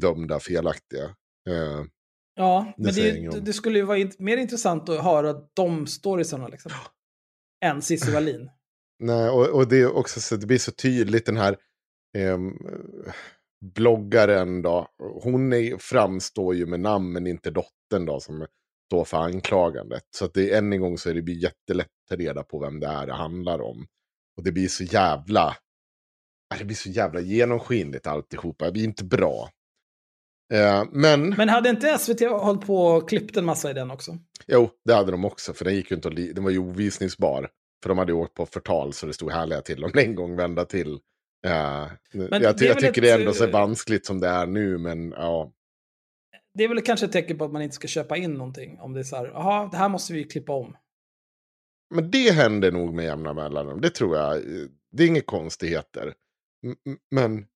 dömda 0.00 0.40
felaktiga. 0.40 1.04
Eh, 1.48 1.84
ja, 2.34 2.72
Det 2.76 2.82
men 2.84 2.94
det, 3.30 3.40
det 3.40 3.52
skulle 3.52 3.78
ju 3.78 3.84
vara 3.84 4.10
mer 4.18 4.36
intressant 4.36 4.88
att 4.88 5.04
höra 5.04 5.32
de 5.54 5.86
storiesarna 5.86 6.48
liksom. 6.48 6.72
Än 7.64 7.82
Cissi 7.82 8.12
Wallin. 8.12 8.50
Nej, 9.00 9.28
och, 9.28 9.48
och 9.48 9.68
det 9.68 9.76
är 9.76 9.96
också 9.96 10.20
så 10.20 10.36
det 10.36 10.46
blir 10.46 10.58
så 10.58 10.72
tydligt 10.72 11.26
den 11.26 11.36
här 11.36 11.56
ehm, 12.18 12.58
bloggaren 13.74 14.62
då. 14.62 14.88
Hon 15.22 15.52
är, 15.52 15.76
framstår 15.76 16.54
ju 16.54 16.66
med 16.66 16.80
namn 16.80 17.12
men 17.12 17.26
inte 17.26 17.50
dottern 17.50 18.06
då 18.06 18.20
som 18.20 18.46
står 18.86 19.04
för 19.04 19.16
anklagandet. 19.16 20.02
Så 20.16 20.24
att 20.24 20.34
det 20.34 20.54
än 20.54 20.72
en 20.72 20.80
gång 20.80 20.98
så 20.98 21.10
är 21.10 21.14
det 21.14 21.22
blir 21.22 21.42
jättelätt 21.42 21.86
att 21.86 22.08
ta 22.08 22.16
reda 22.16 22.42
på 22.42 22.58
vem 22.58 22.80
det 22.80 22.86
är 22.86 23.06
det 23.06 23.12
handlar 23.12 23.60
om. 23.60 23.86
Och 24.36 24.44
det 24.44 24.52
blir 24.52 24.68
så 24.68 24.84
jävla, 24.84 25.56
det 26.58 26.64
blir 26.64 26.76
så 26.76 26.90
jävla 26.90 27.20
genomskinligt 27.20 28.06
alltihopa. 28.06 28.64
Det 28.64 28.72
blir 28.72 28.84
inte 28.84 29.04
bra. 29.04 29.50
Eh, 30.52 30.84
men, 30.92 31.30
Men 31.30 31.48
hade 31.48 31.70
inte 31.70 31.98
SVT 31.98 32.20
hållit 32.20 32.66
på 32.66 32.86
och 32.86 33.08
klippt 33.08 33.36
en 33.36 33.44
massa 33.44 33.70
i 33.70 33.74
den 33.74 33.90
också? 33.90 34.18
jo, 34.46 34.70
det 34.84 34.94
hade 34.94 35.10
de 35.10 35.24
också. 35.24 35.52
För 35.52 35.64
den 35.64 35.74
gick 35.74 35.90
ju 35.90 35.96
inte 35.96 36.08
att 36.08 36.16
den 36.16 36.44
var 36.44 36.50
ju 36.50 36.58
ovisningsbar. 36.58 37.50
För 37.82 37.88
de 37.88 37.98
hade 37.98 38.12
åkt 38.12 38.34
på 38.34 38.46
förtal 38.46 38.92
så 38.92 39.06
det 39.06 39.12
stod 39.12 39.32
härliga 39.32 39.60
till 39.60 39.84
om 39.84 39.90
en 39.98 40.14
gång 40.14 40.36
vända 40.36 40.64
till. 40.64 41.00
Eh, 41.46 41.52
jag, 42.12 42.30
det 42.30 42.54
ty- 42.54 42.66
jag 42.66 42.78
tycker 42.78 42.88
ett, 42.88 42.94
det 42.94 43.10
är 43.10 43.18
ändå 43.18 43.32
så 43.32 43.44
eh, 43.44 43.50
vanskligt 43.50 44.06
som 44.06 44.20
det 44.20 44.28
är 44.28 44.46
nu, 44.46 44.78
men 44.78 45.10
ja. 45.10 45.52
Det 46.54 46.64
är 46.64 46.68
väl 46.68 46.82
kanske 46.82 47.06
ett 47.06 47.12
tecken 47.12 47.38
på 47.38 47.44
att 47.44 47.52
man 47.52 47.62
inte 47.62 47.74
ska 47.74 47.88
köpa 47.88 48.16
in 48.16 48.34
någonting. 48.34 48.78
Om 48.80 48.92
det 48.92 49.00
är 49.00 49.04
så 49.04 49.16
här, 49.16 49.26
jaha, 49.26 49.68
det 49.72 49.76
här 49.76 49.88
måste 49.88 50.12
vi 50.12 50.24
klippa 50.24 50.52
om. 50.52 50.76
Men 51.94 52.10
det 52.10 52.30
händer 52.30 52.72
nog 52.72 52.94
med 52.94 53.04
jämna 53.04 53.34
mellanrum, 53.34 53.80
det 53.80 53.90
tror 53.90 54.16
jag. 54.16 54.42
Det 54.92 55.02
är 55.02 55.06
inga 55.06 55.20
konstigheter. 55.20 56.14
Men, 57.10 57.46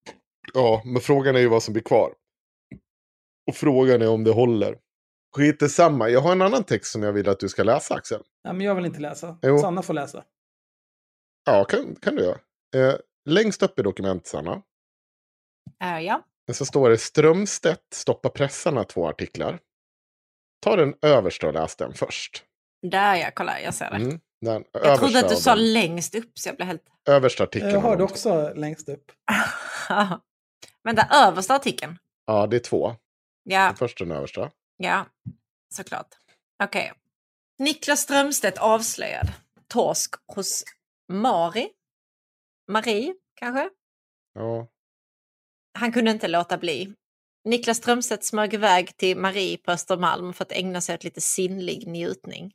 ja, 0.53 0.81
men 0.85 1.01
frågan 1.01 1.35
är 1.35 1.39
ju 1.39 1.47
vad 1.47 1.63
som 1.63 1.73
blir 1.73 1.83
kvar. 1.83 2.13
Och 3.47 3.55
frågan 3.55 4.01
är 4.01 4.09
om 4.09 4.23
det 4.23 4.31
håller. 4.31 4.77
Skit 5.35 5.61
i 5.61 5.69
samma. 5.69 6.09
Jag 6.09 6.21
har 6.21 6.31
en 6.31 6.41
annan 6.41 6.63
text 6.63 6.91
som 6.91 7.03
jag 7.03 7.13
vill 7.13 7.29
att 7.29 7.39
du 7.39 7.49
ska 7.49 7.63
läsa, 7.63 7.95
Axel. 7.95 8.21
Nej, 8.43 8.53
men 8.53 8.65
jag 8.65 8.75
vill 8.75 8.85
inte 8.85 8.99
läsa. 8.99 9.37
Jo. 9.41 9.59
Sanna 9.59 9.81
får 9.81 9.93
läsa. 9.93 10.23
Ja, 11.45 11.65
kan, 11.65 11.95
kan 11.95 12.15
du 12.15 12.23
göra. 12.23 12.37
Eh, 12.75 12.95
längst 13.25 13.63
upp 13.63 13.79
i 13.79 13.81
dokumentet, 13.81 14.27
Sanna. 14.27 14.61
Äh, 15.83 15.99
ja. 15.99 16.23
Så 16.53 16.65
står 16.65 16.89
det 16.89 16.97
Strömstedt 16.97 17.93
stoppa 17.93 18.29
pressarna 18.29 18.83
två 18.83 19.07
artiklar. 19.07 19.59
Ta 20.61 20.75
den 20.75 20.95
översta 21.01 21.47
och 21.47 21.53
läs 21.53 21.75
den 21.75 21.93
först. 21.93 22.43
Där 22.81 23.15
ja, 23.15 23.31
kolla 23.35 23.61
jag 23.61 23.73
ser 23.73 23.89
det. 23.89 23.95
Mm, 23.95 24.19
den 24.41 24.63
jag 24.71 24.99
trodde 24.99 25.19
att 25.19 25.29
du 25.29 25.35
sa 25.35 25.55
längst 25.55 26.15
upp 26.15 26.39
så 26.39 26.49
jag 26.49 26.55
blev 26.55 26.67
helt... 26.67 26.83
Översta 27.07 27.43
artikeln. 27.43 27.73
Jag 27.73 27.81
hörde 27.81 28.03
också 28.03 28.53
längst 28.55 28.89
upp. 28.89 29.11
Vänta, 30.83 31.07
översta 31.27 31.55
artikeln? 31.55 31.97
Ja, 32.25 32.47
det 32.47 32.55
är 32.55 32.59
två. 32.59 32.95
Ja, 33.43 33.65
Den 33.65 33.75
första 33.75 34.03
och 34.03 34.07
den 34.07 34.17
översta. 34.17 34.51
Ja, 34.77 35.05
såklart. 35.73 36.07
Okej. 36.63 36.93
Niklas 37.59 37.99
Strömstedt 37.99 38.57
avslöjad. 38.57 39.27
Torsk 39.67 40.15
hos 40.27 40.63
Mari? 41.11 41.69
Marie, 42.67 43.15
kanske? 43.35 43.69
Ja. 44.33 44.67
Han 45.79 45.91
kunde 45.91 46.11
inte 46.11 46.27
låta 46.27 46.57
bli. 46.57 46.93
Niklas 47.43 47.77
Strömstedt 47.77 48.23
smög 48.23 48.53
iväg 48.53 48.97
till 48.97 49.17
Marie 49.17 49.57
på 49.57 49.71
Östermalm 49.71 50.33
för 50.33 50.45
att 50.45 50.51
ägna 50.51 50.81
sig 50.81 50.95
åt 50.95 51.03
lite 51.03 51.21
sinnlig 51.21 51.87
njutning. 51.87 52.53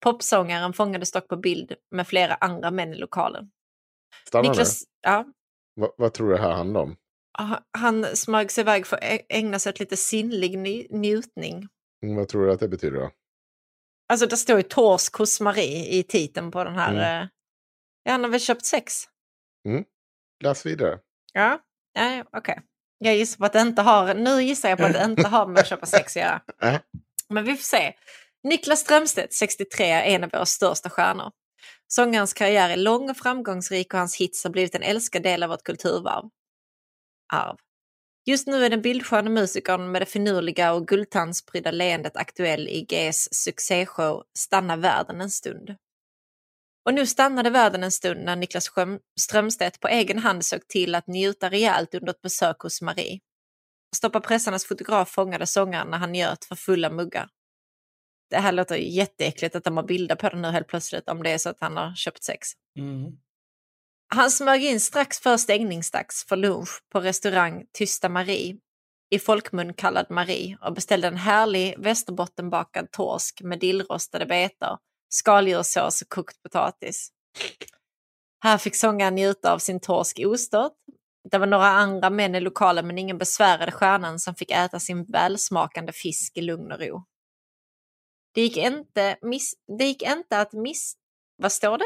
Popsångaren 0.00 0.72
fångades 0.72 1.12
dock 1.12 1.28
på 1.28 1.36
bild 1.36 1.74
med 1.90 2.08
flera 2.08 2.34
andra 2.34 2.70
män 2.70 2.92
i 2.92 2.96
lokalen. 2.96 3.50
Stanna 4.26 4.48
Niklas, 4.48 4.84
ja, 5.00 5.22
nu. 5.22 5.32
Va, 5.82 5.92
vad 5.96 6.12
tror 6.12 6.28
du 6.28 6.34
det 6.34 6.42
här 6.42 6.52
handlar 6.52 6.80
om? 6.80 6.96
Ha- 7.38 7.62
han 7.78 8.16
smög 8.16 8.50
sig 8.50 8.62
iväg 8.62 8.86
för 8.86 8.96
att 8.96 9.20
ägna 9.28 9.58
sig 9.58 9.70
åt 9.70 9.80
lite 9.80 9.96
sinnlig 9.96 10.58
njutning. 10.90 11.68
Mm, 12.04 12.16
Vad 12.16 12.28
tror 12.28 12.46
du 12.46 12.52
att 12.52 12.60
det 12.60 12.68
betyder 12.68 12.98
då? 13.00 13.10
Alltså 14.08 14.26
det 14.26 14.36
står 14.36 14.56
ju 14.56 14.62
torsk 14.62 15.14
hos 15.14 15.40
Marie 15.40 15.86
i 15.98 16.02
titeln 16.02 16.50
på 16.50 16.64
den 16.64 16.74
här. 16.74 16.90
Mm. 16.92 17.22
eh, 17.22 17.28
Ja, 18.02 18.12
han 18.12 18.22
har 18.24 18.30
väl 18.30 18.40
köpt 18.40 18.64
sex? 18.64 18.94
Läs 20.44 20.66
vidare. 20.66 20.98
Ja, 21.32 21.60
ja 21.94 22.24
okej. 22.32 22.60
Jag 22.98 23.16
gissar 23.16 23.38
på 23.38 23.44
att 23.44 23.52
det 23.52 23.60
inte 23.60 23.82
har, 23.82 24.14
nu 24.14 24.42
gissar 24.42 24.68
jag 24.68 24.78
på 24.78 24.84
att 24.84 24.92
det 24.92 25.04
inte 25.04 25.28
har 25.28 25.46
med 25.46 25.60
att 25.60 25.66
köpa 25.68 25.86
sex 25.86 26.16
att 26.16 26.22
göra. 26.22 26.42
Men 27.28 27.44
vi 27.44 27.56
får 27.56 27.62
se. 27.64 27.94
Niklas 28.42 28.80
Strömstedt, 28.80 29.32
63, 29.34 29.86
är 29.90 30.02
en 30.02 30.24
av 30.24 30.30
våra 30.30 30.46
största 30.46 30.90
stjärnor. 30.90 31.30
Sångarens 31.86 32.32
karriär 32.34 32.70
är 32.70 32.76
lång 32.76 33.10
och 33.10 33.16
framgångsrik 33.16 33.92
och 33.94 33.98
hans 33.98 34.16
hits 34.16 34.44
har 34.44 34.50
blivit 34.50 34.74
en 34.74 34.82
älskad 34.82 35.22
del 35.22 35.42
av 35.42 35.48
vårt 35.50 35.62
kulturarv. 35.62 36.28
Arv. 37.32 37.56
Just 38.26 38.46
nu 38.46 38.64
är 38.64 38.70
den 38.70 38.82
bildsköna 38.82 39.30
musikern 39.30 39.92
med 39.92 40.02
det 40.02 40.06
finurliga 40.06 40.72
och 40.72 40.88
guldtandsprydda 40.88 41.70
leendet 41.70 42.16
aktuell 42.16 42.68
i 42.68 42.86
Gs 42.88 43.28
succéshow 43.32 44.22
Stanna 44.38 44.76
världen 44.76 45.20
en 45.20 45.30
stund. 45.30 45.76
Och 46.84 46.94
nu 46.94 47.06
stannade 47.06 47.50
världen 47.50 47.82
en 47.82 47.92
stund 47.92 48.24
när 48.24 48.36
Niklas 48.36 48.70
Strömstedt 49.20 49.80
på 49.80 49.88
egen 49.88 50.18
hand 50.18 50.44
såg 50.44 50.68
till 50.68 50.94
att 50.94 51.06
njuta 51.06 51.50
rejält 51.50 51.94
under 51.94 52.10
ett 52.10 52.22
besök 52.22 52.60
hos 52.60 52.82
Marie. 52.82 53.20
Stoppa 53.96 54.20
pressarnas 54.20 54.64
fotograf 54.64 55.10
fångade 55.10 55.46
sångaren 55.46 55.90
när 55.90 55.98
han 55.98 56.12
njöt 56.12 56.44
för 56.44 56.54
fulla 56.54 56.90
muggar. 56.90 57.28
Det 58.30 58.36
här 58.36 58.52
låter 58.52 58.76
jätteäckligt 58.76 59.56
att 59.56 59.64
de 59.64 59.76
har 59.76 59.84
bilder 59.84 60.16
på 60.16 60.28
det 60.28 60.36
nu 60.36 60.48
helt 60.48 60.68
plötsligt 60.68 61.08
om 61.08 61.22
det 61.22 61.30
är 61.30 61.38
så 61.38 61.48
att 61.48 61.60
han 61.60 61.76
har 61.76 61.94
köpt 61.94 62.24
sex. 62.24 62.48
Mm. 62.78 63.18
Han 64.10 64.30
smög 64.30 64.64
in 64.64 64.80
strax 64.80 65.20
före 65.20 65.38
stängningsdags 65.38 66.24
för 66.28 66.36
lunch 66.36 66.82
på 66.92 67.00
restaurang 67.00 67.64
Tysta 67.72 68.08
Marie, 68.08 68.56
i 69.10 69.18
folkmun 69.18 69.74
kallad 69.74 70.10
Marie, 70.10 70.58
och 70.60 70.74
beställde 70.74 71.08
en 71.08 71.16
härlig 71.16 71.74
västerbottenbakad 71.78 72.90
torsk 72.90 73.40
med 73.42 73.58
dillrostade 73.58 74.26
betor, 74.26 74.78
skaldjurssås 75.08 76.02
och 76.02 76.08
kokt 76.08 76.42
potatis. 76.42 77.12
Här 78.40 78.58
fick 78.58 78.76
sångaren 78.76 79.14
njuta 79.14 79.52
av 79.52 79.58
sin 79.58 79.80
torsk 79.80 80.20
ostört. 80.24 80.72
Det 81.30 81.38
var 81.38 81.46
några 81.46 81.68
andra 81.68 82.10
män 82.10 82.34
i 82.34 82.40
lokalen 82.40 82.86
men 82.86 82.98
ingen 82.98 83.18
besvärade 83.18 83.72
stjärnan 83.72 84.18
som 84.18 84.34
fick 84.34 84.50
äta 84.50 84.80
sin 84.80 85.04
välsmakande 85.04 85.92
fisk 85.92 86.36
i 86.36 86.40
lugn 86.40 86.72
och 86.72 86.80
ro. 86.80 87.04
Det 88.34 88.40
gick 88.40 88.56
inte, 88.56 89.18
miss, 89.22 89.54
det 89.78 89.84
gick 89.84 90.02
inte 90.02 90.40
att 90.40 90.52
miss... 90.52 90.94
Vad 91.36 91.52
står 91.52 91.78
det? 91.78 91.84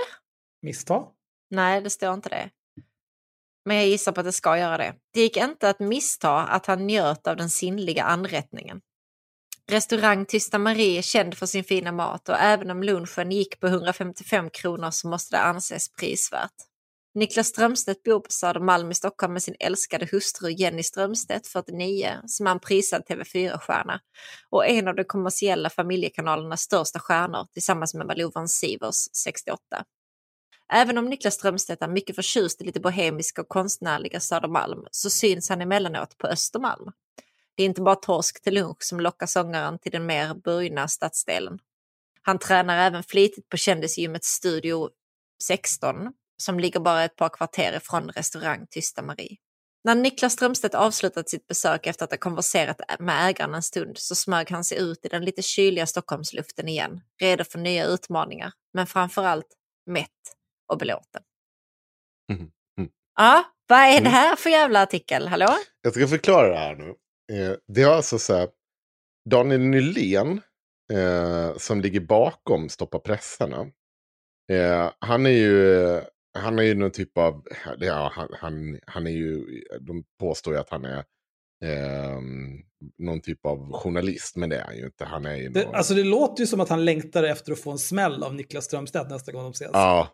Misstag? 0.63 1.13
Nej, 1.53 1.81
det 1.81 1.91
står 1.91 2.15
inte 2.15 2.29
det. 2.29 2.51
Men 3.65 3.77
jag 3.77 3.87
gissar 3.87 4.13
på 4.13 4.21
att 4.21 4.27
det 4.27 4.33
ska 4.33 4.59
göra 4.59 4.77
det. 4.77 4.95
Det 5.15 5.21
gick 5.21 5.37
inte 5.37 5.69
att 5.69 5.81
missta 5.81 6.39
att 6.39 6.67
han 6.67 6.87
njöt 6.87 7.27
av 7.27 7.37
den 7.37 7.51
sinnliga 7.51 8.05
anrättningen. 8.05 8.81
Restaurang 9.71 10.27
Tysta 10.27 10.59
Marie 10.59 10.99
är 10.99 11.03
känd 11.03 11.35
för 11.35 11.47
sin 11.47 11.65
fina 11.65 11.93
mat 11.93 12.29
och 12.29 12.39
även 12.39 12.71
om 12.71 12.83
lunchen 12.83 13.33
gick 13.33 13.61
på 13.61 13.67
155 13.67 14.51
kronor 14.51 14.91
så 14.91 15.09
måste 15.09 15.37
det 15.37 15.41
anses 15.41 15.93
prisvärt. 15.93 16.55
Niklas 17.15 17.47
Strömstedt 17.47 18.03
bor 18.03 18.21
på 18.21 18.31
Södermalm 18.31 18.91
i 18.91 18.95
Stockholm 18.95 19.33
med 19.33 19.43
sin 19.43 19.57
älskade 19.61 20.09
hustru 20.13 20.51
Jenny 20.51 20.83
Strömstedt, 20.83 21.47
49, 21.47 22.21
som 22.27 22.47
är 22.47 22.51
en 22.51 22.61
prisad 22.61 23.03
TV4-stjärna 23.09 24.01
och 24.51 24.67
en 24.67 24.89
av 24.89 24.95
de 24.95 25.05
kommersiella 25.05 25.71
familjekanalernas 25.71 26.61
största 26.61 26.99
stjärnor 26.99 27.47
tillsammans 27.53 27.95
med 27.95 28.07
Malou 28.07 28.31
von 28.35 28.49
Sivers, 28.49 28.97
68. 29.25 29.59
Även 30.75 30.99
om 30.99 31.05
Niklas 31.05 31.35
Strömstedt 31.35 31.83
är 31.83 31.89
mycket 31.89 32.17
förtjust 32.17 32.61
i 32.61 32.65
lite 32.65 32.81
bohemiska 32.81 33.41
och 33.43 33.49
konstnärliga 33.49 34.21
Södermalm 34.21 34.87
så 34.91 35.11
syns 35.11 35.49
han 35.49 35.61
emellanåt 35.61 36.19
på 36.19 36.27
Östermalm. 36.27 36.93
Det 37.55 37.63
är 37.63 37.67
inte 37.67 37.81
bara 37.81 37.95
torsk 37.95 38.43
till 38.43 38.55
lunch 38.55 38.83
som 38.83 39.01
lockar 39.01 39.27
sångaren 39.27 39.79
till 39.79 39.93
den 39.93 40.07
mer 40.07 40.35
burgna 40.35 40.89
stadsdelen. 40.89 41.59
Han 42.23 42.39
tränar 42.39 42.87
även 42.87 43.03
flitigt 43.03 43.49
på 43.49 43.57
kändisgymmet 43.57 44.25
Studio 44.25 44.89
16 45.43 45.97
som 46.43 46.61
ligger 46.61 46.81
bara 46.81 47.05
ett 47.05 47.17
par 47.17 47.29
kvarter 47.29 47.77
ifrån 47.77 48.11
restaurang 48.11 48.67
Tysta 48.71 49.03
Marie. 49.03 49.37
När 49.85 49.95
Niklas 49.95 50.33
Strömstedt 50.33 50.75
avslutat 50.75 51.29
sitt 51.29 51.47
besök 51.47 51.87
efter 51.87 52.05
att 52.05 52.11
ha 52.11 52.19
konverserat 52.19 52.81
med 52.99 53.29
ägaren 53.29 53.55
en 53.55 53.63
stund 53.63 53.99
så 53.99 54.15
smög 54.15 54.51
han 54.51 54.65
sig 54.65 54.79
ut 54.79 55.05
i 55.05 55.09
den 55.09 55.25
lite 55.25 55.43
kyliga 55.43 55.87
Stockholmsluften 55.87 56.69
igen, 56.69 57.01
redo 57.21 57.45
för 57.45 57.59
nya 57.59 57.87
utmaningar, 57.87 58.53
men 58.75 58.87
framförallt 58.87 59.57
mätt 59.87 60.09
och 60.73 60.79
belåten. 60.79 61.23
Mhm. 62.33 62.51
Mm. 62.79 62.91
Ja, 63.17 63.45
vad 63.69 63.79
är 63.79 63.93
det 63.93 63.99
Mm. 63.99 64.13
här 64.13 64.37
för 64.37 64.51
jävla 64.51 64.83
artikel? 64.83 65.29
Hallå? 65.29 65.49
Jag 65.83 65.95
ska 65.95 66.07
förklara 66.09 66.49
det 66.49 66.59
här 66.59 66.75
nu. 66.77 66.89
Eh, 67.33 67.57
det 67.69 67.83
är 67.83 67.89
alltså 67.89 68.19
så 68.19 68.35
här, 68.35 68.49
Daniel 69.31 69.61
Nylén 69.61 70.41
eh, 70.93 71.57
som 71.57 71.81
ligger 71.81 72.01
bakom 72.01 72.69
Stoppa 72.69 72.99
pressarna. 72.99 73.67
Eh, 74.53 74.91
han 74.99 75.27
är 75.27 75.31
ju, 75.31 76.01
han 76.39 76.59
är 76.59 76.63
ju 76.63 76.75
någon 76.75 76.91
typ 76.91 77.19
av, 77.19 77.47
ja, 77.79 78.13
han, 78.15 78.29
han, 78.41 78.81
han 78.87 79.07
är 79.07 79.11
ju, 79.11 79.63
de 79.81 80.05
påstår 80.21 80.55
ju 80.55 80.61
att 80.61 80.71
han 80.71 80.85
är 80.85 80.99
eh, 81.65 82.21
någon 82.99 83.21
typ 83.21 83.47
av 83.47 83.73
journalist, 83.73 84.37
men 84.37 84.49
det 84.51 84.57
är 84.57 84.65
han 84.65 84.77
ju 84.77 84.85
inte. 84.85 85.05
Han 85.05 85.27
är 85.27 85.37
ju 85.37 85.49
Det, 85.49 85.65
någon, 85.65 85.75
alltså 85.75 85.95
det 85.95 86.05
låter 86.05 86.41
ju 86.41 86.47
som 86.47 86.61
att 86.61 86.69
han 86.69 86.85
längtar 86.85 87.25
efter 87.25 87.53
att 87.53 87.61
få 87.61 87.71
en 87.71 87.79
smäll 87.79 88.23
av 88.23 88.35
Niklas 88.35 88.65
Strömstedt 88.65 89.11
nästa 89.11 89.33
gång 89.33 89.43
de 89.45 89.51
ses. 89.51 89.71
Ja. 89.73 90.09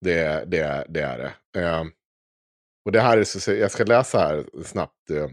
Det, 0.00 0.44
det, 0.50 0.86
det 0.88 1.00
är 1.00 1.18
det. 1.18 1.60
Eh, 1.60 1.84
och 2.84 2.92
det 2.92 3.00
här 3.00 3.18
är 3.18 3.24
så, 3.24 3.52
jag 3.52 3.70
ska 3.70 3.84
läsa 3.84 4.18
här 4.18 4.46
snabbt. 4.64 5.10
Eh. 5.10 5.28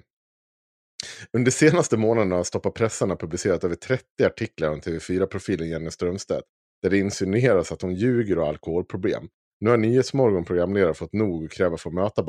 Under 1.34 1.51
senaste 1.51 1.97
månaderna 1.97 2.36
har 2.36 2.43
Stoppa 2.43 2.72
pressarna 2.72 3.16
publicerat 3.16 3.64
över 3.64 3.76
30 3.76 4.03
artiklar 4.26 4.70
om 4.70 4.80
TV4-profilen 4.80 5.70
Jenny 5.70 5.91
Strömstedt. 5.91 6.47
Där 6.82 6.89
det 6.89 6.97
insinueras 6.97 7.72
att 7.72 7.82
hon 7.82 7.95
ljuger 7.95 8.38
och 8.38 8.43
har 8.43 8.49
alkoholproblem. 8.49 9.28
Nu 9.59 9.70
har 9.70 9.78
Nyhetsmorgon 9.78 10.45
programledare 10.45 10.93
fått 10.93 11.14
nog 11.14 11.43
och 11.43 11.51
kräver 11.51 11.76
att 11.76 11.82
få 11.82 11.91
möta 11.91 12.24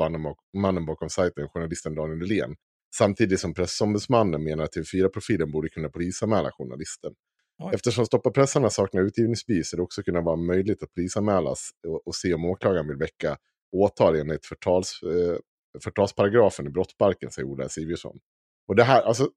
mannen 0.57 0.85
bakom 0.85 1.09
sajten, 1.09 1.49
journalisten 1.49 1.95
Daniel 1.95 2.17
Nylén. 2.19 2.55
Samtidigt 2.95 3.39
som 3.39 3.53
pressombudsmannen 3.53 4.43
menar 4.43 4.63
att 4.63 4.75
TV4-profilen 4.75 5.51
borde 5.51 5.69
kunna 5.69 5.89
polisanmäla 5.89 6.51
journalisten. 6.51 7.13
Oj. 7.59 7.71
Eftersom 7.75 8.05
Stoppa 8.05 8.31
pressarna 8.31 8.69
saknar 8.69 9.01
utgivningsbevis 9.01 9.69
så 9.69 9.75
det 9.75 9.81
också 9.81 10.03
kunna 10.03 10.21
vara 10.21 10.35
möjligt 10.35 10.83
att 10.83 10.93
polisanmälas 10.93 11.69
och, 11.87 12.07
och 12.07 12.15
se 12.15 12.33
om 12.33 12.45
åklagaren 12.45 12.87
vill 12.87 12.97
väcka 12.97 13.37
åtal 13.75 14.15
enligt 14.15 14.45
förtals, 14.45 14.99
eh, 15.03 15.37
förtalsparagrafen 15.83 16.67
i 16.67 16.69
brottsbalken, 16.69 17.31
säger 17.31 17.47
Ola 17.47 17.69
Sivjusson. 17.69 18.19
Och 18.67 18.75
det 18.75 18.83
här, 18.83 19.01
alltså, 19.01 19.29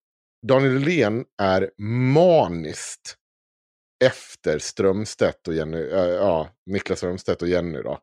Daniel 0.47 0.79
Len 0.79 1.25
är 1.43 1.71
maniskt 2.15 3.17
efter 4.05 4.59
Strömstedt 4.59 5.49
och 5.49 5.55
Jenny, 5.55 5.81
äh, 5.81 5.99
ja, 5.99 6.49
Niklas 6.67 6.99
Strömstedt 6.99 7.43
och 7.43 7.49
Jenny 7.49 7.83
då. 7.83 7.99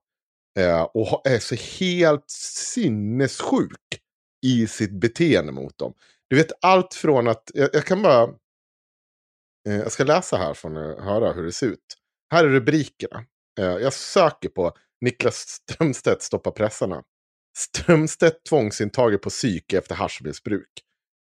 Eh, 0.59 0.81
och 0.81 1.27
är 1.27 1.39
så 1.39 1.55
helt 1.55 2.29
sinnessjuk 2.73 3.99
i 4.45 4.67
sitt 4.67 4.91
beteende 4.91 5.51
mot 5.51 5.77
dem. 5.77 5.93
Du 6.29 6.35
vet 6.35 6.51
allt 6.61 6.93
från 6.93 7.27
att, 7.27 7.51
jag, 7.53 7.69
jag 7.73 7.85
kan 7.85 8.01
bara, 8.01 8.29
Eh, 9.69 9.75
jag 9.75 9.91
ska 9.91 10.03
läsa 10.03 10.37
här 10.37 10.53
för 10.53 10.69
att 10.69 11.03
höra 11.03 11.33
hur 11.33 11.43
det 11.43 11.51
ser 11.51 11.67
ut. 11.67 11.97
Här 12.31 12.45
är 12.45 12.49
rubrikerna. 12.49 13.25
Eh, 13.59 13.65
jag 13.65 13.93
söker 13.93 14.49
på 14.49 14.71
Niklas 15.01 15.35
Strömstedt 15.35 16.21
stoppa 16.21 16.51
pressarna. 16.51 17.03
Strömstedt 17.57 18.45
tvångsintaget 18.49 19.21
på 19.21 19.29
psyke 19.29 19.77
efter 19.77 19.95
haschmissbruk. 19.95 20.69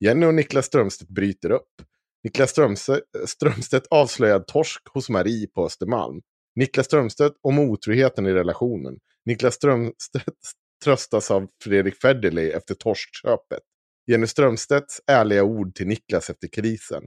Jenny 0.01 0.26
och 0.26 0.34
Niklas 0.34 0.66
Strömstedt 0.66 1.11
bryter 1.11 1.51
upp. 1.51 1.82
Niklas 2.24 2.51
Strömstedt, 2.51 3.05
Strömstedt 3.26 3.86
avslöjad 3.90 4.47
torsk 4.47 4.82
hos 4.88 5.09
Marie 5.09 5.47
på 5.47 5.66
Östermalm. 5.66 6.20
Niklas 6.57 6.86
Strömstedt 6.86 7.36
om 7.43 7.59
otroheten 7.59 8.26
i 8.26 8.32
relationen. 8.32 8.99
Niklas 9.24 9.55
Strömstedt 9.55 10.53
tröstas 10.84 11.30
av 11.30 11.49
Fredrik 11.64 11.95
Federley 12.01 12.51
efter 12.51 12.74
torskköpet. 12.74 13.62
Jenny 14.07 14.26
Strömstedts 14.26 15.01
ärliga 15.07 15.45
ord 15.45 15.74
till 15.74 15.86
Niklas 15.86 16.30
efter 16.30 16.49
krisen. 16.49 17.03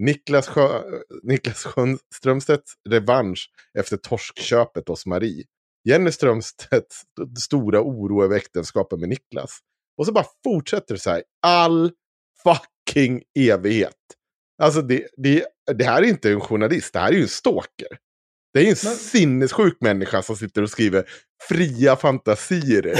Niklas, 0.00 0.48
Sjö, 0.48 0.82
Niklas 1.22 1.66
Strömstedts 2.14 2.72
revansch 2.88 3.50
efter 3.78 3.96
torskköpet 3.96 4.88
hos 4.88 5.06
Marie. 5.06 5.44
Jenny 5.84 6.12
Strömstedts 6.12 7.02
stora 7.40 7.80
oro 7.80 8.24
över 8.24 8.36
äktenskapet 8.36 9.00
med 9.00 9.08
Niklas. 9.08 9.58
Och 9.98 10.06
så 10.06 10.12
bara 10.12 10.26
fortsätter 10.44 10.94
det 10.94 11.00
så 11.00 11.10
här 11.10 11.22
all 11.46 11.92
fucking 12.42 13.22
evighet. 13.38 13.96
Alltså 14.62 14.82
det, 14.82 15.08
det, 15.16 15.46
det 15.74 15.84
här 15.84 16.02
är 16.02 16.06
inte 16.06 16.30
en 16.30 16.40
journalist, 16.40 16.92
det 16.92 16.98
här 16.98 17.08
är 17.08 17.16
ju 17.16 17.22
en 17.22 17.28
stalker. 17.28 17.98
Det 18.52 18.60
är 18.60 18.64
ju 18.64 18.70
en 18.70 18.76
Men... 18.84 18.94
sinnessjuk 18.94 19.76
människa 19.80 20.22
som 20.22 20.36
sitter 20.36 20.62
och 20.62 20.70
skriver 20.70 21.08
fria 21.48 21.96
fantasier, 21.96 22.94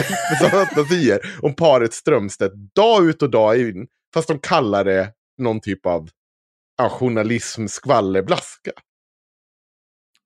fantasier 0.50 1.38
om 1.42 1.54
paret 1.54 1.94
Strömstedt 1.94 2.54
dag 2.74 3.08
ut 3.08 3.22
och 3.22 3.30
dag 3.30 3.60
in. 3.60 3.86
Fast 4.14 4.28
de 4.28 4.38
kallar 4.38 4.84
det 4.84 5.12
någon 5.38 5.60
typ 5.60 5.86
av 5.86 6.10
ja, 6.82 6.88
journalism 6.88 7.66
skvallerblaska. 7.66 8.70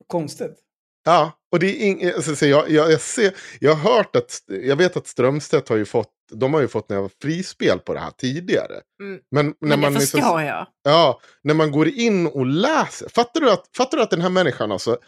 Konstigt. 0.06 0.60
Ja, 1.04 1.32
och 1.52 1.58
det 1.58 1.66
är 1.66 1.86
inget, 1.86 2.14
alltså, 2.14 2.46
jag, 2.46 2.70
jag, 2.70 2.92
jag, 2.92 3.00
ser, 3.00 3.34
jag 3.60 3.74
har 3.74 3.96
hört 3.96 4.16
att, 4.16 4.42
jag 4.46 4.76
vet 4.76 4.96
att 4.96 5.06
Strömstedt 5.06 5.68
har 5.68 5.76
ju 5.76 5.84
fått, 5.84 6.12
de 6.32 6.54
har 6.54 6.60
ju 6.60 6.68
fått 6.68 6.88
några 6.88 7.08
frispel 7.22 7.78
på 7.78 7.94
det 7.94 8.00
här 8.00 8.10
tidigare. 8.10 8.80
Mm. 9.00 9.20
Men, 9.30 9.46
när 9.46 9.54
Men 9.60 9.80
det 9.80 9.90
man 9.90 10.00
förstår 10.00 10.18
liksom, 10.18 10.44
jag. 10.44 10.66
Ja, 10.82 11.20
när 11.42 11.54
man 11.54 11.70
går 11.70 11.88
in 11.88 12.26
och 12.26 12.46
läser, 12.46 13.08
fattar 13.08 13.40
du 13.40 13.50
att, 13.50 13.70
fattar 13.76 13.96
du 13.96 14.02
att 14.02 14.10
den 14.10 14.20
här 14.20 14.30
människan 14.30 14.72
alltså, 14.72 14.98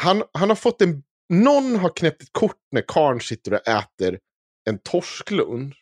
han, 0.00 0.22
han 0.32 0.48
har 0.48 0.56
fått 0.56 0.82
en, 0.82 1.02
någon 1.28 1.76
har 1.76 1.96
knäppt 1.96 2.22
ett 2.22 2.32
kort 2.32 2.58
när 2.72 2.82
karn 2.88 3.20
sitter 3.20 3.54
och 3.54 3.68
äter 3.68 4.18
en 4.68 4.78
torsklunch. 4.78 5.76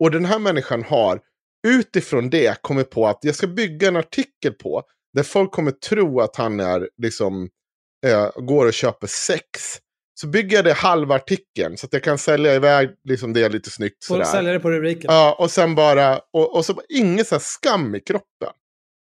Och 0.00 0.10
den 0.10 0.24
här 0.24 0.38
människan 0.38 0.84
har 0.84 1.20
utifrån 1.66 2.30
det 2.30 2.62
kommit 2.62 2.90
på 2.90 3.06
att 3.06 3.18
jag 3.22 3.34
ska 3.34 3.46
bygga 3.46 3.88
en 3.88 3.96
artikel 3.96 4.52
på 4.52 4.82
där 5.14 5.22
folk 5.22 5.52
kommer 5.52 5.70
tro 5.70 6.20
att 6.20 6.36
han 6.36 6.60
är 6.60 6.88
liksom 7.02 7.48
eh, 8.06 8.30
går 8.36 8.66
och 8.66 8.72
köper 8.72 9.06
sex. 9.06 9.78
Så 10.20 10.26
bygger 10.26 10.56
jag 10.56 10.64
det 10.64 10.72
halva 10.72 11.14
artikeln 11.14 11.76
så 11.76 11.86
att 11.86 11.92
jag 11.92 12.02
kan 12.02 12.18
sälja 12.18 12.54
iväg 12.54 12.90
liksom 13.04 13.32
det 13.32 13.48
lite 13.48 13.70
snyggt. 13.70 14.04
Får 14.04 14.24
sälja 14.24 14.52
det 14.52 14.60
på 14.60 14.70
rubriken. 14.70 15.04
Ja, 15.08 15.36
och 15.38 15.50
sen 15.50 15.74
bara, 15.74 16.20
och, 16.32 16.56
och 16.56 16.64
så 16.64 16.80
ingen 16.88 17.24
så 17.24 17.38
skam 17.38 17.94
i 17.94 18.00
kroppen. 18.00 18.52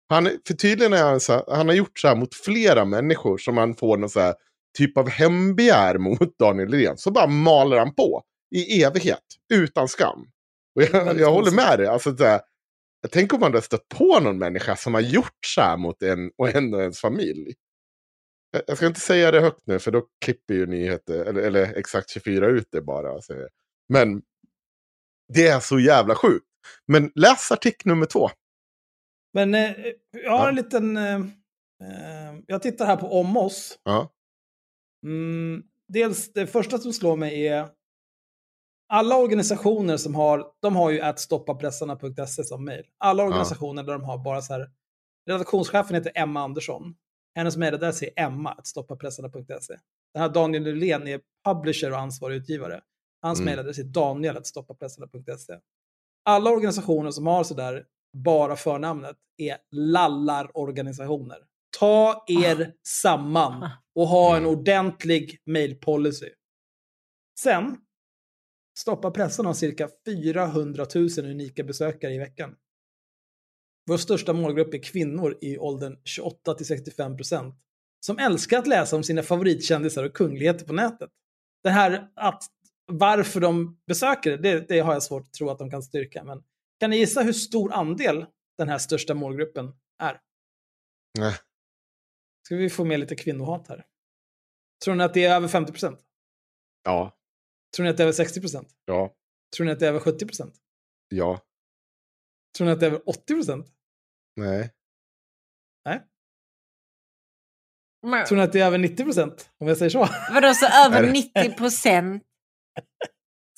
Han, 0.09 0.30
för 0.47 0.55
tydligen 0.55 0.93
är 0.93 1.03
han, 1.03 1.20
så 1.20 1.32
här, 1.32 1.45
han 1.49 1.68
har 1.68 1.74
gjort 1.74 1.99
så 1.99 2.09
här 2.09 2.14
mot 2.14 2.34
flera 2.34 2.84
människor 2.84 3.39
som 3.39 3.57
han 3.57 3.74
får 3.74 3.97
någon 3.97 4.11
så 4.11 4.20
här 4.20 4.34
typ 4.78 4.99
av 4.99 5.09
hembegär 5.09 5.99
mot 5.99 6.39
Daniel 6.39 6.72
Redén. 6.72 6.99
Så 6.99 7.11
bara 7.11 7.26
maler 7.26 7.78
han 7.78 7.95
på 7.95 8.22
i 8.55 8.82
evighet, 8.82 9.24
utan 9.53 9.89
skam. 9.89 10.26
Och 10.79 10.85
jag, 10.85 11.20
jag 11.20 11.33
håller 11.33 11.51
med 11.51 11.79
dig. 11.79 11.87
Alltså, 11.87 12.16
så 12.16 12.24
här, 12.24 12.41
jag 13.01 13.11
tänker 13.11 13.35
om 13.35 13.41
man 13.41 13.53
hade 13.53 13.62
stött 13.62 13.89
på 13.89 14.20
någon 14.20 14.39
människa 14.39 14.76
som 14.76 14.95
har 14.95 15.01
gjort 15.01 15.39
så 15.47 15.61
här 15.61 15.76
mot 15.76 16.03
en 16.03 16.31
och 16.37 16.49
en 16.49 16.74
och 16.74 16.81
ens 16.81 17.01
familj. 17.01 17.55
Jag 18.66 18.76
ska 18.76 18.87
inte 18.87 19.01
säga 19.01 19.31
det 19.31 19.41
högt 19.41 19.62
nu 19.64 19.79
för 19.79 19.91
då 19.91 20.07
klipper 20.24 20.55
ju 20.55 20.66
nyheter, 20.66 21.24
eller, 21.24 21.43
eller 21.43 21.79
exakt 21.79 22.11
24 22.11 22.47
ut 22.47 22.68
det 22.70 22.81
bara. 22.81 23.11
Alltså. 23.12 23.35
Men 23.89 24.22
det 25.35 25.47
är 25.47 25.61
så 25.61 25.79
jävla 25.79 26.14
sjukt. 26.14 26.47
Men 26.87 27.12
läs 27.14 27.53
artikel 27.53 27.87
nummer 27.87 28.07
två. 28.07 28.31
Men 29.33 29.55
eh, 29.55 29.70
jag 30.11 30.31
har 30.31 30.45
ja. 30.45 30.49
en 30.49 30.55
liten... 30.55 30.97
Eh, 30.97 31.16
eh, 31.83 32.39
jag 32.47 32.62
tittar 32.62 32.87
här 32.87 32.97
på 32.97 33.20
om 33.20 33.37
oss. 33.37 33.79
Ja. 33.83 34.12
Mm, 35.07 35.62
dels 35.89 36.33
det 36.33 36.47
första 36.47 36.79
som 36.79 36.93
slår 36.93 37.16
mig 37.16 37.47
är 37.47 37.68
alla 38.89 39.16
organisationer 39.16 39.97
som 39.97 40.14
har, 40.14 40.47
de 40.61 40.76
har 40.76 40.91
ju 40.91 40.99
ätstoppapressarna.se 40.99 42.45
som 42.45 42.64
mejl. 42.64 42.84
Alla 42.99 43.24
organisationer 43.24 43.82
ja. 43.82 43.86
där 43.86 43.93
de 43.93 44.05
har 44.05 44.18
bara 44.18 44.43
så 44.43 44.53
här, 44.53 44.70
redaktionschefen 45.26 45.95
heter 45.95 46.12
Emma 46.14 46.41
Andersson. 46.41 46.95
Hennes 47.34 47.57
mejladress 47.57 48.03
är 48.03 48.11
emma, 48.16 48.57
stoppapressarna.se. 48.64 49.76
Den 50.14 50.22
här 50.22 50.28
Daniel 50.28 50.62
Nylén 50.62 51.09
är 51.09 51.20
publisher 51.45 51.93
och 51.93 51.99
ansvarig 51.99 52.36
utgivare. 52.36 52.80
Hans 53.22 53.39
mm. 53.39 53.47
mejladress 53.47 53.78
är 53.78 53.84
daniel, 53.84 54.45
stoppapressarna.se. 54.45 55.59
Alla 56.24 56.51
organisationer 56.51 57.11
som 57.11 57.26
har 57.26 57.45
sådär 57.45 57.84
bara 58.12 58.57
förnamnet 58.57 59.16
är 59.36 59.57
lallarorganisationer. 59.70 61.39
Ta 61.78 62.24
er 62.28 62.61
ah. 62.61 62.72
samman 62.86 63.68
och 63.95 64.09
ha 64.09 64.36
en 64.36 64.43
mm. 64.43 64.59
ordentlig 64.59 65.39
mailpolicy. 65.47 66.30
Sen, 67.41 67.76
Stoppa 68.79 69.11
pressen 69.11 69.47
har 69.47 69.55
cirka 69.55 69.89
400 70.07 70.87
000 70.95 71.09
unika 71.18 71.64
besökare 71.64 72.14
i 72.14 72.18
veckan. 72.18 72.57
Vår 73.87 73.97
största 73.97 74.33
målgrupp 74.33 74.74
är 74.74 74.79
kvinnor 74.79 75.39
i 75.41 75.59
åldern 75.59 75.99
28 76.05 76.55
till 76.55 76.66
65 76.66 77.16
procent 77.16 77.55
som 78.01 78.18
älskar 78.18 78.59
att 78.59 78.66
läsa 78.66 78.97
om 78.97 79.03
sina 79.03 79.22
favoritkändisar 79.22 80.05
och 80.05 80.14
kungligheter 80.14 80.66
på 80.66 80.72
nätet. 80.72 81.11
Det 81.62 81.70
här 81.70 82.11
att 82.14 82.43
varför 82.87 83.41
de 83.41 83.81
besöker 83.87 84.37
det, 84.37 84.68
det 84.68 84.81
har 84.81 84.93
jag 84.93 85.03
svårt 85.03 85.22
att 85.22 85.33
tro 85.33 85.51
att 85.51 85.59
de 85.59 85.70
kan 85.70 85.83
styrka. 85.83 86.24
Men 86.24 86.43
kan 86.81 86.91
ni 86.91 86.97
gissa 86.97 87.22
hur 87.22 87.33
stor 87.33 87.72
andel 87.72 88.26
den 88.59 88.68
här 88.68 88.79
största 88.79 89.14
målgruppen 89.14 89.72
är? 90.03 90.20
Nej. 91.18 91.35
Ska 92.47 92.57
vi 92.57 92.70
få 92.70 92.85
med 92.85 93.01
lite 93.01 93.16
kvinnohat 93.16 93.68
här? 93.68 93.87
Tror 94.85 94.95
ni 94.95 95.05
att 95.05 95.14
det 95.14 95.24
är 95.24 95.37
över 95.37 95.49
50 95.49 95.72
procent? 95.72 96.01
Ja. 96.85 97.18
Tror 97.77 97.85
ni 97.85 97.91
att 97.91 97.97
det 97.97 98.03
är 98.03 98.05
över 98.05 98.12
60 98.12 98.41
procent? 98.41 98.69
Ja. 98.85 99.14
Tror 99.57 99.66
ni 99.66 99.73
att 99.73 99.79
det 99.79 99.87
är 99.87 99.91
över 99.91 100.01
70 100.01 100.27
procent? 100.27 100.55
Ja. 101.09 101.41
Tror 102.57 102.66
ni 102.66 102.73
att 102.73 102.81
det 102.81 102.87
är 102.87 102.91
över 102.91 103.09
80 103.09 103.35
procent? 103.35 103.66
Nej. 104.37 104.73
Nej. 105.85 106.03
Men... 108.07 108.27
Tror 108.27 108.39
ni 108.39 108.45
att 108.45 108.53
det 108.53 108.61
är 108.61 108.66
över 108.66 108.79
90 108.79 109.05
procent? 109.05 109.51
Om 109.59 109.69
jag 109.69 109.77
säger 109.77 109.91
så. 109.91 110.09
Vadå, 110.33 110.55
så 110.55 110.66
över 110.87 111.12
90 111.12 111.57
procent 111.57 112.23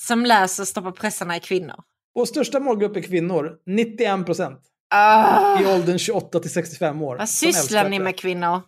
som 0.02 0.26
läser 0.26 0.64
Stoppa 0.64 0.92
pressarna 0.92 1.34
är 1.34 1.38
kvinnor? 1.38 1.84
Vår 2.14 2.24
största 2.24 2.61
målgrupp 2.61 2.96
är 2.96 3.02
kvinnor. 3.02 3.58
91 3.66 4.26
procent. 4.26 4.61
Uh, 4.94 5.62
I 5.62 5.74
åldern 5.74 5.98
28 5.98 6.40
till 6.40 6.52
65 6.52 7.02
år. 7.02 7.16
Vad 7.16 7.28
sysslar 7.28 7.88
ni 7.88 7.98
med 7.98 8.18
kvinnor? 8.18 8.62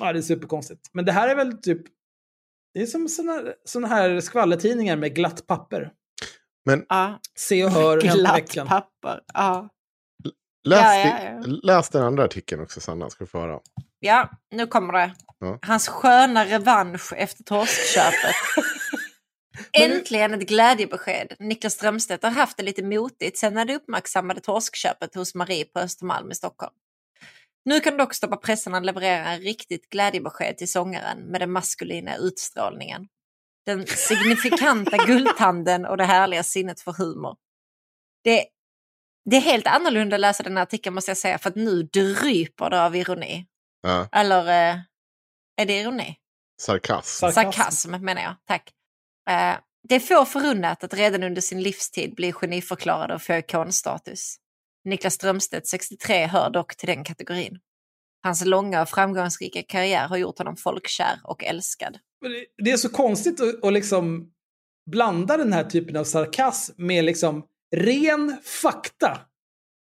Ja, 0.00 0.12
det 0.12 0.18
är 0.18 0.22
superkonstigt. 0.22 0.90
Men 0.92 1.04
det 1.04 1.12
här 1.12 1.28
är 1.28 1.34
väl 1.36 1.58
typ... 1.58 1.82
Det 2.76 2.82
är 2.82 2.86
som 2.86 3.08
såna, 3.08 3.42
såna 3.64 3.88
här 3.88 4.20
skvallertidningar 4.20 4.96
med 4.96 5.14
glatt 5.14 5.46
papper. 5.46 5.92
Men... 6.64 6.78
Uh, 6.78 7.16
Se 7.34 7.64
och 7.64 7.70
hör 7.70 8.00
Glatt 8.00 8.68
papper, 8.68 9.20
ja. 9.34 9.68
Läs, 10.64 10.80
ja, 10.80 11.20
ja, 11.22 11.22
ja. 11.22 11.58
läs 11.62 11.88
den 11.88 12.02
andra 12.02 12.24
artikeln 12.24 12.62
också, 12.62 12.80
Sanna, 12.80 13.10
ska 13.10 13.24
du 13.24 13.30
få 13.30 13.38
höra. 13.38 13.60
Ja, 14.00 14.30
nu 14.50 14.66
kommer 14.66 14.92
det. 14.92 15.14
Hans 15.62 15.88
sköna 15.88 16.44
revansch 16.44 17.12
efter 17.12 17.44
torskköpet. 17.44 18.36
Äntligen 19.72 20.34
ett 20.34 20.48
glädjebesked. 20.48 21.32
Niklas 21.38 21.72
Strömstedt 21.72 22.22
har 22.22 22.30
haft 22.30 22.56
det 22.56 22.62
lite 22.62 22.82
motigt 22.82 23.38
sen 23.38 23.54
när 23.54 23.64
det 23.64 23.76
uppmärksammade 23.76 24.40
torskköpet 24.40 25.14
hos 25.14 25.34
Marie 25.34 25.64
på 25.64 25.80
Östermalm 25.80 26.30
i 26.30 26.34
Stockholm. 26.34 26.74
Nu 27.66 27.80
kan 27.80 27.96
dock 27.96 28.14
Stoppa 28.14 28.36
pressarna 28.36 28.80
leverera 28.80 29.32
en 29.32 29.40
riktigt 29.40 29.88
glädjebesked 29.88 30.58
till 30.58 30.72
sångaren 30.72 31.18
med 31.18 31.40
den 31.40 31.52
maskulina 31.52 32.16
utstrålningen. 32.16 33.08
Den 33.66 33.86
signifikanta 33.86 34.96
guldtanden 35.06 35.86
och 35.86 35.96
det 35.96 36.04
härliga 36.04 36.42
sinnet 36.42 36.80
för 36.80 36.92
humor. 36.92 37.36
Det, 38.24 38.46
det 39.30 39.36
är 39.36 39.40
helt 39.40 39.66
annorlunda 39.66 40.16
att 40.16 40.20
läsa 40.20 40.42
den 40.42 40.56
här 40.56 40.62
artikeln 40.62 40.94
måste 40.94 41.10
jag 41.10 41.18
säga, 41.18 41.38
för 41.38 41.50
att 41.50 41.56
nu 41.56 41.82
dryper 41.82 42.70
det 42.70 42.82
av 42.82 42.96
ironi. 42.96 43.46
Ja. 43.82 44.08
Eller 44.12 44.40
eh, 44.46 44.80
är 45.56 45.66
det 45.66 45.80
ironi? 45.80 46.16
Sarkasm. 46.60 47.30
Sarkasm 47.32 47.90
menar 47.90 48.22
jag, 48.22 48.34
tack. 48.44 48.72
Eh, 49.30 49.56
det 49.88 49.94
är 49.94 50.00
få 50.00 50.24
förunnat 50.24 50.84
att 50.84 50.94
redan 50.94 51.22
under 51.22 51.40
sin 51.40 51.62
livstid 51.62 52.14
bli 52.14 52.32
geniförklarad 52.32 53.10
och 53.10 53.22
få 53.22 53.34
ikonstatus. 53.34 54.36
Niklas 54.86 55.14
Strömstedt, 55.14 55.66
63, 55.66 56.26
hör 56.26 56.50
dock 56.50 56.76
till 56.76 56.86
den 56.86 57.04
kategorin. 57.04 57.58
Hans 58.22 58.44
långa 58.44 58.82
och 58.82 58.88
framgångsrika 58.88 59.62
karriär 59.62 60.08
har 60.08 60.16
gjort 60.16 60.38
honom 60.38 60.56
folkkär 60.56 61.20
och 61.24 61.44
älskad. 61.44 61.98
Det 62.62 62.70
är 62.70 62.76
så 62.76 62.88
konstigt 62.88 63.40
att, 63.40 63.64
att 63.64 63.72
liksom 63.72 64.32
blanda 64.90 65.36
den 65.36 65.52
här 65.52 65.64
typen 65.64 65.96
av 65.96 66.04
sarkasm 66.04 66.72
med 66.76 67.04
liksom 67.04 67.46
ren 67.76 68.36
fakta. 68.42 69.18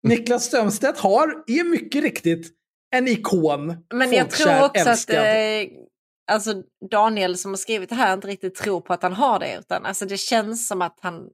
Niklas 0.07 0.45
Strömstedt 0.45 0.99
har, 0.99 1.43
är 1.47 1.63
mycket 1.63 2.03
riktigt, 2.03 2.51
en 2.95 3.07
ikon. 3.07 3.85
Men 3.93 4.11
jag 4.11 4.29
tror 4.29 4.65
också 4.65 4.89
älskad. 4.89 5.15
att 5.15 5.25
eh, 5.25 5.77
alltså 6.31 6.63
Daniel 6.91 7.37
som 7.37 7.51
har 7.51 7.57
skrivit 7.57 7.89
det 7.89 7.95
här 7.95 8.13
inte 8.13 8.27
riktigt 8.27 8.55
tror 8.55 8.81
på 8.81 8.93
att 8.93 9.03
han 9.03 9.13
har 9.13 9.39
det. 9.39 9.57
Utan 9.59 9.85
alltså 9.85 10.05
det 10.05 10.17
känns 10.17 10.67
som 10.67 10.81
att 10.81 10.97
han... 11.01 11.29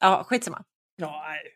Ja, 0.00 0.24
skitsamma. 0.28 0.64
Ja, 0.96 1.24
nej. 1.28 1.55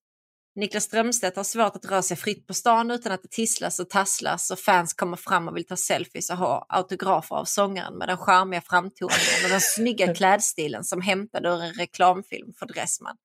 Niklas 0.55 0.83
Strömstedt 0.83 1.35
har 1.35 1.43
svårt 1.43 1.75
att 1.75 1.85
röra 1.85 2.01
sig 2.01 2.17
fritt 2.17 2.47
på 2.47 2.53
stan 2.53 2.91
utan 2.91 3.11
att 3.11 3.21
det 3.21 3.31
tisslas 3.31 3.79
och 3.79 3.89
tasslas 3.89 4.51
och 4.51 4.59
fans 4.59 4.93
kommer 4.93 5.17
fram 5.17 5.47
och 5.47 5.57
vill 5.57 5.67
ta 5.67 5.75
selfies 5.75 6.29
och 6.29 6.37
ha 6.37 6.65
autografer 6.69 7.35
av 7.35 7.45
sångaren 7.45 7.97
med 7.97 8.07
den 8.07 8.17
charmiga 8.17 8.61
framtoningen 8.61 9.43
och 9.43 9.49
den 9.49 9.61
snygga 9.61 10.13
klädstilen 10.15 10.83
som 10.83 11.01
hämtad 11.01 11.45
ur 11.45 11.61
en 11.63 11.73
reklamfilm 11.73 12.53
för 12.59 12.65
Dressman. 12.65 13.17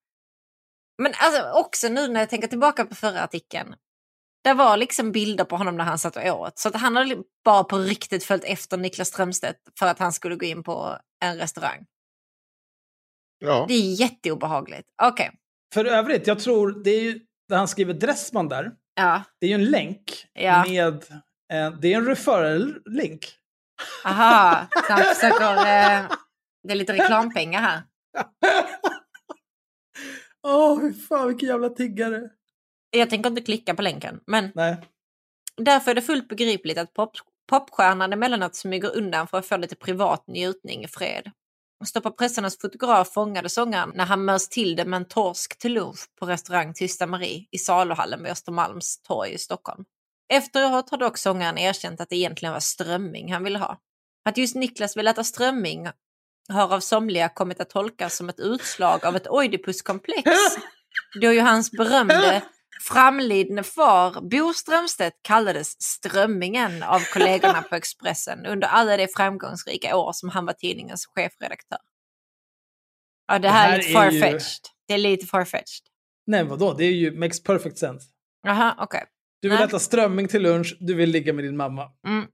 Men 0.99 1.13
alltså, 1.17 1.51
också 1.51 1.89
nu 1.89 2.09
när 2.09 2.21
jag 2.21 2.31
tänker 2.31 2.49
tillbaka 2.49 2.85
på 2.85 2.95
förra 2.95 3.23
artikeln. 3.23 3.75
Det 4.45 4.55
var 4.55 4.77
liksom 4.77 5.13
bilder 5.13 5.45
på 5.45 5.57
honom 5.57 5.77
när 5.77 5.85
han 5.85 5.99
satt 5.99 6.17
och 6.17 6.41
åt. 6.41 6.59
Så 6.59 6.69
att 6.69 6.77
han 6.77 6.97
hade 6.97 7.17
bara 7.45 7.65
på 7.65 7.79
riktigt 7.79 8.25
följt 8.25 8.45
efter 8.45 8.77
Niklas 8.77 9.09
Strömstedt 9.09 9.59
för 9.79 9.87
att 9.87 9.99
han 9.99 10.13
skulle 10.13 10.37
gå 10.37 10.47
in 10.47 10.63
på 10.63 10.99
en 11.25 11.39
restaurang. 11.39 11.87
Ja. 13.39 13.65
Det 13.69 13.75
är 13.75 14.01
jätteobehagligt. 14.01 14.89
Okej, 15.03 15.31
För 15.75 15.85
övrigt, 15.85 16.27
jag 16.27 16.39
tror 16.39 16.83
det 16.85 16.91
är 16.91 17.01
ju, 17.03 17.21
där 17.49 17.57
han 17.57 17.69
skriver 17.69 17.95
Dressman 17.95 18.49
där, 18.49 18.73
ja. 18.95 19.23
det 19.41 19.47
är 19.47 19.49
ju 19.51 19.55
en 19.55 19.71
länk 19.71 20.27
Ja. 20.33 20.65
med, 20.69 20.95
eh, 21.53 21.71
det 21.81 21.93
är 21.93 21.97
en 21.97 22.07
referral-link. 22.07 23.27
Aha, 24.05 24.67
så 24.87 24.93
han 24.93 25.03
försöker... 25.03 25.51
Eh, 25.57 26.11
det 26.63 26.73
är 26.73 26.77
lite 26.77 26.93
reklampengar 26.93 27.61
här. 27.61 27.83
Åh, 30.43 30.81
fy 30.81 30.93
fan 30.93 31.29
vilken 31.29 31.49
jävla 31.49 31.69
tiggare. 31.69 32.31
Jag 32.91 33.11
tänker 33.11 33.31
inte 33.31 33.43
klicka 33.43 33.75
på 33.75 33.83
länken, 33.83 34.21
men 34.27 34.53
Nej. 34.55 34.77
därför 35.57 35.91
är 35.91 35.95
det 35.95 36.03
fullt 36.03 36.29
begripligt 36.29 36.79
att 36.79 36.93
pop, 36.93 37.11
popstjärnan 37.51 38.13
emellanåt 38.13 38.55
smyger 38.55 38.97
undan 38.97 39.27
för 39.27 39.39
att 39.39 39.47
få 39.47 39.57
lite 39.57 39.77
privat 39.77 40.25
njutning 40.27 40.85
i 40.85 40.89
fred. 40.89 41.31
Stoppa 41.85 42.11
pressarnas 42.11 42.59
fotograf 42.59 43.13
fångade 43.13 43.49
sångaren 43.49 43.93
när 43.95 44.05
han 44.05 44.25
mös 44.25 44.49
till 44.49 44.77
det 44.77 44.85
med 44.85 44.97
en 44.97 45.05
torsk 45.05 45.59
till 45.59 45.73
lunch 45.73 46.01
på 46.19 46.27
restaurang 46.27 46.75
Tysta 46.75 47.07
Marie 47.07 47.47
i 47.51 47.59
saluhallen 47.59 48.23
vid 48.23 48.33
Östermalms 48.33 49.03
torg 49.03 49.33
i 49.33 49.39
Stockholm. 49.39 49.85
Efteråt 50.33 50.91
har 50.91 50.99
dock 50.99 51.19
sångaren 51.19 51.59
erkänt 51.59 52.01
att 52.01 52.09
det 52.09 52.17
egentligen 52.17 52.53
var 52.53 52.61
strömming 52.61 53.33
han 53.33 53.45
ville 53.45 53.59
ha. 53.59 53.79
Att 54.25 54.39
just 54.39 54.57
Niklas 54.57 54.97
vill 54.97 55.07
äta 55.07 55.25
strömming 55.25 55.89
har 56.49 56.75
av 56.75 56.81
somliga 56.81 57.29
kommit 57.29 57.61
att 57.61 57.71
tolkas 57.71 58.17
som 58.17 58.29
ett 58.29 58.41
utslag 58.41 59.05
av 59.05 59.17
ett 59.17 59.29
Oidipuskomplex. 59.31 60.31
Då 61.21 61.33
ju 61.33 61.41
hans 61.41 61.71
berömde 61.71 62.43
framlidne 62.81 63.63
far 63.63 64.21
Bo 64.21 64.53
Strömstedt 64.55 65.17
kallades 65.23 65.83
Strömmingen 65.83 66.83
av 66.83 67.01
kollegorna 67.13 67.63
på 67.63 67.75
Expressen 67.75 68.47
under 68.47 68.69
alla 68.69 68.97
de 68.97 69.09
framgångsrika 69.09 69.97
år 69.97 70.13
som 70.13 70.29
han 70.29 70.47
var 70.47 70.53
tidningens 70.53 71.07
chefredaktör. 71.07 71.79
Ja, 73.27 73.39
det 73.39 73.49
här, 73.49 73.79
Det 73.79 73.83
här 73.85 74.07
är 74.07 74.11
lite 74.11 74.21
är 74.21 74.21
ju- 74.21 74.21
farfetched. 74.21 74.61
Det 74.89 74.95
är 74.95 74.99
lite 74.99 75.27
farfetched. 75.27 75.87
Nej, 76.27 76.45
vadå? 76.45 76.73
Det 76.75 76.85
är 76.85 76.93
ju 76.93 77.19
makes 77.19 77.43
perfect 77.43 77.79
sense. 77.79 78.07
Jaha, 78.43 78.75
okej. 78.79 79.05
Du 79.43 79.49
vill 79.49 79.59
Nej. 79.59 79.67
äta 79.67 79.79
strömming 79.79 80.29
till 80.29 80.43
lunch, 80.43 80.77
du 80.81 80.95
vill 80.95 81.11
ligga 81.11 81.33
med 81.33 81.45
din 81.45 81.57
mamma. 81.57 81.91
Mm. 82.07 82.27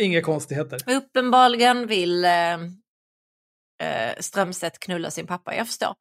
Inga 0.00 0.22
konstigheter. 0.22 0.80
Uppenbarligen 0.94 1.86
vill 1.86 2.24
eh, 2.24 2.52
eh, 3.82 4.14
Strömstedt 4.20 4.78
knulla 4.78 5.10
sin 5.10 5.26
pappa, 5.26 5.54
jag 5.54 5.66
förstår. 5.66 5.94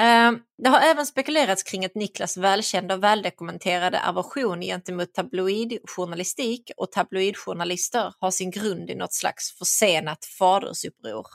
Ehm, 0.00 0.40
det 0.62 0.68
har 0.68 0.80
även 0.80 1.06
spekulerats 1.06 1.62
kring 1.62 1.84
att 1.84 1.94
Niklas 1.94 2.36
välkända 2.36 2.94
och 2.94 3.02
väldokumenterade 3.02 4.00
aversion 4.06 4.60
gentemot 4.60 5.14
tabloidjournalistik 5.14 6.70
och 6.76 6.92
tabloidjournalister 6.92 8.14
har 8.18 8.30
sin 8.30 8.50
grund 8.50 8.90
i 8.90 8.94
något 8.94 9.14
slags 9.14 9.58
försenat 9.58 10.24
fadersuppror. 10.24 11.26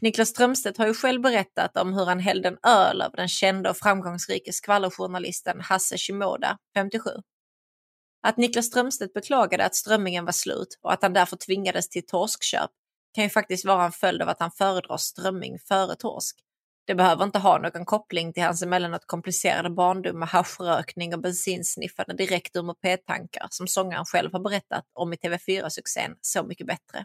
Niklas 0.00 0.28
Strömstedt 0.28 0.78
har 0.78 0.86
ju 0.86 0.94
själv 0.94 1.20
berättat 1.20 1.76
om 1.76 1.92
hur 1.92 2.04
han 2.04 2.20
hällde 2.20 2.48
en 2.48 2.58
öl 2.62 3.02
över 3.02 3.16
den 3.16 3.28
kända 3.28 3.70
och 3.70 3.76
framgångsrike 3.76 4.52
skvallerjournalisten 4.52 5.60
Hasse 5.60 5.98
Shimoda, 5.98 6.58
57. 6.74 7.10
Att 8.22 8.36
Niklas 8.36 8.66
Strömstedt 8.66 9.12
beklagade 9.12 9.64
att 9.64 9.74
strömmingen 9.74 10.24
var 10.24 10.32
slut 10.32 10.78
och 10.82 10.92
att 10.92 11.02
han 11.02 11.12
därför 11.12 11.36
tvingades 11.36 11.88
till 11.88 12.06
torskköp 12.06 12.70
kan 13.14 13.24
ju 13.24 13.30
faktiskt 13.30 13.64
vara 13.64 13.84
en 13.84 13.92
följd 13.92 14.22
av 14.22 14.28
att 14.28 14.40
han 14.40 14.50
föredrar 14.50 14.96
strömming 14.96 15.58
före 15.58 15.96
torsk. 15.96 16.43
Det 16.86 16.94
behöver 16.94 17.24
inte 17.24 17.38
ha 17.38 17.58
någon 17.58 17.84
koppling 17.84 18.32
till 18.32 18.42
hans 18.42 18.62
emellanåt 18.62 19.06
komplicerade 19.06 19.70
barndom 19.70 20.18
med 20.18 20.28
haschrökning 20.28 21.14
och 21.14 21.20
bensinsniffande 21.20 22.14
direkt 22.14 22.56
ur 22.56 22.62
mopedtankar 22.62 23.46
som 23.50 23.66
sångaren 23.66 24.04
själv 24.04 24.32
har 24.32 24.40
berättat 24.40 24.84
om 24.92 25.12
i 25.12 25.16
TV4-succén 25.16 26.16
Så 26.20 26.42
mycket 26.42 26.66
bättre. 26.66 27.04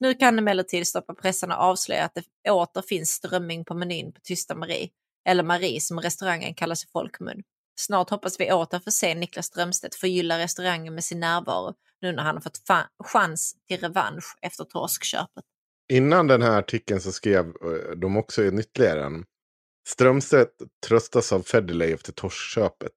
Nu 0.00 0.14
kan 0.14 0.38
emellertid 0.38 0.86
Stoppa 0.86 1.14
pressarna 1.14 1.56
avslöja 1.56 2.04
att 2.04 2.14
det 2.44 2.50
åter 2.50 2.82
finns 2.82 3.10
strömming 3.10 3.64
på 3.64 3.74
menyn 3.74 4.12
på 4.12 4.20
Tysta 4.20 4.54
Marie, 4.54 4.88
eller 5.28 5.42
Marie 5.42 5.80
som 5.80 6.00
restaurangen 6.00 6.54
kallas 6.54 6.84
i 6.84 6.86
folkmun. 6.92 7.42
Snart 7.78 8.10
hoppas 8.10 8.40
vi 8.40 8.52
åter 8.52 8.78
få 8.78 8.90
se 8.90 9.14
Niklas 9.14 9.46
Strömstedt 9.46 9.94
förgylla 9.94 10.38
restaurangen 10.38 10.94
med 10.94 11.04
sin 11.04 11.20
närvaro 11.20 11.74
nu 12.00 12.12
när 12.12 12.22
han 12.22 12.34
har 12.34 12.42
fått 12.42 12.60
chans 13.04 13.54
till 13.68 13.80
revansch 13.80 14.36
efter 14.42 14.64
torskköpet. 14.64 15.44
Innan 15.92 16.26
den 16.26 16.42
här 16.42 16.58
artikeln 16.58 17.00
så 17.00 17.12
skrev 17.12 17.46
eh, 17.46 17.96
de 17.96 18.16
också 18.16 18.44
en 18.44 18.58
ytterligare 18.58 19.04
en. 19.04 19.24
Strömstedt 19.88 20.62
tröstas 20.86 21.32
av 21.32 21.42
Federley 21.42 21.92
efter 21.92 22.12
torskköpet. 22.12 22.92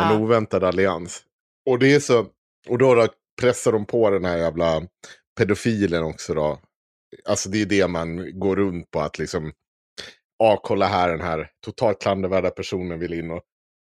En 0.00 0.04
Ah. 0.06 0.18
oväntad 0.18 0.64
allians. 0.64 1.22
Och 1.70 1.78
det 1.78 1.94
är 1.94 2.00
så, 2.00 2.26
och 2.68 2.78
då, 2.78 3.08
pressar 3.40 3.72
de 3.72 3.86
på 3.86 4.10
den 4.10 4.24
här 4.24 4.36
jävla 4.36 4.82
pedofilen 5.38 6.04
också 6.04 6.34
då. 6.34 6.60
Alltså 7.24 7.48
det 7.48 7.62
är 7.62 7.66
det 7.66 7.88
man 7.88 8.40
går 8.40 8.56
runt 8.56 8.90
på 8.90 9.00
att 9.00 9.18
liksom, 9.18 9.52
ja 10.38 10.60
kolla 10.64 10.86
här 10.86 11.08
den 11.10 11.20
här 11.20 11.50
totalt 11.64 12.00
klandervärda 12.02 12.50
personen 12.50 12.98
vill 12.98 13.12
in 13.12 13.30
och 13.30 13.42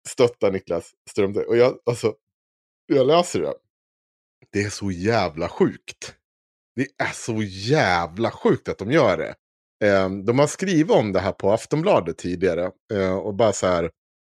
stötta 0.08 0.50
Niklas 0.50 0.92
Strömstedt. 1.10 1.48
Och 1.48 1.58
jag, 1.58 1.80
alltså, 1.86 2.16
jag 2.86 3.08
läser 3.08 3.40
det. 3.42 3.54
Det 4.52 4.62
är 4.62 4.70
så 4.70 4.92
jävla 4.92 5.50
sjukt. 5.50 6.16
Det 6.80 6.88
är 7.04 7.14
så 7.14 7.44
jävla 7.44 8.32
sjukt 8.32 8.70
att 8.70 8.78
de 8.78 8.92
gör 8.92 9.18
det. 9.18 9.36
Ehm, 9.88 10.26
de 10.26 10.40
har 10.40 10.48
skrivit 10.48 10.92
om 10.92 11.12
det 11.14 11.20
här 11.20 11.32
på 11.32 11.52
Aftonbladet 11.52 12.18
tidigare. 12.18 12.72
Eh, 12.94 13.18
och 13.18 13.36
bara 13.36 13.54
så 13.54 13.68
här, 13.68 13.92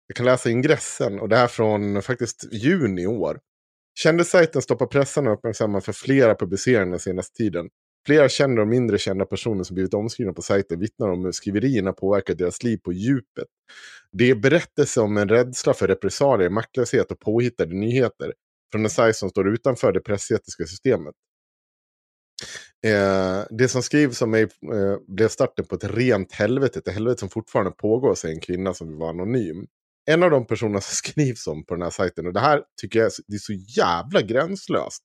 jag 0.07 0.16
kan 0.16 0.26
läsa 0.26 0.51
ingressen. 0.51 1.20
Och 1.20 1.28
det 1.28 1.36
här 1.36 1.47
från 1.47 2.03
faktiskt 2.03 2.53
juni 2.53 3.03
i 3.03 3.07
år. 3.07 3.40
Kändissajten 3.99 4.62
Stoppa 4.62 4.86
pressarna 4.86 5.30
uppmärksammar 5.30 5.80
för 5.80 5.92
flera 5.92 6.34
publiceringar 6.34 6.90
den 6.90 7.01
senaste 7.01 7.36
tiden. 7.36 7.68
Flera 8.07 8.28
kända 8.28 8.62
och 8.62 8.68
mindre 8.68 8.99
kända 8.99 9.26
personer 9.26 9.64
som 9.64 9.74
blivit 9.74 9.95
omskrivna 9.95 10.32
på 10.32 10.42
sajten 10.42 10.80
vittnar 10.80 11.09
om 11.09 11.24
hur 11.24 11.32
skriverierna 11.32 11.92
påverkat 11.92 12.38
deras 12.38 12.62
liv 12.62 12.76
på 12.76 12.92
djupet. 12.92 13.49
Det 14.12 14.30
är 14.30 14.34
berättelser 14.34 15.03
om 15.03 15.16
en 15.16 15.28
rädsla 15.28 15.74
för 15.74 15.88
repressalier, 15.88 16.51
maktlöshet 16.51 17.11
och 17.11 17.20
påhittade 17.20 17.74
nyheter 17.74 18.32
från 18.72 18.84
en 18.84 18.90
sajt 18.90 19.16
som 19.16 19.30
står 19.30 19.49
utanför 19.49 19.92
det 19.92 20.01
pressetiska 20.01 20.66
systemet. 20.66 21.14
Eh, 22.85 23.45
det 23.51 23.68
som 23.68 23.82
skrivs 23.82 24.22
om 24.22 24.30
mig 24.30 24.43
eh, 24.43 24.97
blev 25.09 25.28
starten 25.28 25.64
på 25.64 25.74
ett 25.74 25.85
rent 25.85 26.32
helvete, 26.32 26.78
ett 26.78 26.95
helvete 26.95 27.20
som 27.20 27.28
fortfarande 27.28 27.70
pågår, 27.70 28.14
säger 28.14 28.35
en 28.35 28.41
kvinna 28.41 28.74
som 28.74 28.89
vill 28.89 28.97
vara 28.97 29.11
anonym. 29.11 29.66
En 30.07 30.22
av 30.22 30.30
de 30.30 30.47
personerna 30.47 30.80
som 30.80 30.95
skrivs 31.11 31.47
om 31.47 31.64
på 31.64 31.74
den 31.74 31.82
här 31.82 31.91
sajten, 31.91 32.26
och 32.26 32.32
det 32.32 32.41
här 32.41 32.62
tycker 32.80 32.99
jag 32.99 33.07
är 33.07 33.11
så, 33.11 33.22
det 33.26 33.35
är 33.35 33.39
så 33.39 33.53
jävla 33.53 34.22
gränslöst. 34.22 35.03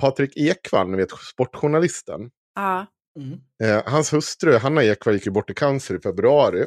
Patrik 0.00 0.36
Ekwall, 0.36 0.90
ni 0.90 0.96
vet 0.96 1.10
sportjournalisten. 1.10 2.30
Ja. 2.54 2.86
Mm. 3.18 3.40
Eh, 3.62 3.82
hans 3.86 4.12
hustru 4.12 4.56
Hanna 4.56 4.84
Ekvall 4.84 5.14
gick 5.14 5.26
ju 5.26 5.32
bort 5.32 5.50
i 5.50 5.54
cancer 5.54 5.94
i 5.94 6.00
februari. 6.00 6.66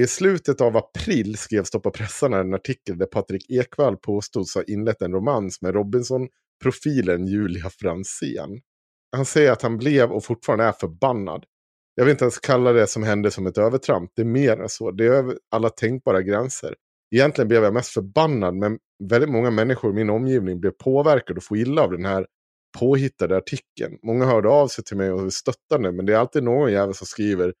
I 0.00 0.06
slutet 0.06 0.60
av 0.60 0.76
april 0.76 1.36
skrev 1.36 1.64
Stoppa 1.64 1.90
pressarna 1.90 2.38
en 2.38 2.54
artikel 2.54 2.98
där 2.98 3.06
Patrik 3.06 3.50
Ekwall 3.50 3.96
påstods 3.96 4.54
ha 4.54 4.62
inlett 4.62 5.02
en 5.02 5.12
romans 5.12 5.62
med 5.62 5.74
Robinson-profilen 5.74 7.26
Julia 7.26 7.70
Fransén. 7.70 8.60
Han 9.12 9.24
säger 9.24 9.52
att 9.52 9.62
han 9.62 9.78
blev 9.78 10.12
och 10.12 10.24
fortfarande 10.24 10.64
är 10.64 10.72
förbannad. 10.72 11.44
Jag 11.94 12.04
vill 12.04 12.12
inte 12.12 12.24
ens 12.24 12.38
kalla 12.38 12.72
det 12.72 12.86
som 12.86 13.02
hände 13.02 13.30
som 13.30 13.46
ett 13.46 13.58
övertramp. 13.58 14.10
Det 14.16 14.22
är 14.22 14.26
mer 14.26 14.60
än 14.60 14.68
så. 14.68 14.90
Det 14.90 15.06
är 15.06 15.10
över 15.10 15.38
alla 15.50 15.70
tänkbara 15.70 16.22
gränser. 16.22 16.74
Egentligen 17.14 17.48
blev 17.48 17.64
jag 17.64 17.74
mest 17.74 17.92
förbannad, 17.92 18.54
men 18.54 18.78
väldigt 19.04 19.30
många 19.30 19.50
människor 19.50 19.90
i 19.90 19.94
min 19.94 20.10
omgivning 20.10 20.60
blev 20.60 20.70
påverkade 20.70 21.36
och 21.36 21.44
får 21.44 21.56
illa 21.56 21.82
av 21.82 21.90
den 21.90 22.04
här 22.04 22.26
påhittade 22.78 23.36
artikeln. 23.36 23.98
Många 24.02 24.24
hörde 24.24 24.48
av 24.48 24.68
sig 24.68 24.84
till 24.84 24.96
mig 24.96 25.12
och 25.12 25.32
stöttade, 25.32 25.92
men 25.92 26.06
det 26.06 26.14
är 26.14 26.18
alltid 26.18 26.42
någon 26.42 26.72
jävel 26.72 26.94
som 26.94 27.06
skriver 27.06 27.52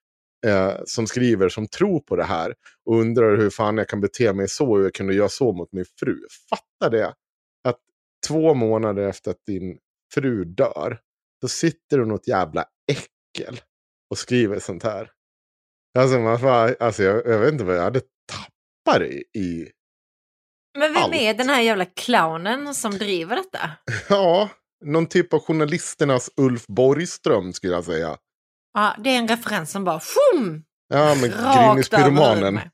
eh, 0.46 0.74
som 0.84 1.06
skriver 1.06 1.48
som 1.48 1.66
tror 1.66 2.00
på 2.00 2.16
det 2.16 2.24
här 2.24 2.54
och 2.84 2.96
undrar 3.00 3.36
hur 3.36 3.50
fan 3.50 3.78
jag 3.78 3.88
kan 3.88 4.00
bete 4.00 4.32
mig 4.32 4.48
så 4.48 4.70
och 4.70 4.84
jag 4.84 4.94
kunde 4.94 5.14
göra 5.14 5.28
så 5.28 5.52
mot 5.52 5.72
min 5.72 5.84
fru. 6.00 6.18
Fatta 6.50 6.90
det! 6.90 7.14
Att 7.68 7.78
två 8.28 8.54
månader 8.54 9.08
efter 9.08 9.30
att 9.30 9.46
din 9.46 9.78
fru 10.14 10.44
dör, 10.44 10.98
då 11.46 11.50
sitter 11.50 11.98
du 11.98 12.06
något 12.06 12.28
jävla 12.28 12.64
äckel 12.92 13.60
och 14.10 14.18
skriver 14.18 14.58
sånt 14.58 14.82
här. 14.82 15.10
Alltså, 15.98 16.18
man 16.18 16.74
alltså 16.80 17.02
jag, 17.02 17.26
jag 17.26 17.38
vet 17.38 17.52
inte 17.52 17.64
vad 17.64 17.76
jag 17.76 17.82
hade 17.82 18.00
tappat 18.00 19.02
i. 19.02 19.24
i 19.38 19.70
Men 20.78 20.92
vem 20.92 21.02
Allt. 21.02 21.14
är 21.14 21.34
den 21.34 21.48
här 21.48 21.60
jävla 21.60 21.84
clownen 21.84 22.74
som 22.74 22.92
driver 22.92 23.36
detta? 23.36 23.70
ja, 24.08 24.50
någon 24.84 25.06
typ 25.06 25.32
av 25.32 25.40
journalisternas 25.40 26.30
Ulf 26.36 26.66
Borgström 26.66 27.52
skulle 27.52 27.72
jag 27.72 27.84
säga. 27.84 28.16
Ja, 28.74 28.96
det 29.04 29.10
är 29.10 29.18
en 29.18 29.28
referens 29.28 29.70
som 29.70 29.84
bara 29.84 30.00
shum, 30.00 30.64
Ja, 30.88 31.14
men 31.14 31.32
huvudet. 32.52 32.72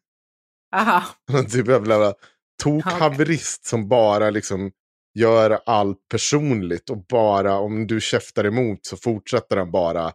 Aha. 0.77 1.03
Någon 1.33 1.47
typ 1.47 1.69
av 1.69 1.73
jävla 1.73 2.15
tokhaverist 2.63 3.65
som 3.65 3.89
bara 3.89 4.31
liksom 4.31 4.73
gör 5.15 5.59
allt 5.67 5.99
personligt 6.11 6.91
och 6.91 7.05
bara 7.07 7.59
om 7.59 7.87
du 7.87 8.01
käftar 8.01 8.45
emot 8.47 8.87
så 8.87 8.97
fortsätter 8.97 9.57
han 9.57 9.71
bara 9.71 10.13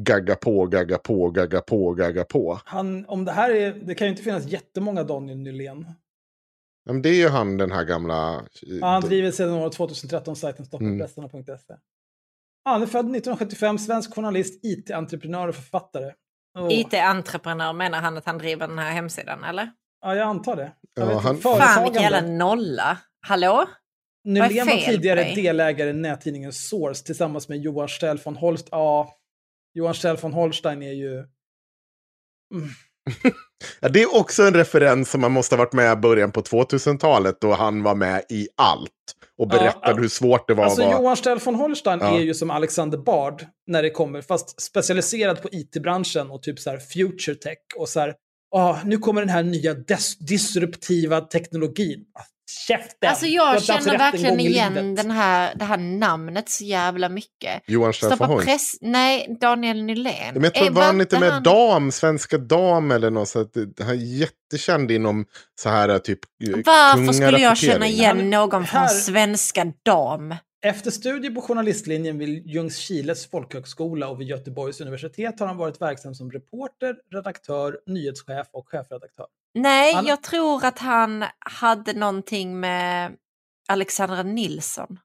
gagga 0.00 0.34
på, 0.34 0.66
gagga 0.66 0.98
på, 0.98 1.30
gagga 1.30 1.60
på, 1.60 1.94
gagga 1.94 2.24
på. 2.24 2.60
Han, 2.64 3.06
om 3.08 3.24
det 3.24 3.32
här 3.32 3.50
är, 3.50 3.72
det 3.74 3.94
kan 3.94 4.06
ju 4.06 4.10
inte 4.10 4.22
finnas 4.22 4.46
jättemånga 4.46 5.02
Daniel 5.04 5.38
Nylén. 5.38 5.86
Ja, 6.84 6.92
men 6.92 7.02
det 7.02 7.08
är 7.08 7.14
ju 7.14 7.28
han 7.28 7.56
den 7.56 7.72
här 7.72 7.84
gamla... 7.84 8.34
eh, 8.36 8.40
Ja, 8.80 8.86
han 8.86 9.02
driver 9.02 9.30
sedan 9.30 9.52
år 9.52 9.70
2013 9.70 10.36
sajten 10.36 10.64
stoppapressarna.se. 10.66 11.74
Ja, 12.64 12.70
han 12.72 12.82
är 12.82 12.86
född 12.86 13.00
1975, 13.04 13.78
svensk 13.78 14.14
journalist, 14.14 14.64
IT-entreprenör 14.64 15.48
och 15.48 15.54
författare. 15.54 16.12
Och- 16.58 16.72
IT-entreprenör 16.72 17.72
menar 17.72 18.00
han 18.00 18.16
att 18.16 18.26
han 18.26 18.38
driver 18.38 18.68
den 18.68 18.78
här 18.78 18.90
hemsidan, 18.92 19.44
eller? 19.44 19.70
Ja, 20.00 20.14
jag 20.14 20.28
antar 20.28 20.56
det. 20.56 20.72
Jag 20.94 21.12
Ja, 21.12 21.18
han- 21.18 21.38
Fan 21.38 21.84
vilken 21.84 22.02
jävla 22.02 22.20
nolla. 22.20 22.98
Hallå? 23.26 23.66
Är 24.28 24.48
Nylén 24.48 24.66
var 24.66 24.76
tidigare 24.76 25.20
dig? 25.20 25.34
delägare 25.34 25.90
i 25.90 25.92
nättidningen 25.92 26.52
Source 26.52 27.04
tillsammans 27.04 27.48
med 27.48 27.58
Johan 27.58 27.88
Stell 27.88 28.18
von 28.24 28.36
Holst. 28.36 28.68
Ja, 28.70 29.14
Johan 29.74 29.94
Stell 29.94 30.16
von 30.16 30.32
Holstein 30.32 30.82
är 30.82 30.92
ju... 30.92 31.14
Mm. 32.54 32.68
Ja, 33.80 33.88
det 33.88 34.02
är 34.02 34.16
också 34.16 34.42
en 34.42 34.54
referens 34.54 35.10
som 35.10 35.20
man 35.20 35.32
måste 35.32 35.54
ha 35.54 35.58
varit 35.58 35.72
med 35.72 35.92
i 35.92 35.96
början 35.96 36.32
på 36.32 36.40
2000-talet 36.40 37.40
då 37.40 37.52
han 37.52 37.82
var 37.82 37.94
med 37.94 38.22
i 38.28 38.48
allt. 38.56 38.90
Och 39.38 39.48
berättade 39.48 39.90
Ja, 39.90 39.94
hur 39.94 40.08
svårt 40.08 40.48
det 40.48 40.54
var 40.54 40.64
Alltså 40.64 40.82
att 40.82 40.88
vara... 40.88 41.02
Johan 41.02 41.16
Stell 41.16 41.38
von 41.38 41.54
Holstein 41.54 41.98
Ja. 42.02 42.18
är 42.18 42.20
ju 42.20 42.34
som 42.34 42.50
Alexander 42.50 42.98
Bard 42.98 43.46
när 43.66 43.82
det 43.82 43.90
kommer, 43.90 44.22
fast 44.22 44.60
specialiserad 44.60 45.42
på 45.42 45.48
IT-branschen 45.52 46.30
och 46.30 46.42
typ 46.42 46.58
så 46.58 46.70
här 46.70 46.78
future 46.78 47.34
tech 47.34 47.58
och 47.76 47.88
så 47.88 48.00
här, 48.00 48.14
ah, 48.56 48.76
nu 48.84 48.98
kommer 48.98 49.20
den 49.20 49.30
här 49.30 49.42
nya 49.42 49.74
disruptiva 50.20 51.20
teknologin. 51.20 52.04
Käften! 52.48 53.08
Alltså 53.10 53.26
jag 53.26 53.62
känner 53.62 53.98
verkligen 53.98 54.40
igen 54.40 54.94
den 54.94 55.10
här, 55.10 55.54
det 55.54 55.64
här 55.64 55.76
namnet 55.76 56.48
så 56.48 56.64
jävla 56.64 57.08
mycket. 57.08 57.62
Johan 57.66 57.92
Stoppa 57.92 58.38
press... 58.38 58.74
Nej, 58.80 59.36
Daniel 59.40 59.82
Nylén. 59.82 60.34
Men 60.34 60.42
jag 60.44 60.54
tror, 60.54 60.66
Eh, 60.66 60.72
var 60.72 60.82
han 60.82 61.00
inte 61.00 61.20
med 61.20 61.30
han- 61.32 61.42
dam, 61.42 61.92
Svenska 61.92 62.38
Dam 62.38 62.90
eller 62.90 63.10
något 63.10 63.28
sånt? 63.28 63.54
Han 63.80 63.88
är 63.88 63.94
jättekänd 63.94 64.90
inom 64.90 65.24
så 65.60 65.68
här 65.68 65.98
typ 65.98 66.18
eh, 66.48 66.56
Varför 66.64 67.12
skulle 67.12 67.38
jag 67.38 67.56
känna 67.58 67.86
igen 67.86 68.30
någon 68.30 68.66
från 68.66 68.80
här- 68.80 68.88
Svenska 68.88 69.72
Dam? 69.82 70.34
Efter 70.66 70.90
studier 70.90 71.30
på 71.30 71.40
journalistlinjen 71.40 72.18
vid 72.18 72.46
Ljungskiles 72.46 73.30
folkhögskola 73.30 74.08
och 74.08 74.20
vid 74.20 74.28
Göteborgs 74.28 74.80
universitet 74.80 75.40
har 75.40 75.46
han 75.46 75.56
varit 75.56 75.80
verksam 75.80 76.14
som 76.14 76.30
reporter, 76.30 76.94
redaktör, 77.12 77.78
nyhetschef 77.86 78.46
och 78.52 78.68
chefredaktör. 78.68 79.26
Nej, 79.54 79.94
Han- 79.94 80.06
jag 80.06 80.22
tror 80.22 80.64
att 80.64 80.78
han 80.78 81.24
hade 81.38 81.92
någonting 81.92 82.60
med 82.60 83.16
Alexandra 83.68 84.22
Nilsson. 84.22 84.98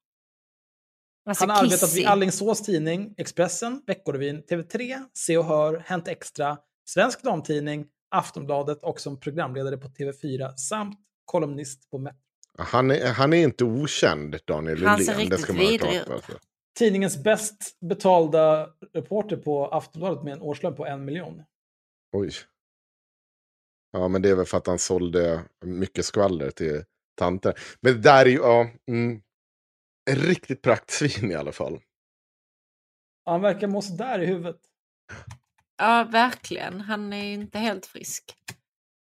Alltså 1.29 1.43
Han 1.43 1.49
har 1.49 1.63
arbetat 1.63 1.93
vid 1.93 2.05
Allingsås 2.07 2.61
Tidning, 2.61 3.13
Expressen, 3.17 3.81
Veckorevyn, 3.87 4.43
TV3, 4.43 5.03
Se 5.13 5.37
och 5.37 5.45
Hör, 5.45 5.83
Hänt 5.85 6.07
Extra, 6.07 6.57
Svensk 6.89 7.23
Damtidning, 7.23 7.85
Aftonbladet 8.15 8.83
och 8.83 8.99
som 8.99 9.19
programledare 9.19 9.77
på 9.77 9.87
TV4 9.87 10.55
samt 10.55 10.99
kolumnist 11.25 11.89
på 11.91 11.97
Metro. 11.97 12.17
Han 12.57 12.91
är, 12.91 13.07
han 13.13 13.33
är 13.33 13.43
inte 13.43 13.63
okänd, 13.63 14.39
Daniel 14.45 14.85
Han 14.85 14.99
ser 15.03 15.15
riktigt 15.15 15.39
ska 15.39 15.53
man 15.53 15.61
ha 15.65 15.71
vidrig 15.71 15.95
ut. 15.95 16.05
sig. 16.05 16.35
Tidningens 16.79 17.23
bäst 17.23 17.77
betalda 17.81 18.69
reporter 18.93 19.37
på 19.37 19.67
Aftonbladet 19.67 20.23
med 20.23 20.33
en 20.33 20.41
årslön 20.41 20.75
på 20.75 20.85
en 20.85 21.05
miljon. 21.05 21.43
Oj. 22.11 22.31
Ja, 23.93 24.07
men 24.07 24.21
det 24.21 24.29
är 24.29 24.35
väl 24.35 24.45
för 24.45 24.57
att 24.57 24.67
han 24.67 24.79
sålde 24.79 25.43
mycket 25.65 26.05
skvaller 26.05 26.51
till 26.51 26.83
tanter. 27.15 27.59
Men 27.81 27.93
det 27.93 27.99
där 27.99 28.25
är 28.25 28.29
ju, 28.29 28.37
ja, 28.37 28.69
mm, 28.87 29.21
en 30.11 30.15
riktigt 30.15 30.61
praktsvin 30.61 31.31
i 31.31 31.35
alla 31.35 31.51
fall. 31.51 31.79
Han 33.25 33.41
verkar 33.41 33.67
må 33.67 33.81
sådär 33.81 34.19
i 34.19 34.25
huvudet. 34.25 34.59
Ja, 35.77 36.07
verkligen. 36.11 36.81
Han 36.81 37.13
är 37.13 37.33
inte 37.33 37.59
helt 37.59 37.85
frisk. 37.85 38.35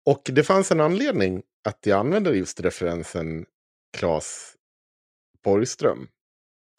Och 0.07 0.23
det 0.25 0.45
fanns 0.45 0.71
en 0.71 0.81
anledning 0.81 1.43
att 1.69 1.87
jag 1.87 1.99
använde 1.99 2.37
just 2.37 2.61
referensen 2.61 3.47
Claes 3.97 4.57
Borgström. 5.45 6.09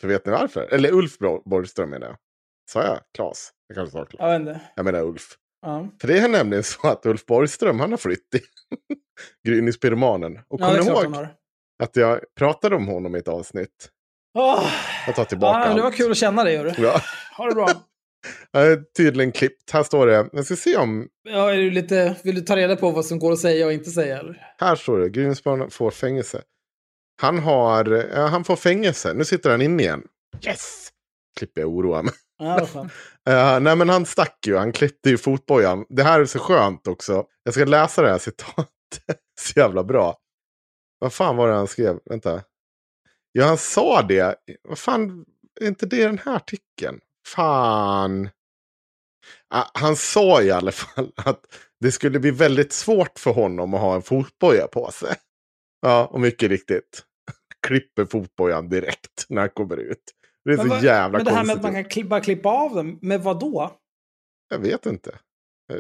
För 0.01 0.08
vet 0.08 0.26
ni 0.26 0.32
varför? 0.32 0.74
Eller 0.74 0.91
Ulf 0.91 1.18
Borgström 1.45 1.89
menar 1.89 2.08
jag. 2.08 2.18
Sa 2.70 2.84
jag 2.84 2.99
Claes? 3.14 3.54
Jag 3.68 3.76
kanske 3.76 3.91
sa 3.91 4.06
Claes. 4.06 4.45
Jag. 4.47 4.60
Jag 4.76 4.86
menar 4.86 5.01
Ulf. 5.01 5.38
Ja. 5.64 5.88
För 6.01 6.07
det 6.07 6.20
är 6.20 6.28
nämligen 6.30 6.64
så 6.64 6.88
att 6.88 7.05
Ulf 7.05 7.26
Borgström, 7.26 7.80
han 7.80 7.91
har 7.91 7.97
flytt 7.97 8.36
i 8.36 8.39
Gryningspyromanen. 9.47 10.39
Och 10.47 10.61
Ja, 10.61 10.68
det 10.72 10.78
är 10.78 10.78
kom 10.78 10.88
klart 10.88 11.03
ihåg 11.05 11.28
att 11.84 11.95
jag 11.95 12.20
pratade 12.38 12.76
om 12.76 12.88
honom 12.88 13.16
i 13.16 13.20
ett 13.20 13.28
avsnitt. 13.28 13.89
Åh! 14.38 14.70
Jag 15.07 15.16
tar 15.16 15.26
tillbaka 15.26 15.59
Ja, 15.59 15.66
men 15.68 15.76
det 15.76 15.82
var 15.82 15.88
allt. 15.89 15.97
kul 15.97 16.11
att 16.11 16.18
känna 16.18 16.43
dig. 16.43 16.57
Hörru. 16.57 16.72
Ja, 16.78 17.01
Ha 17.38 17.45
det 17.49 17.55
bra. 17.55 17.68
tydligen 18.97 19.32
klippt. 19.32 19.72
Här 19.72 19.84
står 19.84 20.07
det, 20.07 20.30
jag 20.34 20.45
ska 20.45 20.55
se 20.55 20.78
om, 20.78 21.07
Ja, 21.24 21.51
är 21.53 21.57
du 21.57 21.72
lite, 21.72 22.16
vill 22.24 22.36
du 22.36 22.41
ta 22.41 22.55
reda 22.55 22.76
på 22.76 22.91
vad 22.91 23.05
som 23.05 23.20
går 23.20 23.32
att 23.32 23.39
säga 23.39 23.66
och 23.66 23.74
inte 23.74 23.89
säga? 23.91 24.20
Eller? 24.20 24.53
här 24.59 24.76
står 24.76 24.99
det, 24.99 25.09
Gryningspyromanen 25.09 25.70
får 25.70 25.91
fängelse. 25.91 26.41
Han 27.22 27.39
har, 27.39 27.86
ja, 28.14 28.26
han 28.28 28.43
får 28.43 28.55
fängelse. 28.55 29.14
Nu 29.14 29.26
sitter 29.26 29.49
han 29.49 29.61
inne 29.61 29.84
igen. 29.84 30.03
Yes! 30.45 30.89
Klipper 31.38 31.61
jag 31.61 31.70
oroa 31.70 32.01
mig. 32.01 32.14
Ja. 32.43 32.87
Uh, 33.29 33.59
nej 33.61 33.75
men 33.75 33.89
han 33.89 34.05
stack 34.05 34.47
ju, 34.47 34.57
han 34.57 34.71
klippte 34.71 35.09
ju 35.09 35.17
fotbojan. 35.17 35.85
Det 35.89 36.03
här 36.03 36.19
är 36.19 36.25
så 36.25 36.39
skönt 36.39 36.87
också. 36.87 37.25
Jag 37.43 37.53
ska 37.53 37.65
läsa 37.65 38.01
det 38.01 38.09
här 38.09 38.17
citatet. 38.17 38.69
så 39.41 39.59
jävla 39.59 39.83
bra. 39.83 40.17
Vad 40.99 41.13
fan 41.13 41.35
var 41.35 41.47
det 41.47 41.53
han 41.53 41.67
skrev? 41.67 41.99
Vänta. 42.05 42.43
Ja, 43.31 43.45
han 43.45 43.57
sa 43.57 44.01
det. 44.01 44.35
Vad 44.63 44.79
fan, 44.79 45.25
är 45.61 45.67
inte 45.67 45.85
det 45.85 46.05
den 46.05 46.19
här 46.25 46.35
artikeln? 46.35 46.99
Fan. 47.27 48.29
Ah, 49.49 49.69
han 49.73 49.95
sa 49.95 50.41
i 50.41 50.51
alla 50.51 50.71
fall 50.71 51.11
att 51.15 51.45
det 51.79 51.91
skulle 51.91 52.19
bli 52.19 52.31
väldigt 52.31 52.73
svårt 52.73 53.19
för 53.19 53.31
honom 53.31 53.73
att 53.73 53.81
ha 53.81 53.95
en 53.95 54.01
fotboja 54.01 54.67
på 54.67 54.91
sig. 54.91 55.15
Ja, 55.81 56.05
och 56.05 56.19
mycket 56.19 56.49
riktigt. 56.49 57.03
Klipper 57.67 58.05
fotbojan 58.05 58.69
direkt 58.69 59.25
när 59.29 59.41
han 59.41 59.49
kommer 59.49 59.77
ut. 59.77 60.03
Det 60.45 60.51
är 60.53 60.57
Men, 60.57 60.65
så 60.65 60.69
vad- 60.73 60.83
jävla 60.83 61.17
men 61.17 61.25
det 61.25 61.31
här 61.31 61.45
med 61.45 61.55
att 61.55 61.63
man 61.63 61.73
kan 61.73 61.83
kli- 61.83 62.07
bara 62.07 62.21
klippa 62.21 62.49
av 62.49 62.75
dem, 62.75 62.99
med 63.01 63.21
vad 63.23 63.39
då? 63.39 63.79
Jag 64.49 64.59
vet 64.59 64.85
inte. 64.85 65.19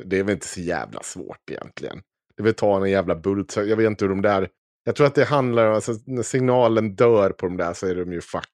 Det 0.05 0.19
är 0.19 0.23
väl 0.23 0.33
inte 0.33 0.47
så 0.47 0.59
jävla 0.61 1.03
svårt 1.03 1.49
egentligen. 1.51 2.01
Det 2.37 2.43
vill 2.43 2.53
ta 2.53 2.77
en 2.85 2.91
jävla 2.91 3.15
bult. 3.15 3.55
Jag 3.55 3.75
vet 3.77 3.87
inte 3.87 4.05
hur 4.05 4.09
de 4.09 4.21
där... 4.21 4.49
Jag 4.83 4.95
tror 4.95 5.07
att 5.07 5.15
det 5.15 5.23
handlar 5.25 5.67
om, 5.67 5.75
alltså, 5.75 5.93
när 6.05 6.23
signalen 6.23 6.95
dör 6.95 7.29
på 7.29 7.45
de 7.45 7.57
där 7.57 7.73
så 7.73 7.87
är 7.87 7.95
de 7.95 8.13
ju 8.13 8.21
fucked. 8.21 8.49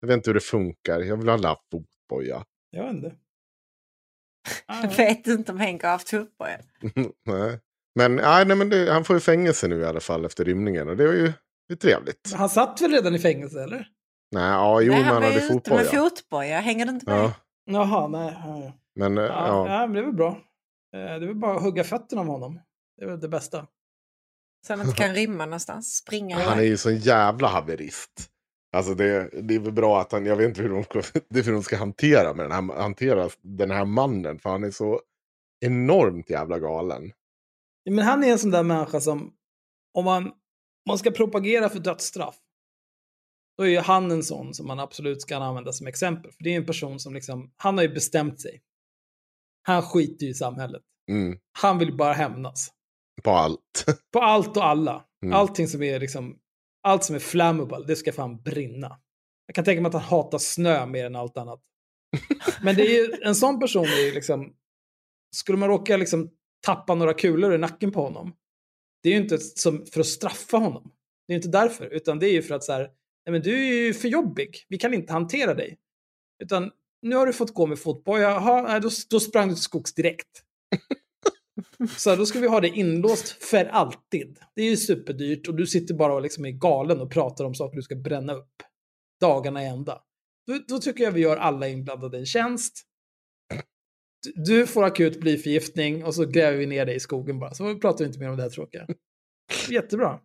Jag 0.00 0.08
vet 0.08 0.14
inte 0.16 0.30
hur 0.30 0.34
det 0.34 0.40
funkar. 0.40 1.00
Jag 1.00 1.16
vill 1.16 1.28
ha 1.28 1.34
en 1.50 1.56
fotboja. 1.72 2.44
Jag 2.70 2.82
vet 2.84 2.92
inte. 2.94 3.14
Ja, 4.66 4.80
Jag 4.82 4.96
vet 4.96 5.26
inte 5.26 5.52
om 5.52 5.58
Henke 5.58 5.86
har 5.86 5.92
haft 5.92 6.10
fotboja. 6.10 6.58
nej. 7.26 7.60
Men, 7.94 8.16
nej, 8.16 8.44
nej, 8.46 8.56
men 8.56 8.68
det, 8.68 8.92
han 8.92 9.04
får 9.04 9.16
ju 9.16 9.20
fängelse 9.20 9.68
nu 9.68 9.80
i 9.80 9.84
alla 9.84 10.00
fall 10.00 10.24
efter 10.24 10.44
rymningen. 10.44 10.88
Och 10.88 10.96
det 10.96 11.04
är 11.04 11.12
ju 11.12 11.32
det 11.68 11.74
är 11.74 11.76
trevligt. 11.76 12.32
Han 12.34 12.48
satt 12.48 12.80
väl 12.80 12.90
redan 12.92 13.14
i 13.14 13.18
fängelse, 13.18 13.62
eller? 13.62 13.88
Nej, 14.32 14.50
ja, 14.50 14.80
jo, 14.80 14.92
Nej, 14.92 15.04
var 15.04 15.20
hade 15.20 15.40
fotboja. 15.40 15.76
med 15.82 15.86
fotboja. 15.90 16.60
Hänger 16.60 16.86
du 16.86 16.92
inte 16.92 17.06
med? 17.10 17.18
Ja. 17.18 17.32
Jaha, 17.64 18.08
nej. 18.08 18.72
Men 18.94 19.18
eh, 19.18 19.24
Ja, 19.24 19.46
ja. 19.46 19.68
ja. 19.68 19.86
men 19.86 19.92
det 19.92 19.98
är 20.00 20.04
väl 20.04 20.14
bra. 20.14 20.28
Eh, 20.28 20.38
Det 20.92 20.98
är 21.00 21.18
väl 21.20 21.34
bara 21.34 21.56
att 21.56 21.62
hugga 21.62 21.84
fötterna 21.84 22.20
av 22.20 22.26
honom. 22.28 22.60
Det 22.96 23.04
är 23.04 23.08
väl 23.08 23.20
det 23.20 23.28
bästa. 23.28 23.66
Så 24.66 24.72
han 24.72 24.86
inte 24.86 25.02
kan 25.02 25.14
rymma 25.14 25.44
någonstans. 25.44 25.96
Springa 25.96 26.38
Han 26.38 26.58
är 26.58 26.62
ju 26.62 26.76
sån 26.76 26.96
jävla 26.96 27.48
haverist. 27.48 28.30
Alltså 28.76 28.94
det, 28.94 29.30
det 29.42 29.54
är 29.54 29.58
väl 29.58 29.72
bra 29.72 30.00
att 30.00 30.12
han, 30.12 30.26
jag 30.26 30.36
vet 30.36 30.48
inte 30.48 30.62
hur 30.62 30.68
de, 30.68 30.84
det 31.28 31.38
är 31.40 31.44
hur 31.44 31.52
de 31.52 31.62
ska 31.62 31.76
hantera, 31.76 32.34
med 32.34 32.44
den 32.50 32.52
här, 32.70 32.82
hantera 32.82 33.28
den 33.42 33.70
här 33.70 33.84
mannen. 33.84 34.38
För 34.38 34.50
han 34.50 34.64
är 34.64 34.70
så 34.70 35.00
enormt 35.60 36.30
jävla 36.30 36.58
galen. 36.58 37.12
Men 37.90 38.04
han 38.04 38.24
är 38.24 38.32
en 38.32 38.38
sån 38.38 38.50
där 38.50 38.62
människa 38.62 39.00
som, 39.00 39.32
om 39.94 40.04
man, 40.04 40.32
man 40.88 40.98
ska 40.98 41.10
propagera 41.10 41.68
för 41.68 41.78
dödsstraff, 41.78 42.36
då 43.60 43.66
är 43.66 43.70
ju 43.70 43.78
han 43.78 44.10
en 44.10 44.22
sån 44.22 44.54
som 44.54 44.66
man 44.66 44.80
absolut 44.80 45.22
ska 45.22 45.36
använda 45.36 45.72
som 45.72 45.86
exempel. 45.86 46.32
För 46.32 46.44
det 46.44 46.52
är 46.52 46.56
en 46.56 46.66
person 46.66 47.00
som 47.00 47.14
liksom, 47.14 47.52
han 47.56 47.78
har 47.78 47.84
ju 47.84 47.92
bestämt 47.92 48.40
sig. 48.40 48.62
Han 49.62 49.82
skiter 49.82 50.24
ju 50.24 50.30
i 50.30 50.34
samhället. 50.34 50.82
Mm, 51.10 51.38
Han 51.58 51.78
vill 51.78 51.96
bara 51.96 52.12
hämnas. 52.12 52.70
på 53.22 53.30
allt. 53.30 53.84
På 54.12 54.20
allt 54.20 54.56
och 54.56 54.64
alla. 54.64 55.04
Mm. 55.22 55.34
Allting 55.34 55.68
som 55.68 55.82
är 55.82 56.00
liksom, 56.00 56.38
allt 56.82 57.04
som 57.04 57.16
är 57.16 57.20
flammable, 57.20 57.84
det 57.86 57.96
ska 57.96 58.12
fan 58.12 58.42
brinna. 58.42 59.00
Jag 59.46 59.54
kan 59.54 59.64
tänka 59.64 59.80
mig 59.80 59.88
att 59.88 59.94
han 59.94 60.02
hatar 60.02 60.38
snö 60.38 60.86
mer 60.86 61.06
än 61.06 61.16
allt 61.16 61.36
annat. 61.36 61.60
Men 62.62 62.76
det 62.76 62.82
är 62.82 62.92
ju, 62.92 63.12
en 63.22 63.34
sån 63.34 63.60
person 63.60 63.84
är 63.84 64.06
ju 64.06 64.14
liksom, 64.14 64.54
skulle 65.36 65.58
man 65.58 65.68
råka 65.68 65.96
liksom 65.96 66.30
tappa 66.66 66.94
några 66.94 67.14
kulor 67.14 67.54
i 67.54 67.58
nacken 67.58 67.92
på 67.92 68.02
honom, 68.02 68.32
det 69.02 69.08
är 69.08 69.12
ju 69.12 69.20
inte 69.20 69.38
som 69.38 69.86
för 69.86 70.00
att 70.00 70.06
straffa 70.06 70.56
honom. 70.56 70.92
Det 71.26 71.34
är 71.34 71.36
inte 71.36 71.48
därför, 71.48 71.86
utan 71.86 72.18
det 72.18 72.28
är 72.28 72.32
ju 72.32 72.42
för 72.42 72.54
att 72.54 72.64
så 72.64 72.72
här, 72.72 72.90
nej 73.30 73.40
men 73.40 73.42
du 73.42 73.68
är 73.68 73.84
ju 73.86 73.94
för 73.94 74.08
jobbig, 74.08 74.56
vi 74.68 74.78
kan 74.78 74.94
inte 74.94 75.12
hantera 75.12 75.54
dig. 75.54 75.78
Utan 76.42 76.70
nu 77.02 77.16
har 77.16 77.26
du 77.26 77.32
fått 77.32 77.54
gå 77.54 77.66
med 77.66 77.78
fotboja, 77.78 78.22
Jaha, 78.30 78.80
då, 78.80 78.90
då 79.10 79.20
sprang 79.20 79.48
du 79.48 79.54
till 79.54 79.62
skogs 79.62 79.94
direkt. 79.94 80.28
Så 81.96 82.16
då 82.16 82.26
ska 82.26 82.40
vi 82.40 82.48
ha 82.48 82.60
det 82.60 82.68
inlåst 82.68 83.28
för 83.44 83.64
alltid. 83.64 84.38
Det 84.54 84.62
är 84.62 84.70
ju 84.70 84.76
superdyrt 84.76 85.48
och 85.48 85.54
du 85.56 85.66
sitter 85.66 85.94
bara 85.94 86.14
och 86.14 86.22
liksom 86.22 86.44
är 86.44 86.50
galen 86.50 87.00
och 87.00 87.10
pratar 87.12 87.44
om 87.44 87.54
saker 87.54 87.76
du 87.76 87.82
ska 87.82 87.94
bränna 87.96 88.32
upp. 88.34 88.52
Dagarna 89.20 89.62
i 89.62 89.66
ända. 89.66 90.02
Då, 90.46 90.58
då 90.68 90.78
tycker 90.78 91.04
jag 91.04 91.12
vi 91.12 91.20
gör 91.20 91.36
alla 91.36 91.68
inblandade 91.68 92.18
en 92.18 92.26
tjänst. 92.26 92.82
Du- 94.26 94.32
Du 94.44 94.66
får 94.66 94.84
akut 94.84 95.20
blyförgiftning 95.20 96.04
och 96.04 96.14
så 96.14 96.24
gräver 96.24 96.58
vi 96.58 96.66
ner 96.66 96.86
dig 96.86 96.96
i 96.96 97.00
skogen 97.00 97.38
bara. 97.38 97.54
Så 97.54 97.78
pratar 97.78 97.98
vi 97.98 98.06
inte 98.08 98.18
mer 98.18 98.28
om 98.30 98.36
det 98.36 98.42
här 98.42 98.50
tråkiga. 98.50 98.86
Jättebra. 99.70 100.20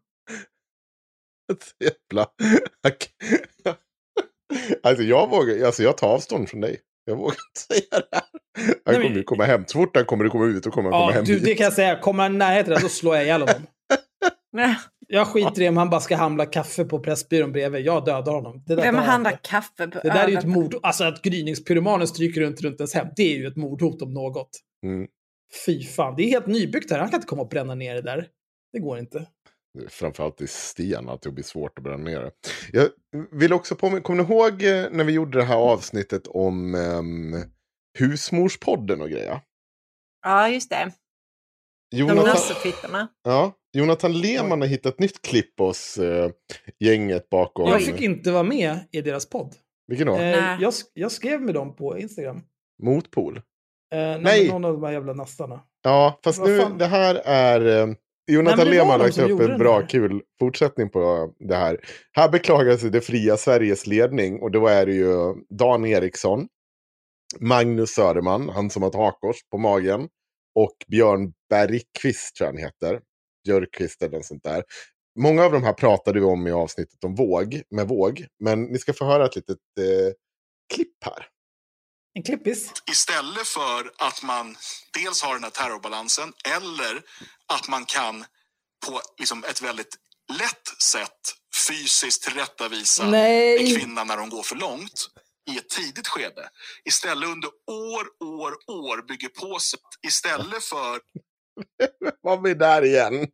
Så 1.63 1.85
jävla... 1.85 2.27
alltså 4.83 5.03
jag 5.03 5.29
vågar, 5.29 5.65
alltså 5.65 5.83
jag 5.83 5.97
tar 5.97 6.07
avstånd 6.07 6.49
från 6.49 6.61
dig. 6.61 6.79
Jag 7.05 7.15
vågar 7.15 7.35
inte 7.49 7.59
säga 7.67 7.81
det 8.11 8.15
här. 8.17 8.23
Han 8.85 8.93
Nej, 8.95 9.03
kommer 9.03 9.17
ju 9.17 9.23
komma 9.23 9.43
hem. 9.43 9.63
Så 9.67 9.77
fort 9.77 9.95
han 9.95 10.05
kommer 10.05 10.29
komma 10.29 10.45
ut, 10.45 10.63
då 10.63 10.71
kommer 10.71 10.91
han 10.91 10.99
komma 11.01 11.11
Ja, 11.11 11.15
hem 11.15 11.25
du, 11.25 11.33
hit. 11.33 11.43
det 11.45 11.55
kan 11.55 11.63
jag 11.63 11.73
säga. 11.73 11.99
Kommer 11.99 12.23
han 12.23 12.35
i 12.35 12.37
närheten 12.37 12.73
där, 12.73 12.81
då 12.81 12.89
slår 12.89 13.15
jag 13.15 13.23
ihjäl 13.25 13.41
honom. 13.41 13.61
Nej, 14.51 14.75
Jag 15.07 15.27
skiter 15.27 15.61
i 15.61 15.69
om 15.69 15.77
han 15.77 15.89
bara 15.89 16.01
ska 16.01 16.15
handla 16.15 16.45
kaffe 16.45 16.85
på 16.85 16.99
Pressbyrån 16.99 17.51
bredvid. 17.51 17.85
Jag 17.85 18.05
dödar 18.05 18.31
honom. 18.33 18.63
Det 18.65 18.75
där 18.75 18.83
Vem 18.83 18.95
handlar 18.95 19.39
kaffe 19.43 19.87
på 19.87 19.99
Det 20.03 20.09
där 20.09 20.23
är 20.23 20.27
ju 20.27 20.37
ett 20.37 20.45
mord. 20.47 20.75
Alltså 20.83 21.03
att 21.03 21.21
gryningspyromanen 21.21 22.07
stryker 22.07 22.41
runt 22.41 22.61
runt 22.61 22.79
ens 22.79 22.93
hem. 22.93 23.07
Det 23.15 23.23
är 23.23 23.37
ju 23.37 23.47
ett 23.47 23.55
mordhot 23.55 24.01
om 24.01 24.13
något. 24.13 24.49
Mm. 24.85 25.07
Fy 25.65 25.83
fan. 25.83 26.15
Det 26.15 26.23
är 26.23 26.27
helt 26.27 26.47
nybyggt 26.47 26.91
här. 26.91 26.99
Han 26.99 27.09
kan 27.09 27.17
inte 27.17 27.27
komma 27.27 27.41
och 27.41 27.49
bränna 27.49 27.75
ner 27.75 27.95
det 27.95 28.01
där. 28.01 28.27
Det 28.73 28.79
går 28.79 28.99
inte. 28.99 29.25
Framförallt 29.89 30.41
i 30.41 30.47
sten, 30.47 31.09
att 31.09 31.21
det 31.21 31.31
blir 31.31 31.43
svårt 31.43 31.77
att 31.77 31.83
bränna 31.83 32.03
ner 32.03 32.19
det. 32.19 32.31
Jag 32.73 32.89
vill 33.31 33.53
också 33.53 33.75
påminna, 33.75 34.01
kommer 34.01 34.23
ni 34.23 34.29
ihåg 34.29 34.63
eh, 34.63 34.85
när 34.91 35.03
vi 35.03 35.13
gjorde 35.13 35.37
det 35.37 35.43
här 35.43 35.55
avsnittet 35.55 36.27
om 36.27 36.75
um, 36.75 37.35
husmorspodden 37.99 39.01
och 39.01 39.09
grejer? 39.09 39.39
Ja, 40.25 40.49
just 40.49 40.69
det. 40.69 40.91
De 41.91 41.97
Jonathan, 41.97 42.25
nassefittorna. 42.25 43.07
ja, 43.23 43.53
Jonathan 43.73 44.13
Lehmann 44.21 44.61
har 44.61 44.67
hittat 44.67 44.93
ett 44.93 44.99
nytt 44.99 45.21
klipp 45.21 45.59
hos 45.59 45.97
eh, 45.97 46.31
gänget 46.79 47.29
bakom. 47.29 47.69
Jag 47.69 47.81
fick 47.83 48.01
inte 48.01 48.31
vara 48.31 48.43
med 48.43 48.79
i 48.91 49.01
deras 49.01 49.29
podd. 49.29 49.55
Vilken 49.87 50.07
då? 50.07 50.13
Eh, 50.13 50.19
Nej. 50.19 50.57
jag, 50.61 50.73
jag 50.93 51.11
skrev 51.11 51.41
med 51.41 51.53
dem 51.53 51.75
på 51.75 51.97
Instagram. 51.97 52.41
Motpol? 52.83 53.37
Eh, 53.37 53.41
nej. 53.91 54.19
Nej. 54.21 54.47
Någon 54.49 54.65
av 54.65 54.73
de 54.73 54.83
här 54.83 54.91
jävla 54.91 55.13
nassarna. 55.13 55.61
Ja, 55.83 56.19
fast 56.23 56.39
Vad 56.39 56.49
nu, 56.49 56.59
fan? 56.61 56.77
det 56.77 56.85
här 56.85 57.15
är... 57.25 57.95
Jonathan 58.27 58.69
Lehmann 58.69 58.89
har 58.89 58.97
lagt 58.97 59.17
upp 59.17 59.41
en 59.41 59.57
bra, 59.57 59.81
kul 59.81 60.21
fortsättning 60.39 60.89
på 60.89 61.33
det 61.39 61.55
här. 61.55 61.79
Här 62.11 62.29
beklagar 62.29 62.77
sig 62.77 62.89
det 62.89 63.01
fria 63.01 63.37
Sveriges 63.37 63.87
ledning 63.87 64.41
och 64.41 64.51
då 64.51 64.67
är 64.67 64.85
det 64.85 64.93
ju 64.93 65.33
Dan 65.49 65.85
Eriksson, 65.85 66.47
Magnus 67.39 67.89
Söderman, 67.89 68.49
han 68.49 68.69
som 68.69 68.81
har 68.81 68.89
ett 68.89 68.95
hakkors 68.95 69.37
på 69.51 69.57
magen, 69.57 70.07
och 70.55 70.75
Björn 70.87 71.33
Bergqvist 71.49 72.35
tror 72.35 72.47
jag 72.47 72.53
han 72.53 72.57
heter. 72.57 73.01
Björkqvist 73.45 74.01
eller 74.01 74.17
något 74.17 74.25
sånt 74.25 74.43
där. 74.43 74.63
Många 75.19 75.43
av 75.43 75.51
de 75.51 75.63
här 75.63 75.73
pratade 75.73 76.19
vi 76.19 76.25
om 76.25 76.47
i 76.47 76.51
avsnittet 76.51 77.03
om 77.03 77.15
våg, 77.15 77.61
med 77.69 77.87
våg, 77.87 78.25
men 78.39 78.63
ni 78.63 78.77
ska 78.77 78.93
få 78.93 79.05
höra 79.05 79.25
ett 79.25 79.35
litet 79.35 79.57
eh, 79.79 80.13
klipp 80.73 81.03
här. 81.05 81.25
En 82.17 82.23
klippis. 82.23 82.71
istället 82.91 83.47
för 83.47 83.91
att 83.97 84.23
man 84.23 84.55
dels 84.99 85.21
har 85.21 85.33
den 85.33 85.43
här 85.43 85.51
terrorbalansen 85.51 86.33
eller 86.57 87.01
att 87.53 87.67
man 87.69 87.85
kan 87.85 88.25
på 88.85 89.01
liksom 89.19 89.43
ett 89.43 89.61
väldigt 89.61 89.95
lätt 90.39 90.81
sätt 90.83 91.21
fysiskt 91.67 92.23
tillrättavisa 92.23 93.09
Nej. 93.09 93.57
en 93.57 93.79
kvinna 93.79 94.03
när 94.03 94.17
hon 94.17 94.29
går 94.29 94.43
för 94.43 94.55
långt 94.55 95.07
i 95.51 95.57
ett 95.57 95.69
tidigt 95.69 96.07
skede. 96.07 96.49
Istället 96.85 97.29
under 97.29 97.49
år, 97.71 98.05
år, 98.23 98.53
år 98.67 99.07
bygger 99.07 99.27
på 99.29 99.59
sig. 99.59 99.79
Istället 100.07 100.63
för 100.63 100.99
var 102.21 102.41
vi 102.41 102.53
där 102.53 102.85
igen. 102.85 103.27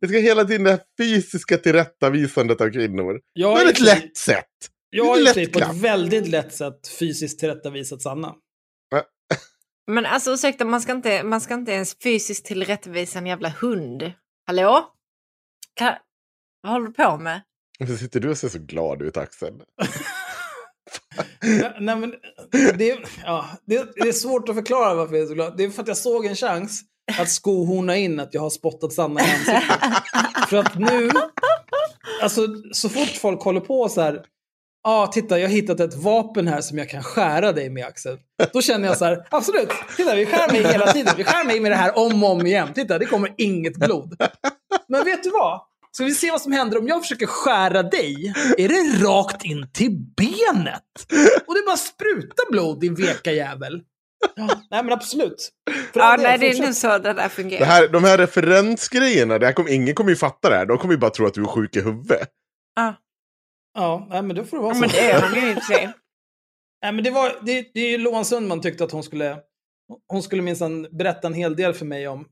Det 0.00 0.08
ska 0.08 0.18
hela 0.18 0.44
tiden 0.44 0.64
det 0.64 0.70
här 0.70 0.80
fysiska 0.98 1.58
tillrättavisandet 1.58 2.60
av 2.60 2.70
kvinnor. 2.70 3.20
Jag 3.32 3.56
På 3.56 3.62
är 3.62 3.70
ett 3.70 3.80
lätt 3.80 4.16
sätt. 4.16 4.44
Jag 4.90 5.04
har 5.04 5.20
lätt 5.20 5.52
på 5.52 5.58
ett 5.58 5.76
väldigt 5.76 6.28
lätt 6.28 6.54
sätt 6.54 6.88
fysiskt 6.98 7.38
tillrättavisat 7.40 8.02
Sanna. 8.02 8.34
Men 9.90 10.06
alltså 10.06 10.30
ursäkta, 10.30 10.64
man 10.64 10.80
ska 10.80 10.92
inte, 10.92 11.22
man 11.22 11.40
ska 11.40 11.54
inte 11.54 11.72
ens 11.72 11.96
fysiskt 12.02 12.44
tillrättavisa 12.44 13.18
en 13.18 13.26
jävla 13.26 13.48
hund. 13.48 14.12
Hallå? 14.46 14.86
Kan, 15.74 15.94
vad 16.62 16.72
håller 16.72 16.86
du 16.86 16.92
på 16.92 17.16
med? 17.18 17.40
Varför 17.78 17.94
sitter 17.96 18.20
du 18.20 18.30
och 18.30 18.38
ser 18.38 18.48
så 18.48 18.58
glad 18.58 19.02
ut 19.02 19.16
Axel? 19.16 19.54
Nej, 21.42 21.76
nej, 21.80 21.96
men 21.96 22.14
det, 22.78 22.90
är- 22.90 23.08
ja, 23.24 23.48
det, 23.66 23.92
det 23.94 24.08
är 24.08 24.12
svårt 24.12 24.48
att 24.48 24.54
förklara 24.54 24.94
varför 24.94 25.14
jag 25.14 25.22
är 25.22 25.26
så 25.28 25.34
glad. 25.34 25.56
Det 25.56 25.64
är 25.64 25.70
för 25.70 25.82
att 25.82 25.88
jag 25.88 25.96
såg 25.96 26.26
en 26.26 26.36
chans 26.36 26.82
att 27.18 27.28
skohorna 27.30 27.96
in 27.96 28.20
att 28.20 28.34
jag 28.34 28.40
har 28.40 28.50
spottat 28.50 28.92
Sanna 28.92 29.20
i 29.20 29.24
ansiktet. 29.24 29.80
för 30.48 30.56
att 30.56 30.74
nu, 30.78 31.10
alltså 32.22 32.46
så 32.72 32.88
fort 32.88 33.08
folk 33.20 33.42
håller 33.42 33.60
på 33.60 33.88
så 33.88 34.00
här, 34.00 34.24
ah, 34.84 35.06
titta 35.06 35.38
jag 35.38 35.48
har 35.48 35.54
hittat 35.54 35.80
ett 35.80 35.94
vapen 35.94 36.48
här 36.48 36.60
som 36.60 36.78
jag 36.78 36.88
kan 36.88 37.02
skära 37.02 37.52
dig 37.52 37.70
med 37.70 37.86
Axel. 37.86 38.18
Då 38.52 38.62
känner 38.62 38.88
jag 38.88 38.98
så 38.98 39.04
här, 39.04 39.26
absolut, 39.30 39.70
titta 39.96 40.14
vi 40.14 40.26
skär 40.26 40.52
mig 40.52 40.72
hela 40.72 40.92
tiden. 40.92 41.14
Vi 41.16 41.24
skär 41.24 41.46
mig 41.46 41.60
med 41.60 41.70
det 41.70 41.76
här 41.76 41.98
om 41.98 42.24
och 42.24 42.30
om 42.30 42.46
igen. 42.46 42.68
Titta, 42.74 42.98
det 42.98 43.06
kommer 43.06 43.34
inget 43.38 43.76
blod. 43.76 44.16
Men 44.88 45.04
vet 45.04 45.22
du 45.22 45.30
vad? 45.30 45.60
Ska 45.90 46.04
vi 46.04 46.14
se 46.14 46.30
vad 46.30 46.40
som 46.40 46.52
händer 46.52 46.78
om 46.78 46.88
jag 46.88 47.02
försöker 47.02 47.26
skära 47.26 47.82
dig? 47.82 48.32
Är 48.58 48.68
det 48.68 49.04
rakt 49.06 49.44
in 49.44 49.70
till 49.72 49.90
benet? 50.16 50.82
Och 51.46 51.54
det 51.54 51.62
bara 51.66 51.76
sprutar 51.76 52.50
blod, 52.50 52.80
din 52.80 52.94
veka 52.94 53.32
jävel. 53.32 53.82
Ja, 54.36 54.48
nej 54.70 54.84
men 54.84 54.92
absolut. 54.92 55.50
För 55.92 56.00
Ja, 56.00 56.16
del, 56.16 56.22
nej, 56.22 56.38
det 56.38 56.50
är 56.50 56.66
nu 56.66 56.74
så 56.74 56.98
det 56.98 57.12
där 57.12 57.28
fungerar. 57.28 57.60
Det 57.60 57.64
här, 57.64 57.88
de 57.88 58.04
här 58.04 58.18
referensgrejerna, 58.18 59.38
det 59.38 59.46
här 59.46 59.52
kommer, 59.52 59.70
ingen 59.70 59.94
kommer 59.94 60.10
ju 60.10 60.16
fatta 60.16 60.50
det 60.50 60.56
här. 60.56 60.66
De 60.66 60.78
kommer 60.78 60.94
ju 60.94 60.98
bara 60.98 61.10
tro 61.10 61.26
att 61.26 61.34
du 61.34 61.42
är 61.42 61.46
sjuk 61.46 61.76
i 61.76 61.80
huvudet. 61.80 62.28
Ja. 62.76 62.94
Ja, 63.80 64.06
nej 64.10 64.22
men 64.22 64.36
då 64.36 64.44
får 64.44 64.56
det 64.56 64.62
vara 64.62 64.70
Ja, 64.70 64.74
så. 64.74 64.80
men 64.80 64.88
det 64.90 65.10
är 65.10 65.20
han 65.20 65.34
ju 65.34 65.50
i 65.50 65.54
och 65.54 65.62
för 65.62 65.74
sig. 65.74 65.84
Nej, 66.82 66.92
men 66.92 67.04
det, 67.04 67.10
var, 67.10 67.38
det, 67.42 67.70
det 67.74 67.80
är 67.80 67.90
ju 67.90 67.98
Loan 67.98 68.24
Sundman 68.24 68.60
tyckte 68.60 68.84
att 68.84 68.92
hon 68.92 69.02
skulle, 69.02 69.36
hon 70.08 70.22
skulle 70.22 70.42
minsann 70.42 70.82
berätta 70.98 71.26
en 71.26 71.34
hel 71.34 71.56
del 71.56 71.74
för 71.74 71.86
mig 71.86 72.08
om. 72.08 72.24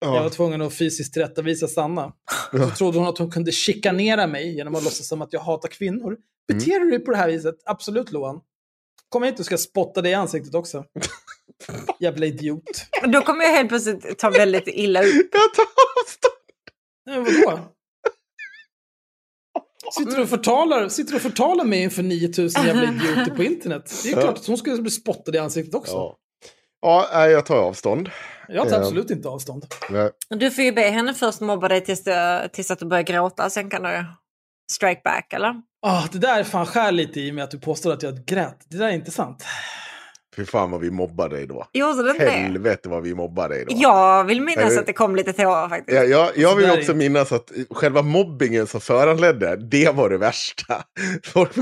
Jag 0.00 0.10
var 0.10 0.22
Ja. 0.22 0.28
tvungen 0.30 0.62
att 0.62 0.74
fysiskt 0.74 1.12
tillrättavisa 1.12 1.66
Sanna. 1.68 2.12
Så 2.52 2.70
trodde 2.70 2.98
hon 2.98 3.08
att 3.08 3.18
hon 3.18 3.30
kunde 3.30 3.52
chikanera 3.52 4.26
mig 4.26 4.56
genom 4.56 4.74
att 4.74 4.84
låtsas 4.84 5.08
som 5.08 5.22
att 5.22 5.32
jag 5.32 5.40
hatar 5.40 5.68
kvinnor. 5.68 6.16
Beter 6.48 6.70
Mm. 6.76 6.84
du 6.84 6.90
dig 6.90 7.04
på 7.04 7.10
det 7.10 7.16
här 7.16 7.28
viset? 7.28 7.54
Absolut 7.64 8.12
Loan. 8.12 8.40
Kom 9.08 9.22
hit 9.22 9.38
och 9.40 9.44
ska 9.46 9.58
spotta 9.58 10.02
dig 10.02 10.12
i 10.12 10.14
ansiktet 10.14 10.54
också. 10.54 10.84
Jävla 12.00 12.26
idiot. 12.26 12.62
Då 13.12 13.20
kommer 13.22 13.44
jag 13.44 13.52
helt 13.52 13.68
plötsligt 13.68 14.18
ta 14.18 14.30
väldigt 14.30 14.68
illa 14.68 15.00
upp. 15.02 15.28
Jag 15.32 15.54
tar 15.54 15.66
avstånd. 16.02 17.44
Vadå? 17.46 17.60
Sitter 19.92 20.16
du 20.16 20.22
och 20.22 20.28
förtalar, 20.28 20.88
sitter 20.88 21.10
du 21.10 21.16
och 21.16 21.22
förtalar 21.22 21.64
mig 21.64 21.82
inför 21.82 22.02
9000 22.02 22.66
jävla 22.66 22.82
idioter 22.84 23.30
på 23.36 23.42
internet? 23.42 23.94
Det 24.02 24.08
är 24.10 24.14
ju 24.16 24.20
klart 24.22 24.38
att 24.38 24.46
hon 24.46 24.58
skulle 24.58 24.82
bli 24.82 24.90
spottad 24.90 25.34
i 25.34 25.38
ansiktet 25.38 25.74
också. 25.74 25.92
Ja. 25.92 26.16
Ja, 26.82 27.26
jag 27.28 27.46
tar 27.46 27.56
avstånd. 27.56 28.10
Jag 28.48 28.68
tar 28.68 28.76
Ja. 28.76 28.82
absolut 28.82 29.10
inte 29.10 29.28
avstånd. 29.28 29.66
Nej. 29.90 30.10
Du 30.28 30.50
får 30.50 30.64
ju 30.64 30.72
be 30.72 30.82
henne 30.82 31.14
först 31.14 31.40
mobba 31.40 31.68
dig 31.68 31.84
tills, 31.84 32.04
du, 32.04 32.12
tills 32.52 32.70
att 32.70 32.78
du 32.78 32.86
börjar 32.86 33.02
gråta, 33.02 33.50
sen 33.50 33.70
kan 33.70 33.82
du 33.82 34.04
strike 34.72 35.00
back 35.04 35.32
eller? 35.32 35.54
Ah, 35.86 36.02
det 36.12 36.18
där 36.18 36.44
fan 36.44 36.66
skär 36.66 36.92
lite 36.92 37.20
i 37.20 37.32
mig 37.32 37.44
att 37.44 37.50
du 37.50 37.58
påstår 37.58 37.92
att 37.92 38.02
jag 38.02 38.24
grät. 38.24 38.56
Det 38.68 38.76
där 38.78 38.88
är 38.88 38.92
inte 38.92 39.10
sant. 39.10 39.44
Fy 40.36 40.44
fan 40.46 40.70
vad 40.70 40.80
vi 40.80 40.90
mobbade 40.90 41.36
dig 41.36 41.46
då. 41.46 41.66
Gjorde 41.72 42.02
det 42.02 42.10
inte 42.10 42.24
det? 42.24 42.30
Helvete 42.30 42.88
vad 42.88 43.02
vi 43.02 43.14
mobbade 43.14 43.54
dig 43.54 43.64
då. 43.68 43.72
Jag 43.76 44.24
vill 44.24 44.40
minnas 44.42 44.78
att 44.78 44.86
det 44.86 44.92
kom 44.92 45.16
lite 45.16 45.32
tårar 45.32 45.68
faktiskt. 45.68 45.96
Ja, 45.98 46.04
jag, 46.04 46.30
jag 46.36 46.56
vill 46.56 46.66
där 46.66 46.78
också 46.78 46.94
minnas 46.94 47.32
att 47.32 47.50
själva 47.70 48.02
mobbingen 48.02 48.66
som 48.66 48.80
föranledde, 48.80 49.56
det 49.56 49.94
var 49.94 50.08
det 50.10 50.18
värsta. 50.18 50.82
Folk 51.24 51.52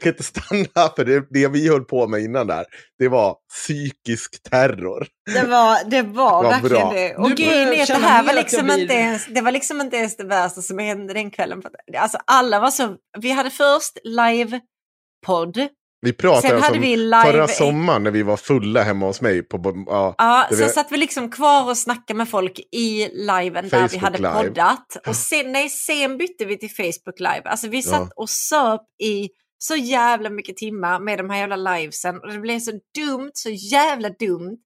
kan 0.00 0.12
inte 0.12 0.22
stanna 0.22 0.88
för 0.96 1.04
det, 1.04 1.26
det 1.30 1.48
vi 1.48 1.68
höll 1.68 1.84
på 1.84 2.06
med 2.06 2.20
innan 2.20 2.46
där, 2.46 2.64
det 2.98 3.08
var 3.08 3.36
psykisk 3.52 4.42
terror. 4.50 5.06
Det 5.34 5.46
var, 5.46 5.90
det 5.90 6.02
var 6.16 6.42
Vad 6.42 6.52
verkligen 6.52 6.82
bra. 6.88 6.92
det. 6.92 7.16
Och 7.16 7.30
grejen 7.30 7.68
är 7.68 7.82
att 7.82 7.88
det 7.88 7.94
här 7.94 8.22
var 8.22 8.34
liksom 8.34 8.64
blir- 8.66 8.78
inte 8.82 8.94
ens, 8.94 9.26
det 9.26 9.40
var 9.40 9.52
liksom 9.52 9.80
inte 9.80 9.96
ens 9.96 10.16
det 10.16 10.24
värsta 10.24 10.62
som 10.62 10.78
hände 10.78 11.14
den 11.14 11.30
kvällen. 11.30 11.62
Alltså 11.96 12.18
alla 12.26 12.60
var 12.60 12.70
så, 12.70 12.96
vi 13.18 13.30
hade 13.30 13.50
först 13.50 13.98
live-podd. 14.04 15.68
Vi 16.02 16.12
pratade 16.12 16.48
Sen 16.48 16.62
hade 16.62 16.74
om 16.76 16.80
vi 16.82 16.96
live- 16.96 17.22
förra 17.22 17.48
sommaren 17.48 18.02
när 18.02 18.10
vi 18.10 18.22
var 18.22 18.36
fulla 18.36 18.82
hemma 18.82 19.06
hos 19.06 19.20
mig. 19.20 19.42
På, 19.42 19.84
ja, 19.86 20.14
Ja, 20.18 20.46
sen 20.50 20.60
var- 20.60 20.68
satt 20.68 20.92
vi 20.92 20.96
liksom 20.96 21.30
kvar 21.30 21.68
och 21.68 21.78
snackade 21.78 22.16
med 22.16 22.28
folk 22.28 22.58
i 22.58 23.08
liven 23.12 23.68
där 23.68 23.82
vi 23.82 23.88
Facebook 23.88 24.02
hade 24.02 24.18
Live. 24.18 24.32
poddat. 24.34 24.96
Och 25.06 25.16
sen, 25.30 25.52
nej, 25.52 25.68
sen 25.68 26.18
bytte 26.18 26.44
vi 26.44 26.58
till 26.58 26.70
Facebook 26.70 27.18
live. 27.18 27.42
Alltså 27.44 27.68
vi 27.68 27.82
satt 27.82 28.00
Ja. 28.00 28.10
och 28.16 28.30
söp 28.30 28.80
i 29.02 29.28
så 29.62 29.76
jävla 29.76 30.30
mycket 30.30 30.56
timmar 30.56 31.00
med 31.00 31.18
de 31.18 31.30
här 31.30 31.38
jävla 31.38 31.56
livesen. 31.56 32.16
Och 32.20 32.32
det 32.32 32.38
blev 32.38 32.60
så 32.60 32.70
dumt, 32.98 33.30
så 33.34 33.50
jävla 33.50 34.08
dumt. 34.08 34.56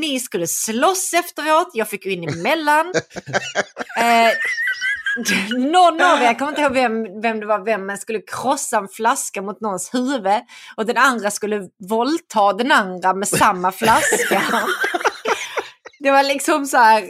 Ni 0.00 0.20
skulle 0.20 0.46
slåss 0.46 1.14
efteråt, 1.14 1.70
jag 1.74 1.88
fick 1.88 2.04
gå 2.04 2.10
in 2.10 2.28
emellan. 2.28 2.86
eh, 3.98 4.32
någon 5.58 6.02
av 6.02 6.22
er, 6.22 6.24
jag 6.24 6.38
kommer 6.38 6.52
inte 6.52 6.62
ihåg 6.62 6.72
vem, 6.72 7.20
vem 7.20 7.40
det 7.40 7.46
var, 7.46 7.64
vem, 7.64 7.86
men 7.86 7.98
skulle 7.98 8.20
krossa 8.20 8.78
en 8.78 8.88
flaska 8.88 9.42
mot 9.42 9.60
någons 9.60 9.94
huvud. 9.94 10.42
Och 10.76 10.86
den 10.86 10.96
andra 10.96 11.30
skulle 11.30 11.68
våldta 11.88 12.52
den 12.52 12.72
andra 12.72 13.14
med 13.14 13.28
samma 13.28 13.72
flaska. 13.72 14.42
Det 16.00 16.10
var 16.10 16.22
liksom 16.22 16.66
så 16.66 16.76
här, 16.76 17.04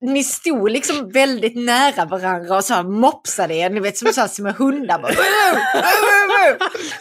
ni 0.00 0.24
stod 0.24 0.70
liksom 0.70 1.10
väldigt 1.10 1.56
nära 1.56 2.04
varandra 2.04 2.56
och 2.56 2.64
så 2.64 2.74
här 2.74 2.82
mopsade 2.82 3.54
er, 3.54 3.70
ni 3.70 3.80
vet 3.80 3.98
som 3.98 4.12
så 4.12 4.20
här 4.20 4.28
små 4.28 4.50
hundar. 4.50 4.98
Bara, 4.98 5.12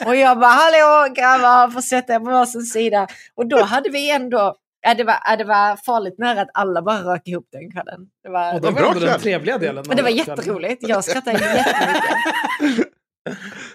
och 0.09 0.15
jag 0.15 0.39
bara, 0.39 0.51
hallå 0.51 1.13
grabbar, 1.13 1.69
får 1.69 1.81
sätta 1.81 2.13
er 2.13 2.19
på 2.19 2.25
varsin 2.25 2.61
sida. 2.61 3.07
Och 3.35 3.47
då 3.47 3.63
hade 3.63 3.89
vi 3.89 4.11
ändå, 4.11 4.55
ja, 4.85 4.93
det, 4.93 5.03
var, 5.03 5.17
ja, 5.25 5.35
det 5.35 5.43
var 5.43 5.75
farligt 5.75 6.17
nära 6.17 6.41
att 6.41 6.49
alla 6.53 6.81
bara 6.81 6.99
rök 7.13 7.27
ihop 7.27 7.47
den 7.51 7.71
kvällen. 7.71 8.07
Det 8.23 8.29
var, 8.29 8.53
Och 8.53 8.61
det 8.61 8.67
var 8.67 8.73
bra 8.79 8.87
ändå 8.87 8.99
den 8.99 9.09
kväll. 9.09 9.21
trevliga 9.21 9.57
delen. 9.57 9.85
men 9.87 9.97
det 9.97 10.03
var 10.03 10.09
jätteroligt, 10.09 10.87
jag 10.87 11.03
skrattade 11.03 11.37
jättemycket. 11.39 12.87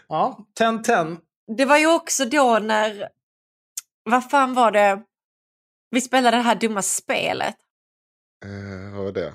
Ja, 0.08 0.46
10-10. 0.60 1.16
Det 1.56 1.64
var 1.64 1.76
ju 1.78 1.94
också 1.94 2.24
då 2.24 2.58
när, 2.58 3.08
vad 4.10 4.30
fan 4.30 4.54
var 4.54 4.70
det, 4.72 5.00
vi 5.90 6.00
spelade 6.00 6.36
det 6.36 6.42
här 6.42 6.54
dumma 6.54 6.82
spelet. 6.82 7.56
eh, 8.44 8.94
vad 8.94 9.04
var 9.04 9.12
det? 9.12 9.26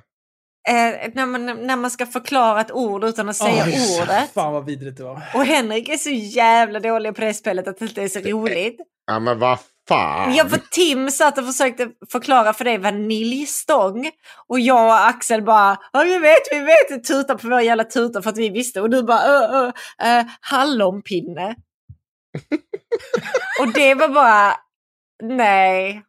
Eh, 0.69 1.11
när, 1.13 1.25
man, 1.25 1.45
när 1.45 1.75
man 1.75 1.91
ska 1.91 2.05
förklara 2.05 2.61
ett 2.61 2.71
ord 2.71 3.03
utan 3.03 3.29
att 3.29 3.35
säga 3.35 3.63
Oj, 3.65 3.99
ordet. 4.01 4.31
Fan 4.33 4.53
vad 4.53 4.65
vidrigt 4.65 4.97
det 4.97 5.03
var. 5.03 5.21
Och 5.35 5.45
Henrik 5.45 5.89
är 5.89 5.97
så 5.97 6.09
jävla 6.09 6.79
dålig 6.79 7.15
på 7.15 7.21
det 7.21 7.33
spelet 7.33 7.67
att 7.67 7.79
det 7.79 7.85
inte 7.85 8.01
är 8.03 8.07
så 8.07 8.19
roligt. 8.19 8.79
Ja 9.05 9.19
men 9.19 9.39
vad 9.39 9.59
fan. 9.87 10.35
Jag 10.35 10.49
för 10.49 10.61
Tim 10.71 11.11
satt 11.11 11.37
och 11.37 11.45
försökte 11.45 11.89
förklara 12.11 12.53
för 12.53 12.65
dig 12.65 12.77
vaniljstång. 12.77 14.11
Och 14.47 14.59
jag 14.59 14.85
och 14.85 15.07
Axel 15.07 15.43
bara, 15.43 15.77
ja 15.93 16.03
vi 16.03 16.19
vet, 16.19 16.41
vi 16.51 16.59
vet, 16.59 17.03
tutar 17.03 17.35
på 17.35 17.47
våra 17.47 17.63
jävla 17.63 17.83
tutor 17.83 18.21
för 18.21 18.29
att 18.29 18.37
vi 18.37 18.49
visste. 18.49 18.81
Och 18.81 18.89
du 18.89 19.03
bara, 19.03 19.23
ö, 19.23 19.47
ö, 19.47 19.71
ö, 20.03 20.23
hallonpinne. 20.41 21.55
och 23.59 23.73
det 23.73 23.93
var 23.93 24.09
bara, 24.09 24.55
nej. 25.23 26.03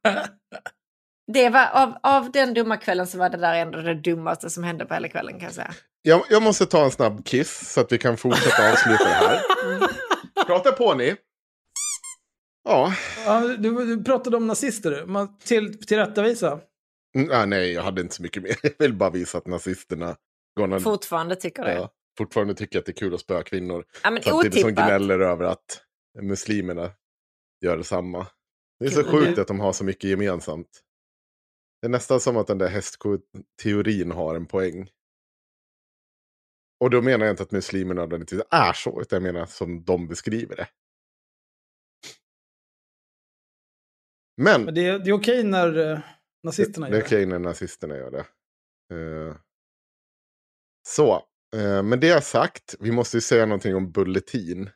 Det 1.32 1.48
var 1.48 1.69
av, 1.73 1.94
av 2.03 2.31
den 2.31 2.55
dumma 2.55 2.77
kvällen 2.77 3.07
så 3.07 3.19
var 3.19 3.31
det 3.31 3.36
där 3.36 3.55
ändå 3.55 3.81
det 3.81 3.94
dummaste 3.94 4.51
som 4.51 4.65
hände 4.65 4.86
på 4.86 4.94
hela 4.94 5.09
kvällen 5.09 5.32
kan 5.32 5.44
jag 5.44 5.55
säga. 5.55 5.70
Jag, 6.03 6.23
jag 6.31 6.43
måste 6.43 6.66
ta 6.66 6.85
en 6.85 6.90
snabb 6.90 7.24
kiss 7.24 7.73
så 7.73 7.81
att 7.81 7.93
vi 7.93 7.98
kan 7.98 8.16
fortsätta 8.16 8.73
avsluta 8.73 9.05
det 9.05 9.11
här. 9.11 9.40
Prata 10.47 10.73
på 10.73 10.94
ni. 10.94 11.16
Ja, 12.67 12.95
Ja, 13.25 13.41
du, 13.41 13.97
du 13.97 14.05
pratade 14.05 14.37
om 14.37 14.47
nazister. 14.47 15.07
Man, 15.07 15.39
till, 15.39 15.87
tillrättavisa. 15.87 16.61
Mm, 17.17 17.31
ah, 17.33 17.47
nej 17.47 17.73
jag 17.73 17.83
hade 17.83 18.01
inte 18.01 18.15
så 18.15 18.23
mycket 18.23 18.43
mer. 18.43 18.57
Jag 18.63 18.73
vill 18.79 18.95
bara 18.95 19.11
visa 19.11 19.39
att 19.39 19.47
nazisterna 19.47 20.17
gonna, 20.61 20.81
Fortfarande 20.81 21.37
tycker 21.37 21.65
det. 21.65 21.75
ja, 21.75 21.91
fortfarande 22.19 22.55
tycker 22.55 22.79
att 22.79 22.87
det 22.87 22.93
är 22.93 22.97
kul 22.97 23.15
att 23.15 23.21
spöa 23.21 23.43
kvinnor. 23.43 23.85
Ja, 24.03 24.11
men 24.11 24.23
Samtidigt 24.23 24.61
som 24.61 24.75
gnäller 24.75 25.21
över 25.21 25.45
att 25.45 25.83
muslimerna 26.23 26.91
gör 27.65 27.77
detsamma. 27.77 28.27
Det 28.81 28.87
är 28.87 28.91
så 28.91 29.05
sjukt 29.05 29.39
att 29.39 29.49
de 29.49 29.61
har 29.61 29.73
så 29.73 29.85
mycket 29.85 30.11
gemensamt. 30.11 30.83
Det 31.81 31.87
är 31.87 31.91
nästan 31.91 32.21
som 32.21 32.37
att 32.37 32.47
den 32.47 32.59
där 32.59 32.69
hästko-teorin 32.69 34.11
har 34.11 34.35
en 34.35 34.47
poäng. 34.47 34.91
Och 36.81 36.91
då 36.91 37.03
menar 37.03 37.27
jag 37.27 37.33
inte 37.33 37.43
att 37.43 37.53
muslimerna 37.53 38.01
nödvändigtvis 38.01 38.43
är 38.51 38.73
så, 38.73 39.01
utan 39.01 39.25
jag 39.25 39.33
menar 39.35 39.47
som 39.47 39.85
de 39.85 40.09
beskriver 40.09 40.57
det. 40.57 40.69
Men, 44.37 44.65
Men 44.65 44.75
det, 44.75 44.87
är- 44.87 44.99
det 44.99 45.11
är 45.11 45.15
okej 45.15 45.45
när 45.45 45.79
uh, 45.79 45.99
nazisterna 46.45 46.87
det, 46.87 46.93
det 46.93 46.97
är 46.97 47.01
gör 47.01 47.07
okej 47.07 47.27
när 47.27 47.39
nazisterna 47.39 47.97
gör 47.97 48.11
det. 48.11 48.25
Eh, 48.95 49.37
så, 50.89 51.23
eh, 51.57 51.83
med 51.83 52.01
det 52.01 52.25
sagt, 52.25 52.75
vi 52.81 52.93
måste 52.93 53.17
ju 53.17 53.21
säga 53.21 53.47
någonting 53.47 53.77
om 53.77 53.93
Bulletin. 53.93 54.71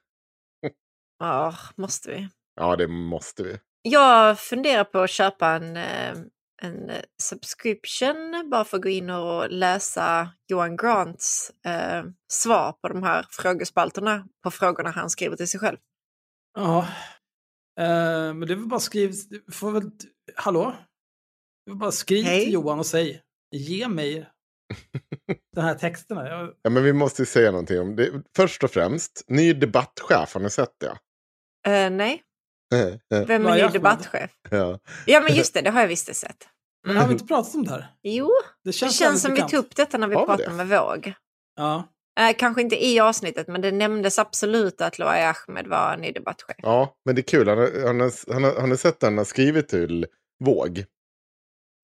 Ja, 1.18 1.54
måste 1.76 2.10
vi. 2.10 2.28
Ja, 2.54 2.76
det 2.76 2.86
måste 2.88 3.42
vi. 3.42 3.58
Jag 3.82 4.38
funderar 4.40 4.84
på 4.84 4.98
att 5.00 5.10
köpa 5.10 5.48
en, 5.48 5.76
eh, 5.76 6.16
en 6.62 6.90
eh, 6.90 7.02
subscription 7.22 8.48
bara 8.50 8.64
för 8.64 8.76
att 8.76 8.82
gå 8.82 8.88
in 8.88 9.10
och 9.10 9.50
läsa 9.50 10.30
Johan 10.48 10.76
Grants 10.76 11.50
eh, 11.66 12.04
svar 12.32 12.72
på 12.72 12.88
de 12.88 13.02
här 13.02 13.26
frågespalterna 13.30 14.28
på 14.42 14.50
frågorna 14.50 14.90
han 14.90 15.10
skriver 15.10 15.36
till 15.36 15.48
sig 15.48 15.60
själv. 15.60 15.76
Ja. 16.54 16.88
Eh, 17.80 18.34
men 18.34 18.40
det 18.40 18.52
är 18.52 18.56
väl 18.56 18.66
bara 18.66 18.80
skriv... 18.80 19.14
du 19.28 19.52
Får 19.52 19.70
väl, 19.72 19.90
hallå? 20.36 20.74
Det 21.66 21.70
är 21.72 21.74
bara 21.76 21.92
skriv 21.92 22.24
Hej. 22.24 22.44
till 22.44 22.52
Johan 22.52 22.78
och 22.78 22.86
säg 22.86 23.22
ge 23.56 23.88
mig 23.88 24.30
de 25.56 25.60
här 25.60 25.74
texterna. 25.74 26.28
Jag, 26.28 26.54
Ja, 26.62 26.70
men 26.70 26.82
vi 26.82 26.92
måste 26.92 27.22
ju 27.22 27.26
säga 27.26 27.50
någonting 27.50 27.80
om 27.80 27.96
det. 27.96 28.22
Först 28.36 28.64
och 28.64 28.70
främst, 28.70 29.24
ny 29.28 29.52
debattchef, 29.52 30.34
har 30.34 30.40
ni 30.40 30.50
sett 30.50 30.74
det? 30.80 30.98
Eh, 31.70 31.90
nej, 31.90 32.22
vem 33.26 33.46
är 33.46 33.54
ny 33.66 33.72
debattchef? 33.72 34.30
ja. 34.50 34.78
Ja, 35.06 35.20
men 35.20 35.34
just 35.34 35.54
det, 35.54 35.60
det 35.60 35.70
har 35.70 35.80
jag 35.80 35.88
visst 35.88 36.14
sett. 36.16 36.48
men 36.86 36.96
har 36.96 37.06
vi 37.06 37.12
inte 37.12 37.26
pratat 37.26 37.54
om 37.54 37.64
det 37.64 37.70
här? 37.70 37.86
Jo, 38.02 38.26
Det 38.26 38.68
det 38.68 38.72
känns, 38.72 38.98
känns 38.98 39.24
väldigt 39.24 39.38
som 39.40 39.46
vi 39.46 39.50
tog 39.50 39.64
upp 39.64 39.76
detta 39.76 39.98
när 39.98 40.08
vi 40.08 40.14
Har 40.14 40.22
vi 40.22 40.26
pratade 40.26 40.48
det? 40.48 40.64
med 40.64 40.68
Våg. 40.68 41.12
Ja. 41.56 41.88
Eh, 42.20 42.36
kanske 42.38 42.62
inte 42.62 42.84
i 42.84 43.00
avsnittet, 43.00 43.48
men 43.48 43.60
det 43.60 43.72
nämndes 43.72 44.18
absolut 44.18 44.80
att 44.80 44.98
Loai 44.98 45.22
Ahmed 45.22 45.66
var 45.66 45.96
ny 45.96 46.12
debattchef. 46.12 46.56
ja, 46.58 46.94
men 47.04 47.14
det 47.14 47.20
är 47.20 47.22
kul. 47.22 47.48
Han 47.48 47.58
har, 47.58 47.86
han 47.86 48.00
har, 48.00 48.32
han 48.32 48.44
har, 48.44 48.60
han 48.60 48.70
har 48.70 48.76
sett 48.76 48.94
att 48.94 49.02
han 49.02 49.18
har 49.18 49.24
skrivit 49.24 49.68
till 49.68 50.06
Våg. 50.44 50.84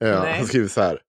Nej. 0.01 0.33
han 0.39 0.47
skriver 0.47 0.69
så 0.69 0.81
här. 0.81 1.01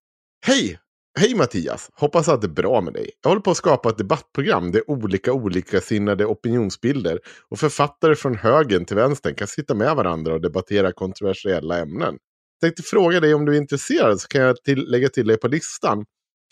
Hej! 0.46 0.78
Hej 1.18 1.34
Mattias! 1.34 1.90
Hoppas 1.94 2.28
att 2.28 2.40
det 2.40 2.46
är 2.46 2.48
bra 2.48 2.80
med 2.80 2.92
dig. 2.92 3.10
Jag 3.22 3.30
håller 3.30 3.42
på 3.42 3.50
att 3.50 3.56
skapa 3.56 3.88
ett 3.88 3.98
debattprogram 3.98 4.72
där 4.72 4.90
olika 4.90 5.32
olikasinnade 5.32 6.26
opinionsbilder 6.26 7.20
och 7.48 7.58
författare 7.58 8.14
från 8.14 8.34
högen 8.34 8.84
till 8.84 8.96
vänstern 8.96 9.34
kan 9.34 9.48
sitta 9.48 9.74
med 9.74 9.96
varandra 9.96 10.34
och 10.34 10.40
debattera 10.40 10.92
kontroversiella 10.92 11.78
ämnen. 11.78 12.18
Tänkte 12.60 12.82
fråga 12.82 13.20
dig 13.20 13.34
om 13.34 13.44
du 13.44 13.52
är 13.52 13.58
intresserad 13.58 14.20
så 14.20 14.28
kan 14.28 14.42
jag 14.42 14.62
till, 14.62 14.90
lägga 14.90 15.08
till 15.08 15.26
dig 15.26 15.36
på 15.36 15.48
listan. 15.48 16.04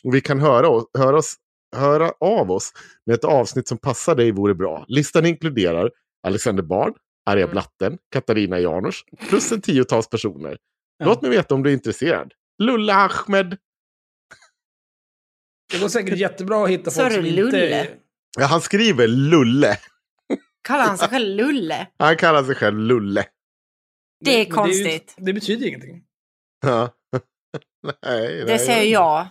Och 0.04 0.14
vi 0.14 0.20
kan 0.20 0.40
höra, 0.40 0.68
oss, 1.16 1.34
höra, 1.76 2.12
av 2.20 2.50
oss 2.50 2.72
med 3.06 3.14
ett 3.14 3.24
avsnitt 3.24 3.68
som 3.68 3.78
passar 3.78 4.14
dig 4.14 4.30
vore 4.32 4.54
bra. 4.54 4.84
Listan 4.88 5.26
inkluderar 5.26 5.90
Alexander 6.26 6.62
Bard, 6.62 6.96
Arja 7.30 7.42
Mm. 7.44 7.52
Blatten, 7.52 7.98
Katarina 8.12 8.58
Janouch 8.60 9.04
plus 9.28 9.52
en 9.52 9.60
tiotals 9.60 10.08
personer. 10.08 10.58
Låt 11.04 11.22
mig 11.22 11.30
veta 11.30 11.54
om 11.54 11.62
du 11.62 11.70
är 11.70 11.74
intresserad. 11.74 12.32
Lulla 12.62 12.94
Ahmed. 12.94 13.56
Det 15.72 15.78
går 15.80 15.88
säkert 15.88 16.18
jättebra 16.18 16.64
att 16.64 16.70
hitta 16.70 16.90
folk 16.90 17.12
som 17.12 17.22
det 17.22 17.28
inte... 17.28 17.42
Lulle? 17.42 17.80
är- 17.80 17.98
Ja, 18.38 18.46
han 18.46 18.60
skriver 18.60 19.06
Lulle. 19.08 19.78
Kallar 20.68 20.84
han 20.84 20.98
sig 20.98 21.08
själv 21.10 21.36
Lulle? 21.36 21.86
Han 21.98 22.16
kallar 22.16 22.44
sig 22.44 22.54
själv 22.54 22.78
Lulle. 22.78 23.24
Det 24.24 24.40
är 24.40 24.44
konstigt. 24.50 25.14
Det, 25.16 25.32
betyder 25.32 25.66
ingenting. 25.66 26.02
Ja. 26.66 26.90
nej, 28.02 28.36
Det 28.38 28.44
nej, 28.44 28.58
säger 28.58 28.92
jag. 28.92 29.26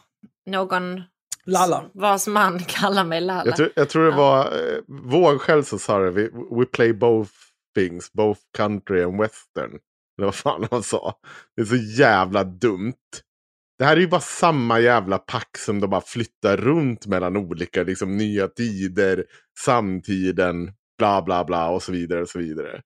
Någon 0.45 1.01
Lalla. 1.45 1.83
vars 1.93 2.27
man 2.27 2.59
kallar 2.67 3.03
mig 3.03 3.21
Lalla. 3.21 3.45
Jag 3.45 3.55
tror, 3.55 3.69
jag 3.75 3.89
tror 3.89 4.03
det 4.03 4.09
Ja. 4.11 4.17
var 4.17 4.45
eh, 4.45 4.77
Våg 4.87 5.41
själv 5.41 5.63
som 5.63 5.79
sa 5.79 5.99
det. 5.99 6.11
We, 6.11 6.29
we 6.59 6.65
play 6.65 6.93
both 6.93 7.31
things, 7.77 8.13
both 8.13 8.39
country 8.57 9.03
and 9.03 9.21
western. 9.21 9.79
Eller 10.17 10.25
vad 10.25 10.35
fan 10.35 10.67
han 10.71 10.83
sa. 10.83 11.19
Det 11.55 11.61
är 11.61 11.65
så 11.65 11.75
jävla 11.75 12.43
dumt. 12.43 12.93
Det 13.79 13.85
här 13.85 13.97
är 13.97 14.01
ju 14.01 14.07
bara 14.07 14.21
samma 14.21 14.79
jävla 14.79 15.17
pack 15.17 15.57
som 15.57 15.79
de 15.79 15.89
bara 15.89 16.01
flyttar 16.01 16.57
runt 16.57 17.05
mellan 17.05 17.37
olika 17.37 17.83
liksom, 17.83 18.17
nya 18.17 18.47
tider, 18.47 19.25
samtiden, 19.59 20.71
bla 20.97 21.21
bla 21.21 21.43
bla 21.45 21.69
och 21.69 21.83
så 21.83 21.91
vidare 21.91 22.21
och 22.21 22.29
så 22.29 22.39
vidare. 22.39 22.81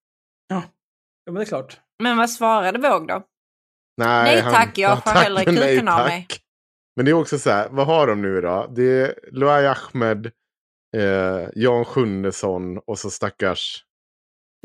Ja, 0.47 0.63
ja 1.25 1.31
men 1.31 1.35
det 1.35 1.41
är 1.41 1.45
klart. 1.45 1.77
Men 2.03 2.17
vad 2.17 2.29
svarade 2.29 2.79
Våg 2.89 3.07
då? 3.07 3.23
Nej, 3.97 4.41
Nej, 4.43 4.53
tack, 4.53 4.77
jag 4.77 5.03
tack, 5.03 5.17
hellre 5.23 5.45
kuken 5.45 5.87
av 5.87 6.05
mig. 6.05 6.27
Men 6.99 7.05
det 7.05 7.11
är 7.11 7.13
också 7.13 7.39
så 7.39 7.49
här, 7.49 7.69
vad 7.69 7.87
har 7.87 8.07
de 8.07 8.21
nu 8.21 8.41
då? 8.41 8.71
Det 8.75 8.83
är 8.83 9.19
Luai 9.31 9.65
Ahmed, 9.65 10.25
eh, 10.97 11.49
Jan 11.55 11.85
Sjunnesson 11.85 12.77
och 12.77 12.99
så 12.99 13.09
stackars 13.09 13.85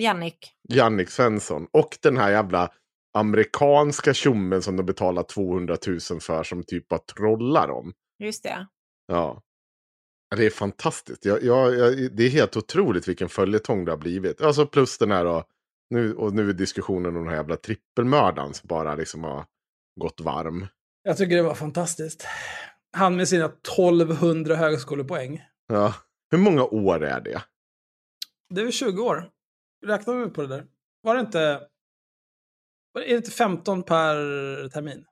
Jannik. 0.02 0.52
Jannik 0.68 1.10
Svensson. 1.10 1.66
Och 1.72 1.98
den 2.02 2.16
här 2.16 2.30
jävla 2.30 2.72
amerikanska 3.18 4.14
tjommen 4.14 4.62
som 4.62 4.76
de 4.76 4.86
betalar 4.86 5.22
200 5.22 5.76
000 5.86 6.00
för 6.00 6.42
som 6.42 6.62
typ 6.62 6.88
bara 6.88 7.00
trollar 7.00 7.68
dem. 7.68 7.92
Just 8.18 8.42
det. 8.42 8.66
Ja. 9.06 9.42
Det 10.36 10.46
är 10.46 10.50
fantastiskt. 10.50 11.24
Jag, 11.24 11.42
jag, 11.42 11.74
jag, 11.74 12.16
det 12.16 12.22
är 12.22 12.30
helt 12.30 12.56
otroligt 12.56 13.08
vilken 13.08 13.28
följetong 13.28 13.84
det 13.84 13.92
har 13.92 13.98
blivit. 13.98 14.40
Alltså 14.40 14.66
plus 14.66 14.98
den 14.98 15.10
här 15.10 15.24
då, 15.24 15.44
nu, 15.90 16.14
och 16.14 16.34
nu 16.34 16.48
är 16.48 16.52
diskussionen 16.52 17.16
om 17.16 17.22
den 17.22 17.28
här 17.28 17.36
jävla 17.36 17.56
trippelmördaren 17.56 18.54
som 18.54 18.68
bara 18.68 18.94
liksom 18.94 19.24
har 19.24 19.44
gått 20.00 20.20
varm. 20.20 20.66
Jag 21.06 21.16
tycker 21.16 21.36
det 21.36 21.42
var 21.42 21.54
fantastiskt. 21.54 22.26
Han 22.92 23.16
med 23.16 23.28
sina 23.28 23.44
1200 23.44 24.56
högskolepoäng. 24.56 25.42
Ja. 25.66 25.94
Hur 26.30 26.38
många 26.38 26.64
år 26.64 27.04
är 27.04 27.20
det? 27.20 27.42
Det 28.48 28.60
är 28.60 28.64
väl 28.64 28.72
20 28.72 29.02
år. 29.02 29.30
Räknar 29.86 30.14
vi 30.14 30.30
på 30.30 30.42
det 30.42 30.48
där? 30.48 30.66
Var 31.02 31.14
det 31.14 31.20
inte... 31.20 31.68
Var 32.92 33.00
det, 33.00 33.06
är 33.06 33.10
det 33.10 33.16
inte 33.16 33.30
15 33.30 33.82
per 33.82 34.16
termin? 34.68 35.06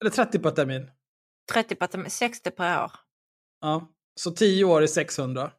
Eller 0.00 0.10
30 0.10 0.38
per 0.38 0.50
termin? 0.50 0.90
30 1.52 1.74
på 1.74 1.84
att 1.84 2.12
60 2.12 2.50
per 2.50 2.84
år. 2.84 2.92
Ja. 3.60 3.92
Så 4.14 4.30
10 4.30 4.64
år 4.64 4.82
är 4.82 4.86
600. 4.86 5.52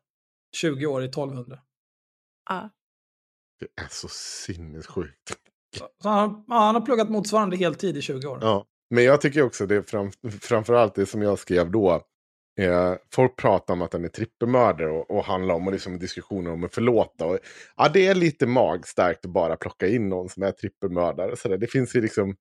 20 0.56 0.86
år 0.86 1.02
är 1.02 1.06
1200. 1.08 1.60
Ja. 2.50 2.70
Det 3.60 3.82
är 3.82 3.88
så 3.88 4.08
sinnessjukt. 4.08 5.38
Så 6.02 6.10
han, 6.10 6.46
han 6.48 6.76
har 6.76 6.82
pluggat 6.82 7.10
motsvarande 7.10 7.58
heltid 7.58 7.98
i 7.98 8.02
20 8.02 8.28
år. 8.28 8.40
Ja. 8.42 8.69
Men 8.90 9.04
jag 9.04 9.22
tycker 9.22 9.42
också 9.42 9.66
det 9.66 9.76
är 9.76 9.82
fram, 9.82 10.12
framförallt 10.42 10.96
det 10.96 11.06
som 11.06 11.22
jag 11.22 11.40
skrev 11.40 11.72
då. 11.72 12.02
Eh, 12.60 12.94
folk 13.14 13.36
pratar 13.36 13.74
om 13.74 13.82
att 13.82 13.94
han 13.94 14.06
är 14.06 14.10
trippelmördare 14.10 14.90
och, 14.92 15.12
och 15.12 15.24
handlar 15.24 15.56
om 15.56 15.68
och 15.68 15.74
liksom 15.74 16.00
diskussioner 16.00 16.52
om 16.52 16.64
att 16.64 16.74
förlåta. 16.76 17.26
Och, 17.26 17.40
ja, 17.78 17.90
det 17.94 18.08
är 18.08 18.16
lite 18.16 18.46
magstarkt 18.48 19.26
att 19.26 19.32
bara 19.32 19.56
plocka 19.56 19.88
in 19.88 20.10
någon 20.10 20.30
som 20.30 20.44
är 20.44 20.52
trippelmördare. 20.52 21.38
Så 21.38 21.48
där. 21.50 21.58
Det 21.58 21.68
finns 21.68 21.96
ju 21.96 22.02
liksom... 22.02 22.36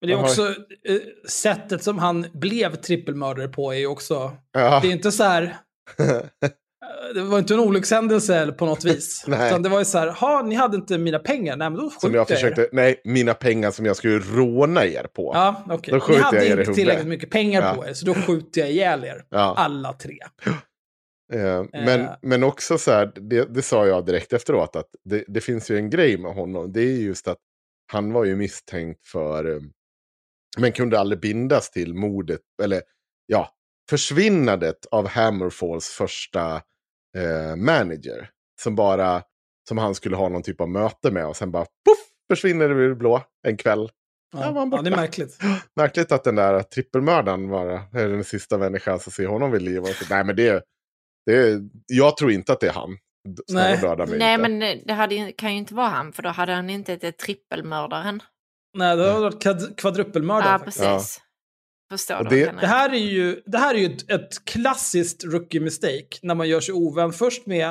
Men 0.00 0.08
det 0.08 0.12
är 0.12 0.16
Han 0.16 0.24
har- 0.24 0.30
också 0.30 0.48
eh, 0.88 1.00
sättet 1.28 1.82
som 1.82 1.98
han 1.98 2.26
blev 2.32 2.74
trippelmördare 2.74 3.48
på 3.48 3.72
är 3.72 3.78
ju 3.78 3.86
också... 3.86 4.32
Ja. 4.52 4.80
Det 4.82 4.88
är 4.88 4.92
inte 4.92 5.12
så 5.12 5.24
här... 5.24 5.56
eh, 6.82 7.14
Det 7.14 7.22
var 7.22 7.38
inte 7.38 7.54
en 7.54 7.60
olyckshändelse 7.60 8.52
på 8.52 8.66
något 8.66 8.84
vis. 8.84 9.24
Utan 9.28 9.62
det 9.62 9.68
var 9.68 9.78
ju 9.78 9.84
så 9.84 9.98
här, 9.98 10.08
ha 10.08 10.42
ni 10.42 10.54
hade 10.54 10.76
inte 10.76 10.98
mina 10.98 11.18
pengar, 11.18 11.56
nej 11.56 11.70
men 11.70 11.78
då 11.78 11.84
skjuter 11.90 12.00
som 12.00 12.14
jag 12.14 12.30
er. 12.30 12.34
försökte... 12.34 12.68
Nej, 12.72 13.00
mina 13.04 13.34
pengar 13.34 13.70
som 13.70 13.86
jag 13.86 13.96
skulle 13.96 14.18
råna 14.18 14.84
er 14.86 15.04
på. 15.14 15.30
Ja, 15.34 15.64
okej. 15.70 15.90
Då 15.92 15.96
Ni 15.96 16.00
skjuter 16.00 16.20
hade 16.22 16.36
jag 16.36 16.46
er 16.46 16.60
inte 16.60 16.72
tillräckligt 16.74 17.08
mycket 17.08 17.30
pengar 17.30 17.62
Ja. 17.62 17.74
på 17.74 17.86
er, 17.88 17.92
så 17.92 18.06
då 18.06 18.14
skjuter 18.14 18.60
jag 18.60 18.70
ihjäl 18.70 19.04
er. 19.04 19.24
Ja. 19.30 19.54
Alla 19.56 19.92
tre. 19.92 20.18
Eh, 21.32 21.64
men, 21.72 22.00
Eh. 22.00 22.10
men 22.22 22.42
också 22.44 22.78
så 22.78 22.90
här, 22.92 23.12
det, 23.14 23.54
det 23.54 23.62
sa 23.62 23.86
jag 23.86 24.06
direkt 24.06 24.32
efteråt, 24.32 24.76
att 24.76 24.86
det, 25.04 25.24
det 25.28 25.40
finns 25.40 25.70
ju 25.70 25.76
en 25.76 25.90
grej 25.90 26.18
med 26.18 26.34
honom. 26.34 26.72
Det 26.72 26.80
är 26.80 26.96
just 26.96 27.28
att 27.28 27.38
han 27.92 28.12
var 28.12 28.24
ju 28.24 28.36
misstänkt 28.36 29.06
för, 29.06 29.60
men 30.58 30.72
kunde 30.72 30.98
aldrig 31.00 31.20
bindas 31.20 31.70
till 31.70 31.94
mordet, 31.94 32.40
eller 32.62 32.82
ja, 33.26 33.48
försvinnandet 33.90 34.86
av 34.90 35.08
Hammerfalls 35.08 35.88
första 35.88 36.54
eh, 37.16 37.56
manager. 37.56 38.30
Som 38.62 38.74
bara, 38.74 39.22
som 39.68 39.78
han 39.78 39.94
skulle 39.94 40.16
ha 40.16 40.28
någon 40.28 40.42
typ 40.42 40.60
av 40.60 40.68
möte 40.68 41.10
med 41.10 41.26
och 41.26 41.36
sen 41.36 41.50
bara 41.50 41.64
poff, 41.64 41.98
försvinner 42.32 42.68
det 42.68 42.74
ur 42.74 42.94
blå 42.94 43.22
en 43.48 43.56
kväll. 43.56 43.90
Ja, 44.32 44.40
Ja, 44.44 44.50
var 44.50 44.60
han 44.60 44.70
ja, 44.72 44.82
det 44.82 44.90
är 44.90 44.96
märkligt. 44.96 45.38
Märkligt 45.76 46.12
att 46.12 46.24
den 46.24 46.34
där 46.34 46.62
trippelmördaren 46.62 47.48
var 47.48 47.66
är 47.92 48.08
den 48.08 48.24
sista 48.24 48.58
människan 48.58 49.00
som 49.00 49.12
ser 49.12 49.26
honom 49.26 49.50
vid 49.50 49.62
liv. 49.62 49.82
Så, 49.82 50.14
Nej, 50.14 50.24
men 50.24 50.36
det, 50.36 50.62
det, 51.26 51.60
jag 51.86 52.16
tror 52.16 52.32
inte 52.32 52.52
att 52.52 52.60
det 52.60 52.68
är 52.68 52.72
han. 52.72 52.96
Nej. 53.52 53.78
Nej, 54.06 54.34
inte. 54.34 54.38
men 54.38 54.62
eh, 54.62 54.78
det 54.86 54.92
hade, 54.92 55.32
kan 55.32 55.52
ju 55.52 55.58
inte 55.58 55.74
vara 55.74 55.88
han, 55.88 56.12
för 56.12 56.22
då 56.22 56.28
hade 56.28 56.52
han 56.52 56.70
inte 56.70 56.92
ett 56.92 57.18
trippelmördaren. 57.18 58.22
Nej, 58.78 58.96
det 58.96 59.10
har 59.10 59.20
varit 59.20 59.44
kvadr- 59.44 59.74
kvadrupelmördare. 59.76 60.52
Ja, 60.52 60.58
faktiskt. 60.58 60.78
precis. 60.80 61.20
Förstår 61.90 62.24
du? 62.24 62.30
det- 62.30 62.54
Det 62.60 62.66
här 62.66 62.90
är 62.90 62.98
ju, 62.98 63.42
det 63.46 63.58
här 63.58 63.74
är 63.74 63.78
ju 63.78 63.86
ett, 63.86 64.10
ett 64.10 64.44
klassiskt 64.44 65.24
rookie 65.24 65.60
mistake. 65.60 66.06
När 66.22 66.34
man 66.34 66.48
gör 66.48 66.60
sig 66.60 66.74
ovän 66.74 67.12
först 67.12 67.46
med 67.46 67.68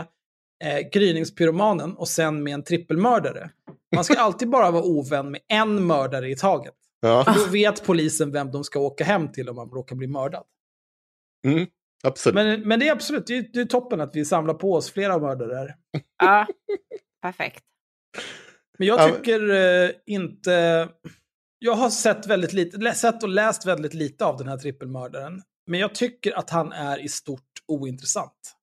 eh, 0.64 0.80
gryningspyromanen 0.94 1.94
och 1.98 2.08
sen 2.08 2.44
med 2.44 2.54
en 2.54 2.64
trippelmördare. 2.64 3.50
Man 3.96 4.04
ska 4.04 4.20
alltid 4.20 4.50
bara 4.50 4.72
vara 4.72 4.84
ovän 4.84 5.32
med 5.32 5.41
en 5.48 5.88
mördare 5.88 6.30
i 6.30 6.36
taget. 6.36 6.74
Ja, 7.02 7.24
För 7.24 7.46
då 7.46 7.52
vet 7.52 7.86
polisen 7.86 8.32
vem 8.32 8.52
de 8.52 8.64
ska 8.64 8.80
åka 8.80 9.04
hem 9.04 9.32
till 9.32 9.50
om 9.50 9.56
man 9.56 9.70
råkar 9.70 9.96
bli 9.96 10.08
mördad. 10.08 10.44
mm, 11.48 11.68
absolut. 12.04 12.36
Men, 12.36 12.62
men 12.68 12.80
det 12.80 12.88
är 12.88 12.91
absolut, 12.91 13.28
det 13.28 13.38
är, 13.38 13.46
det 13.54 13.60
är 13.62 13.66
toppen 13.66 14.02
att 14.02 14.16
vi 14.16 14.26
samlar 14.26 14.54
på 14.54 14.74
oss 14.74 14.91
flera 14.91 15.20
mördare 15.20 15.56
här. 15.56 15.76
Ja, 16.24 16.48
perfekt. 17.22 17.64
Men 18.78 18.88
jag 18.88 19.16
tycker 19.16 19.50
eh, 19.50 19.90
inte... 20.06 20.90
Jag 21.60 21.73
har 21.73 21.90
sett, 21.90 22.27
väldigt 22.27 22.53
lite, 22.53 22.94
sett 22.94 23.23
och 23.23 23.30
läst 23.30 23.65
väldigt 23.65 23.94
lite 23.94 24.26
av 24.26 24.38
den 24.38 24.48
här 24.48 24.57
trippelmördaren. 24.57 25.41
Men 25.68 25.80
jag 25.80 25.95
tycker 25.95 26.38
att 26.38 26.49
han 26.49 26.72
är 26.72 27.06
i 27.06 27.10
stort 27.10 27.49
ointressant. 27.68 28.56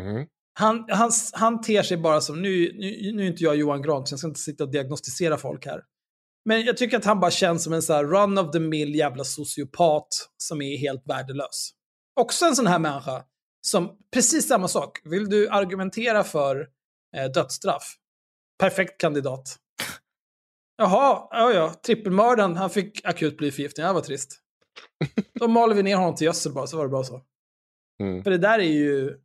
Mm. 0.00 0.26
Han, 0.58 0.84
han, 0.88 1.10
han 1.32 1.60
ter 1.60 1.82
sig 1.82 1.96
bara 1.96 2.20
som, 2.20 2.42
nu, 2.42 2.72
nu, 2.78 3.12
nu 3.12 3.22
är 3.22 3.26
inte 3.26 3.44
jag 3.44 3.56
Johan 3.56 3.82
Grant, 3.82 4.08
så 4.08 4.12
jag 4.12 4.18
ska 4.18 4.28
inte 4.28 4.40
sitta 4.40 4.64
och 4.64 4.70
diagnostisera 4.70 5.36
folk 5.36 5.66
här. 5.66 5.82
Men 6.44 6.64
jag 6.64 6.76
tycker 6.76 6.96
att 6.96 7.04
han 7.04 7.20
bara 7.20 7.30
känns 7.30 7.64
som 7.64 7.72
en 7.72 7.82
så 7.82 8.02
run 8.02 8.38
of 8.38 8.52
the 8.52 8.60
mill 8.60 8.94
jävla 8.94 9.24
sociopat 9.24 10.08
som 10.36 10.62
är 10.62 10.76
helt 10.76 11.02
värdelös. 11.06 11.70
Också 12.20 12.44
en 12.44 12.56
sån 12.56 12.66
här 12.66 12.78
människa 12.78 13.24
som, 13.60 13.90
precis 14.12 14.48
samma 14.48 14.68
sak, 14.68 15.00
vill 15.04 15.28
du 15.28 15.48
argumentera 15.48 16.24
för 16.24 16.68
eh, 17.16 17.30
dödsstraff? 17.34 17.94
Perfekt 18.58 19.00
kandidat. 19.00 19.56
Jaha, 20.80 21.28
ja 21.30 21.52
ja, 21.52 21.74
trippelmördaren, 21.86 22.56
han 22.56 22.70
fick 22.70 23.04
akut 23.04 23.36
blyförgiftning, 23.36 23.86
det 23.86 23.92
var 23.92 24.00
trist. 24.00 24.40
Då 25.34 25.48
maler 25.48 25.74
vi 25.74 25.82
ner 25.82 25.96
honom 25.96 26.14
till 26.14 26.24
gödsel 26.24 26.52
bara, 26.52 26.66
så 26.66 26.76
var 26.76 26.84
det 26.84 26.90
bra 26.90 27.04
så. 27.04 27.22
Mm. 28.02 28.24
För 28.24 28.30
det 28.30 28.38
där 28.38 28.58
är 28.58 28.62
ju... 28.62 29.18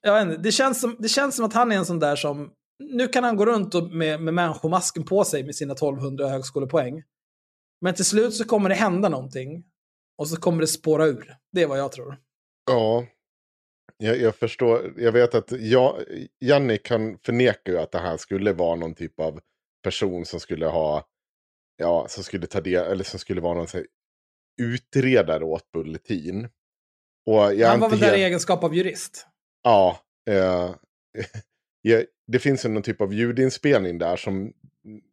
Jag 0.00 0.14
vet 0.14 0.22
inte, 0.22 0.42
det, 0.42 0.52
känns 0.52 0.80
som, 0.80 0.96
det 0.98 1.08
känns 1.08 1.36
som 1.36 1.44
att 1.44 1.52
han 1.52 1.72
är 1.72 1.76
en 1.76 1.86
sån 1.86 1.98
där 1.98 2.16
som... 2.16 2.52
Nu 2.78 3.08
kan 3.08 3.24
han 3.24 3.36
gå 3.36 3.46
runt 3.46 3.74
och 3.74 3.90
med, 3.90 4.20
med 4.20 4.34
människomasken 4.34 5.04
på 5.04 5.24
sig 5.24 5.44
med 5.44 5.54
sina 5.54 5.72
1200 5.72 6.28
högskolepoäng. 6.28 7.02
Men 7.80 7.94
till 7.94 8.04
slut 8.04 8.34
så 8.34 8.44
kommer 8.44 8.68
det 8.68 8.74
hända 8.74 9.08
någonting. 9.08 9.64
Och 10.18 10.28
så 10.28 10.36
kommer 10.36 10.60
det 10.60 10.66
spåra 10.66 11.06
ur. 11.06 11.36
Det 11.52 11.62
är 11.62 11.66
vad 11.66 11.78
jag 11.78 11.92
tror. 11.92 12.16
Ja, 12.70 13.06
jag, 13.96 14.18
jag 14.20 14.34
förstår. 14.34 14.94
Jag 14.96 15.12
vet 15.12 15.34
att 15.34 15.52
jag, 15.52 16.04
Jannik 16.40 16.82
kan 16.86 17.18
förneka 17.18 17.72
ju 17.72 17.78
att 17.78 17.92
det 17.92 17.98
här 17.98 18.16
skulle 18.16 18.52
vara 18.52 18.76
någon 18.76 18.94
typ 18.94 19.20
av 19.20 19.40
person 19.82 20.24
som 20.24 20.40
skulle 20.40 20.66
ha, 20.66 21.06
ja, 21.76 22.06
som 22.08 22.24
skulle 22.24 22.46
ta 22.46 22.60
del, 22.60 22.92
eller 22.92 23.04
som 23.04 23.18
skulle 23.18 23.40
vara 23.40 23.54
någon 23.54 23.66
här, 23.72 23.86
utredare 24.62 25.44
åt 25.44 25.72
Bulletin. 25.72 26.48
Han 27.70 27.80
var 27.80 27.90
väl 27.90 27.98
där 27.98 28.16
i 28.16 28.22
egenskap 28.22 28.64
av 28.64 28.74
jurist. 28.74 29.26
Ja, 29.62 29.98
eh, 30.30 30.74
det 32.26 32.38
finns 32.38 32.64
ju 32.64 32.68
någon 32.68 32.82
typ 32.82 33.00
av 33.00 33.12
ljudinspelning 33.12 33.98
där 33.98 34.16
som 34.16 34.52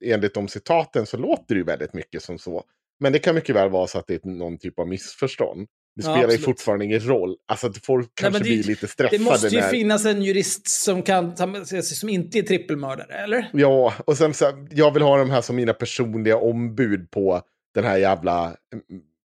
enligt 0.04 0.34
de 0.34 0.48
citaten 0.48 1.06
så 1.06 1.18
låter 1.18 1.56
det 1.56 1.60
ju 1.60 1.64
väldigt 1.64 1.94
mycket 1.94 2.24
som 2.24 2.40
så. 2.40 2.64
Men 3.00 3.14
det 3.14 3.20
kan 3.20 3.36
mycket 3.36 3.56
väl 3.56 3.70
vara 3.70 3.88
så 3.88 4.00
att 4.00 4.08
det 4.08 4.26
är 4.26 4.30
någon 4.30 4.58
typ 4.58 4.80
av 4.80 4.88
missförstånd. 4.88 5.68
Det 5.96 6.02
Ja, 6.02 6.04
spelar 6.04 6.18
ju 6.18 6.24
absolut. 6.24 6.46
fortfarande 6.46 6.86
ingen 6.86 7.08
roll. 7.08 7.36
Alltså 7.48 7.68
att 7.68 7.86
folk 7.86 8.12
kanske 8.14 8.40
men 8.40 8.48
det- 8.48 8.54
blir 8.56 8.64
lite 8.64 8.88
stressade. 8.88 9.18
Det 9.18 9.24
måste 9.24 9.48
ju 9.48 9.60
när... 9.62 9.70
finnas 9.70 10.06
en 10.06 10.22
jurist 10.22 10.68
som, 10.68 11.02
kan, 11.04 11.36
som 11.82 12.10
inte 12.10 12.40
är 12.40 12.44
trippelmördare, 12.44 13.14
eller? 13.14 13.50
Ja, 13.54 13.94
och 14.06 14.18
sen 14.18 14.34
så 14.34 14.66
jag 14.72 14.94
vill 14.94 15.04
ha 15.04 15.18
de 15.18 15.30
här 15.30 15.42
som 15.42 15.56
mina 15.56 15.74
personliga 15.74 16.38
ombud 16.38 17.12
på 17.12 17.42
den 17.74 17.84
här 17.84 17.98
jävla... 17.98 18.44
mm, 18.46 18.56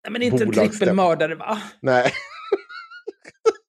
Nej, 0.03 0.11
men 0.11 0.21
inte 0.21 0.43
en 0.43 0.51
trippelmördare, 0.51 1.35
va? 1.35 1.61
Nej, 1.81 2.11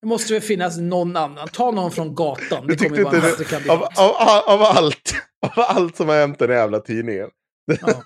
Det 0.01 0.07
måste 0.09 0.33
väl 0.33 0.43
finnas 0.43 0.79
någon 0.79 1.17
annan. 1.17 1.49
Ta 1.49 1.71
någon 1.71 1.91
från 1.91 2.15
gatan. 2.15 2.67
Det 2.67 2.77
kommer 2.77 2.97
ju 2.97 3.03
vara 3.05 3.15
en 3.17 3.21
bättre 3.23 3.73
av, 3.73 3.83
av, 3.83 4.45
av, 4.47 4.63
allt, 4.63 5.15
av 5.47 5.51
allt 5.57 5.97
som 5.97 6.09
har 6.09 6.17
hänt 6.17 6.39
den 6.39 6.51
här 6.51 6.57
jävla 6.57 6.81
tidningen. 6.81 7.29
Ja. 7.81 8.03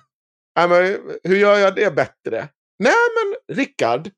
Nej, 0.56 0.68
men, 0.68 0.98
hur 1.24 1.36
gör 1.36 1.58
jag 1.58 1.74
det 1.74 1.94
bättre? 1.94 2.48
Nej, 2.78 2.92
men 3.16 3.56
Rickard. 3.56 4.10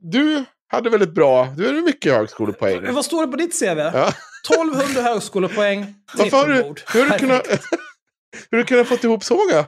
Du 0.00 0.44
hade 0.68 0.90
väldigt 0.90 1.14
bra, 1.14 1.54
du 1.56 1.66
hade 1.66 1.80
mycket 1.82 2.12
högskolepoäng. 2.12 2.82
Men 2.82 2.94
Vad 2.94 3.04
står 3.04 3.26
det 3.26 3.32
på 3.32 3.36
ditt 3.36 3.60
CV? 3.60 3.78
Ja. 3.78 4.12
1200 4.50 5.02
högskolepoäng, 5.02 5.94
Varför 6.16 6.36
har 6.36 6.46
du, 6.46 6.54
hur 6.54 7.04
har 7.04 7.10
du 7.12 7.18
kunnat, 7.18 7.42
Perfekt. 7.44 7.64
hur 8.50 8.58
har 8.58 8.64
du 8.64 8.64
kunnat 8.64 8.88
fått 8.88 9.04
ihop 9.04 9.24
så 9.24 9.34
många 9.36 9.66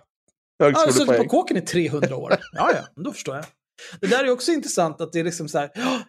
Jag 0.56 0.66
har 0.66 0.72
suttit 0.72 0.85
på 0.85 1.12
högskolepoäng. 1.12 1.28
kåken 1.28 1.56
i 1.56 1.60
300 1.60 2.16
år. 2.16 2.36
Ja, 2.52 2.70
ja, 2.74 3.02
då 3.05 3.12
förstår 3.12 3.36
jag. 3.36 3.44
Det 4.01 4.06
där 4.06 4.24
är 4.24 4.30
också 4.30 4.52
intressant 4.52 5.01
att 5.01 5.12
det 5.12 5.20
är 5.20 5.24
liksom 5.24 5.48
så 5.48 5.59
här. 5.59 5.70
"Ja, 5.74 6.01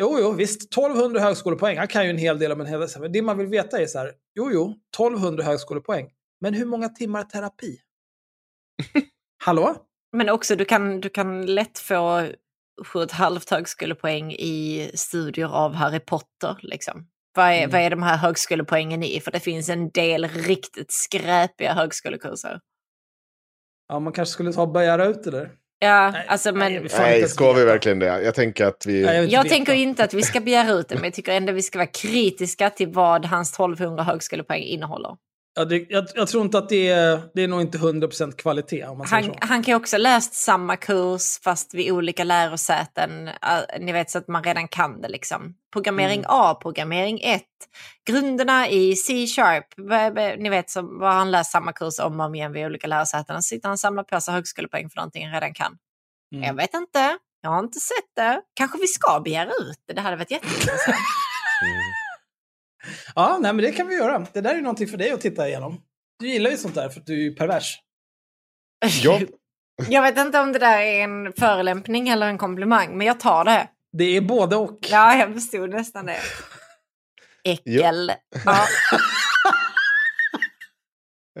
Jo, 0.00 0.18
jo, 0.20 0.32
visst, 0.32 0.62
1200 0.70 1.20
högskolepoäng. 1.20 1.78
Han 1.78 1.88
kan 1.88 2.04
ju 2.04 2.10
en 2.10 2.18
hel 2.18 2.38
del 2.38 2.52
om 2.52 2.60
en 2.60 2.66
hel 2.66 2.80
del. 2.80 2.88
Men 3.00 3.12
Det 3.12 3.22
man 3.22 3.38
vill 3.38 3.46
veta 3.46 3.80
är 3.80 3.86
så 3.86 3.98
här. 3.98 4.12
Jo, 4.34 4.50
jo, 4.52 4.74
1200 4.96 5.44
högskolepoäng. 5.44 6.08
Men 6.40 6.54
hur 6.54 6.64
många 6.66 6.88
timmar 6.88 7.22
terapi? 7.22 7.78
Hallå? 9.44 9.76
Men 10.16 10.28
också 10.28 10.56
du 10.56 10.64
kan, 10.64 11.00
du 11.00 11.08
kan 11.08 11.46
lätt 11.46 11.78
få 11.78 12.28
7,5 12.84 13.50
högskolepoäng 13.50 14.32
i 14.32 14.90
studier 14.94 15.46
av 15.46 15.74
Harry 15.74 16.00
Potter. 16.00 16.56
Liksom. 16.62 17.06
Vad, 17.34 17.46
är, 17.46 17.58
Mm. 17.58 17.70
vad 17.70 17.80
är 17.80 17.90
de 17.90 18.02
här 18.02 18.16
högskolepoängen 18.16 19.02
i? 19.02 19.20
För 19.20 19.30
det 19.30 19.40
finns 19.40 19.68
en 19.68 19.90
del 19.90 20.28
riktigt 20.28 20.92
skräpiga 20.92 21.74
högskolekurser. 21.74 22.60
Ja, 23.88 23.98
man 23.98 24.12
kanske 24.12 24.32
skulle 24.32 24.52
ta 24.52 24.62
och 24.62 24.68
begära 24.72 25.04
ut 25.06 25.22
det 25.24 25.30
där. 25.30 25.50
Ja, 25.78 26.10
Nej, 26.10 26.26
alltså 26.28 26.52
men... 26.52 26.72
nej, 26.72 26.82
vi 26.82 26.88
får 26.88 27.00
inte 27.06 27.10
Nej, 27.10 27.28
ska 27.28 27.52
vi 27.52 27.64
verkligen 27.64 27.98
det? 27.98 28.22
Jag 28.22 28.34
tänker 28.34 28.66
att 28.66 28.86
vi... 28.86 29.04
Nej, 29.04 29.16
jag 29.16 29.28
Jag 29.28 29.48
tänker 29.48 29.72
inte 29.72 30.04
att 30.04 30.14
vi 30.14 30.22
ska 30.22 30.40
begära 30.40 30.70
ut 30.72 30.88
det, 30.88 30.94
men 30.94 31.04
jag 31.04 31.14
tycker 31.14 31.32
ändå 31.32 31.52
vi 31.52 31.62
ska 31.62 31.78
vara 31.78 31.86
kritiska 31.86 32.70
till 32.70 32.88
vad 32.88 33.24
hans 33.24 33.52
1200 33.54 34.02
högskolepoäng 34.02 34.62
innehåller. 34.62 35.16
Ja, 35.58 35.64
det, 35.64 35.86
jag, 35.88 36.06
jag 36.14 36.28
tror 36.28 36.44
inte 36.44 36.58
att 36.58 36.68
det 36.68 36.88
är, 36.88 37.22
det 37.34 37.42
är 37.42 37.48
nog 37.48 37.60
inte 37.60 37.78
100% 37.78 38.32
kvalitet 38.32 38.84
om 38.84 38.98
man 38.98 39.06
säger 39.06 39.22
Han, 39.22 39.32
så. 39.32 39.38
han 39.40 39.62
kan 39.62 39.72
ju 39.72 39.76
också 39.76 39.96
ha 39.96 39.98
läst 39.98 40.34
samma 40.34 40.76
kurs 40.76 41.40
fast 41.44 41.74
vid 41.74 41.92
olika 41.92 42.24
lärosäten. 42.24 43.30
Ni 43.80 43.92
vet 43.92 44.10
så 44.10 44.18
att 44.18 44.28
man 44.28 44.44
redan 44.44 44.68
kan 44.68 45.00
det 45.00 45.08
liksom. 45.08 45.54
Programmering 45.72 46.18
Mm. 46.18 46.30
A, 46.30 46.54
programmering 46.62 47.20
1, 47.22 47.42
grunderna 48.06 48.68
i 48.68 48.96
C-sharp. 48.96 49.66
Ni 50.38 50.48
vet 50.48 50.70
så 50.70 50.82
vad 50.82 51.12
han 51.12 51.30
läst 51.30 51.52
samma 51.52 51.72
kurs 51.72 51.98
om 51.98 52.20
och 52.20 52.26
om 52.26 52.34
igen 52.34 52.52
vid 52.52 52.66
olika 52.66 52.86
lärosäten. 52.86 53.42
Så 53.42 53.46
sitter 53.48 53.68
han 53.68 53.72
och 53.72 53.80
samlar 53.80 54.02
på 54.02 54.20
sig 54.20 54.34
högskolepoäng 54.34 54.90
för 54.90 54.96
någonting 54.96 55.24
han 55.24 55.34
redan 55.34 55.54
kan. 55.54 55.78
Mm. 56.34 56.44
Jag 56.44 56.54
vet 56.54 56.74
inte. 56.74 57.18
Jag 57.42 57.50
har 57.50 57.58
inte 57.58 57.80
sett 57.80 58.16
det. 58.16 58.42
Kanske 58.54 58.78
vi 58.78 58.86
ska 58.86 59.20
begära 59.20 59.50
ut 59.50 59.78
det. 59.86 59.94
Det 59.94 60.00
hade 60.00 60.16
varit 60.16 60.30
jätteintressant. 60.30 60.96
Ja, 63.14 63.38
nej, 63.40 63.52
men 63.52 63.64
det 63.64 63.72
kan 63.72 63.88
vi 63.88 63.94
göra. 63.94 64.26
Det 64.32 64.40
där 64.40 64.50
är 64.50 64.54
ju 64.54 64.62
någonting 64.62 64.88
för 64.88 64.98
dig 64.98 65.10
att 65.10 65.20
titta 65.20 65.48
igenom. 65.48 65.80
Du 66.18 66.28
gillar 66.28 66.50
ju 66.50 66.56
sånt 66.56 66.74
där 66.74 66.88
för 66.88 67.00
att 67.00 67.06
du 67.06 67.12
är 67.12 67.22
ju 67.22 67.34
pervers. 67.34 67.78
Ja. 69.02 69.20
Jag 69.88 70.02
vet 70.02 70.18
inte 70.18 70.40
om 70.40 70.52
det 70.52 70.58
där 70.58 70.80
är 70.80 71.04
en 71.04 71.32
förolämpning 71.32 72.08
eller 72.08 72.26
en 72.26 72.38
komplimang, 72.38 72.98
men 72.98 73.06
jag 73.06 73.20
tar 73.20 73.44
det. 73.44 73.68
Det 73.92 74.16
är 74.16 74.20
både 74.20 74.56
och. 74.56 74.78
Ja, 74.90 75.18
jag 75.18 75.34
förstod 75.34 75.70
nästan 75.70 76.06
det. 76.06 76.20
Äckel. 77.44 78.12
Ja. 78.44 78.66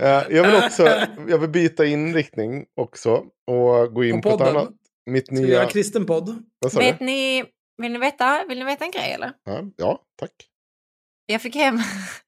Eh, 0.00 0.22
jag 0.30 0.46
vill 0.46 0.64
också 0.64 0.82
jag 1.28 1.38
vill 1.38 1.50
byta 1.50 1.84
inriktning 1.84 2.66
också 2.80 3.24
och 3.46 3.94
gå 3.94 4.04
in 4.04 4.20
På 4.20 4.30
på, 4.30 4.44
ett 4.44 4.50
annat. 4.50 4.70
Mitt 5.06 5.26
Ska 5.26 5.34
vi 5.34 5.40
nya... 5.42 5.54
göra 5.54 5.66
kristen 5.66 6.06
podd? 6.06 6.42
Vet 6.76 7.00
ni, 7.00 7.44
vill 7.82 7.92
ni 7.92 7.98
veta, 7.98 8.44
vill 8.48 8.58
ni 8.58 8.64
veta 8.64 8.84
en 8.84 8.90
grej 8.90 9.12
eller? 9.12 9.32
Ja, 9.44 9.62
ja, 9.76 10.02
tack. 10.16 10.32
Jag 11.30 11.42
fick 11.42 11.56
hem, 11.56 11.78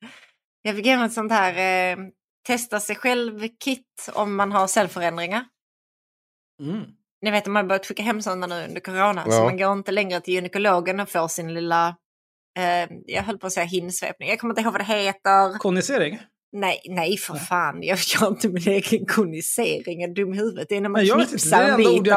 jag 0.63 0.77
fick 0.77 0.87
hem 0.87 1.03
ett 1.03 1.13
sånt 1.13 1.33
här 1.33 1.93
eh, 1.93 1.99
testa 2.47 2.81
sig 2.81 2.97
själv-kit 2.97 4.09
om 4.13 4.37
man 4.37 4.53
har 4.53 4.67
cellförändringar. 4.67 5.45
Mm. 6.63 6.85
Ni 7.23 7.31
vet, 7.31 7.45
de 7.45 7.57
har 7.57 7.63
börjat 7.65 7.87
skicka 7.87 8.03
hem 8.03 8.23
sådana 8.23 8.47
nu 8.47 8.65
under 8.69 8.81
corona. 8.81 9.25
Så 9.25 9.31
Ja. 9.31 9.45
man 9.45 9.57
går 9.57 9.73
inte 9.73 9.93
längre 9.93 10.21
till 10.21 10.35
gynekologen 10.35 11.01
och 11.01 11.09
får 11.09 11.29
sin 11.29 11.55
lilla, 11.55 11.97
eh, 12.59 12.89
jag 13.07 13.23
höll 13.23 13.39
på 13.39 13.47
att 13.47 13.53
säga 13.53 13.67
hinsvepning. 13.67 14.29
Jag 14.29 14.39
kommer 14.39 14.53
inte 14.53 14.63
ihåg 14.63 14.73
vad 14.73 14.81
det 14.81 14.85
heter. 14.85 15.59
Konisering? 15.59 16.19
Nej, 16.53 16.81
nej 16.89 17.17
för 17.17 17.35
fan. 17.35 17.83
Jag 17.83 17.99
gör 17.99 18.29
inte 18.29 18.49
min 18.49 18.69
egen 18.69 19.07
konisering. 19.07 20.01
Jag 20.01 20.11
är 20.11 20.15
dum 20.15 20.35
i 20.35 20.37
huvudet. 20.37 20.69
Det 20.69 20.77
är 20.77 20.81
när 20.81 20.89
man 20.89 21.03
Nej, 21.03 21.27
knipsar 21.27 21.63
en 21.69 21.77
bit 21.77 22.13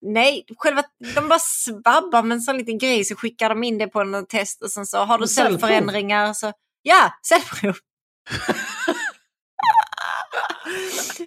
Nej, 0.00 0.44
själva, 0.56 0.82
de 1.14 1.28
bara 1.28 1.38
svabbar 1.38 2.22
med 2.22 2.34
en 2.34 2.40
sån 2.40 2.58
liten 2.58 2.78
grej 2.78 3.04
så 3.04 3.16
skickar 3.16 3.48
de 3.48 3.64
in 3.64 3.78
det 3.78 3.88
på 3.88 4.00
en 4.00 4.26
test 4.26 4.62
och 4.62 4.70
sen 4.70 4.86
så 4.86 4.98
har 4.98 5.18
du 5.18 5.28
cellförändringar 5.28 6.32
så... 6.32 6.52
Ja, 6.82 7.12
cellprov! 7.22 7.74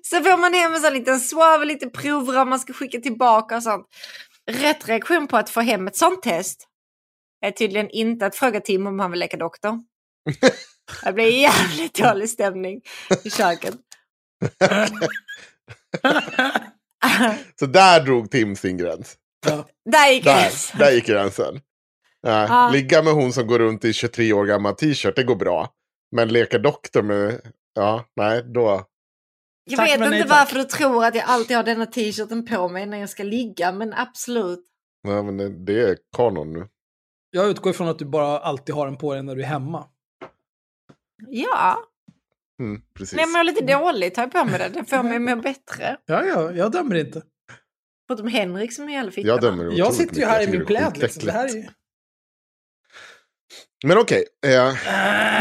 så 0.02 0.22
får 0.22 0.38
man 0.38 0.54
hem 0.54 0.74
en 0.74 0.82
sån 0.82 0.94
liten 0.94 1.20
swab, 1.20 1.64
lite 1.64 1.90
prover 1.90 2.46
man 2.46 2.60
ska 2.60 2.74
skicka 2.74 3.00
tillbaka 3.00 3.56
och 3.56 3.64
sånt. 3.64 3.88
Rätt 4.52 4.88
reaktion 4.88 5.28
på 5.28 5.38
att 5.38 5.50
få 5.50 5.62
hem 5.62 5.88
ett 5.88 5.98
sånt 5.98 6.24
test 6.24 6.68
är 7.42 7.52
tydligen 7.52 7.90
inte 7.90 8.26
att 8.26 8.36
fråga 8.36 8.62
Tim 8.62 8.88
om 8.88 9.00
han 9.00 9.12
vill 9.12 9.20
leka 9.20 9.38
doktor. 9.38 9.80
Det 11.04 11.14
blir 11.14 11.42
jävligt 11.42 11.96
dålig 11.96 12.30
stämning 12.30 12.82
i 13.24 13.30
köket. 13.30 13.76
Så 17.60 17.66
där 17.66 18.04
drog 18.06 18.32
Tim 18.32 18.56
sin 18.56 18.78
gräns. 18.78 19.18
Där 19.92 20.12
gick 20.12 20.24
Där, 20.24 20.42
gränsen. 20.42 20.80
där 20.80 20.92
gick 20.92 21.06
gränsen. 21.06 21.54
Nej, 22.24 22.48
Ja. 22.50 22.70
Ligga 22.74 23.04
med 23.04 23.14
hon 23.14 23.34
som 23.34 23.48
går 23.48 23.60
runt 23.60 23.86
i 23.86 23.94
23 23.94 24.34
år 24.34 24.46
gammal 24.46 24.76
t-shirt, 24.76 25.16
det 25.16 25.24
går 25.24 25.36
bra. 25.36 25.70
Men 26.16 26.28
leka 26.30 26.58
doktor 26.58 27.02
med... 27.02 27.42
Ja, 27.74 28.06
nej, 28.16 28.44
då... 28.44 28.86
Jag 29.64 29.78
Tack, 29.78 29.88
vet 29.88 29.94
inte 29.96 30.10
nej, 30.10 30.26
varför 30.28 30.56
du 30.56 30.64
tror 30.64 31.06
att 31.06 31.16
jag 31.16 31.24
alltid 31.28 31.58
har 31.58 31.64
denna 31.64 31.86
t-shirten 31.86 32.46
på 32.46 32.68
mig 32.70 32.86
när 32.86 32.98
jag 32.98 33.10
ska 33.10 33.24
ligga, 33.24 33.72
men 33.72 33.94
absolut. 33.94 34.66
Nej, 35.08 35.24
men 35.24 35.38
det, 35.38 35.50
det 35.50 35.82
är 35.90 35.98
kanon 36.18 36.54
nu. 36.54 36.68
Jag 37.32 37.50
utgår 37.50 37.70
ifrån 37.72 37.88
att 37.88 38.00
du 38.00 38.06
bara 38.06 38.40
alltid 38.40 38.76
har 38.76 38.86
den 38.86 38.98
på 38.98 39.14
dig 39.14 39.24
när 39.24 39.36
du 39.36 39.42
är 39.42 39.46
hemma. 39.48 39.86
Ja, 41.28 41.78
Mm, 42.62 42.82
precis. 42.94 43.14
när 43.14 43.20
jag 43.24 43.30
mår 43.32 43.44
lite 43.44 43.66
dåligt 43.66 44.16
tar 44.16 44.22
jag 44.22 44.32
på 44.32 44.46
mig 44.46 44.60
det. 44.60 44.70
Det 44.70 44.86
får 44.86 45.04
mig 45.04 45.16
att 45.16 45.22
må 45.22 45.36
bättre. 45.36 45.98
Ja, 46.06 46.26
ja, 46.26 46.52
jag 46.52 46.72
dömer 46.72 46.96
inte. 46.96 47.22
Förutom 48.08 48.28
Henrik 48.28 48.74
som 48.74 48.90
är 48.90 48.94
jävla 48.94 49.12
fittarna. 49.12 49.34
Jag 49.34 49.42
dömer 49.42 49.72
Jag 49.72 49.94
sitter 49.94 50.16
ju 50.16 50.26
här 50.26 50.42
i 50.42 50.48
min 50.48 50.66
pläd 50.66 50.98
liksom. 50.98 51.26
Det 51.26 51.32
här 51.32 51.46
är 51.46 51.50
ju... 51.54 51.68
Men 53.84 53.98
okej. 53.98 54.26
Eh, 54.46 54.74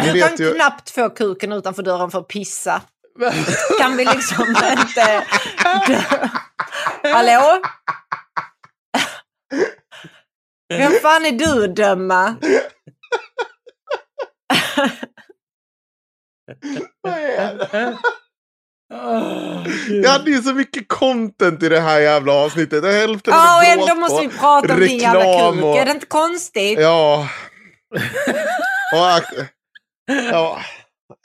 ni 0.04 0.12
Du 0.12 0.20
kan 0.20 0.36
ju... 0.36 0.54
knappt 0.54 0.90
få 0.90 1.10
kuken 1.10 1.52
utanför 1.52 1.82
dörren 1.82 2.10
för 2.10 2.18
att 2.18 2.28
pissa. 2.28 2.82
Kan 3.80 3.96
vi 3.96 4.04
liksom 4.04 4.48
inte... 4.48 5.24
Hallå? 7.02 7.62
Vem 10.68 10.92
fan 11.02 11.26
är 11.26 11.32
du 11.32 11.64
att 11.64 11.76
döma? 11.76 12.36
Vad 17.00 17.12
är 17.12 17.54
det? 17.72 17.98
Gud. 19.88 20.04
Jag 20.04 20.10
hade 20.10 20.30
ju 20.30 20.42
så 20.42 20.54
mycket 20.54 20.88
content 20.88 21.62
i 21.62 21.68
det 21.68 21.80
här 21.80 22.00
jävla 22.00 22.32
avsnittet. 22.32 22.84
Hälften 22.84 23.34
Ja, 23.34 23.56
och 23.60 23.66
var 23.78 23.92
ändå 23.92 24.00
måste 24.00 24.26
vi 24.26 24.28
prata 24.38 24.74
om 24.74 24.80
din 24.80 24.98
jävla 24.98 25.52
kuk. 25.52 25.64
och- 25.64 25.76
Är 25.76 25.84
det 25.84 25.90
inte 25.90 26.06
konstigt? 26.06 26.78
Ja. 26.80 27.28
och, 28.94 29.22
ja. 30.32 30.60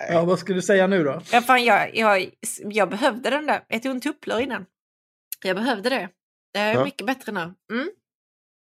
Ja, 0.10 0.22
vad 0.26 0.40
skulle 0.40 0.58
du 0.58 0.62
säga 0.62 0.88
nu 0.88 1.04
då? 1.04 1.22
Ja, 1.32 1.42
fan, 1.42 1.64
jag, 1.64 1.96
jag, 1.96 2.30
jag 2.64 2.90
behövde 2.90 3.30
den 3.30 3.46
där. 3.46 3.64
Jag 3.68 3.84
tog 3.84 3.92
en 3.92 4.02
tupplur 4.02 4.40
innan. 4.40 4.66
Jag 5.44 5.56
behövde 5.56 5.90
det. 5.90 6.10
Det 6.54 6.60
är 6.60 6.74
Ja. 6.74 6.84
mycket 6.84 7.08
bättre 7.08 7.32
nu. 7.32 7.54
Mm. 7.74 7.90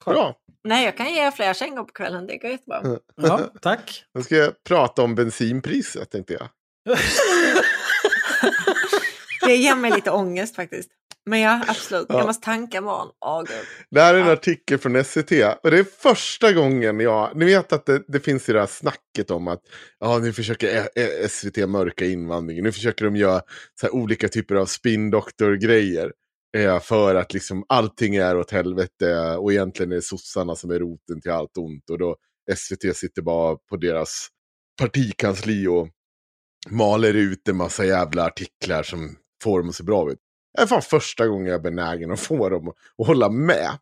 Bra. 0.05 0.35
Nej, 0.65 0.85
jag 0.85 0.97
kan 0.97 1.15
ge 1.15 1.21
er 1.27 1.31
fler 1.31 1.55
kängor 1.55 1.85
på 1.85 1.93
kvällen. 1.93 2.27
Det 2.27 2.37
går 2.39 2.51
jättebra. 2.51 2.99
Ja, 3.17 3.41
tack. 3.63 4.05
Nu 4.15 4.23
ska 4.23 4.37
jag 4.37 4.65
prata 4.65 5.03
om 5.03 5.15
bensinpriset 5.15 6.11
tänkte 6.11 6.33
jag. 6.33 6.49
Det 9.47 9.57
ger 9.57 9.75
mig 9.77 9.91
lite 9.91 10.11
ångest 10.11 10.57
faktiskt. 10.57 10.91
Men 11.27 11.41
ja, 11.41 11.61
absolut. 11.69 12.07
Ja. 12.09 12.19
Jag 12.19 12.27
måste 12.27 12.45
tanka 12.45 12.79
imorgon. 12.79 13.09
Åh, 13.27 13.43
gud. 13.43 13.57
Det 13.91 14.01
här 14.01 14.15
är 14.15 14.19
en 14.21 14.27
Ja. 14.27 14.33
artikel 14.33 14.79
från 14.79 15.05
SCT. 15.05 15.33
Och 15.63 15.71
det 15.71 15.79
är 15.79 15.85
första 15.99 16.53
gången 16.53 17.01
jag... 17.01 17.37
Ni 17.37 17.45
vet 17.45 17.73
att 17.73 17.87
det, 17.87 18.03
det 18.09 18.21
finns 18.21 18.49
ju 18.49 18.53
det 18.53 18.59
här 18.61 18.67
snacket 18.67 19.31
om 19.31 19.49
att 19.49 19.61
ja, 20.01 20.19
nu 20.19 20.33
försöker 20.33 20.69
Ä- 20.69 20.89
Ä- 20.97 21.29
SVT 21.29 21.57
mörka 21.69 22.05
invandringen. 22.05 22.65
Nu 22.65 22.73
försöker 22.73 23.05
de 23.05 23.17
göra 23.17 23.41
så 23.81 23.87
här 23.87 23.95
olika 23.95 24.29
typer 24.29 24.55
av 24.55 24.67
spin-doktor-grejer. 24.67 26.13
Eh, 26.55 26.81
för 26.81 27.15
att 27.15 27.35
liksom 27.35 27.65
allting 27.69 28.17
är 28.17 28.37
åt 28.37 28.51
helvete 28.51 29.37
och 29.37 29.53
egentligen 29.53 29.93
är 29.93 29.97
det 29.97 30.03
sossarna 30.03 30.57
som 30.57 30.71
är 30.71 30.79
roten 30.79 31.21
till 31.21 31.31
allt 31.31 31.57
ont. 31.57 31.91
Och 31.91 31.99
då 31.99 32.17
SVT 32.57 32.97
sitter 32.97 33.23
bara 33.23 33.57
på 33.57 33.77
deras 33.77 34.29
partikansli 34.81 35.67
och 35.67 35.89
maler 36.71 37.15
ut 37.15 37.49
en 37.49 37.57
massa 37.57 37.85
jävla 37.85 38.27
artiklar 38.27 38.83
som 38.83 39.17
får 39.43 39.59
dem 39.59 39.69
att 39.69 39.75
se 39.75 39.85
bra 39.85 40.13
ut. 40.13 40.19
Det 40.55 40.63
är 40.63 40.67
fan 40.67 40.83
första 40.83 41.27
gången 41.27 41.47
jag 41.47 41.55
är 41.55 41.63
benägen 41.63 42.11
att 42.11 42.21
få 42.21 42.49
dem 42.49 42.69
att 42.69 43.07
hålla 43.07 43.29
med. 43.29 43.79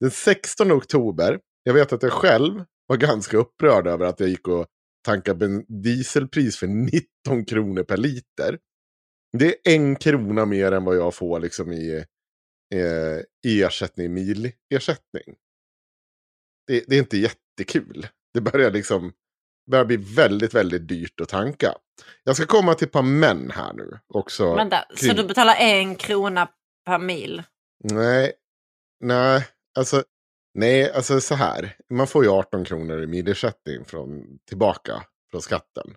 Den 0.00 0.10
16 0.10 0.72
oktober, 0.72 1.40
jag 1.62 1.74
vet 1.74 1.92
att 1.92 2.02
jag 2.02 2.12
själv 2.12 2.64
var 2.86 2.96
ganska 2.96 3.36
upprörd 3.36 3.86
över 3.86 4.06
att 4.06 4.20
jag 4.20 4.28
gick 4.28 4.48
och 4.48 4.66
tankade 5.04 5.64
dieselpris 5.68 6.56
för 6.56 6.66
19 6.66 7.44
kronor 7.44 7.82
per 7.82 7.96
liter. 7.96 8.58
Det 9.38 9.46
är 9.46 9.74
en 9.74 9.96
krona 9.96 10.44
mer 10.44 10.72
än 10.72 10.84
vad 10.84 10.96
jag 10.96 11.14
får 11.14 11.40
liksom 11.40 11.72
i, 11.72 12.04
eh, 12.74 13.20
ersättning, 13.46 14.14
milersättning. 14.14 15.36
Det, 16.66 16.84
det 16.88 16.94
är 16.94 16.98
inte 16.98 17.16
jättekul. 17.18 18.06
Det 18.34 18.40
börjar 18.40 18.70
liksom, 18.70 19.12
börjar 19.70 19.84
bli 19.84 19.96
väldigt, 19.96 20.54
väldigt 20.54 20.88
dyrt 20.88 21.20
att 21.20 21.28
tanka. 21.28 21.74
Jag 22.24 22.36
ska 22.36 22.46
komma 22.46 22.74
till 22.74 22.86
ett 22.86 22.92
par 22.92 23.02
män 23.02 23.50
här 23.50 23.72
nu 23.72 23.98
också. 24.08 24.54
Vänta, 24.54 24.84
kring- 24.96 25.10
så 25.10 25.16
du 25.16 25.28
betalar 25.28 25.54
en 25.54 25.96
krona 25.96 26.48
per 26.86 26.98
mil? 26.98 27.42
Nej, 27.84 28.32
nej, 29.00 29.46
alltså, 29.78 30.04
nej, 30.54 30.92
alltså 30.92 31.20
så 31.20 31.34
här. 31.34 31.76
Man 31.90 32.06
får 32.06 32.24
ju 32.24 32.30
18 32.30 32.64
kronor 32.64 33.02
i 33.02 33.06
milersättning 33.06 33.84
från, 33.84 34.38
tillbaka 34.48 35.06
från 35.30 35.42
skatten. 35.42 35.96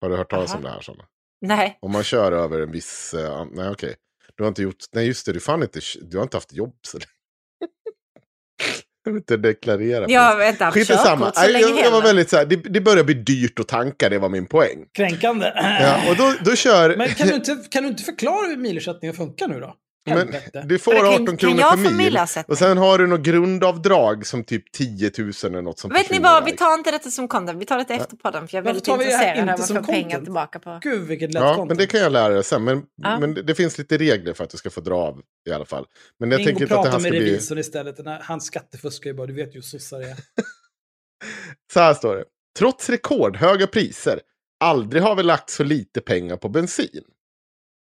Har 0.00 0.10
du 0.10 0.16
hört 0.16 0.30
talas 0.30 0.50
Aha. 0.50 0.58
om 0.58 0.62
det 0.64 0.70
här? 0.70 0.80
Såna? 0.80 1.04
Nej. 1.40 1.78
Om 1.82 1.92
man 1.92 2.02
kör 2.04 2.32
över 2.32 2.60
en 2.60 2.70
viss... 2.72 3.14
eh, 3.14 3.46
nej, 3.52 3.70
okej. 3.70 3.96
Du 4.40 4.44
har 4.44 4.48
inte 4.48 4.62
gjort... 4.62 4.84
Nej, 4.92 5.06
just 5.06 5.26
det. 5.26 5.32
Du, 5.32 5.40
fan 5.40 5.62
inte, 5.62 5.80
du 6.02 6.16
har 6.16 6.22
inte 6.22 6.36
haft 6.36 6.52
jobb 6.52 6.74
så 6.86 6.98
länge. 6.98 7.10
Du 9.04 9.10
har 9.10 9.16
inte 9.16 9.36
deklarerat. 9.36 10.10
Jag 10.10 10.20
har 10.20 10.48
inte 10.48 10.64
haft 10.64 10.74
Skit 10.74 10.86
samma. 10.86 11.32
så 11.32 11.48
länge 11.48 11.66
jag, 11.66 11.84
jag 11.84 11.90
var 11.90 12.02
väldigt 12.02 12.30
så 12.30 12.36
här, 12.36 12.44
det, 12.46 12.56
det 12.56 12.80
börjar 12.80 13.04
bli 13.04 13.14
dyrt 13.14 13.60
att 13.60 13.68
tanka, 13.68 14.08
det 14.08 14.18
var 14.18 14.28
min 14.28 14.46
poäng. 14.46 14.86
Kränkande. 14.92 15.52
Ja, 15.54 16.10
och 16.10 16.16
då, 16.16 16.34
då 16.44 16.56
kör... 16.56 16.96
Men 16.96 17.08
kan 17.08 17.28
du, 17.28 17.34
inte, 17.34 17.56
kan 17.70 17.82
du 17.82 17.88
inte 17.88 18.02
förklara 18.02 18.46
hur 18.46 18.56
milersättningen 18.56 19.14
funkar 19.14 19.48
nu 19.48 19.60
då? 19.60 19.74
Men 20.14 20.68
du 20.68 20.78
får 20.78 20.92
Men 20.92 21.02
kan- 21.02 21.12
18 21.12 21.26
kan 21.26 21.36
kronor 21.36 21.60
jag 21.60 21.84
per 21.84 21.90
mil. 21.90 22.18
Och 22.48 22.58
sen 22.58 22.78
har 22.78 22.98
du 22.98 23.06
något 23.06 23.20
grundavdrag 23.20 24.26
som 24.26 24.44
typ 24.44 24.72
10 24.72 25.10
000 25.18 25.32
eller 25.44 25.62
något 25.62 25.78
som 25.78 25.90
Vet 25.90 26.10
ni 26.10 26.18
vad, 26.18 26.44
vi 26.44 26.56
tar 26.56 26.74
inte 26.74 26.90
detta 26.90 27.10
som 27.10 27.28
content. 27.28 27.60
Vi 27.62 27.66
tar 27.66 27.78
det 27.88 27.94
efter 27.94 28.16
podden 28.16 28.48
för 28.48 28.56
jag 28.56 28.62
är 28.62 28.64
väldigt 28.64 28.88
intresserad 28.88 29.48
av 29.48 29.54
att 29.54 29.68
få 29.68 29.82
pengar 29.92 30.20
tillbaka 30.20 30.58
på. 30.58 30.78
Gud 30.82 31.06
vilket 31.06 31.32
lätt 31.34 31.42
Ja, 31.42 31.48
content. 31.54 31.68
men 31.68 31.76
det 31.76 31.86
kan 31.86 32.00
jag 32.00 32.12
lära 32.12 32.34
dig 32.34 32.44
sen. 32.44 32.64
Men, 32.64 32.82
Ja. 33.02 33.18
men 33.20 33.34
det, 33.34 33.42
det 33.42 33.54
finns 33.54 33.78
lite 33.78 33.98
regler 33.98 34.32
för 34.34 34.44
att 34.44 34.50
du 34.50 34.56
ska 34.58 34.70
få 34.70 34.80
dra 34.80 34.94
av 34.96 35.20
i 35.48 35.52
alla 35.52 35.64
fall. 35.64 35.86
Men 36.18 36.30
jag 36.30 36.38
Ring 36.38 36.46
tänker 36.46 36.62
inte 36.62 36.76
att 36.78 36.84
det 36.84 36.90
här 36.90 36.98
ska 36.98 37.10
med 37.10 37.20
bli... 37.20 37.30
revisorn 37.30 37.58
istället. 37.58 37.96
Han 38.22 38.40
skattefuskar 38.40 39.10
ju 39.10 39.14
bara, 39.16 39.26
du 39.26 39.32
vet 39.34 39.48
ju 39.48 39.54
hur 39.54 39.62
sossar 39.62 40.00
är. 40.00 40.16
Så 41.72 41.80
här 41.80 41.94
står 41.94 42.16
det. 42.16 42.24
Trots 42.58 42.90
rekordhöga 42.90 43.66
priser, 43.66 44.20
aldrig 44.64 45.02
har 45.02 45.16
vi 45.16 45.22
lagt 45.22 45.50
så 45.50 45.64
lite 45.64 46.00
pengar 46.00 46.36
på 46.36 46.48
bensin. 46.48 47.04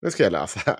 Nu 0.02 0.10
ska 0.10 0.22
jag 0.22 0.32
läsa 0.32 0.60
här. 0.66 0.78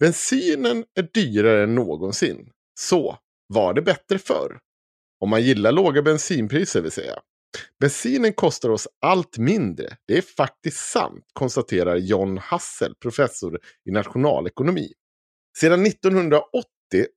Bensinen 0.00 0.84
är 0.94 1.08
dyrare 1.14 1.62
än 1.62 1.74
någonsin. 1.74 2.50
Så, 2.80 3.18
var 3.46 3.74
det 3.74 3.82
bättre 3.82 4.18
förr? 4.18 4.58
Om 5.20 5.30
man 5.30 5.42
gillar 5.42 5.72
låga 5.72 6.02
bensinpriser 6.02 6.80
vill 6.80 6.90
säga. 6.92 7.18
Bensinen 7.80 8.32
kostar 8.32 8.68
oss 8.68 8.88
allt 9.00 9.38
mindre. 9.38 9.96
Det 10.06 10.18
är 10.18 10.22
faktiskt 10.22 10.90
sant, 10.90 11.24
konstaterar 11.32 11.96
John 11.96 12.38
Hassel, 12.38 12.94
professor 12.94 13.60
i 13.88 13.90
nationalekonomi. 13.90 14.92
Sedan 15.58 15.86
1980 15.86 16.60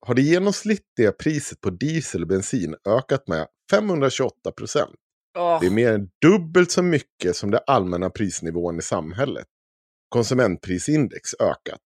har 0.01 0.13
det 0.15 0.21
genomsnittliga 0.21 1.11
priset 1.11 1.61
på 1.61 1.69
diesel 1.69 2.21
och 2.21 2.27
bensin 2.27 2.75
ökat 2.87 3.27
med 3.27 3.47
528 3.71 4.51
procent. 4.57 4.95
Åh, 5.37 5.59
Det 5.61 5.67
är 5.67 5.71
mer 5.71 5.93
än 5.93 6.09
dubbelt 6.21 6.71
så 6.71 6.83
mycket 6.83 7.35
som 7.35 7.51
den 7.51 7.61
allmänna 7.67 8.09
prisnivån 8.09 8.79
i 8.79 8.81
samhället. 8.81 9.47
Konsumentprisindex 10.09 11.33
ökat. 11.39 11.81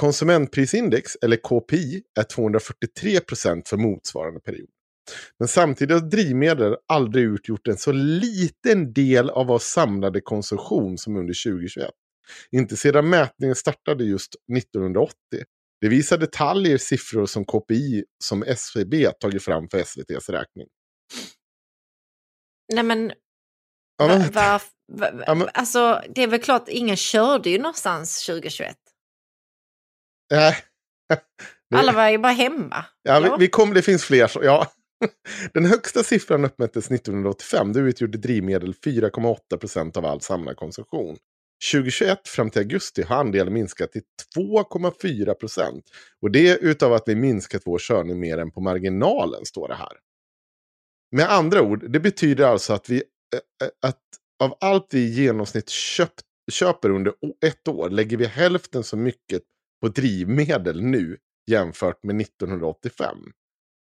Konsumentprisindex, 0.00 1.16
eller 1.22 1.36
KPI, 1.36 2.02
är 2.18 2.22
243 2.22 3.20
procent 3.20 3.68
för 3.68 3.76
motsvarande 3.76 4.40
period. 4.40 4.68
Men 5.38 5.48
samtidigt 5.48 6.00
har 6.02 6.08
drivmedel 6.08 6.76
aldrig 6.88 7.24
utgjort 7.24 7.68
en 7.68 7.76
så 7.76 7.92
liten 7.92 8.92
del 8.92 9.30
av 9.30 9.46
vår 9.46 9.58
samlade 9.58 10.20
konsumtion 10.20 10.98
som 10.98 11.16
under 11.16 11.50
2021. 11.52 11.90
Inte 12.50 12.76
sedan 12.76 13.08
mätningen 13.10 13.56
startade 13.56 14.04
just 14.04 14.34
1980. 14.56 15.14
Det 15.80 15.88
visar 15.88 16.18
detaljer, 16.18 16.78
siffror 16.78 17.26
som 17.26 17.44
KPI 17.44 18.04
som 18.24 18.42
SVB 18.42 18.94
tagit 19.20 19.42
fram 19.42 19.68
för 19.68 19.78
SVTs 19.78 20.28
räkning. 20.28 20.66
Nej 22.72 22.82
men, 22.84 23.12
Ja, 23.98 24.06
va, 24.06 24.18
men- 24.18 24.32
va, 24.32 24.60
va, 24.92 25.22
Ja, 25.26 25.34
men- 25.34 25.48
alltså 25.54 26.02
det 26.14 26.22
är 26.22 26.26
väl 26.26 26.40
klart, 26.42 26.68
ingen 26.68 26.96
körde 26.96 27.50
ju 27.50 27.58
någonstans 27.58 28.26
2021. 28.26 28.76
Nej. 30.30 30.56
Det- 31.08 31.76
Alla 31.78 31.92
var 31.92 32.08
ju 32.08 32.18
bara 32.18 32.32
hemma. 32.32 32.84
Ja, 33.02 33.20
vi, 33.20 33.44
vi 33.44 33.48
kom, 33.48 33.74
det 33.74 33.82
finns 33.82 34.04
fler. 34.04 34.30
Ja. 34.42 34.72
Den 35.54 35.64
högsta 35.66 36.02
siffran 36.02 36.44
uppmättes 36.44 36.90
1985. 36.90 37.72
Då 37.72 37.80
utgjorde 37.80 38.18
drivmedel 38.18 38.74
4,8 38.74 39.56
procent 39.56 39.96
av 39.96 40.04
all 40.06 40.20
samlad 40.20 40.56
konsumtion. 40.56 41.16
2021 41.72 42.28
fram 42.28 42.50
till 42.50 42.60
augusti 42.60 43.02
har 43.02 43.16
andelen 43.16 43.52
minskat 43.52 43.92
till 43.92 44.02
2,4 44.36 45.34
procent. 45.34 45.84
Och 46.22 46.30
det 46.30 46.48
är 46.48 46.58
utav 46.58 46.92
att 46.92 47.02
vi 47.06 47.14
minskat 47.14 47.62
vår 47.64 47.78
körning 47.78 48.20
mer 48.20 48.38
än 48.38 48.50
på 48.50 48.60
marginalen, 48.60 49.44
står 49.44 49.68
det 49.68 49.74
här. 49.74 49.92
Med 51.16 51.30
andra 51.32 51.62
ord, 51.62 51.90
det 51.90 52.00
betyder 52.00 52.44
alltså 52.44 52.72
att 52.72 52.88
vi 52.88 53.02
att 53.86 53.98
av 54.42 54.56
allt 54.60 54.86
vi 54.90 55.00
i 55.00 55.08
genomsnitt 55.22 55.68
köpt, 55.68 56.20
köper 56.52 56.90
under 56.90 57.12
ett 57.46 57.68
år 57.68 57.90
lägger 57.90 58.16
vi 58.16 58.26
hälften 58.26 58.84
så 58.84 58.96
mycket 58.96 59.42
på 59.80 59.88
drivmedel 59.88 60.82
nu 60.82 61.18
jämfört 61.50 62.02
med 62.02 62.20
1985. 62.20 63.16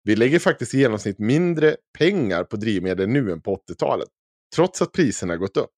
Vi 0.03 0.15
lägger 0.15 0.39
faktiskt 0.39 0.73
i 0.73 0.77
genomsnitt 0.77 1.19
mindre 1.19 1.75
pengar 1.97 2.43
på 2.43 2.55
drivmedel 2.55 3.09
nu 3.09 3.31
än 3.31 3.41
på 3.41 3.55
80-talet. 3.55 4.09
Trots 4.55 4.81
att 4.81 4.91
priserna 4.91 5.37
gått 5.37 5.57
upp. 5.57 5.71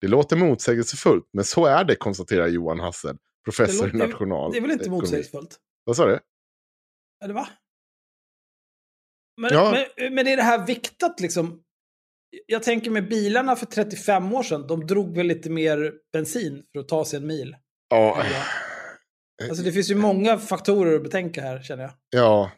Det 0.00 0.08
låter 0.08 0.36
motsägelsefullt, 0.36 1.28
men 1.32 1.44
så 1.44 1.66
är 1.66 1.84
det, 1.84 1.96
konstaterar 1.96 2.46
Johan 2.46 2.80
Hassel, 2.80 3.16
professor 3.44 3.88
i 3.88 3.92
national... 3.98 4.52
det 4.52 4.58
är 4.58 4.62
väl 4.62 4.70
inte 4.70 4.90
motsägelsefullt? 4.90 5.56
Vad 5.84 5.96
sa 5.96 6.06
du? 6.06 6.18
Eller 7.24 7.34
va? 7.34 7.48
Men, 9.40 9.50
Ja. 9.52 9.86
men, 9.96 10.14
men 10.14 10.26
är 10.26 10.36
det 10.36 10.42
här 10.42 10.66
viktat 10.66 11.20
liksom? 11.20 11.62
Jag 12.46 12.62
tänker 12.62 12.90
med 12.90 13.08
bilarna 13.08 13.56
för 13.56 13.66
35 13.66 14.32
år 14.32 14.42
sedan, 14.42 14.66
de 14.66 14.86
drog 14.86 15.16
väl 15.16 15.26
lite 15.26 15.50
mer 15.50 15.92
bensin 16.12 16.62
för 16.72 16.80
att 16.80 16.88
ta 16.88 17.04
sig 17.04 17.16
en 17.16 17.26
mil. 17.26 17.56
Ja, 17.88 18.24
Alltså 19.48 19.64
det 19.64 19.72
finns 19.72 19.90
ju 19.90 19.94
många 19.94 20.38
faktorer 20.38 20.96
att 20.96 21.02
betänka 21.02 21.42
här 21.42 21.62
känner 21.62 21.82
jag. 21.82 21.92
ja. 22.10 22.50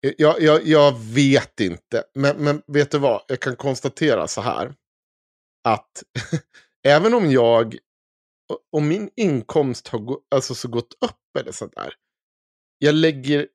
Jag, 0.00 0.42
jag, 0.42 0.66
jag 0.66 0.98
vet 0.98 1.60
inte, 1.60 2.04
men, 2.14 2.36
men 2.36 2.62
vet 2.66 2.90
du 2.90 2.98
vad? 2.98 3.22
Jag 3.28 3.40
kan 3.40 3.56
konstatera 3.56 4.28
så 4.28 4.40
här. 4.40 4.74
Att 5.64 6.02
även 6.86 7.14
om 7.14 7.30
jag, 7.30 7.78
om 8.72 8.88
min 8.88 9.10
inkomst 9.16 9.88
har 9.88 9.98
gå, 9.98 10.20
alltså 10.30 10.54
så 10.54 10.68
gått 10.68 10.92
upp 11.00 11.36
eller 11.40 11.52
sådär. 11.52 11.94
Jag 12.78 12.94
lägger, 12.94 13.48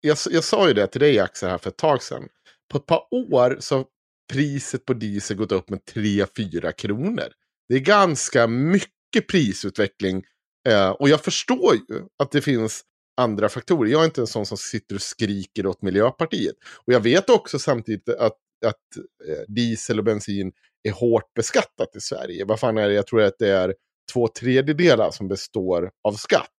jag, 0.00 0.16
jag 0.30 0.44
sa 0.44 0.68
ju 0.68 0.74
det 0.74 0.86
till 0.86 1.00
dig 1.00 1.18
Axel 1.18 1.50
här 1.50 1.58
för 1.58 1.70
ett 1.70 1.76
tag 1.76 2.02
sedan. 2.02 2.28
På 2.72 2.78
ett 2.78 2.86
par 2.86 3.14
år 3.14 3.56
så 3.60 3.76
har 3.76 3.86
priset 4.32 4.84
på 4.84 4.94
diesel 4.94 5.36
gått 5.36 5.52
upp 5.52 5.70
med 5.70 5.80
3-4 5.80 6.72
kronor. 6.72 7.28
Det 7.68 7.74
är 7.74 7.80
ganska 7.80 8.46
mycket 8.46 9.28
prisutveckling. 9.28 10.24
Eh, 10.68 10.90
och 10.90 11.08
jag 11.08 11.24
förstår 11.24 11.74
ju 11.74 12.04
att 12.22 12.30
det 12.30 12.42
finns 12.42 12.84
andra 13.16 13.48
faktorer. 13.48 13.90
Jag 13.90 14.00
är 14.00 14.04
inte 14.04 14.20
en 14.20 14.26
sån 14.26 14.46
som 14.46 14.56
sitter 14.56 14.94
och 14.94 15.02
skriker 15.02 15.66
åt 15.66 15.82
Miljöpartiet. 15.82 16.56
Och 16.86 16.92
jag 16.92 17.00
vet 17.00 17.30
också 17.30 17.58
samtidigt 17.58 18.08
att, 18.08 18.36
att 18.66 18.96
eh, 19.28 19.44
diesel 19.48 19.98
och 19.98 20.04
bensin 20.04 20.52
är 20.82 20.92
hårt 20.92 21.34
beskattat 21.34 21.96
i 21.96 22.00
Sverige. 22.00 22.44
Vad 22.44 22.60
fan 22.60 22.78
är 22.78 22.88
det? 22.88 22.94
Jag 22.94 23.06
tror 23.06 23.22
att 23.22 23.38
det 23.38 23.48
är 23.48 23.74
två 24.12 24.28
tredjedelar 24.28 25.10
som 25.10 25.28
består 25.28 25.90
av 26.08 26.12
skatt. 26.12 26.50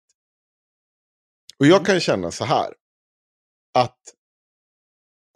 Och 1.59 1.65
jag 1.65 1.85
kan 1.85 1.99
känna 1.99 2.31
så 2.31 2.45
här. 2.45 2.73
Att 3.73 3.99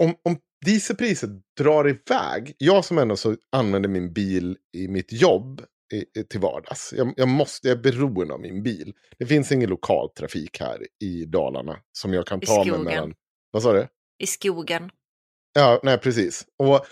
om, 0.03 0.15
om 0.23 0.37
dieselpriset 0.65 1.29
drar 1.57 1.89
iväg. 1.89 2.55
Jag 2.57 2.85
som 2.85 2.97
ändå 2.97 3.15
så 3.15 3.35
använder 3.51 3.89
min 3.89 4.13
bil 4.13 4.57
i 4.77 4.87
mitt 4.87 5.11
jobb 5.11 5.61
i, 5.93 6.05
till 6.29 6.39
vardags. 6.39 6.93
Jag, 6.97 7.13
jag, 7.17 7.27
måste, 7.27 7.67
jag 7.67 7.77
är 7.77 7.81
beroende 7.81 8.33
av 8.33 8.39
min 8.39 8.63
bil. 8.63 8.93
Det 9.19 9.25
finns 9.25 9.51
ingen 9.51 9.69
lokaltrafik 9.69 10.59
här 10.59 10.79
i 11.03 11.25
Dalarna 11.25 11.79
som 11.91 12.13
jag 12.13 12.27
kan 12.27 12.43
I 12.43 12.45
ta 12.45 12.55
mig 12.55 12.65
skogen. 12.65 12.83
mellan. 12.83 13.13
Vad 13.51 13.63
sa 13.63 13.73
du? 13.73 13.87
I 14.19 14.27
skogen. 14.27 14.89
Ja, 15.53 15.79
nej 15.83 15.97
precis. 15.97 16.45
Och 16.59 16.85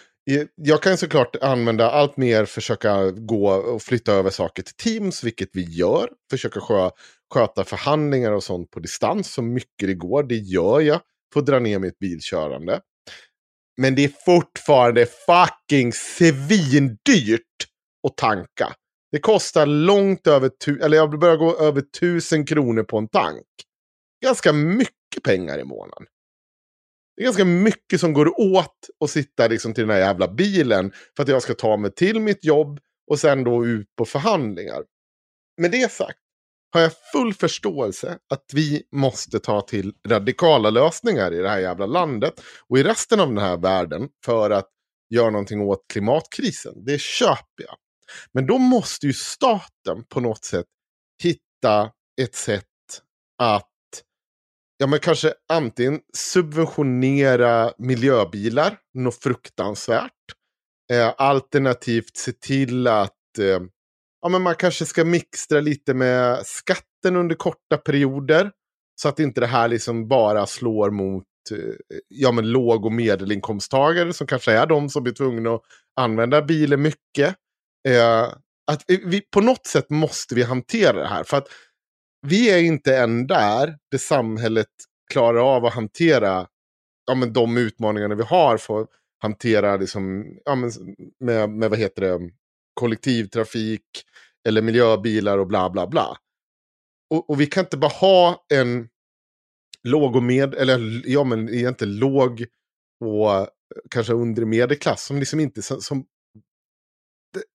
jag 0.56 0.82
kan 0.82 0.98
såklart 0.98 1.36
använda 1.42 1.92
allt 1.92 2.18
mer, 2.18 2.46
försöka 2.46 3.12
gå 3.12 3.50
och 3.52 3.82
flytta 3.82 4.14
över 4.14 4.30
saker 4.30 4.64
till 4.64 4.76
Teams, 4.76 5.24
vilket 5.24 5.50
vi 5.54 5.64
gör. 5.64 6.10
Försöka 6.30 6.60
skö, 6.60 6.90
sköta 7.34 7.64
förhandlingar 7.64 8.32
och 8.32 8.44
sånt 8.44 8.72
på 8.72 8.80
distans 8.80 9.34
så 9.34 9.42
mycket 9.42 9.88
det 9.88 9.94
går. 9.94 10.24
Det 10.24 10.36
gör 10.36 10.80
jag 10.80 11.02
att 11.36 11.46
dra 11.46 11.60
ner 11.60 11.80
mitt 11.80 12.00
bilkörande. 12.00 12.82
Men 13.78 13.96
det 13.96 14.04
är 14.04 14.12
fortfarande 14.26 15.06
fucking 15.06 15.94
svindyrt 15.94 17.42
att 18.08 18.18
tanka. 18.18 18.74
Det 19.12 19.20
kostar 19.20 19.66
långt 19.66 20.28
över, 20.28 20.50
tu- 20.50 20.84
eller 20.84 20.98
jag 20.98 21.20
börjar 21.20 21.38
gå 21.38 21.58
över 21.58 21.82
tusen 21.82 22.46
kronor 22.46 22.84
på 22.84 22.98
en 22.98 23.08
tank. 23.08 23.46
Ganska 24.24 24.54
mycket 24.54 25.24
pengar 25.24 25.60
i 25.60 25.64
månaden. 25.64 26.08
Det 27.16 27.22
är 27.22 27.26
ganska 27.26 27.46
mycket 27.46 28.00
som 28.00 28.14
går 28.14 28.40
åt 28.40 28.90
att 29.04 29.10
sitta 29.10 29.48
liksom 29.48 29.74
till 29.74 29.88
den 29.88 29.96
här 29.96 30.00
jävla 30.00 30.28
bilen 30.28 30.92
för 31.16 31.24
att 31.24 31.30
jag 31.30 31.42
ska 31.42 31.54
ta 31.54 31.78
mig 31.78 31.94
till 31.94 32.20
mitt 32.20 32.46
jobb 32.46 32.80
och 33.12 33.20
sen 33.20 33.44
då 33.44 33.66
ut 33.66 33.96
på 33.96 34.06
förhandlingar. 34.06 34.84
Med 35.58 35.72
det 35.72 35.92
sagt 35.92 36.20
har 36.74 36.82
jag 36.82 36.92
full 37.12 37.34
förståelse 37.34 38.18
att 38.30 38.46
vi 38.54 38.84
måste 38.92 39.40
ta 39.40 39.62
till 39.62 39.94
radikala 40.08 40.70
lösningar 40.70 41.34
i 41.34 41.38
det 41.38 41.50
här 41.50 41.60
jävla 41.60 41.86
landet 41.86 42.42
och 42.70 42.80
i 42.80 42.84
resten 42.84 43.20
av 43.20 43.28
den 43.28 43.38
här 43.38 43.58
världen 43.58 44.10
för 44.26 44.50
att 44.50 44.70
göra 45.10 45.30
någonting 45.30 45.62
åt 45.62 45.86
klimatkrisen. 45.94 46.86
Det 46.86 47.02
köper 47.02 47.64
jag. 47.68 47.76
Men 48.34 48.46
då 48.48 48.58
måste 48.58 49.08
ju 49.08 49.14
staten 49.14 50.04
på 50.10 50.20
något 50.20 50.44
sätt 50.44 50.66
hitta 51.24 51.92
ett 52.22 52.36
sätt 52.36 52.66
att 53.38 53.68
ja, 54.78 54.88
men 54.88 55.00
kanske 55.00 55.34
antingen 55.54 56.00
subventionera 56.14 57.74
miljöbilar, 57.78 58.78
något 58.94 59.24
fruktansvärt. 59.24 60.12
Eh, 60.94 61.14
alternativt 61.18 62.18
se 62.18 62.32
till 62.32 62.88
att 62.88 63.38
eh, 63.40 63.62
ja, 64.22 64.30
men 64.30 64.42
man 64.42 64.56
kanske 64.56 64.86
ska 64.86 65.06
mixtra 65.06 65.60
lite 65.60 65.94
med 65.94 66.46
skatten 66.46 67.16
under 67.16 67.36
korta 67.36 67.78
perioder. 67.78 68.52
Så 69.02 69.10
att 69.10 69.20
inte 69.20 69.42
det 69.42 69.48
här 69.48 69.68
liksom 69.68 70.08
bara 70.08 70.48
slår 70.48 70.92
mot 70.92 71.24
eh, 71.52 72.00
ja, 72.08 72.32
men 72.32 72.52
låg 72.52 72.86
och 72.86 72.92
medelinkomsttagare 72.92 74.14
som 74.14 74.28
kanske 74.28 74.52
är 74.52 74.66
de 74.66 74.90
som 74.90 75.04
blir 75.04 75.14
tvungna 75.14 75.50
att 75.56 75.62
använda 75.96 76.42
bilen 76.42 76.82
mycket. 76.82 77.36
Eh, 77.90 78.34
att 78.72 78.84
vi, 78.88 79.22
på 79.22 79.42
något 79.42 79.68
sätt 79.68 79.90
måste 79.90 80.36
vi 80.36 80.44
hantera 80.44 81.00
det 81.00 81.08
här. 81.08 81.24
För 81.24 81.38
att 81.38 81.48
vi 82.28 82.50
är 82.50 82.58
inte 82.58 82.98
än 82.98 83.28
där, 83.28 83.78
det 83.92 84.00
samhället 84.00 84.68
klarar 85.12 85.56
av 85.56 85.66
att 85.66 85.74
hantera 85.74 86.48
ja, 87.06 87.16
men 87.16 87.34
de 87.34 87.58
utmaningarna 87.58 88.16
vi 88.16 88.24
har 88.24 88.58
för 88.58 88.82
att 88.82 88.90
hantera 89.22 89.78
liksom, 89.78 90.26
ja, 90.46 90.56
men 90.56 90.72
med, 91.20 91.50
med 91.50 91.70
vad 91.70 91.80
heter 91.80 92.02
det, 92.02 92.32
kollektivtrafik 92.74 93.86
eller 94.48 94.62
miljöbilar 94.62 95.38
och 95.38 95.48
bla 95.48 95.70
bla 95.70 95.88
bla. 95.88 96.18
Och, 97.10 97.30
och 97.30 97.42
vi 97.42 97.46
kan 97.46 97.64
inte 97.64 97.78
bara 97.78 97.92
ha 97.92 98.46
en 98.54 98.90
låg 99.84 100.16
och 100.16 100.24
med, 100.24 100.56
eller 100.56 101.02
ja 101.06 101.24
men 101.24 101.50
egentligen 101.50 101.96
låg 101.96 102.46
och 103.06 103.50
kanske 103.90 104.14
undre 104.14 104.46
medelklass 104.46 105.06
som 105.06 105.20
liksom 105.20 105.40
inte 105.40 105.62
som, 105.62 105.82
som 105.82 106.06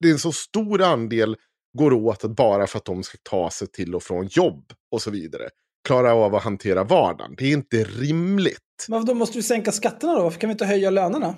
det, 0.00 0.08
är 0.08 0.12
en 0.12 0.18
så 0.18 0.32
stor 0.32 0.82
andel 0.82 1.36
går 1.78 1.92
åt 1.92 2.24
att 2.24 2.30
bara 2.30 2.66
för 2.66 2.78
att 2.78 2.84
de 2.84 3.02
ska 3.02 3.18
ta 3.22 3.50
sig 3.50 3.68
till 3.68 3.94
och 3.94 4.02
från 4.02 4.26
jobb 4.26 4.72
och 4.92 5.02
så 5.02 5.10
vidare. 5.10 5.48
Klara 5.88 6.14
av 6.14 6.34
att 6.34 6.42
hantera 6.42 6.84
vardagen. 6.84 7.34
Det 7.38 7.44
är 7.44 7.52
inte 7.52 7.84
rimligt. 7.84 8.86
Men 8.88 9.04
då 9.04 9.14
måste 9.14 9.38
vi 9.38 9.42
sänka 9.42 9.72
skatterna 9.72 10.14
då? 10.14 10.22
Varför 10.22 10.40
kan 10.40 10.48
vi 10.48 10.52
inte 10.52 10.66
höja 10.66 10.90
lönerna? 10.90 11.34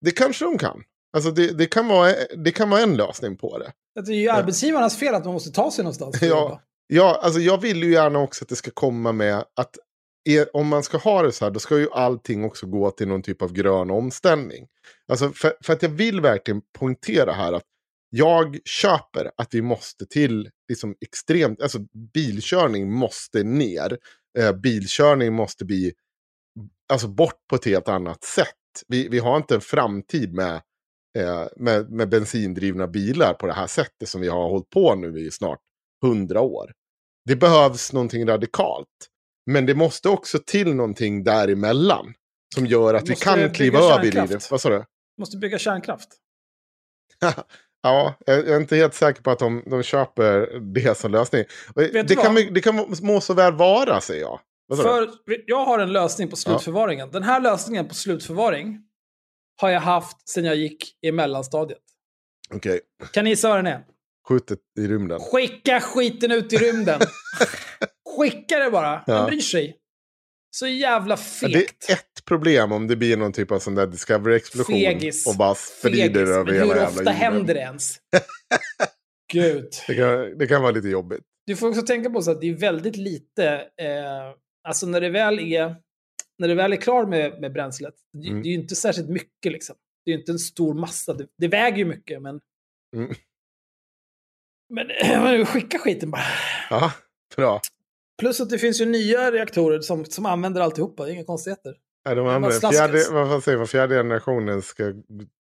Det 0.00 0.10
kanske 0.10 0.44
de 0.44 0.58
kan. 0.58 0.82
Alltså 1.16 1.30
det, 1.30 1.58
det, 1.58 1.66
kan, 1.66 1.88
vara, 1.88 2.12
det 2.36 2.50
kan 2.50 2.70
vara 2.70 2.80
en 2.80 2.96
lösning 2.96 3.36
på 3.36 3.58
det. 3.58 3.72
Det 4.02 4.12
är 4.12 4.16
ju 4.16 4.28
arbetsgivarnas 4.28 4.96
fel 4.96 5.14
att 5.14 5.24
man 5.24 5.34
måste 5.34 5.50
ta 5.50 5.70
sig 5.70 5.84
någonstans. 5.84 6.22
Ja, 6.22 6.60
ja, 6.86 7.20
alltså 7.22 7.40
jag 7.40 7.60
vill 7.60 7.82
ju 7.82 7.92
gärna 7.92 8.18
också 8.18 8.44
att 8.44 8.48
det 8.48 8.56
ska 8.56 8.70
komma 8.70 9.12
med 9.12 9.36
att 9.36 9.78
är, 10.24 10.56
om 10.56 10.68
man 10.68 10.82
ska 10.82 10.98
ha 10.98 11.22
det 11.22 11.32
så 11.32 11.44
här, 11.44 11.52
då 11.52 11.60
ska 11.60 11.78
ju 11.78 11.90
allting 11.92 12.44
också 12.44 12.66
gå 12.66 12.90
till 12.90 13.08
någon 13.08 13.22
typ 13.22 13.42
av 13.42 13.52
grön 13.52 13.90
omställning. 13.90 14.66
Alltså 15.08 15.30
för, 15.30 15.56
för 15.60 15.72
att 15.72 15.82
jag 15.82 15.88
vill 15.88 16.20
verkligen 16.20 16.62
poängtera 16.78 17.32
här 17.32 17.52
att 17.52 17.64
jag 18.10 18.58
köper 18.64 19.30
att 19.36 19.54
vi 19.54 19.62
måste 19.62 20.06
till 20.06 20.50
liksom 20.68 20.94
extremt, 21.00 21.62
alltså 21.62 21.78
bilkörning 22.14 22.92
måste 22.92 23.42
ner. 23.42 23.98
Eh, 24.38 24.52
bilkörning 24.52 25.32
måste 25.32 25.64
bli, 25.64 25.92
alltså 26.92 27.08
bort 27.08 27.46
på 27.50 27.56
ett 27.56 27.64
helt 27.64 27.88
annat 27.88 28.24
sätt. 28.24 28.48
Vi, 28.88 29.08
vi 29.08 29.18
har 29.18 29.36
inte 29.36 29.54
en 29.54 29.60
framtid 29.60 30.32
med, 30.32 30.54
eh, 31.18 31.46
med, 31.56 31.90
med 31.90 32.08
bensindrivna 32.08 32.86
bilar 32.86 33.34
på 33.34 33.46
det 33.46 33.52
här 33.52 33.66
sättet 33.66 34.08
som 34.08 34.20
vi 34.20 34.28
har 34.28 34.48
hållit 34.48 34.70
på 34.70 34.94
nu 34.94 35.20
i 35.20 35.30
snart 35.30 35.60
hundra 36.02 36.40
år. 36.40 36.72
Det 37.24 37.36
behövs 37.36 37.92
någonting 37.92 38.28
radikalt. 38.28 39.08
Men 39.46 39.66
det 39.66 39.74
måste 39.74 40.08
också 40.08 40.38
till 40.46 40.74
någonting 40.74 41.24
däremellan. 41.24 42.14
Som 42.54 42.66
gör 42.66 42.94
att 42.94 43.08
vi 43.08 43.16
kan 43.16 43.50
kliva 43.50 43.78
över 43.78 44.06
i 44.06 44.10
det. 44.10 44.50
Vad 44.50 44.60
sa 44.60 44.68
du? 44.68 44.84
Måste 45.18 45.36
bygga 45.36 45.58
kärnkraft. 45.58 46.08
ja, 47.82 48.14
jag 48.26 48.48
är 48.48 48.56
inte 48.56 48.76
helt 48.76 48.94
säker 48.94 49.22
på 49.22 49.30
att 49.30 49.38
de, 49.38 49.62
de 49.66 49.82
köper 49.82 50.60
det 50.60 50.98
som 50.98 51.10
lösning. 51.10 51.44
Det 51.74 52.16
kan, 52.22 52.34
det 52.34 52.60
kan 52.60 52.94
må 53.02 53.20
så 53.20 53.34
väl 53.34 53.52
vara, 53.52 54.00
säger 54.00 54.20
jag. 54.20 54.40
För 54.76 55.08
jag 55.46 55.64
har 55.64 55.78
en 55.78 55.92
lösning 55.92 56.28
på 56.28 56.36
slutförvaringen. 56.36 57.06
Ja. 57.06 57.12
Den 57.12 57.22
här 57.22 57.40
lösningen 57.40 57.88
på 57.88 57.94
slutförvaring 57.94 58.80
har 59.60 59.70
jag 59.70 59.80
haft 59.80 60.28
sedan 60.28 60.44
jag 60.44 60.56
gick 60.56 60.98
i 61.02 61.12
mellanstadiet. 61.12 61.78
Okay. 62.54 62.80
Kan 63.12 63.24
ni 63.24 63.30
gissa 63.30 63.48
vad 63.48 63.58
den 63.58 63.66
är? 63.66 63.84
Skjutet 64.28 64.58
i 64.78 64.86
rymden. 64.86 65.20
Skicka 65.20 65.80
skiten 65.80 66.32
ut 66.32 66.52
i 66.52 66.56
rymden! 66.56 67.00
Skicka 68.18 68.58
det 68.58 68.70
bara. 68.70 69.04
Ja. 69.06 69.14
Man 69.14 69.26
bryr 69.26 69.40
sig. 69.40 69.78
Så 70.50 70.66
jävla 70.66 71.16
fegt. 71.16 71.52
det 71.52 71.92
är 71.92 71.94
ett 71.94 72.24
problem 72.24 72.72
om 72.72 72.86
det 72.86 72.96
blir 72.96 73.16
någon 73.16 73.32
typ 73.32 73.50
av 73.50 73.58
sån 73.58 73.74
där 73.74 73.86
Discovery-explosion. 73.86 74.74
Fegis. 74.74 75.26
Och 75.26 75.36
bara 75.36 75.54
sprider 75.54 76.26
över 76.26 76.52
hela 76.52 76.66
jävla 76.66 76.90
Hur 76.90 76.98
ofta 76.98 77.10
händer 77.10 77.54
det 77.54 77.60
ens? 77.60 77.96
Gud. 79.32 79.68
Det 79.86 79.94
kan, 79.94 80.38
det 80.38 80.46
kan 80.46 80.62
vara 80.62 80.72
lite 80.72 80.88
jobbigt. 80.88 81.20
Du 81.46 81.56
får 81.56 81.68
också 81.68 81.82
tänka 81.82 82.10
på 82.10 82.22
så 82.22 82.30
att 82.30 82.40
det 82.40 82.48
är 82.48 82.54
väldigt 82.54 82.96
lite, 82.96 83.48
eh, 83.80 84.34
alltså 84.68 84.86
när 84.86 85.00
det 85.00 85.10
väl 85.10 85.38
är, 85.38 85.76
när 86.38 86.48
det 86.48 86.54
väl 86.54 86.72
är 86.72 86.76
klar 86.76 87.06
med, 87.06 87.40
med 87.40 87.52
bränslet, 87.52 87.94
det, 88.12 88.28
mm. 88.28 88.42
det 88.42 88.48
är 88.48 88.50
ju 88.50 88.60
inte 88.60 88.76
särskilt 88.76 89.08
mycket 89.08 89.52
liksom. 89.52 89.76
Det 90.04 90.10
är 90.10 90.14
ju 90.14 90.20
inte 90.20 90.32
en 90.32 90.38
stor 90.38 90.74
massa, 90.74 91.14
det, 91.14 91.26
det 91.38 91.48
väger 91.48 91.78
ju 91.78 91.84
mycket 91.84 92.22
men... 92.22 92.40
Mm. 92.96 93.14
Men 94.68 95.46
skicka 95.46 95.78
skiten 95.78 96.10
bara. 96.10 96.22
Ja, 96.70 96.92
bra. 97.36 97.60
Plus 98.18 98.40
att 98.40 98.50
det 98.50 98.58
finns 98.58 98.80
ju 98.80 98.86
nya 98.86 99.30
reaktorer 99.30 99.80
som, 99.80 100.04
som 100.04 100.26
använder 100.26 100.60
alltihopa, 100.60 101.04
det 101.04 101.10
är 101.10 101.14
inga 101.14 101.24
konstigheter. 101.24 101.74
Nej, 102.06 102.14
de 102.14 102.26
använder, 102.26 102.70
fjärde, 102.72 103.04
vad 103.10 103.44
säger 103.44 103.58
man, 103.58 103.66
fjärde 103.66 103.94
generationen 103.94 104.62
ska 104.62 104.92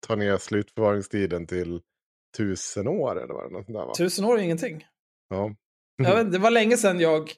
ta 0.07 0.15
ner 0.15 0.37
slutförvaringstiden 0.37 1.47
till 1.47 1.81
tusen 2.37 2.87
år 2.87 3.23
eller 3.23 3.33
vad 3.33 3.51
det 3.51 3.73
där, 3.73 3.85
va? 3.85 3.93
Tusen 3.97 4.25
år 4.25 4.39
är 4.39 4.41
ingenting. 4.41 4.85
Ja. 5.29 5.55
jag 5.97 6.15
vet, 6.15 6.31
det 6.31 6.39
var 6.39 6.51
länge 6.51 6.77
sedan 6.77 6.99
jag 6.99 7.31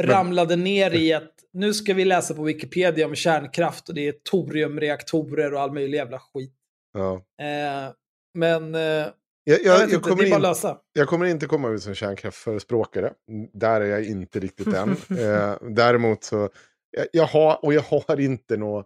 ramlade 0.00 0.56
ner 0.56 0.94
i 0.94 1.12
att 1.12 1.34
nu 1.52 1.74
ska 1.74 1.94
vi 1.94 2.04
läsa 2.04 2.34
på 2.34 2.42
Wikipedia 2.42 3.06
om 3.06 3.14
kärnkraft 3.14 3.88
och 3.88 3.94
det 3.94 4.08
är 4.08 4.12
toriumreaktorer 4.12 5.54
och 5.54 5.60
all 5.60 5.72
möjlig 5.72 5.98
jävla 5.98 6.18
skit. 6.18 6.54
Ja. 6.92 7.14
Eh, 7.14 7.92
men 8.34 8.74
eh, 8.74 9.06
jag, 9.44 9.58
jag, 9.64 9.80
jag, 9.80 9.90
jag 9.90 10.02
kommer 10.02 10.24
in, 10.24 10.54
jag 10.92 11.08
kommer 11.08 11.26
inte 11.26 11.46
komma 11.46 11.68
ut 11.68 11.82
som 11.82 11.94
kärnkraftsförespråkare. 11.94 13.12
Där 13.52 13.80
är 13.80 13.86
jag 13.86 14.04
inte 14.04 14.40
riktigt 14.40 14.74
än. 14.74 14.90
eh, 15.18 15.54
däremot 15.70 16.24
så, 16.24 16.50
jag, 16.90 17.06
jag, 17.12 17.26
har, 17.26 17.64
och 17.64 17.74
jag 17.74 17.82
har 17.82 18.20
inte 18.20 18.56
några 18.56 18.84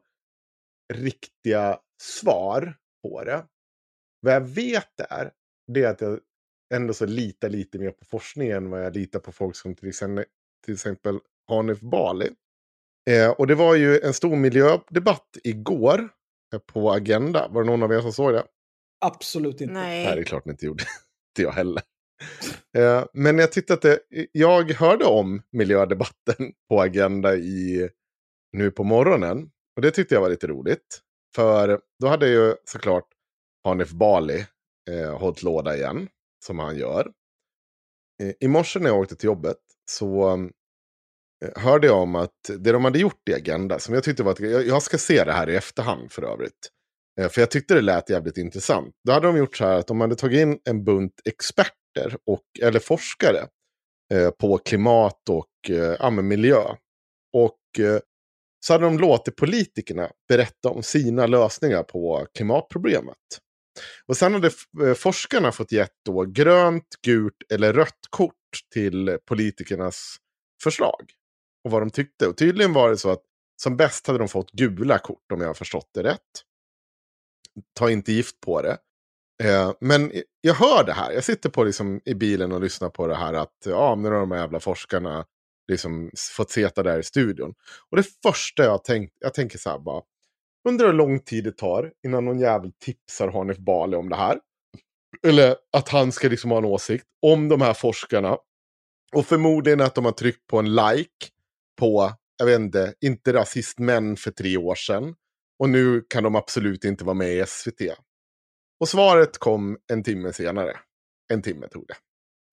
riktiga 0.93 1.79
svar 2.03 2.75
på 3.03 3.25
det. 3.25 3.45
Vad 4.21 4.35
jag 4.35 4.41
vet 4.41 5.01
är, 5.11 5.31
det 5.73 5.83
är 5.83 5.91
att 5.91 6.01
jag 6.01 6.21
ändå 6.75 6.95
så 6.95 7.07
litar 7.07 7.49
lite 7.49 7.79
mer 7.79 7.91
på 7.91 8.05
forskningen 8.05 8.57
än 8.57 8.71
vad 8.71 8.85
jag 8.85 8.97
litar 8.97 9.21
på 9.21 9.33
folk 9.33 9.57
som 9.57 9.75
till 9.75 9.89
exempel, 9.89 10.25
till 10.65 10.75
exempel 10.75 11.19
Hanif 11.49 11.81
Bali. 11.81 12.31
Eh, 13.11 13.31
och 13.31 13.47
det 13.47 13.55
var 13.55 13.75
ju 13.75 14.01
en 14.01 14.15
stor 14.15 14.37
miljödebatt 14.37 15.37
igår 15.45 16.09
eh, 16.55 16.59
på 16.59 16.93
Agenda. 16.93 17.49
Var 17.49 17.63
det 17.63 17.71
någon 17.71 17.83
av 17.83 17.93
er 17.93 18.01
som 18.01 18.13
såg 18.13 18.33
det? 18.33 18.45
Absolut 19.05 19.61
inte. 19.61 19.75
Nej, 19.75 20.05
Nej 20.05 20.15
det 20.15 20.21
är 20.21 20.25
klart 20.25 20.45
ni 20.45 20.51
inte 20.51 20.67
gjorde. 20.67 20.85
inte 21.31 21.43
jag 21.43 21.53
heller. 21.53 21.83
Eh, 22.77 23.05
men 23.13 23.39
jag 23.39 23.53
tyckte 23.53 23.75
att 23.75 23.83
det, 23.83 23.99
jag 24.33 24.73
hörde 24.73 25.05
om 25.05 25.43
miljödebatten 25.53 26.53
på 26.69 26.81
Agenda 26.81 27.37
i, 27.37 27.91
nu 28.53 28.71
på 28.71 28.85
morgonen. 28.85 29.51
Och 29.77 29.83
det 29.83 29.91
tyckte 29.91 30.15
jag 30.15 30.23
var 30.23 30.29
lite 30.29 30.47
roligt. 30.47 31.01
För 31.35 31.81
då 32.01 32.07
hade 32.07 32.29
ju 32.29 32.55
såklart 32.65 33.09
Hanif 33.65 33.91
Bali 33.91 34.47
eh, 34.91 35.19
hållit 35.19 35.43
låda 35.43 35.77
igen. 35.77 36.09
Som 36.47 36.59
han 36.59 36.77
gör. 36.77 37.13
Eh, 38.23 38.33
I 38.41 38.49
morse 38.49 38.81
när 38.81 38.91
jag 38.91 38.99
åkte 38.99 39.17
till 39.17 39.27
jobbet 39.27 39.57
så 39.91 40.33
eh, 41.45 41.63
hörde 41.63 41.87
jag 41.87 42.03
om 42.03 42.15
att 42.15 42.51
det 42.59 42.73
de 42.73 42.85
hade 42.85 42.99
gjort 42.99 43.29
i 43.29 43.35
Agenda, 43.35 43.79
som 43.79 43.95
jag 43.95 44.05
tyckte 44.05 44.23
var 44.23 44.33
att, 44.33 44.41
jag, 44.41 44.67
jag 44.67 44.83
ska 44.83 44.99
se 44.99 45.25
det 45.25 45.33
här 45.33 45.51
i 45.51 45.57
efterhand 45.57 46.13
för 46.13 46.23
övrigt. 46.23 46.71
Eh, 47.21 47.29
för 47.29 47.41
jag 47.41 47.51
tyckte 47.51 47.75
det 47.75 47.81
lät 47.81 48.11
jävligt 48.11 48.37
intressant. 48.37 48.95
Då 49.05 49.13
hade 49.13 49.27
de 49.27 49.37
gjort 49.37 49.57
så 49.57 49.65
här 49.65 49.79
att 49.79 49.87
de 49.87 50.01
hade 50.01 50.17
tagit 50.17 50.41
in 50.41 50.59
en 50.65 50.85
bunt 50.85 51.21
experter, 51.25 52.17
och, 52.27 52.45
eller 52.63 52.81
forskare, 52.81 53.49
eh, 54.15 54.31
på 54.31 54.59
klimat 54.59 55.29
och 55.29 55.71
eh, 55.71 55.97
ja, 55.99 56.11
miljö. 56.11 56.63
Och 57.33 57.85
eh, 57.85 58.01
så 58.67 58.73
hade 58.73 58.85
de 58.85 58.99
låtit 58.99 59.37
politikerna 59.37 60.11
berätta 60.29 60.69
om 60.69 60.83
sina 60.83 61.27
lösningar 61.27 61.83
på 61.83 62.27
klimatproblemet. 62.35 63.17
Och 64.07 64.17
sen 64.17 64.35
hade 64.35 64.51
eh, 64.83 64.95
forskarna 64.95 65.53
fått 65.53 65.73
gett 65.73 65.95
då 66.05 66.23
grönt, 66.23 66.89
gult 67.07 67.53
eller 67.53 67.73
rött 67.73 68.01
kort 68.11 68.35
till 68.73 69.19
politikernas 69.29 70.17
förslag. 70.63 71.03
Och 71.65 71.71
vad 71.71 71.83
de 71.83 71.91
tyckte. 71.91 72.27
Och 72.29 72.37
tydligen 72.37 72.73
var 72.73 72.91
det 72.91 72.97
så 72.97 73.11
att 73.11 73.23
som 73.63 73.77
bäst 73.77 74.07
hade 74.07 74.19
de 74.19 74.29
fått 74.29 74.51
gula 74.51 74.99
kort 74.99 75.33
om 75.33 75.41
jag 75.41 75.49
har 75.49 75.55
förstått 75.55 75.91
det 75.95 76.03
rätt 76.03 76.21
ta 77.79 77.91
inte 77.91 78.13
gift 78.13 78.41
på 78.41 78.63
det. 78.63 78.79
Eh, 79.43 79.73
men 79.81 80.13
jag 80.41 80.55
hör 80.55 80.85
det 80.85 80.93
här. 80.93 81.13
Jag 81.13 81.25
sitter 81.25 81.51
på 81.51 81.65
liksom, 81.65 82.01
i 82.05 82.15
bilen 82.15 82.53
och 82.53 82.61
lyssnar 82.61 82.89
på 82.89 83.07
det 83.07 83.15
här 83.15 83.35
att 83.35 83.55
ja, 83.65 83.95
nu 83.95 84.09
har 84.09 84.21
de 84.21 84.31
här 84.31 84.39
jävla 84.39 84.61
forskarna 84.61 85.25
liksom, 85.69 86.11
fått 86.37 86.51
sitta 86.51 86.83
där 86.83 86.99
i 86.99 87.03
studion. 87.03 87.55
Och 87.91 87.97
det 87.97 88.07
första 88.23 88.65
jag 88.65 88.85
tänkt, 88.85 89.17
jag 89.21 89.35
tänker 89.35 89.59
så 89.59 89.71
här 89.71 89.79
bara. 89.79 90.03
Undrar 90.69 90.87
hur 90.87 90.95
lång 90.95 91.21
tid 91.21 91.45
det 91.45 91.57
tar 91.57 91.93
innan 92.07 92.25
någon 92.25 92.39
jävel 92.39 92.73
tipsar 92.73 93.29
Hanif 93.29 93.59
Bali 93.59 93.97
om 93.97 94.09
det 94.09 94.17
här. 94.17 94.41
Eller 95.27 95.57
att 95.73 95.89
han 95.89 96.13
ska 96.13 96.29
liksom 96.29 96.51
ha 96.51 96.59
en 96.59 96.65
åsikt 96.65 97.05
om 97.23 97.49
de 97.49 97.61
här 97.61 97.75
forskarna. 97.75 98.39
Och 99.15 99.27
förmodligen 99.27 99.81
att 99.81 99.95
de 99.95 100.05
har 100.05 100.13
tryckt 100.13 100.47
på 100.47 100.59
en 100.59 100.75
like 100.75 101.27
på, 101.79 102.13
jag 102.39 102.47
vet 102.47 102.61
inte, 102.61 102.95
inte 103.01 103.33
rasist 103.33 103.79
men 103.79 104.17
för 104.17 104.31
tre 104.31 104.57
år 104.57 104.75
sedan. 104.75 105.15
Och 105.59 105.71
nu 105.71 106.05
kan 106.09 106.23
de 106.23 106.35
absolut 106.35 106.85
inte 106.85 107.05
vara 107.05 107.15
med 107.15 107.35
i 107.35 107.45
SVT. 107.47 107.81
Och 108.81 108.89
svaret 108.89 109.39
kom 109.39 109.79
en 109.93 110.03
timme 110.03 110.33
senare. 110.33 110.77
En 111.33 111.43
timme 111.43 111.69
tog 111.69 111.87
det. 111.87 111.97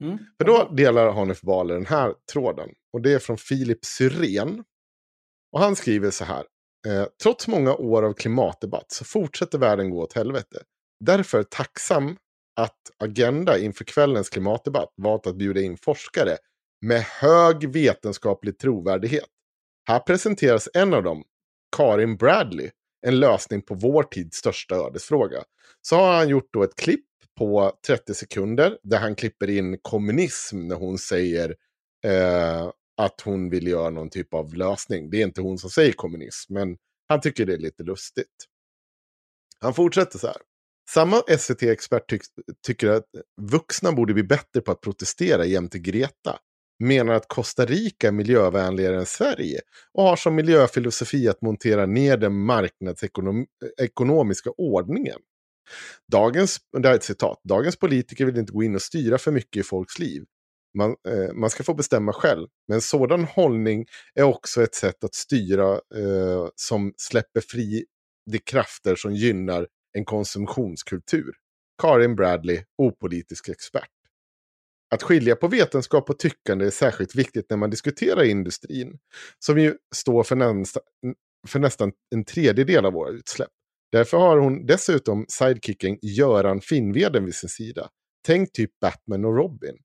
Mm. 0.06 0.18
För 0.38 0.46
då 0.46 0.70
delar 0.76 1.12
Hanif 1.12 1.42
Bali 1.42 1.74
den 1.74 1.86
här 1.86 2.14
tråden. 2.34 2.70
Och 2.94 3.02
det 3.02 3.14
är 3.14 3.20
från 3.20 3.38
Filip 3.38 3.86
Syrén. 3.86 4.64
Och 5.52 5.60
han 5.60 5.76
skriver 5.76 6.12
så 6.12 6.26
här. 6.26 6.46
Eh, 6.88 7.06
Trots 7.24 7.48
många 7.48 7.76
år 7.76 8.04
av 8.04 8.14
klimatdebatt 8.14 8.92
så 8.92 9.06
fortsätter 9.06 9.58
världen 9.58 9.90
gå 9.90 10.02
åt 10.02 10.14
helvete. 10.14 10.64
Därför 11.00 11.44
tacksam 11.44 12.18
att 12.56 12.78
Agenda 12.98 13.58
inför 13.58 13.84
kvällens 13.84 14.30
klimatdebatt 14.30 14.94
valt 14.96 15.28
att 15.28 15.36
bjuda 15.36 15.62
in 15.62 15.78
forskare 15.78 16.38
med 16.82 17.02
hög 17.02 17.70
vetenskaplig 17.70 18.58
trovärdighet. 18.60 19.30
Här 19.88 20.00
presenteras 20.00 20.70
en 20.74 20.94
av 20.94 21.04
dem, 21.04 21.24
Karin 21.78 22.18
Bradley, 22.18 22.70
en 23.02 23.20
lösning 23.20 23.62
på 23.62 23.76
vår 23.76 24.04
tids 24.04 24.38
största 24.38 24.76
ödesfråga. 24.76 25.44
Så 25.82 25.96
har 25.96 26.14
han 26.14 26.30
gjort 26.30 26.50
då 26.54 26.64
ett 26.64 26.76
klipp 26.76 27.06
på 27.38 27.72
30 27.88 28.14
sekunder 28.14 28.78
där 28.84 29.00
han 29.00 29.16
klipper 29.16 29.50
in 29.50 29.78
kommunism 29.82 30.68
när 30.68 30.76
hon 30.76 30.98
säger 30.98 31.56
eh, 32.06 32.70
att 32.98 33.22
hon 33.22 33.50
vill 33.50 33.68
göra 33.68 33.90
någon 33.90 34.10
typ 34.10 34.34
av 34.34 34.54
lösning. 34.54 35.10
Det 35.10 35.18
är 35.18 35.24
inte 35.24 35.42
hon 35.42 35.58
som 35.58 35.70
säger 35.70 35.92
kommunism, 35.92 36.54
men 36.54 36.78
han 37.08 37.22
tycker 37.22 37.46
det 37.46 37.54
är 37.54 37.58
lite 37.58 37.84
lustigt. 37.84 38.48
Han 39.60 39.74
fortsätter 39.74 40.20
så 40.20 40.28
här. 40.28 40.38
Samma 40.90 41.22
SVT-expert 41.38 42.10
tyck 42.10 42.22
tycker 42.68 42.88
att 42.88 43.06
vuxna 43.42 43.92
borde 43.92 44.14
bli 44.14 44.24
bättre 44.24 44.62
på 44.62 44.72
att 44.72 44.82
protestera 44.82 45.46
jämte 45.46 45.80
Greta. 45.80 46.40
Menar 46.82 47.14
att 47.14 47.28
Costa 47.28 47.66
Rica 47.66 48.08
är 48.08 48.12
miljövänligare 48.12 48.98
än 48.98 49.06
Sverige 49.06 49.62
och 49.94 50.04
har 50.04 50.16
som 50.16 50.36
miljöfilosofi 50.36 51.28
att 51.28 51.42
montera 51.42 51.86
ner 51.86 52.18
den 52.18 52.34
marknadsekonomiska 52.34 54.52
ordningen. 54.58 55.20
Dagens, 56.12 56.58
det 56.78 56.88
här 56.88 56.94
är 56.94 56.98
ett 56.98 57.04
citat, 57.04 57.42
dagens 57.44 57.80
politiker 57.80 58.26
vill 58.26 58.38
inte 58.38 58.54
gå 58.54 58.64
in 58.64 58.76
och 58.76 58.82
styra 58.82 59.18
för 59.18 59.32
mycket 59.32 59.60
i 59.60 59.64
folks 59.64 60.00
liv. 60.00 60.24
Man, 60.78 60.90
eh, 60.90 61.34
man 61.34 61.50
ska 61.50 61.64
få 61.64 61.74
bestämma 61.74 62.14
själv. 62.14 62.48
Men 62.68 62.76
en 62.76 62.82
sådan 62.82 63.24
hållning 63.24 63.86
är 64.16 64.24
också 64.24 64.64
ett 64.64 64.76
sätt 64.76 65.04
att 65.04 65.16
styra 65.16 65.74
eh, 65.74 66.48
som 66.56 66.94
släpper 66.98 67.42
fri 67.42 67.86
de 68.32 68.40
krafter 68.40 68.96
som 68.96 69.14
gynnar 69.14 69.68
en 69.94 70.06
konsumtionskultur. 70.06 71.32
Karin 71.82 72.16
Bradley, 72.16 72.64
opolitisk 72.78 73.50
expert. 73.50 74.01
Att 74.96 75.04
skilja 75.04 75.36
på 75.36 75.48
vetenskap 75.48 76.10
och 76.10 76.20
tyckande 76.20 76.66
är 76.66 76.70
särskilt 76.70 77.16
viktigt 77.16 77.46
när 77.50 77.58
man 77.58 77.70
diskuterar 77.70 78.24
industrin, 78.24 79.00
som 79.40 79.60
ju 79.60 79.76
står 79.96 80.24
för, 80.24 80.36
nästa, 80.36 80.80
för 81.48 81.60
nästan 81.60 81.92
en 82.16 82.26
tredjedel 82.26 82.86
av 82.86 82.94
våra 82.94 83.10
utsläpp. 83.10 83.50
Därför 83.92 84.18
har 84.18 84.38
hon 84.38 84.66
dessutom 84.66 85.26
sidekicken 85.28 85.98
Göran 86.02 86.62
Finnveden 86.62 87.26
vid 87.26 87.36
sin 87.36 87.50
sida. 87.50 87.90
Tänk 88.26 88.52
typ 88.54 88.72
Batman 88.82 89.26
och 89.26 89.36
Robin. 89.38 89.78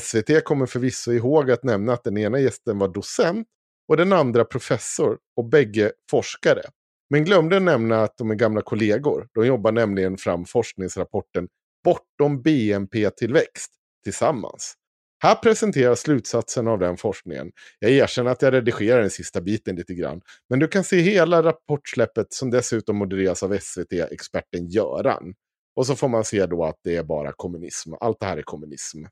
SVT 0.00 0.44
kommer 0.44 0.66
förvisso 0.66 1.12
ihåg 1.12 1.50
att 1.50 1.64
nämna 1.64 1.92
att 1.92 2.04
den 2.04 2.18
ena 2.18 2.40
gästen 2.40 2.78
var 2.78 2.88
docent 2.88 3.48
och 3.88 3.96
den 3.96 4.12
andra 4.12 4.44
professor 4.44 5.18
och 5.36 5.44
bägge 5.44 5.92
forskare. 6.10 6.62
Men 7.10 7.24
glömde 7.24 7.60
nämna 7.60 8.02
att 8.02 8.16
de 8.16 8.30
är 8.30 8.34
gamla 8.34 8.62
kollegor. 8.62 9.28
De 9.34 9.46
jobbar 9.46 9.72
nämligen 9.72 10.16
fram 10.16 10.44
forskningsrapporten 10.44 11.48
Bortom 11.84 12.42
BNP-tillväxt 12.42 13.75
tillsammans. 14.06 14.74
Här 15.22 15.34
presenteras 15.34 16.00
slutsatsen 16.00 16.68
av 16.68 16.78
den 16.78 16.96
forskningen. 16.96 17.52
Jag 17.78 17.90
erkänner 17.90 18.30
att 18.30 18.42
jag 18.42 18.52
redigerar 18.52 19.00
den 19.00 19.10
sista 19.10 19.40
biten 19.40 19.76
lite 19.76 19.94
grann. 19.94 20.20
Men 20.48 20.58
du 20.58 20.68
kan 20.68 20.84
se 20.84 21.00
hela 21.00 21.42
rapportsläppet 21.42 22.32
som 22.32 22.50
dessutom 22.50 22.96
modereras 22.96 23.42
av 23.42 23.58
SVT-experten 23.58 24.66
Göran. 24.68 25.34
Och 25.76 25.86
så 25.86 25.96
får 25.96 26.08
man 26.08 26.24
se 26.24 26.46
då 26.46 26.64
att 26.64 26.80
det 26.84 26.96
är 26.96 27.02
bara 27.02 27.32
kommunism. 27.32 27.92
Allt 28.00 28.20
det 28.20 28.26
här 28.26 28.36
är 28.36 28.42
kommunism. 28.42 29.04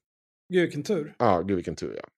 Gud 0.52 0.62
vilken 0.62 0.82
tur. 0.82 1.14
Ja, 1.18 1.42
gud 1.42 1.56
vilken 1.56 1.76
tur 1.76 1.94
ja. 1.96 2.08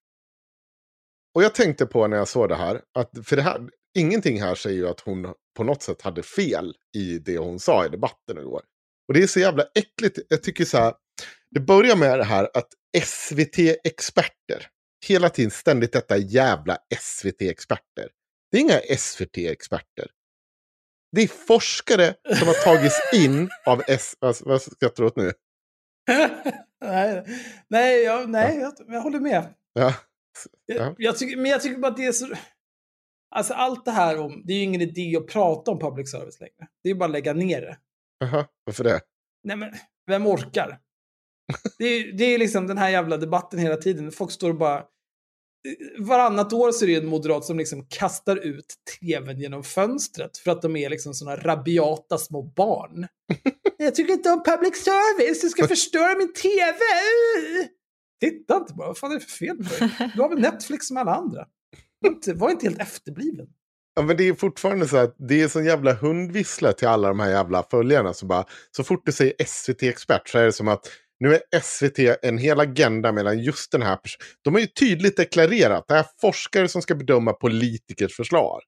Och 1.35 1.43
jag 1.43 1.55
tänkte 1.55 1.85
på 1.85 2.07
när 2.07 2.17
jag 2.17 2.27
såg 2.27 2.49
det 2.49 2.55
här, 2.55 2.81
att 2.93 3.11
för 3.23 3.35
det 3.35 3.41
här, 3.41 3.69
ingenting 3.97 4.41
här 4.41 4.55
säger 4.55 4.77
ju 4.77 4.87
att 4.87 4.99
hon 4.99 5.33
på 5.57 5.63
något 5.63 5.81
sätt 5.81 6.01
hade 6.01 6.23
fel 6.23 6.73
i 6.97 7.19
det 7.19 7.37
hon 7.37 7.59
sa 7.59 7.85
i 7.85 7.89
debatten 7.89 8.37
igår. 8.37 8.61
Och 9.07 9.13
det 9.13 9.23
är 9.23 9.27
så 9.27 9.39
jävla 9.39 9.63
äckligt. 9.63 10.19
Jag 10.29 10.43
tycker 10.43 10.65
så 10.65 10.77
här, 10.77 10.93
det 11.51 11.59
börjar 11.59 11.95
med 11.95 12.19
det 12.19 12.23
här 12.23 12.49
att 12.53 12.69
SVT-experter, 13.03 14.67
hela 15.07 15.29
tiden 15.29 15.51
ständigt 15.51 15.93
detta 15.93 16.17
jävla 16.17 16.77
SVT-experter. 16.99 18.09
Det 18.51 18.57
är 18.57 18.61
inga 18.61 18.79
SVT-experter. 18.97 20.07
Det 21.11 21.21
är 21.21 21.27
forskare 21.27 22.15
som 22.37 22.47
har 22.47 22.63
tagits 22.63 23.13
in 23.13 23.49
av 23.65 23.81
S... 23.87 24.15
Vad 24.19 24.61
skrattar 24.61 25.03
du 25.03 25.05
åt 25.05 25.15
nu? 25.15 25.31
nej, 26.81 27.25
nej, 27.67 28.03
jag, 28.03 28.29
nej 28.29 28.57
jag, 28.57 28.73
jag 28.87 29.01
håller 29.01 29.19
med. 29.19 29.53
Ja. 29.73 29.93
Jag, 30.65 30.95
jag 30.97 31.17
tycker, 31.17 31.37
men 31.37 31.51
jag 31.51 31.61
tycker 31.61 31.77
bara 31.79 31.91
att 31.91 31.97
det 31.97 32.05
är 32.05 32.11
så... 32.11 32.27
Alltså 33.35 33.53
allt 33.53 33.85
det 33.85 33.91
här 33.91 34.19
om... 34.19 34.43
Det 34.45 34.53
är 34.53 34.57
ju 34.57 34.63
ingen 34.63 34.81
idé 34.81 35.17
att 35.17 35.27
prata 35.27 35.71
om 35.71 35.79
public 35.79 36.11
service 36.11 36.39
längre. 36.39 36.67
Det 36.83 36.89
är 36.89 36.95
bara 36.95 37.05
att 37.05 37.11
lägga 37.11 37.33
ner 37.33 37.61
det. 37.61 37.77
Jaha, 38.19 38.47
varför 38.63 38.83
det? 38.83 39.01
Nej 39.43 39.55
men, 39.55 39.73
vem 40.07 40.27
orkar? 40.27 40.79
Det 41.77 41.85
är, 41.85 42.11
det 42.17 42.23
är 42.23 42.37
liksom 42.37 42.67
den 42.67 42.77
här 42.77 42.89
jävla 42.89 43.17
debatten 43.17 43.59
hela 43.59 43.77
tiden. 43.77 44.11
Folk 44.11 44.31
står 44.31 44.49
och 44.49 44.57
bara... 44.57 44.83
Varannat 45.99 46.53
år 46.53 46.71
så 46.71 46.85
är 46.85 46.87
det 46.87 46.95
en 46.95 47.07
moderat 47.07 47.45
som 47.45 47.57
liksom 47.57 47.87
kastar 47.89 48.35
ut 48.35 48.65
tvn 48.99 49.39
genom 49.39 49.63
fönstret 49.63 50.37
för 50.37 50.51
att 50.51 50.61
de 50.61 50.75
är 50.75 50.89
liksom 50.89 51.13
såna 51.13 51.35
rabiata 51.35 52.17
små 52.17 52.43
barn. 52.43 53.07
Jag 53.77 53.95
tycker 53.95 54.13
inte 54.13 54.29
om 54.29 54.43
public 54.43 54.83
service, 54.83 55.41
du 55.41 55.49
ska 55.49 55.67
förstöra 55.67 56.17
min 56.17 56.33
tv! 56.33 56.77
Titta 58.19 58.57
inte 58.57 58.73
bara, 58.73 58.87
vad 58.87 58.97
fan 58.97 59.11
är 59.11 59.15
det 59.15 59.21
för 59.21 59.31
fel 59.31 59.57
på 59.57 59.63
dig? 59.63 60.11
Du 60.15 60.21
har 60.21 60.29
väl 60.29 60.39
Netflix 60.39 60.87
som 60.87 60.97
alla 60.97 61.15
andra? 61.15 61.45
Var 61.99 62.09
inte, 62.09 62.33
var 62.33 62.49
inte 62.49 62.65
helt 62.65 62.79
efterbliven. 62.79 63.47
Ja, 63.95 64.01
men 64.01 64.17
det 64.17 64.23
är 64.27 64.33
fortfarande 64.33 64.87
så 64.87 64.97
att 64.97 65.15
det 65.17 65.41
är 65.41 65.47
sån 65.47 65.65
jävla 65.65 65.93
hundvissla 65.93 66.73
till 66.73 66.87
alla 66.87 67.07
de 67.07 67.19
här 67.19 67.29
jävla 67.29 67.63
följarna. 67.63 68.13
Så, 68.13 68.25
bara, 68.25 68.45
så 68.71 68.83
fort 68.83 69.05
du 69.05 69.11
säger 69.11 69.33
SVT-expert 69.45 70.29
så 70.29 70.37
är 70.37 70.45
det 70.45 70.51
som 70.51 70.67
att 70.67 70.87
nu 71.19 71.33
är 71.51 71.59
SVT 71.59 71.99
en 72.21 72.37
hel 72.37 72.59
agenda 72.59 73.11
mellan 73.11 73.39
just 73.39 73.71
den 73.71 73.81
här 73.81 73.95
personen. 73.95 74.27
De 74.41 74.53
har 74.53 74.61
ju 74.61 74.67
tydligt 74.67 75.17
deklarerat 75.17 75.77
att 75.79 75.87
det 75.87 75.95
är 75.95 76.05
forskare 76.21 76.67
som 76.67 76.81
ska 76.81 76.95
bedöma 76.95 77.33
politikers 77.33 78.15
förslag. 78.15 78.61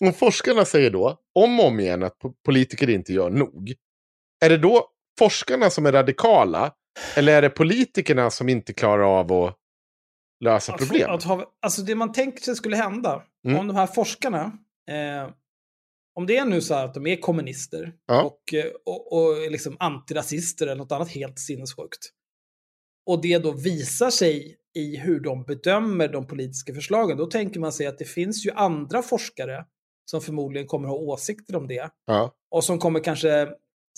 Om 0.00 0.12
forskarna 0.12 0.64
säger 0.64 0.90
då, 0.90 1.18
om 1.34 1.60
och 1.60 1.66
om 1.66 1.80
igen, 1.80 2.02
att 2.02 2.16
politiker 2.44 2.90
inte 2.90 3.12
gör 3.12 3.30
nog. 3.30 3.74
Är 4.44 4.48
det 4.50 4.58
då 4.58 4.88
forskarna 5.18 5.70
som 5.70 5.86
är 5.86 5.92
radikala? 5.92 6.72
Eller 7.16 7.32
är 7.36 7.42
det 7.42 7.50
politikerna 7.50 8.30
som 8.30 8.48
inte 8.48 8.72
klarar 8.72 9.18
av 9.18 9.32
att 9.32 9.56
lösa 10.44 10.72
Att- 10.72 10.78
problem? 10.78 11.10
Att 11.10 11.22
ha, 11.24 11.52
alltså 11.62 11.82
det 11.82 11.94
man 11.94 12.12
tänker 12.12 12.40
sig 12.42 12.56
skulle 12.56 12.76
hända, 12.76 13.22
Mm. 13.46 13.58
om 13.60 13.66
de 13.66 13.76
här 13.76 13.86
forskarna, 13.86 14.52
eh, 14.90 15.30
om 16.14 16.26
det 16.26 16.36
är 16.36 16.44
nu 16.44 16.60
så 16.60 16.74
att 16.74 16.94
de 16.94 17.06
är 17.06 17.16
kommunister 17.16 17.92
Ja. 18.06 18.22
och, 18.22 18.54
eh, 18.54 18.64
och, 18.86 19.12
och 19.12 19.50
liksom 19.50 19.76
antirasister 19.78 20.66
eller 20.66 20.76
något 20.76 20.92
annat 20.92 21.10
helt 21.10 21.38
sinnessjukt. 21.38 22.10
Och 23.06 23.22
det 23.22 23.38
då 23.38 23.52
visar 23.52 24.10
sig 24.10 24.56
i 24.76 24.96
hur 24.96 25.20
de 25.20 25.44
bedömer 25.44 26.08
de 26.08 26.26
politiska 26.26 26.74
förslagen, 26.74 27.16
då 27.16 27.26
tänker 27.26 27.60
man 27.60 27.72
sig 27.72 27.86
att 27.86 27.98
det 27.98 28.04
finns 28.04 28.46
ju 28.46 28.50
andra 28.50 29.02
forskare 29.02 29.64
som 30.10 30.20
förmodligen 30.20 30.66
kommer 30.68 30.88
ha 30.88 30.94
åsikter 30.96 31.56
om 31.56 31.66
det. 31.66 31.90
Ja. 32.06 32.34
Och 32.50 32.64
som 32.64 32.78
kommer 32.78 33.00
kanske 33.00 33.48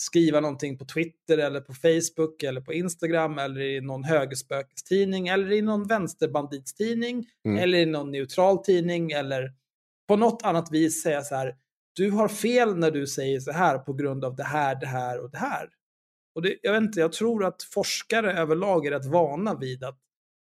skriva 0.00 0.40
någonting 0.40 0.78
på 0.78 0.84
Twitter 0.84 1.38
eller 1.38 1.60
på 1.60 1.74
Facebook 1.74 2.42
eller 2.42 2.60
på 2.60 2.72
Instagram 2.72 3.38
eller 3.38 3.60
i 3.60 3.80
någon 3.80 4.04
högerspökestidning 4.04 5.28
eller 5.28 5.52
i 5.52 5.62
någon 5.62 5.86
vänsterbanditstidning 5.86 7.24
Mm. 7.46 7.58
eller 7.62 7.78
i 7.78 7.86
någon 7.86 8.10
neutral 8.10 8.58
tidning 8.64 9.12
eller 9.12 9.52
på 10.08 10.16
något 10.16 10.42
annat 10.42 10.68
vis 10.72 11.02
säga 11.02 11.22
så 11.22 11.34
här. 11.34 11.54
Du 11.96 12.10
har 12.10 12.28
fel 12.28 12.76
när 12.76 12.90
du 12.90 13.06
säger 13.06 13.40
så 13.40 13.52
här 13.52 13.78
på 13.78 13.92
grund 13.92 14.24
av 14.24 14.36
det 14.36 14.44
här, 14.44 14.80
det 14.80 14.86
här 14.86 15.20
och 15.20 15.30
det 15.30 15.38
här. 15.38 15.68
Och 16.34 16.42
det, 16.42 16.56
jag 16.62 16.72
vet 16.72 16.82
inte, 16.82 17.00
jag 17.00 17.12
tror 17.12 17.44
att 17.44 17.62
forskare 17.62 18.32
överlag 18.32 18.86
är 18.86 18.90
rätt 18.90 19.06
vana 19.06 19.54
vid 19.54 19.84
att 19.84 19.98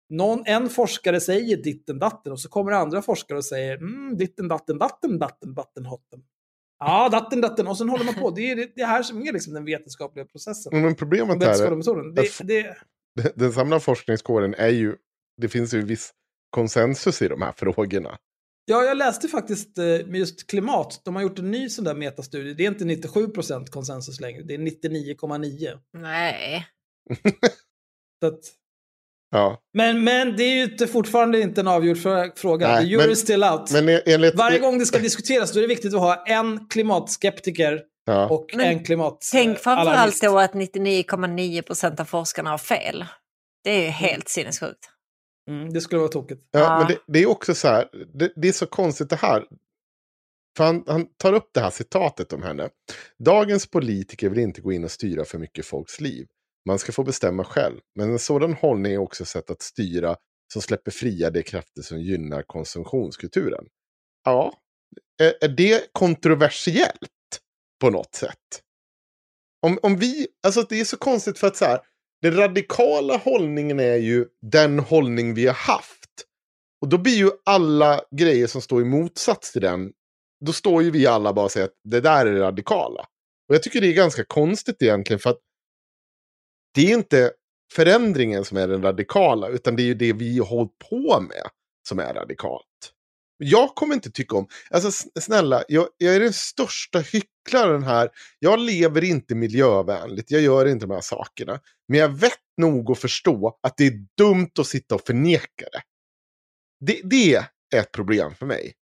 någon, 0.09 0.43
en 0.45 0.69
forskare 0.69 1.19
säger 1.21 1.57
ditten 1.57 1.99
datten 1.99 2.31
och 2.31 2.39
så 2.39 2.49
kommer 2.49 2.71
andra 2.71 3.01
forskare 3.01 3.37
och 3.37 3.45
säger 3.45 3.77
mm, 3.77 4.17
ditten 4.17 4.47
datten 4.47 4.77
datten 4.77 5.19
datten 5.19 5.53
datten 5.53 5.85
hotten. 5.85 6.19
Ja, 6.79 7.09
datten 7.09 7.41
datten 7.41 7.67
och 7.67 7.77
sen 7.77 7.89
håller 7.89 8.05
man 8.05 8.13
på. 8.13 8.29
Det 8.31 8.51
är 8.51 8.55
det, 8.55 8.71
det 8.75 8.85
här 8.85 9.03
som 9.03 9.21
är 9.21 9.33
liksom 9.33 9.53
den 9.53 9.65
vetenskapliga 9.65 10.25
processen. 10.25 10.81
Men 10.81 10.95
problemet 10.95 11.39
här 11.45 11.53
är. 11.65 11.67
Det, 12.13 12.21
att- 12.21 12.77
det, 13.15 13.31
den 13.35 13.51
samlade 13.53 13.79
forskningskåren 13.79 14.53
är 14.53 14.69
ju, 14.69 14.95
det 15.41 15.49
finns 15.49 15.73
ju 15.73 15.81
viss 15.81 16.11
konsensus 16.49 17.21
i 17.21 17.27
de 17.27 17.41
här 17.41 17.51
frågorna. 17.57 18.17
Ja, 18.69 18.83
jag 18.83 18.97
läste 18.97 19.27
faktiskt 19.27 19.77
eh, 19.77 19.83
med 19.85 20.15
just 20.15 20.49
klimat. 20.49 21.01
De 21.05 21.15
har 21.15 21.21
gjort 21.23 21.39
en 21.39 21.51
ny 21.51 21.69
sån 21.69 21.85
där 21.85 21.93
metastudie. 21.95 22.53
Det 22.53 22.63
är 22.65 22.67
inte 22.67 22.83
97% 23.07 23.67
konsensus 23.69 24.19
längre. 24.19 24.41
Det 24.43 24.53
är 24.53 24.57
99,9. 24.57 25.77
Nej. 25.97 26.65
Så 28.21 28.27
att, 28.27 28.39
Ja. 29.31 29.59
men, 29.73 30.03
men 30.03 30.35
det 30.37 30.43
är 30.43 30.55
ju 30.55 30.63
inte, 30.63 30.87
fortfarande 30.87 31.41
inte 31.41 31.61
en 31.61 31.67
avgjord 31.67 31.97
frå- 31.97 32.31
fråga. 32.35 32.67
Nej, 32.67 32.81
The 32.83 32.87
jury 32.89 33.03
men- 33.03 33.11
is 33.11 33.19
still 33.19 33.43
out. 33.43 33.71
Men 33.71 33.89
e- 33.89 34.01
enligt... 34.05 34.35
Varje 34.35 34.59
gång 34.59 34.79
det 34.79 34.85
ska 34.85 34.99
diskuteras 34.99 35.51
då 35.51 35.59
är 35.59 35.61
det 35.61 35.67
viktigt 35.67 35.93
att 35.93 35.99
ha 35.99 36.23
en 36.27 36.67
klimatskeptiker 36.67 37.81
Ja. 38.05 38.27
och 38.29 38.45
Men 38.53 38.65
en 38.65 38.83
klimat 38.83 39.27
Tänk 39.31 39.57
eh, 39.57 39.61
framförallt 39.61 40.21
då 40.21 40.39
att 40.39 40.53
99,9 40.53 41.61
procent 41.61 41.99
av 41.99 42.05
forskarna 42.05 42.49
har 42.49 42.57
fel. 42.57 43.05
Det 43.63 43.69
är 43.71 43.81
ju 43.83 43.87
helt 43.89 44.29
sinnessjukt. 44.29 44.89
Mm, 45.49 45.73
det 45.73 45.81
skulle 45.81 45.99
vara 45.99 46.09
tokigt. 46.11 46.47
Ja, 46.51 46.59
Ja. 46.59 46.77
men 46.79 46.87
det, 46.87 46.99
det 47.13 47.19
är 47.19 47.25
också 47.29 47.55
så 47.55 47.67
här, 47.67 47.89
det, 48.13 48.33
det 48.35 48.47
är 48.47 48.51
så 48.51 48.65
konstigt 48.65 49.09
det 49.09 49.15
här. 49.15 49.45
För 50.57 50.63
han, 50.63 50.83
han 50.87 51.07
tar 51.17 51.33
upp 51.33 51.49
det 51.53 51.59
här 51.59 51.69
citatet 51.69 52.33
om 52.33 52.43
henne. 52.43 52.69
Dagens 53.23 53.67
politiker 53.67 54.29
vill 54.29 54.39
inte 54.39 54.61
gå 54.61 54.71
in 54.71 54.83
och 54.83 54.91
styra 54.91 55.25
för 55.25 55.37
mycket 55.37 55.65
folks 55.65 56.01
liv. 56.01 56.27
Man 56.67 56.79
ska 56.79 56.91
få 56.91 57.03
bestämma 57.03 57.43
själv. 57.43 57.79
Men 57.95 58.11
en 58.11 58.19
sådan 58.19 58.53
hållning 58.53 58.93
är 58.93 58.97
också 58.97 59.23
ett 59.23 59.29
sätt 59.29 59.49
att 59.49 59.61
styra 59.61 60.15
som 60.53 60.61
släpper 60.61 60.91
fria 60.91 61.29
de 61.29 61.43
krafter 61.43 61.81
som 61.81 62.01
gynnar 62.01 62.41
konsumtionskulturen. 62.43 63.65
Ja, 64.23 64.53
är, 65.21 65.33
är 65.41 65.47
det 65.49 65.93
kontroversiellt 65.93 67.39
på 67.81 67.89
något 67.89 68.15
sätt? 68.15 68.61
Om, 69.61 69.79
om 69.81 69.97
vi, 69.97 70.27
alltså 70.43 70.61
det 70.61 70.79
är 70.79 70.85
så 70.85 70.97
konstigt 70.97 71.39
för 71.39 71.47
att 71.47 71.55
så 71.57 71.65
här, 71.65 71.79
den 72.21 72.35
radikala 72.35 73.17
hållningen 73.17 73.79
är 73.79 73.95
ju 73.95 74.25
den 74.41 74.79
hållning 74.79 75.33
vi 75.33 75.47
har 75.47 75.53
haft. 75.53 76.25
Och 76.81 76.89
då 76.89 76.97
blir 76.97 77.15
ju 77.15 77.31
alla 77.45 78.01
grejer 78.11 78.47
som 78.47 78.61
står 78.61 78.81
i 78.81 78.85
motsats 78.85 79.51
till 79.51 79.61
den, 79.61 79.91
då 80.45 80.53
står 80.53 80.83
ju 80.83 80.91
vi 80.91 81.07
alla 81.07 81.33
bara 81.33 81.45
och 81.45 81.51
säger 81.51 81.67
att 81.67 81.79
det 81.83 82.01
där 82.01 82.25
är 82.25 82.33
det 82.33 82.41
radikala. 82.41 83.01
Och 83.49 83.55
jag 83.55 83.63
tycker 83.63 83.81
det 83.81 83.87
är 83.87 83.93
ganska 83.93 84.25
konstigt 84.25 84.81
egentligen 84.81 85.19
för 85.19 85.29
att 85.29 85.39
det 86.75 86.81
är 86.81 86.93
inte 86.93 87.31
förändringen 87.73 88.45
som 88.45 88.57
är 88.57 88.67
den 88.67 88.81
radikala, 88.81 89.47
utan 89.47 89.75
det 89.75 89.81
är 89.81 89.85
ju 89.85 89.93
det 89.93 90.13
vi 90.13 90.39
har 90.39 90.45
hållit 90.45 90.77
på 90.89 91.21
med 91.21 91.49
som 91.87 91.99
är 91.99 92.13
radikalt. 92.13 92.93
Jag 93.41 93.75
kommer 93.75 93.95
inte 93.95 94.11
tycka 94.11 94.35
om, 94.35 94.47
alltså 94.69 95.09
snälla, 95.19 95.63
jag, 95.67 95.87
jag 95.97 96.15
är 96.15 96.19
den 96.19 96.33
största 96.33 96.99
hycklaren 96.99 97.83
här. 97.83 98.09
Jag 98.39 98.59
lever 98.59 99.03
inte 99.03 99.35
miljövänligt, 99.35 100.31
jag 100.31 100.41
gör 100.41 100.65
inte 100.65 100.85
de 100.85 100.93
här 100.93 101.01
sakerna. 101.01 101.59
Men 101.87 101.99
jag 101.99 102.09
vet 102.09 102.33
nog 102.57 102.91
att 102.91 102.99
förstå 102.99 103.57
att 103.63 103.77
det 103.77 103.87
är 103.87 104.05
dumt 104.17 104.51
att 104.59 104.67
sitta 104.67 104.95
och 104.95 105.01
förneka 105.05 105.65
det. 105.71 105.81
Det, 106.85 107.01
det 107.03 107.35
är 107.75 107.79
ett 107.79 107.91
problem 107.91 108.35
för 108.35 108.45
mig. 108.45 108.73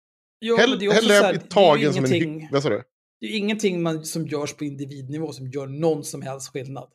Jo, 0.41 0.57
Hell, 0.57 0.79
det 0.79 0.87
är 0.87 0.93
hellre 0.93 1.15
här, 1.15 1.33
ju 1.33 1.39
tagen 1.39 1.95
som 1.95 2.05
en 2.05 2.15
ingenting- 2.15 2.41
hyck... 2.41 2.53
Vad 2.53 2.63
sa 2.63 2.69
du? 2.69 2.83
Det 3.21 3.27
är 3.27 3.37
ingenting 3.37 3.83
man, 3.83 4.05
som 4.05 4.27
görs 4.27 4.53
på 4.55 4.65
individnivå 4.65 5.33
som 5.33 5.47
gör 5.49 5.67
någon 5.67 6.05
som 6.05 6.23
helst 6.23 6.53
skillnad. 6.53 6.89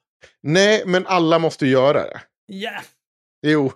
Nej, 0.44 0.84
men 0.86 1.08
alla 1.08 1.40
måste 1.40 1.68
göra 1.68 2.04
det. 2.04 2.22
Ja. 2.46 2.82
Jo, 3.48 3.72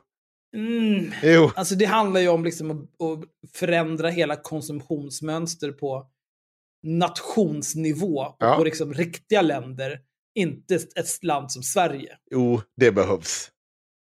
Mm. 0.55 1.11
jo. 1.23 1.51
Alltså 1.55 1.75
det 1.75 1.85
handlar 1.85 2.21
ju 2.21 2.27
om 2.27 2.43
liksom 2.43 2.71
att, 2.71 2.77
att 2.77 3.23
förändra 3.53 4.09
hela 4.09 4.35
konsumtionsmönster 4.35 5.71
på 5.71 6.07
nationsnivå. 6.83 8.19
och 8.19 8.35
Ja. 8.39 8.55
På 8.55 8.63
liksom 8.63 8.93
riktiga 8.93 9.41
länder. 9.41 9.99
Inte 10.35 10.75
ett 10.75 11.23
land 11.23 11.51
som 11.51 11.63
Sverige. 11.63 12.17
Jo, 12.31 12.61
det 12.77 12.91
behövs. 12.91 13.51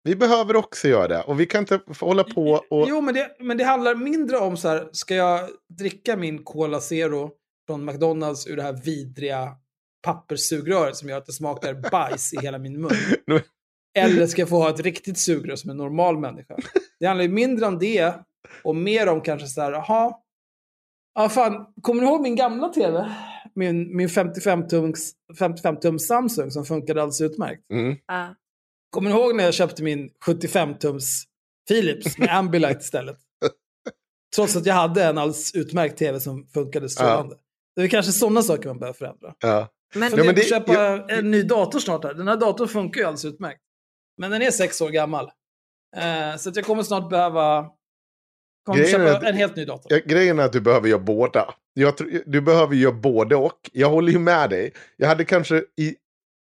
Vi 0.04 0.16
behöver 0.16 0.56
också 0.56 0.88
göra 0.88 1.08
det. 1.08 1.22
Och 1.22 1.40
vi 1.40 1.46
kan 1.46 1.60
inte 1.60 1.80
hålla 2.00 2.24
på 2.24 2.64
och... 2.70 2.86
Jo, 2.90 3.02
men 3.02 3.14
det, 3.14 3.36
men 3.40 3.58
det 3.58 3.64
handlar 3.64 3.96
mindre 3.96 4.38
om 4.38 4.58
så 4.58 4.68
här, 4.68 4.90
ska 4.92 5.16
jag 5.16 5.50
dricka 5.78 6.18
min 6.18 6.44
Cola 6.44 6.80
Zero 6.80 7.32
från 7.68 7.86
McDonalds 7.86 8.48
ur 8.48 8.56
det 8.56 8.64
här 8.64 8.82
vidriga 8.84 9.56
papperssugröret 10.02 10.96
som 10.96 11.10
gör 11.10 11.18
att 11.18 11.26
det 11.26 11.34
smakar 11.34 11.74
bajs 11.92 12.34
i 12.34 12.38
hela 12.42 12.58
min 12.58 12.82
mun. 12.82 12.92
Eller 14.00 14.28
ska 14.28 14.42
jag 14.42 14.50
få 14.50 14.58
ha 14.58 14.70
ett 14.70 14.80
riktigt 14.80 15.18
sugrör 15.18 15.56
som 15.56 15.70
en 15.70 15.78
normal 15.78 16.18
människa? 16.20 16.56
Det 17.00 17.06
handlar 17.06 17.24
ju 17.24 17.30
mindre 17.32 17.66
om 17.66 17.80
det 17.80 18.14
och 18.64 18.76
mer 18.76 19.08
om 19.10 19.22
kanske 19.22 19.48
så 19.48 19.62
här, 19.62 19.72
jaha. 19.72 20.14
Ja, 21.16 21.30
fan, 21.30 21.66
kommer 21.82 22.02
du 22.02 22.08
ihåg 22.08 22.22
min 22.22 22.36
gamla 22.36 22.70
tv? 22.70 23.12
Min, 23.56 23.96
min 23.98 24.08
55-tums 24.08 25.12
55 25.40 26.00
Samsung 26.00 26.52
som 26.52 26.66
funkade 26.66 27.02
alldeles 27.02 27.22
utmärkt. 27.22 27.72
Mm. 27.74 27.96
Ja. 28.08 28.36
Kommer 28.90 29.10
ni 29.10 29.16
ihåg 29.16 29.36
när 29.36 29.44
jag 29.44 29.54
köpte 29.54 29.84
min 29.84 30.10
75-tums 30.26 31.24
Philips 31.70 32.18
med 32.18 32.36
Ambilight 32.38 32.82
istället? 32.82 33.18
Trots 34.36 34.56
att 34.56 34.66
jag 34.66 34.74
hade 34.74 35.04
en 35.04 35.18
alldeles 35.18 35.56
utmärkt 35.56 35.98
tv 35.98 36.20
som 36.20 36.48
funkade 36.48 36.90
strålande. 36.90 37.36
Det 37.76 37.82
är 37.82 37.88
kanske 37.88 38.12
sådana 38.12 38.42
saker 38.42 38.70
man 38.70 38.80
behöver 38.80 38.98
förändra. 38.98 39.34
Ja. 39.40 39.68
Men, 39.96 40.10
Fundera 40.10 40.26
men 40.26 40.36
på 40.36 40.40
det- 40.40 40.42
att 40.42 40.50
köpa 40.50 40.74
jag- 40.74 41.12
en 41.12 41.32
ny 41.32 41.44
dator 41.44 41.80
snart 41.80 42.04
här. 42.04 42.14
Den 42.14 42.28
här 42.28 42.38
datorn 42.38 42.68
funkar 42.68 43.02
ju 43.02 43.06
alldeles 43.08 43.26
utmärkt. 43.26 43.62
Men 44.20 44.32
den 44.32 44.42
är 44.42 44.52
sex 44.52 44.82
år 44.82 44.90
gammal. 44.90 45.32
Eh, 45.98 46.38
så 46.38 46.52
jag 46.56 46.66
kommer 46.66 46.84
snart 46.84 47.10
behöva 47.10 47.68
kommer 48.66 48.86
köpa 48.86 49.18
att- 49.18 49.24
en 49.24 49.36
helt 49.36 49.56
ny 49.56 49.66
dator. 49.66 49.94
Ja, 49.94 50.00
grejen 50.06 50.40
är 50.40 50.44
att 50.44 50.54
du 50.54 50.62
behöver 50.62 50.88
göra 50.90 51.00
båda. 51.00 51.54
Jag 51.74 51.94
du 52.26 52.42
behöver 52.42 52.76
göra 52.76 52.94
både 52.94 53.36
och. 53.36 53.70
Jag 53.74 53.90
håller 53.90 54.12
ju 54.12 54.20
med 54.20 54.50
dig. 54.50 54.74
Jag 54.98 55.08
hade 55.08 55.26
kanske 55.26 55.58
i, 55.82 55.96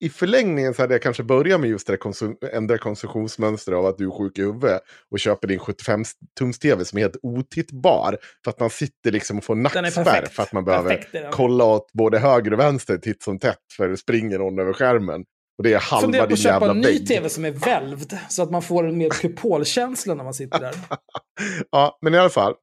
i 0.05 0.09
förlängningen 0.09 0.73
så 0.73 0.81
hade 0.81 0.93
jag 0.93 1.01
kanske 1.01 1.23
börjat 1.23 1.61
med 1.61 1.69
just 1.69 1.87
det 1.87 1.97
konsum, 1.97 2.37
ändra 2.53 2.77
konsumtionsmönster 2.77 3.71
av 3.71 3.85
att 3.85 3.97
du 3.97 4.05
är 4.07 4.11
sjuk 4.11 4.37
i 4.39 4.41
huvudet 4.41 4.81
och 5.11 5.19
köper 5.19 5.47
din 5.47 5.59
75-tums-tv 5.59 6.85
som 6.85 6.97
är 6.97 7.01
helt 7.01 7.17
otittbar. 7.21 8.17
För 8.43 8.51
att 8.51 8.59
man 8.59 8.69
sitter 8.69 9.11
liksom 9.11 9.37
och 9.37 9.43
får 9.43 9.55
nackspärr 9.55 10.25
för 10.25 10.43
att 10.43 10.53
man 10.53 10.65
behöver 10.65 10.89
Perfekt 10.89 11.15
kolla 11.35 11.63
åt 11.65 11.91
både 11.93 12.19
höger 12.19 12.53
och 12.53 12.59
vänster 12.59 12.97
titt 12.97 13.23
som 13.23 13.39
tätt 13.39 13.59
för 13.77 13.87
det 13.89 13.97
springer 13.97 14.37
någon 14.39 14.59
över 14.59 14.73
skärmen. 14.73 15.25
Och 15.57 15.63
det 15.63 15.73
är 15.73 15.79
halva 15.79 16.01
Funderar 16.01 16.23
på 16.23 16.27
din 16.27 16.33
att 16.33 16.39
köpa 16.39 16.53
jävla 16.53 16.71
en 16.71 16.77
ny 16.77 16.87
vägg. 16.87 17.07
tv 17.07 17.29
som 17.29 17.45
är 17.45 17.51
välvd. 17.51 18.13
Så 18.29 18.43
att 18.43 18.51
man 18.51 18.61
får 18.61 18.87
en 18.87 18.97
mer 18.97 19.09
kupolkänsla 19.09 20.13
när 20.13 20.23
man 20.23 20.33
sitter 20.33 20.59
där. 20.59 20.75
Ja, 21.71 21.97
men 22.01 22.13
i 22.13 22.17
alla 22.17 22.29
fall. 22.29 22.53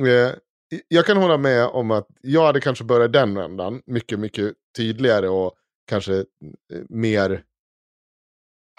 Eh, 0.00 0.30
jag 0.88 1.06
kan 1.06 1.16
hålla 1.16 1.36
med 1.38 1.64
om 1.66 1.90
att 1.90 2.06
jag 2.20 2.46
hade 2.46 2.60
kanske 2.60 2.84
börjat 2.84 3.12
den 3.12 3.34
vändan. 3.34 3.82
Mycket, 3.86 4.18
mycket 4.18 4.54
tydligare 4.76 5.28
och 5.28 5.52
kanske 5.90 6.14
eh, 6.14 6.24
mer 6.88 7.42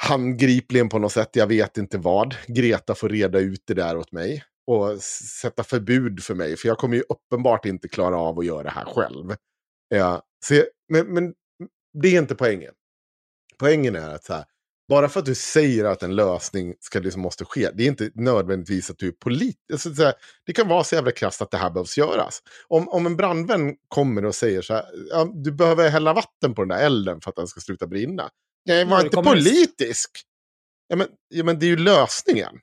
handgripligen 0.02 0.90
på 0.90 1.00
något 1.00 1.12
sätt. 1.12 1.30
Jag 1.36 1.48
vet 1.48 1.78
inte 1.78 1.98
vad. 1.98 2.36
Greta 2.48 2.96
får 2.96 3.10
reda 3.10 3.40
ut 3.40 3.64
det 3.68 3.74
där 3.74 3.98
åt 3.98 4.12
mig. 4.12 4.44
Och 4.68 4.98
sätta 5.42 5.64
förbud 5.64 6.24
för 6.24 6.36
mig. 6.36 6.58
För 6.58 6.68
jag 6.68 6.78
kommer 6.78 6.96
ju 6.96 7.04
uppenbart 7.10 7.66
inte 7.66 7.88
klara 7.88 8.18
av 8.18 8.40
att 8.40 8.46
göra 8.46 8.64
det 8.64 8.70
här 8.70 8.86
själv. 8.86 9.36
Ja, 9.90 10.24
så, 10.46 10.54
jag- 10.54 10.66
men, 10.92 11.14
men 11.14 11.34
det 12.02 12.08
är 12.08 12.20
inte 12.22 12.36
poängen. 12.36 12.74
Poängen 13.60 13.96
är 13.96 14.16
att 14.16 14.24
så 14.24 14.34
här, 14.34 14.46
bara 14.90 15.10
för 15.10 15.20
att 15.20 15.26
du 15.26 15.36
säger 15.36 15.86
att 15.86 16.04
en 16.04 16.16
lösning 16.16 16.76
ska 16.80 17.00
liksom 17.00 17.22
måste 17.22 17.46
ske, 17.46 17.70
det 17.74 17.84
är 17.84 17.88
inte 17.88 18.12
nödvändigtvis 18.16 18.90
att 18.90 18.98
du 18.98 19.08
är 19.08 19.12
politisk. 19.12 19.60
Alltså, 19.74 20.14
det 20.46 20.54
kan 20.54 20.68
vara 20.68 20.84
så 20.84 20.96
jävla 20.96 21.12
krasst 21.12 21.42
att 21.42 21.52
det 21.52 21.58
här 21.58 21.70
behövs 21.70 21.98
göras. 21.98 22.40
Om, 22.68 22.90
om 22.90 23.06
en 23.06 23.18
brandvän 23.18 23.76
kommer 23.88 24.26
och 24.26 24.36
säger 24.36 24.62
så 24.62 24.74
här, 24.74 24.86
ja, 25.10 25.32
du 25.34 25.52
behöver 25.52 25.90
hälla 25.90 26.14
vatten 26.14 26.56
på 26.56 26.62
den 26.62 26.70
där 26.70 26.86
elden 26.86 27.22
för 27.22 27.30
att 27.30 27.36
den 27.36 27.48
ska 27.48 27.62
sluta 27.62 27.88
brinna. 27.88 28.30
Nej, 28.66 28.86
var 28.86 29.04
inte 29.04 29.18
politisk. 29.18 30.10
Ja 30.88 30.96
men, 30.96 31.08
ja, 31.28 31.44
men 31.44 31.60
det 31.60 31.66
är 31.66 31.68
ju 31.68 31.78
lösningen. 31.78 32.60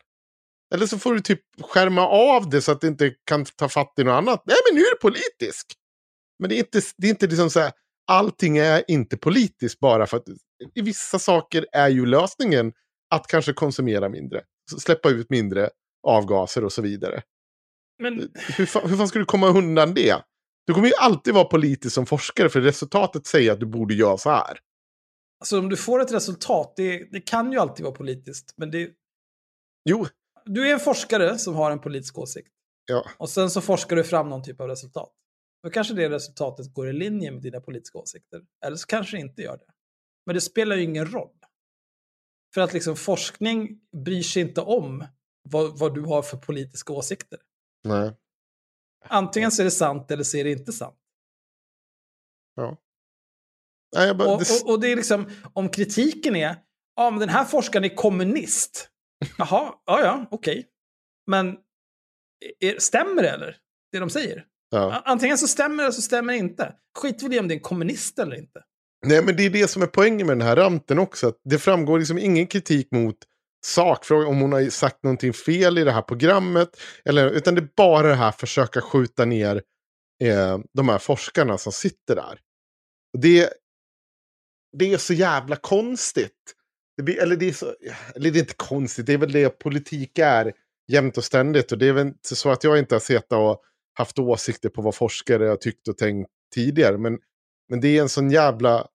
Eller 0.75 0.87
så 0.87 0.99
får 0.99 1.15
du 1.15 1.21
typ 1.21 1.41
skärma 1.61 2.09
av 2.09 2.51
det 2.51 2.63
så 2.63 2.73
att 2.73 2.81
det 2.81 2.87
inte 2.87 3.13
kan 3.25 3.45
ta 3.45 3.69
fatt 3.69 3.95
i 3.99 4.05
något 4.05 4.13
annat. 4.13 4.43
Nej, 4.47 4.57
men 4.69 4.79
nu 4.79 4.81
är 4.87 4.95
det 4.95 5.01
politisk. 5.01 5.67
Men 6.39 6.51
det 6.51 6.57
är 6.57 6.59
inte, 6.59 6.81
det 6.97 7.07
är 7.07 7.11
inte 7.11 7.27
liksom 7.27 7.51
så 7.51 7.61
här, 7.61 7.73
allting 8.07 8.59
är 8.59 8.85
inte 8.89 9.17
politiskt 9.17 9.81
bara 9.81 10.07
för 10.07 10.17
att 10.17 10.29
i 10.75 10.83
vissa 10.83 11.19
saker 11.19 11.67
är 11.73 11.89
ju 11.89 12.07
lösningen 12.07 12.73
att 13.15 13.27
kanske 13.27 13.53
konsumera 13.53 14.09
mindre. 14.09 14.45
Släppa 14.79 15.09
ut 15.11 15.31
mindre 15.31 15.71
avgaser 16.07 16.65
och 16.65 16.73
så 16.73 16.83
vidare. 16.83 17.23
Men 18.03 18.19
Hur, 18.57 18.67
fa- 18.67 18.87
hur 18.89 18.97
fan 18.97 19.09
ska 19.09 19.19
du 19.19 19.25
komma 19.25 19.47
undan 19.49 19.95
det? 19.95 20.23
Du 20.67 20.75
kommer 20.75 20.87
ju 20.89 20.95
alltid 21.01 21.35
vara 21.35 21.45
politisk 21.45 21.95
som 21.95 22.07
forskare 22.07 22.49
för 22.49 22.61
resultatet 22.61 23.27
säger 23.27 23.53
att 23.53 23.61
du 23.61 23.67
borde 23.67 23.95
göra 23.95 24.19
så 24.19 24.31
här. 24.31 24.59
alltså, 25.41 25.59
om 25.59 25.69
du 25.69 25.77
får 25.77 26.01
ett 26.01 26.13
resultat, 26.13 26.73
det, 26.77 27.09
det 27.13 27.21
kan 27.21 27.53
ju 27.53 27.59
alltid 27.59 27.85
vara 27.85 27.95
politiskt. 27.95 28.55
Men 28.57 28.71
det, 28.71 28.91
Jo, 29.89 30.07
du 30.45 30.69
är 30.69 30.73
en 30.73 30.81
forskare 30.81 31.39
som 31.39 31.55
har 31.55 31.71
en 31.71 31.81
politisk 31.81 32.19
åsikt. 32.19 32.49
ja. 32.87 33.05
Och 33.19 33.31
sen 33.31 33.51
så 33.51 33.61
forskar 33.61 33.97
du 33.97 34.05
fram 34.05 34.29
någon 34.29 34.43
typ 34.43 34.61
av 34.61 34.69
resultat. 34.69 35.13
Då 35.63 35.71
kanske 35.71 35.95
det 35.95 36.09
resultatet 36.11 36.75
går 36.75 36.89
i 36.89 36.93
linje 36.93 37.31
med 37.31 37.43
dina 37.43 37.61
politiska 37.61 37.99
åsikter. 37.99 38.41
Eller 38.67 38.77
så 38.77 38.87
kanske 38.87 39.17
det 39.17 39.21
inte 39.21 39.43
gör 39.43 39.57
det. 39.57 39.65
Men 40.27 40.35
det 40.35 40.41
spelar 40.41 40.77
ju 40.77 40.83
ingen 40.83 41.07
roll. 41.07 41.37
För 42.55 42.61
att 42.61 42.73
liksom 42.73 42.97
forskning 42.97 43.81
bryr 44.05 44.23
sig 44.23 44.43
inte 44.43 44.61
om 44.61 45.07
vad, 45.43 45.79
vad 45.79 45.95
du 45.95 46.01
har 46.01 46.23
för 46.23 46.37
politiska 46.37 46.93
åsikter. 46.93 47.39
Nej. 47.85 48.13
Antingen 49.09 49.53
så 49.53 49.63
är 49.63 49.65
det 49.65 49.71
sant 49.71 50.11
eller 50.11 50.25
så 50.25 50.37
är 50.37 50.45
det 50.45 50.51
inte 50.51 50.73
sant. 50.73 50.99
Nej, 53.97 54.07
jag 54.07 54.17
bara, 54.17 54.33
Och, 54.33 54.39
det, 54.39 54.63
och, 54.63 54.71
och 54.71 54.81
det 54.81 54.89
är 54.89 54.97
liksom, 54.97 55.31
om 55.53 55.69
kritiken 55.69 56.37
är, 56.37 56.57
ja 56.97 57.11
men 57.11 57.21
den 57.21 57.29
här 57.29 57.45
forskaren 57.45 57.85
är 57.85 57.95
kommunist. 57.95 58.91
Jaha, 59.39 59.75
ja 59.87 60.01
ja, 60.01 60.27
okej. 60.31 60.67
Men 61.27 61.57
är, 62.61 62.79
stämmer 62.79 63.23
det 63.23 63.31
eller? 63.31 63.57
det 63.93 63.99
de 63.99 64.11
säger. 64.11 64.47
Ja. 64.71 65.03
Antingen 65.05 65.39
så 65.39 65.49
stämmer 65.49 65.77
det 65.77 65.83
eller 65.83 65.93
så 65.93 66.03
stämmer 66.03 66.33
det 66.33 66.39
inte. 66.39 66.75
Skit 66.99 67.23
väl 67.23 67.35
i 67.35 67.41
om 67.41 67.49
det 67.49 67.55
är 67.55 67.57
en 67.57 67.63
kommunist 67.63 68.19
eller 68.19 68.37
inte. 68.37 68.65
Nej, 69.07 69.25
men 69.25 69.37
det 69.37 69.47
är 69.47 69.51
det 69.51 69.69
som 69.69 69.83
är 69.83 69.87
poängen 69.87 70.27
med 70.27 70.39
den 70.39 70.47
här 70.47 70.57
ranten 70.57 70.99
också. 70.99 71.29
Att 71.29 71.41
det 71.45 71.59
framgår 71.59 71.99
liksom 71.99 72.19
ingen 72.19 72.47
kritik 72.47 72.89
mot 72.91 73.17
sakfrågan, 73.65 74.29
om 74.29 74.41
hon 74.41 74.53
har 74.53 74.71
sagt 74.71 75.03
någonting 75.03 75.33
fel 75.33 75.79
i 75.79 75.85
det 75.85 75.93
här 75.93 76.03
programmet. 76.03 76.69
Eller, 77.05 77.31
utan 77.31 77.55
det 77.55 77.61
är 77.61 77.69
bara 77.77 78.09
det 78.09 78.15
här 78.15 78.33
försöka 78.33 78.81
skjuta 78.81 79.25
ner 79.25 79.63
eh, 80.23 80.59
de 80.73 80.89
här 80.89 80.99
forskarna 80.99 81.59
som 81.59 81.73
sitter 81.73 82.15
där. 82.15 82.41
Och 83.15 83.21
det, 83.21 83.51
det 84.79 84.93
är 84.93 84.99
så 84.99 85.13
jävla 85.13 85.57
konstigt. 85.57 86.55
Det 86.97 87.03
blir, 87.03 87.23
eller, 87.23 87.37
det 87.37 87.49
är 87.49 87.53
så, 87.53 87.75
eller 88.15 88.31
det 88.31 88.39
är 88.39 88.41
inte 88.41 88.55
konstigt, 88.57 89.07
det 89.07 89.13
är 89.13 89.19
väl 89.19 89.33
det 89.33 89.59
politik 89.59 90.19
är 90.19 90.53
jämt 90.93 91.19
och 91.19 91.25
ständigt. 91.25 91.73
Och 91.73 91.79
det 91.79 91.89
är 91.89 91.93
väl 91.93 92.07
inte 92.07 92.37
så 92.37 92.51
att 92.51 92.65
jag 92.65 92.79
inte 92.79 92.95
har 92.95 93.01
sett 93.01 93.33
och 93.33 93.63
haft 93.99 94.19
åsikter 94.19 94.69
på 94.69 94.83
vad 94.83 94.95
forskare 94.95 95.45
har 95.45 95.57
tyckt 95.57 95.89
och 95.89 95.99
tänkt 95.99 96.31
tidigare. 96.55 96.99
Men, 96.99 97.19
men 97.69 97.81
det 97.81 97.99
är 97.99 98.03
en 98.03 98.09
sån 98.09 98.31
jävla 98.31 98.87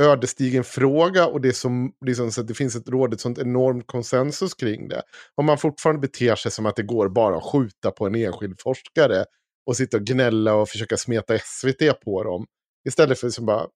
ödesdigen 0.00 0.64
fråga 0.64 1.26
och 1.26 1.40
det, 1.40 1.52
som, 1.52 1.92
liksom, 2.06 2.32
så 2.32 2.40
att 2.40 2.48
det 2.48 2.54
finns 2.54 2.76
ett 2.76 2.88
råd, 2.88 3.14
ett 3.14 3.20
sånt 3.20 3.38
enormt 3.38 3.86
konsensus 3.86 4.54
kring 4.54 4.88
det. 4.88 5.02
Om 5.34 5.46
man 5.46 5.58
fortfarande 5.58 6.00
beter 6.00 6.34
sig 6.34 6.50
som 6.50 6.66
att 6.66 6.76
det 6.76 6.82
går 6.82 7.08
bara 7.08 7.36
att 7.36 7.44
skjuta 7.44 7.90
på 7.90 8.06
en 8.06 8.14
enskild 8.14 8.60
forskare 8.60 9.24
och 9.66 9.76
sitta 9.76 9.96
och 9.96 10.02
gnälla 10.02 10.54
och 10.54 10.68
försöka 10.68 10.96
smeta 10.96 11.38
SVT 11.38 12.00
på 12.04 12.24
dem. 12.24 12.46
Istället 12.88 13.18
för 13.20 13.26
att 13.26 13.38
bara, 13.38 13.66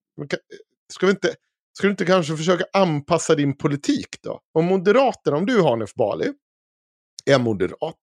ska, 0.93 1.07
vi 1.07 1.13
inte, 1.13 1.35
ska 1.79 1.87
du 1.87 1.91
inte 1.91 2.05
kanske 2.05 2.37
försöka 2.37 2.65
anpassa 2.73 3.35
din 3.35 3.57
politik 3.57 4.09
då? 4.23 4.41
Om 4.55 4.65
Moderaterna, 4.65 5.37
om 5.37 5.47
du 5.47 5.63
Hanif 5.63 5.95
Bali, 5.95 6.33
är 7.31 7.39
moderat 7.39 7.97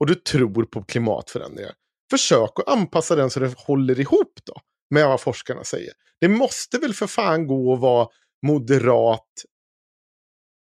och 0.00 0.06
du 0.06 0.14
tror 0.14 0.64
på 0.64 0.82
klimatförändringar. 0.82 1.72
Försök 2.10 2.50
att 2.58 2.68
anpassa 2.68 3.16
den 3.16 3.30
så 3.30 3.40
det 3.40 3.54
håller 3.58 4.00
ihop 4.00 4.32
då 4.44 4.54
med 4.90 5.06
vad 5.08 5.20
forskarna 5.20 5.64
säger. 5.64 5.92
Det 6.20 6.28
måste 6.28 6.78
väl 6.78 6.94
för 6.94 7.06
fan 7.06 7.46
gå 7.46 7.74
att 7.74 7.80
vara 7.80 8.08
moderat 8.46 9.28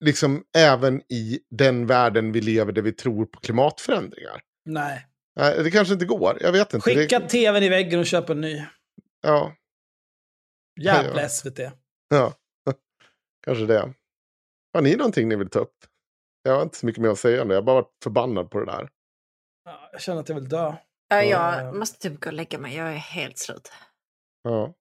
liksom 0.05 0.44
även 0.56 1.12
i 1.12 1.40
den 1.51 1.86
världen 1.86 2.32
vi 2.32 2.40
lever 2.40 2.73
där 2.73 2.82
vi 2.82 2.93
tror 2.93 3.27
på 3.27 3.40
klimatförändringar. 3.40 4.43
Nej. 4.64 5.06
Nej, 5.36 5.64
det 5.64 5.70
kanske 5.70 5.94
inte 5.94 6.06
går. 6.06 6.39
Jag 6.40 6.52
vet 6.52 6.74
inte. 6.74 6.94
Skicka 6.94 7.18
det... 7.18 7.28
tvn 7.28 7.62
i 7.62 7.68
väggen 7.68 8.01
och 8.01 8.06
köp 8.06 8.31
en 8.31 8.40
ny. 8.40 8.64
Ja. 9.20 9.56
Jävla 10.81 11.23
ja. 11.23 11.28
SVT. 11.28 11.59
Ja, 12.09 12.35
kanske 13.47 13.66
det. 13.66 13.94
Har 14.73 14.82
ni 14.82 14.97
någonting 14.97 15.28
ni 15.28 15.36
vill 15.36 15.51
ta 15.51 15.59
upp? 15.59 15.77
Jag 16.43 16.55
har 16.55 16.62
inte 16.62 16.77
så 16.77 16.86
mycket 16.86 17.02
mer 17.02 17.09
att 17.09 17.18
säga 17.18 17.43
om 17.43 17.48
det. 17.48 17.55
Jag 17.55 17.62
har 17.62 17.66
bara 17.66 17.81
varit 17.81 17.97
förbannad 18.02 18.51
på 18.51 18.59
det 18.59 18.66
där. 18.66 18.89
Ja, 19.64 19.89
jag 19.93 20.01
känner 20.01 20.20
att 20.20 20.28
jag 20.28 20.36
vill 20.36 20.48
dö. 20.48 20.74
Ja, 21.09 21.23
jag 21.23 21.77
måste 21.77 21.98
typ 21.98 22.20
gå 22.20 22.31
och 22.31 22.35
lägga 22.35 22.59
mig. 22.59 22.77
Jag 22.77 22.89
är 22.89 22.97
helt 22.97 23.39
slut. 23.39 23.73
Ja, 24.43 24.74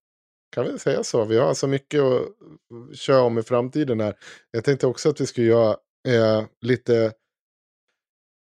kan 0.51 0.65
vi 0.65 0.79
säga 0.79 1.03
så. 1.03 1.25
Vi 1.25 1.37
har 1.37 1.53
så 1.53 1.67
mycket 1.67 2.01
att 2.01 2.21
eh, 2.21 2.93
köra 2.93 3.21
om 3.21 3.37
i 3.37 3.43
framtiden 3.43 3.99
här. 3.99 4.15
Jag 4.51 4.63
tänkte 4.63 4.87
också 4.87 5.09
att 5.09 5.21
vi 5.21 5.27
skulle 5.27 5.47
göra 5.47 5.77
eh, 6.07 6.45
lite 6.61 7.13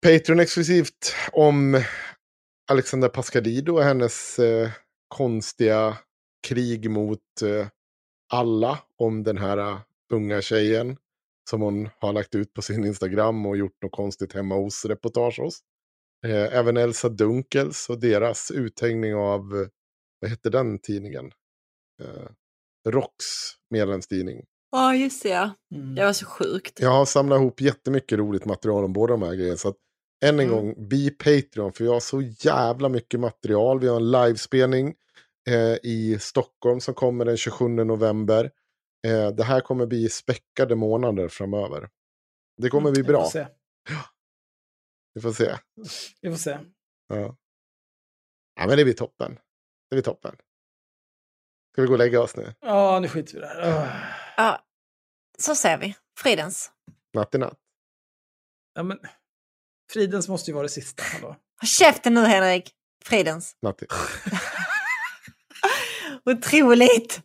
Patreon-exklusivt 0.07 1.15
om 1.33 1.83
Alexander 2.71 3.09
Pascalido 3.09 3.75
och 3.75 3.83
hennes 3.83 4.39
eh, 4.39 4.71
konstiga 5.09 5.99
krig 6.49 6.91
mot 6.91 7.43
eh, 7.43 7.67
alla 8.33 8.79
om 8.97 9.23
den 9.23 9.39
här 9.39 9.59
uh, 9.59 9.81
unga 10.13 10.43
tjejen 10.43 10.97
som 11.51 11.61
hon 11.61 11.89
har 12.01 12.13
lagt 12.13 12.35
ut 12.35 12.55
på 12.55 12.63
sin 12.63 12.85
Instagram 12.85 13.47
och 13.47 13.57
gjort 13.57 13.83
något 13.83 13.93
konstigt 13.93 14.33
hemma 14.33 14.55
hos-reportage 14.55 15.39
hos. 15.41 15.61
Eh, 16.27 16.59
även 16.59 16.77
Elsa 16.77 17.09
Dunkels 17.09 17.89
och 17.89 18.01
deras 18.01 18.51
uthängning 18.51 19.15
av, 19.15 19.41
eh, 19.41 19.69
vad 20.21 20.31
hette 20.31 20.51
den 20.51 20.79
tidningen? 20.79 21.33
Eh, 22.01 22.29
Rocks 22.89 23.25
medlemstidning. 23.71 24.45
Ja, 24.71 24.91
oh, 24.91 25.01
just 25.01 25.23
det. 25.23 25.29
Ja. 25.29 25.51
Mm. 25.75 25.95
Det 25.95 26.05
var 26.05 26.13
så 26.13 26.27
sjukt. 26.27 26.81
Jag 26.81 26.91
har 26.91 27.05
samlat 27.07 27.37
ihop 27.41 27.61
jättemycket 27.61 28.19
roligt 28.19 28.45
material 28.45 28.85
om 28.85 28.93
båda 28.93 29.13
de 29.13 29.23
här 29.23 29.35
grejerna. 29.35 29.57
Så 29.57 29.69
att, 29.69 29.77
än 30.25 30.41
en 30.41 30.47
Mm. 30.49 30.51
gång, 30.57 30.89
be 30.89 31.11
Patreon, 31.11 31.73
för 31.73 31.85
jag 31.85 31.93
har 31.93 32.01
så 32.01 32.21
jävla 32.23 32.89
mycket 32.89 33.21
material. 33.21 33.81
Vi 33.81 33.89
har 33.89 33.97
en 33.97 34.11
livespelning 34.11 34.95
eh, 35.49 35.77
i 35.83 36.19
Stockholm 36.21 36.81
som 36.81 36.95
kommer 36.95 37.25
den 37.25 37.37
27 37.37 37.69
november. 37.69 38.51
Eh, 39.07 39.29
det 39.31 39.45
här 39.45 39.61
kommer 39.61 39.87
bli 39.87 40.09
späckade 40.09 40.77
månader 40.77 41.29
framöver. 41.29 41.89
Det 42.63 42.69
kommer 42.71 42.91
bli 42.91 43.01
Mm, 43.01 43.07
Vi 43.07 43.13
bra. 43.13 43.23
får 43.25 43.31
se. 43.31 43.47
Vi 45.15 45.21
får 45.21 45.33
se. 45.33 45.57
Vi 46.21 46.31
får 46.31 46.39
se. 46.39 46.59
Ja. 47.09 47.37
ja, 48.61 48.67
men 48.67 48.77
det 48.77 48.85
blir 48.85 48.95
toppen. 48.95 49.35
Det 49.91 49.97
blir 49.97 50.03
toppen. 50.03 50.37
Ska 51.73 51.83
vi 51.83 51.87
gå 51.87 51.93
och 51.93 51.99
lägga 51.99 52.21
oss 52.21 52.37
nu? 52.37 52.55
Ja, 52.61 52.99
nu 53.01 53.09
skiter 53.09 53.33
vi 53.33 53.39
i 53.39 53.41
det 53.41 53.47
här. 53.47 54.17
Ja, 54.37 54.59
så 55.39 55.55
ser 55.55 55.79
vi. 55.79 55.95
Fridens. 56.19 56.71
Natt 57.15 57.35
i 57.35 57.39
natt. 57.39 57.59
Ja, 58.75 58.83
men 58.83 58.99
Fridens 59.93 60.29
måste 60.29 60.51
ju 60.51 60.55
vara 60.55 60.63
det 60.63 60.69
sista. 60.69 61.03
Hallå. 61.13 61.37
Käften 61.65 62.15
nu 62.15 62.25
Henrik. 62.25 62.71
Fridens. 63.05 63.57
Natt 63.63 63.83
i... 63.83 63.87
Otroligt. 66.31 67.21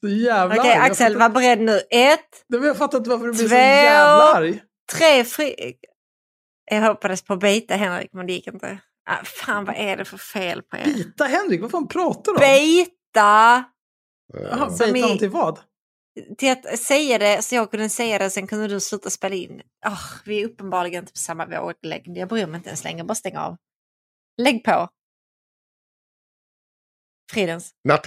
Så 0.00 0.08
jävla 0.08 0.56
Okej, 0.60 0.72
arg. 0.72 0.90
Axel, 0.90 1.16
var 1.16 1.28
beredd 1.28 1.60
nu. 1.60 1.80
Ett, 1.90 2.44
Nej, 2.48 2.60
Jag 2.60 2.76
fattar 2.76 2.98
inte 2.98 3.10
varför 3.10 3.26
du 3.26 3.32
blir 3.32 3.48
så 3.48 3.54
jävla 3.54 4.34
arg. 4.34 4.62
tre, 4.92 5.24
fri... 5.24 5.74
Jag 6.70 6.82
hoppades 6.82 7.22
på 7.22 7.32
att 7.32 7.40
bita 7.40 7.74
Henrik, 7.74 8.10
men 8.12 8.26
det 8.26 8.32
gick 8.32 8.46
inte. 8.46 8.78
Ah, 9.10 9.24
fan, 9.24 9.64
vad 9.64 9.76
är 9.76 9.96
det 9.96 10.04
för 10.04 10.18
fel 10.18 10.62
på 10.62 10.76
er? 10.76 10.84
Bita 10.84 11.24
Henrik, 11.24 11.60
vad 11.60 11.70
fan 11.70 11.88
pratar 11.88 12.32
du 12.32 12.38
om? 12.38 12.40
Bita! 12.40 13.64
Jaha, 14.32 14.66
Eh, 14.66 14.76
bita 14.78 14.96
i- 14.98 15.02
honom 15.02 15.18
till 15.18 15.30
vad? 15.30 15.58
Till 16.38 16.50
att 16.52 16.78
säga 16.78 17.18
det 17.18 17.42
så 17.42 17.54
jag 17.54 17.70
kunde 17.70 17.88
säga 17.88 18.18
det, 18.18 18.30
sen 18.30 18.46
kunde 18.46 18.68
du 18.68 18.80
sluta 18.80 19.10
spela 19.10 19.34
in. 19.34 19.62
Oh, 19.86 20.00
vi 20.24 20.40
är 20.42 20.46
uppenbarligen 20.46 21.02
inte 21.02 21.12
på 21.12 21.18
samma 21.18 21.46
våglängd. 21.46 22.16
Jag 22.18 22.28
bryr 22.28 22.46
mig 22.46 22.56
inte 22.56 22.68
ens 22.68 22.84
längre, 22.84 23.04
bara 23.04 23.14
stäng 23.14 23.36
av. 23.36 23.56
Lägg 24.36 24.64
på. 24.64 24.88
Fridens. 27.32 27.74
Natt 27.84 28.06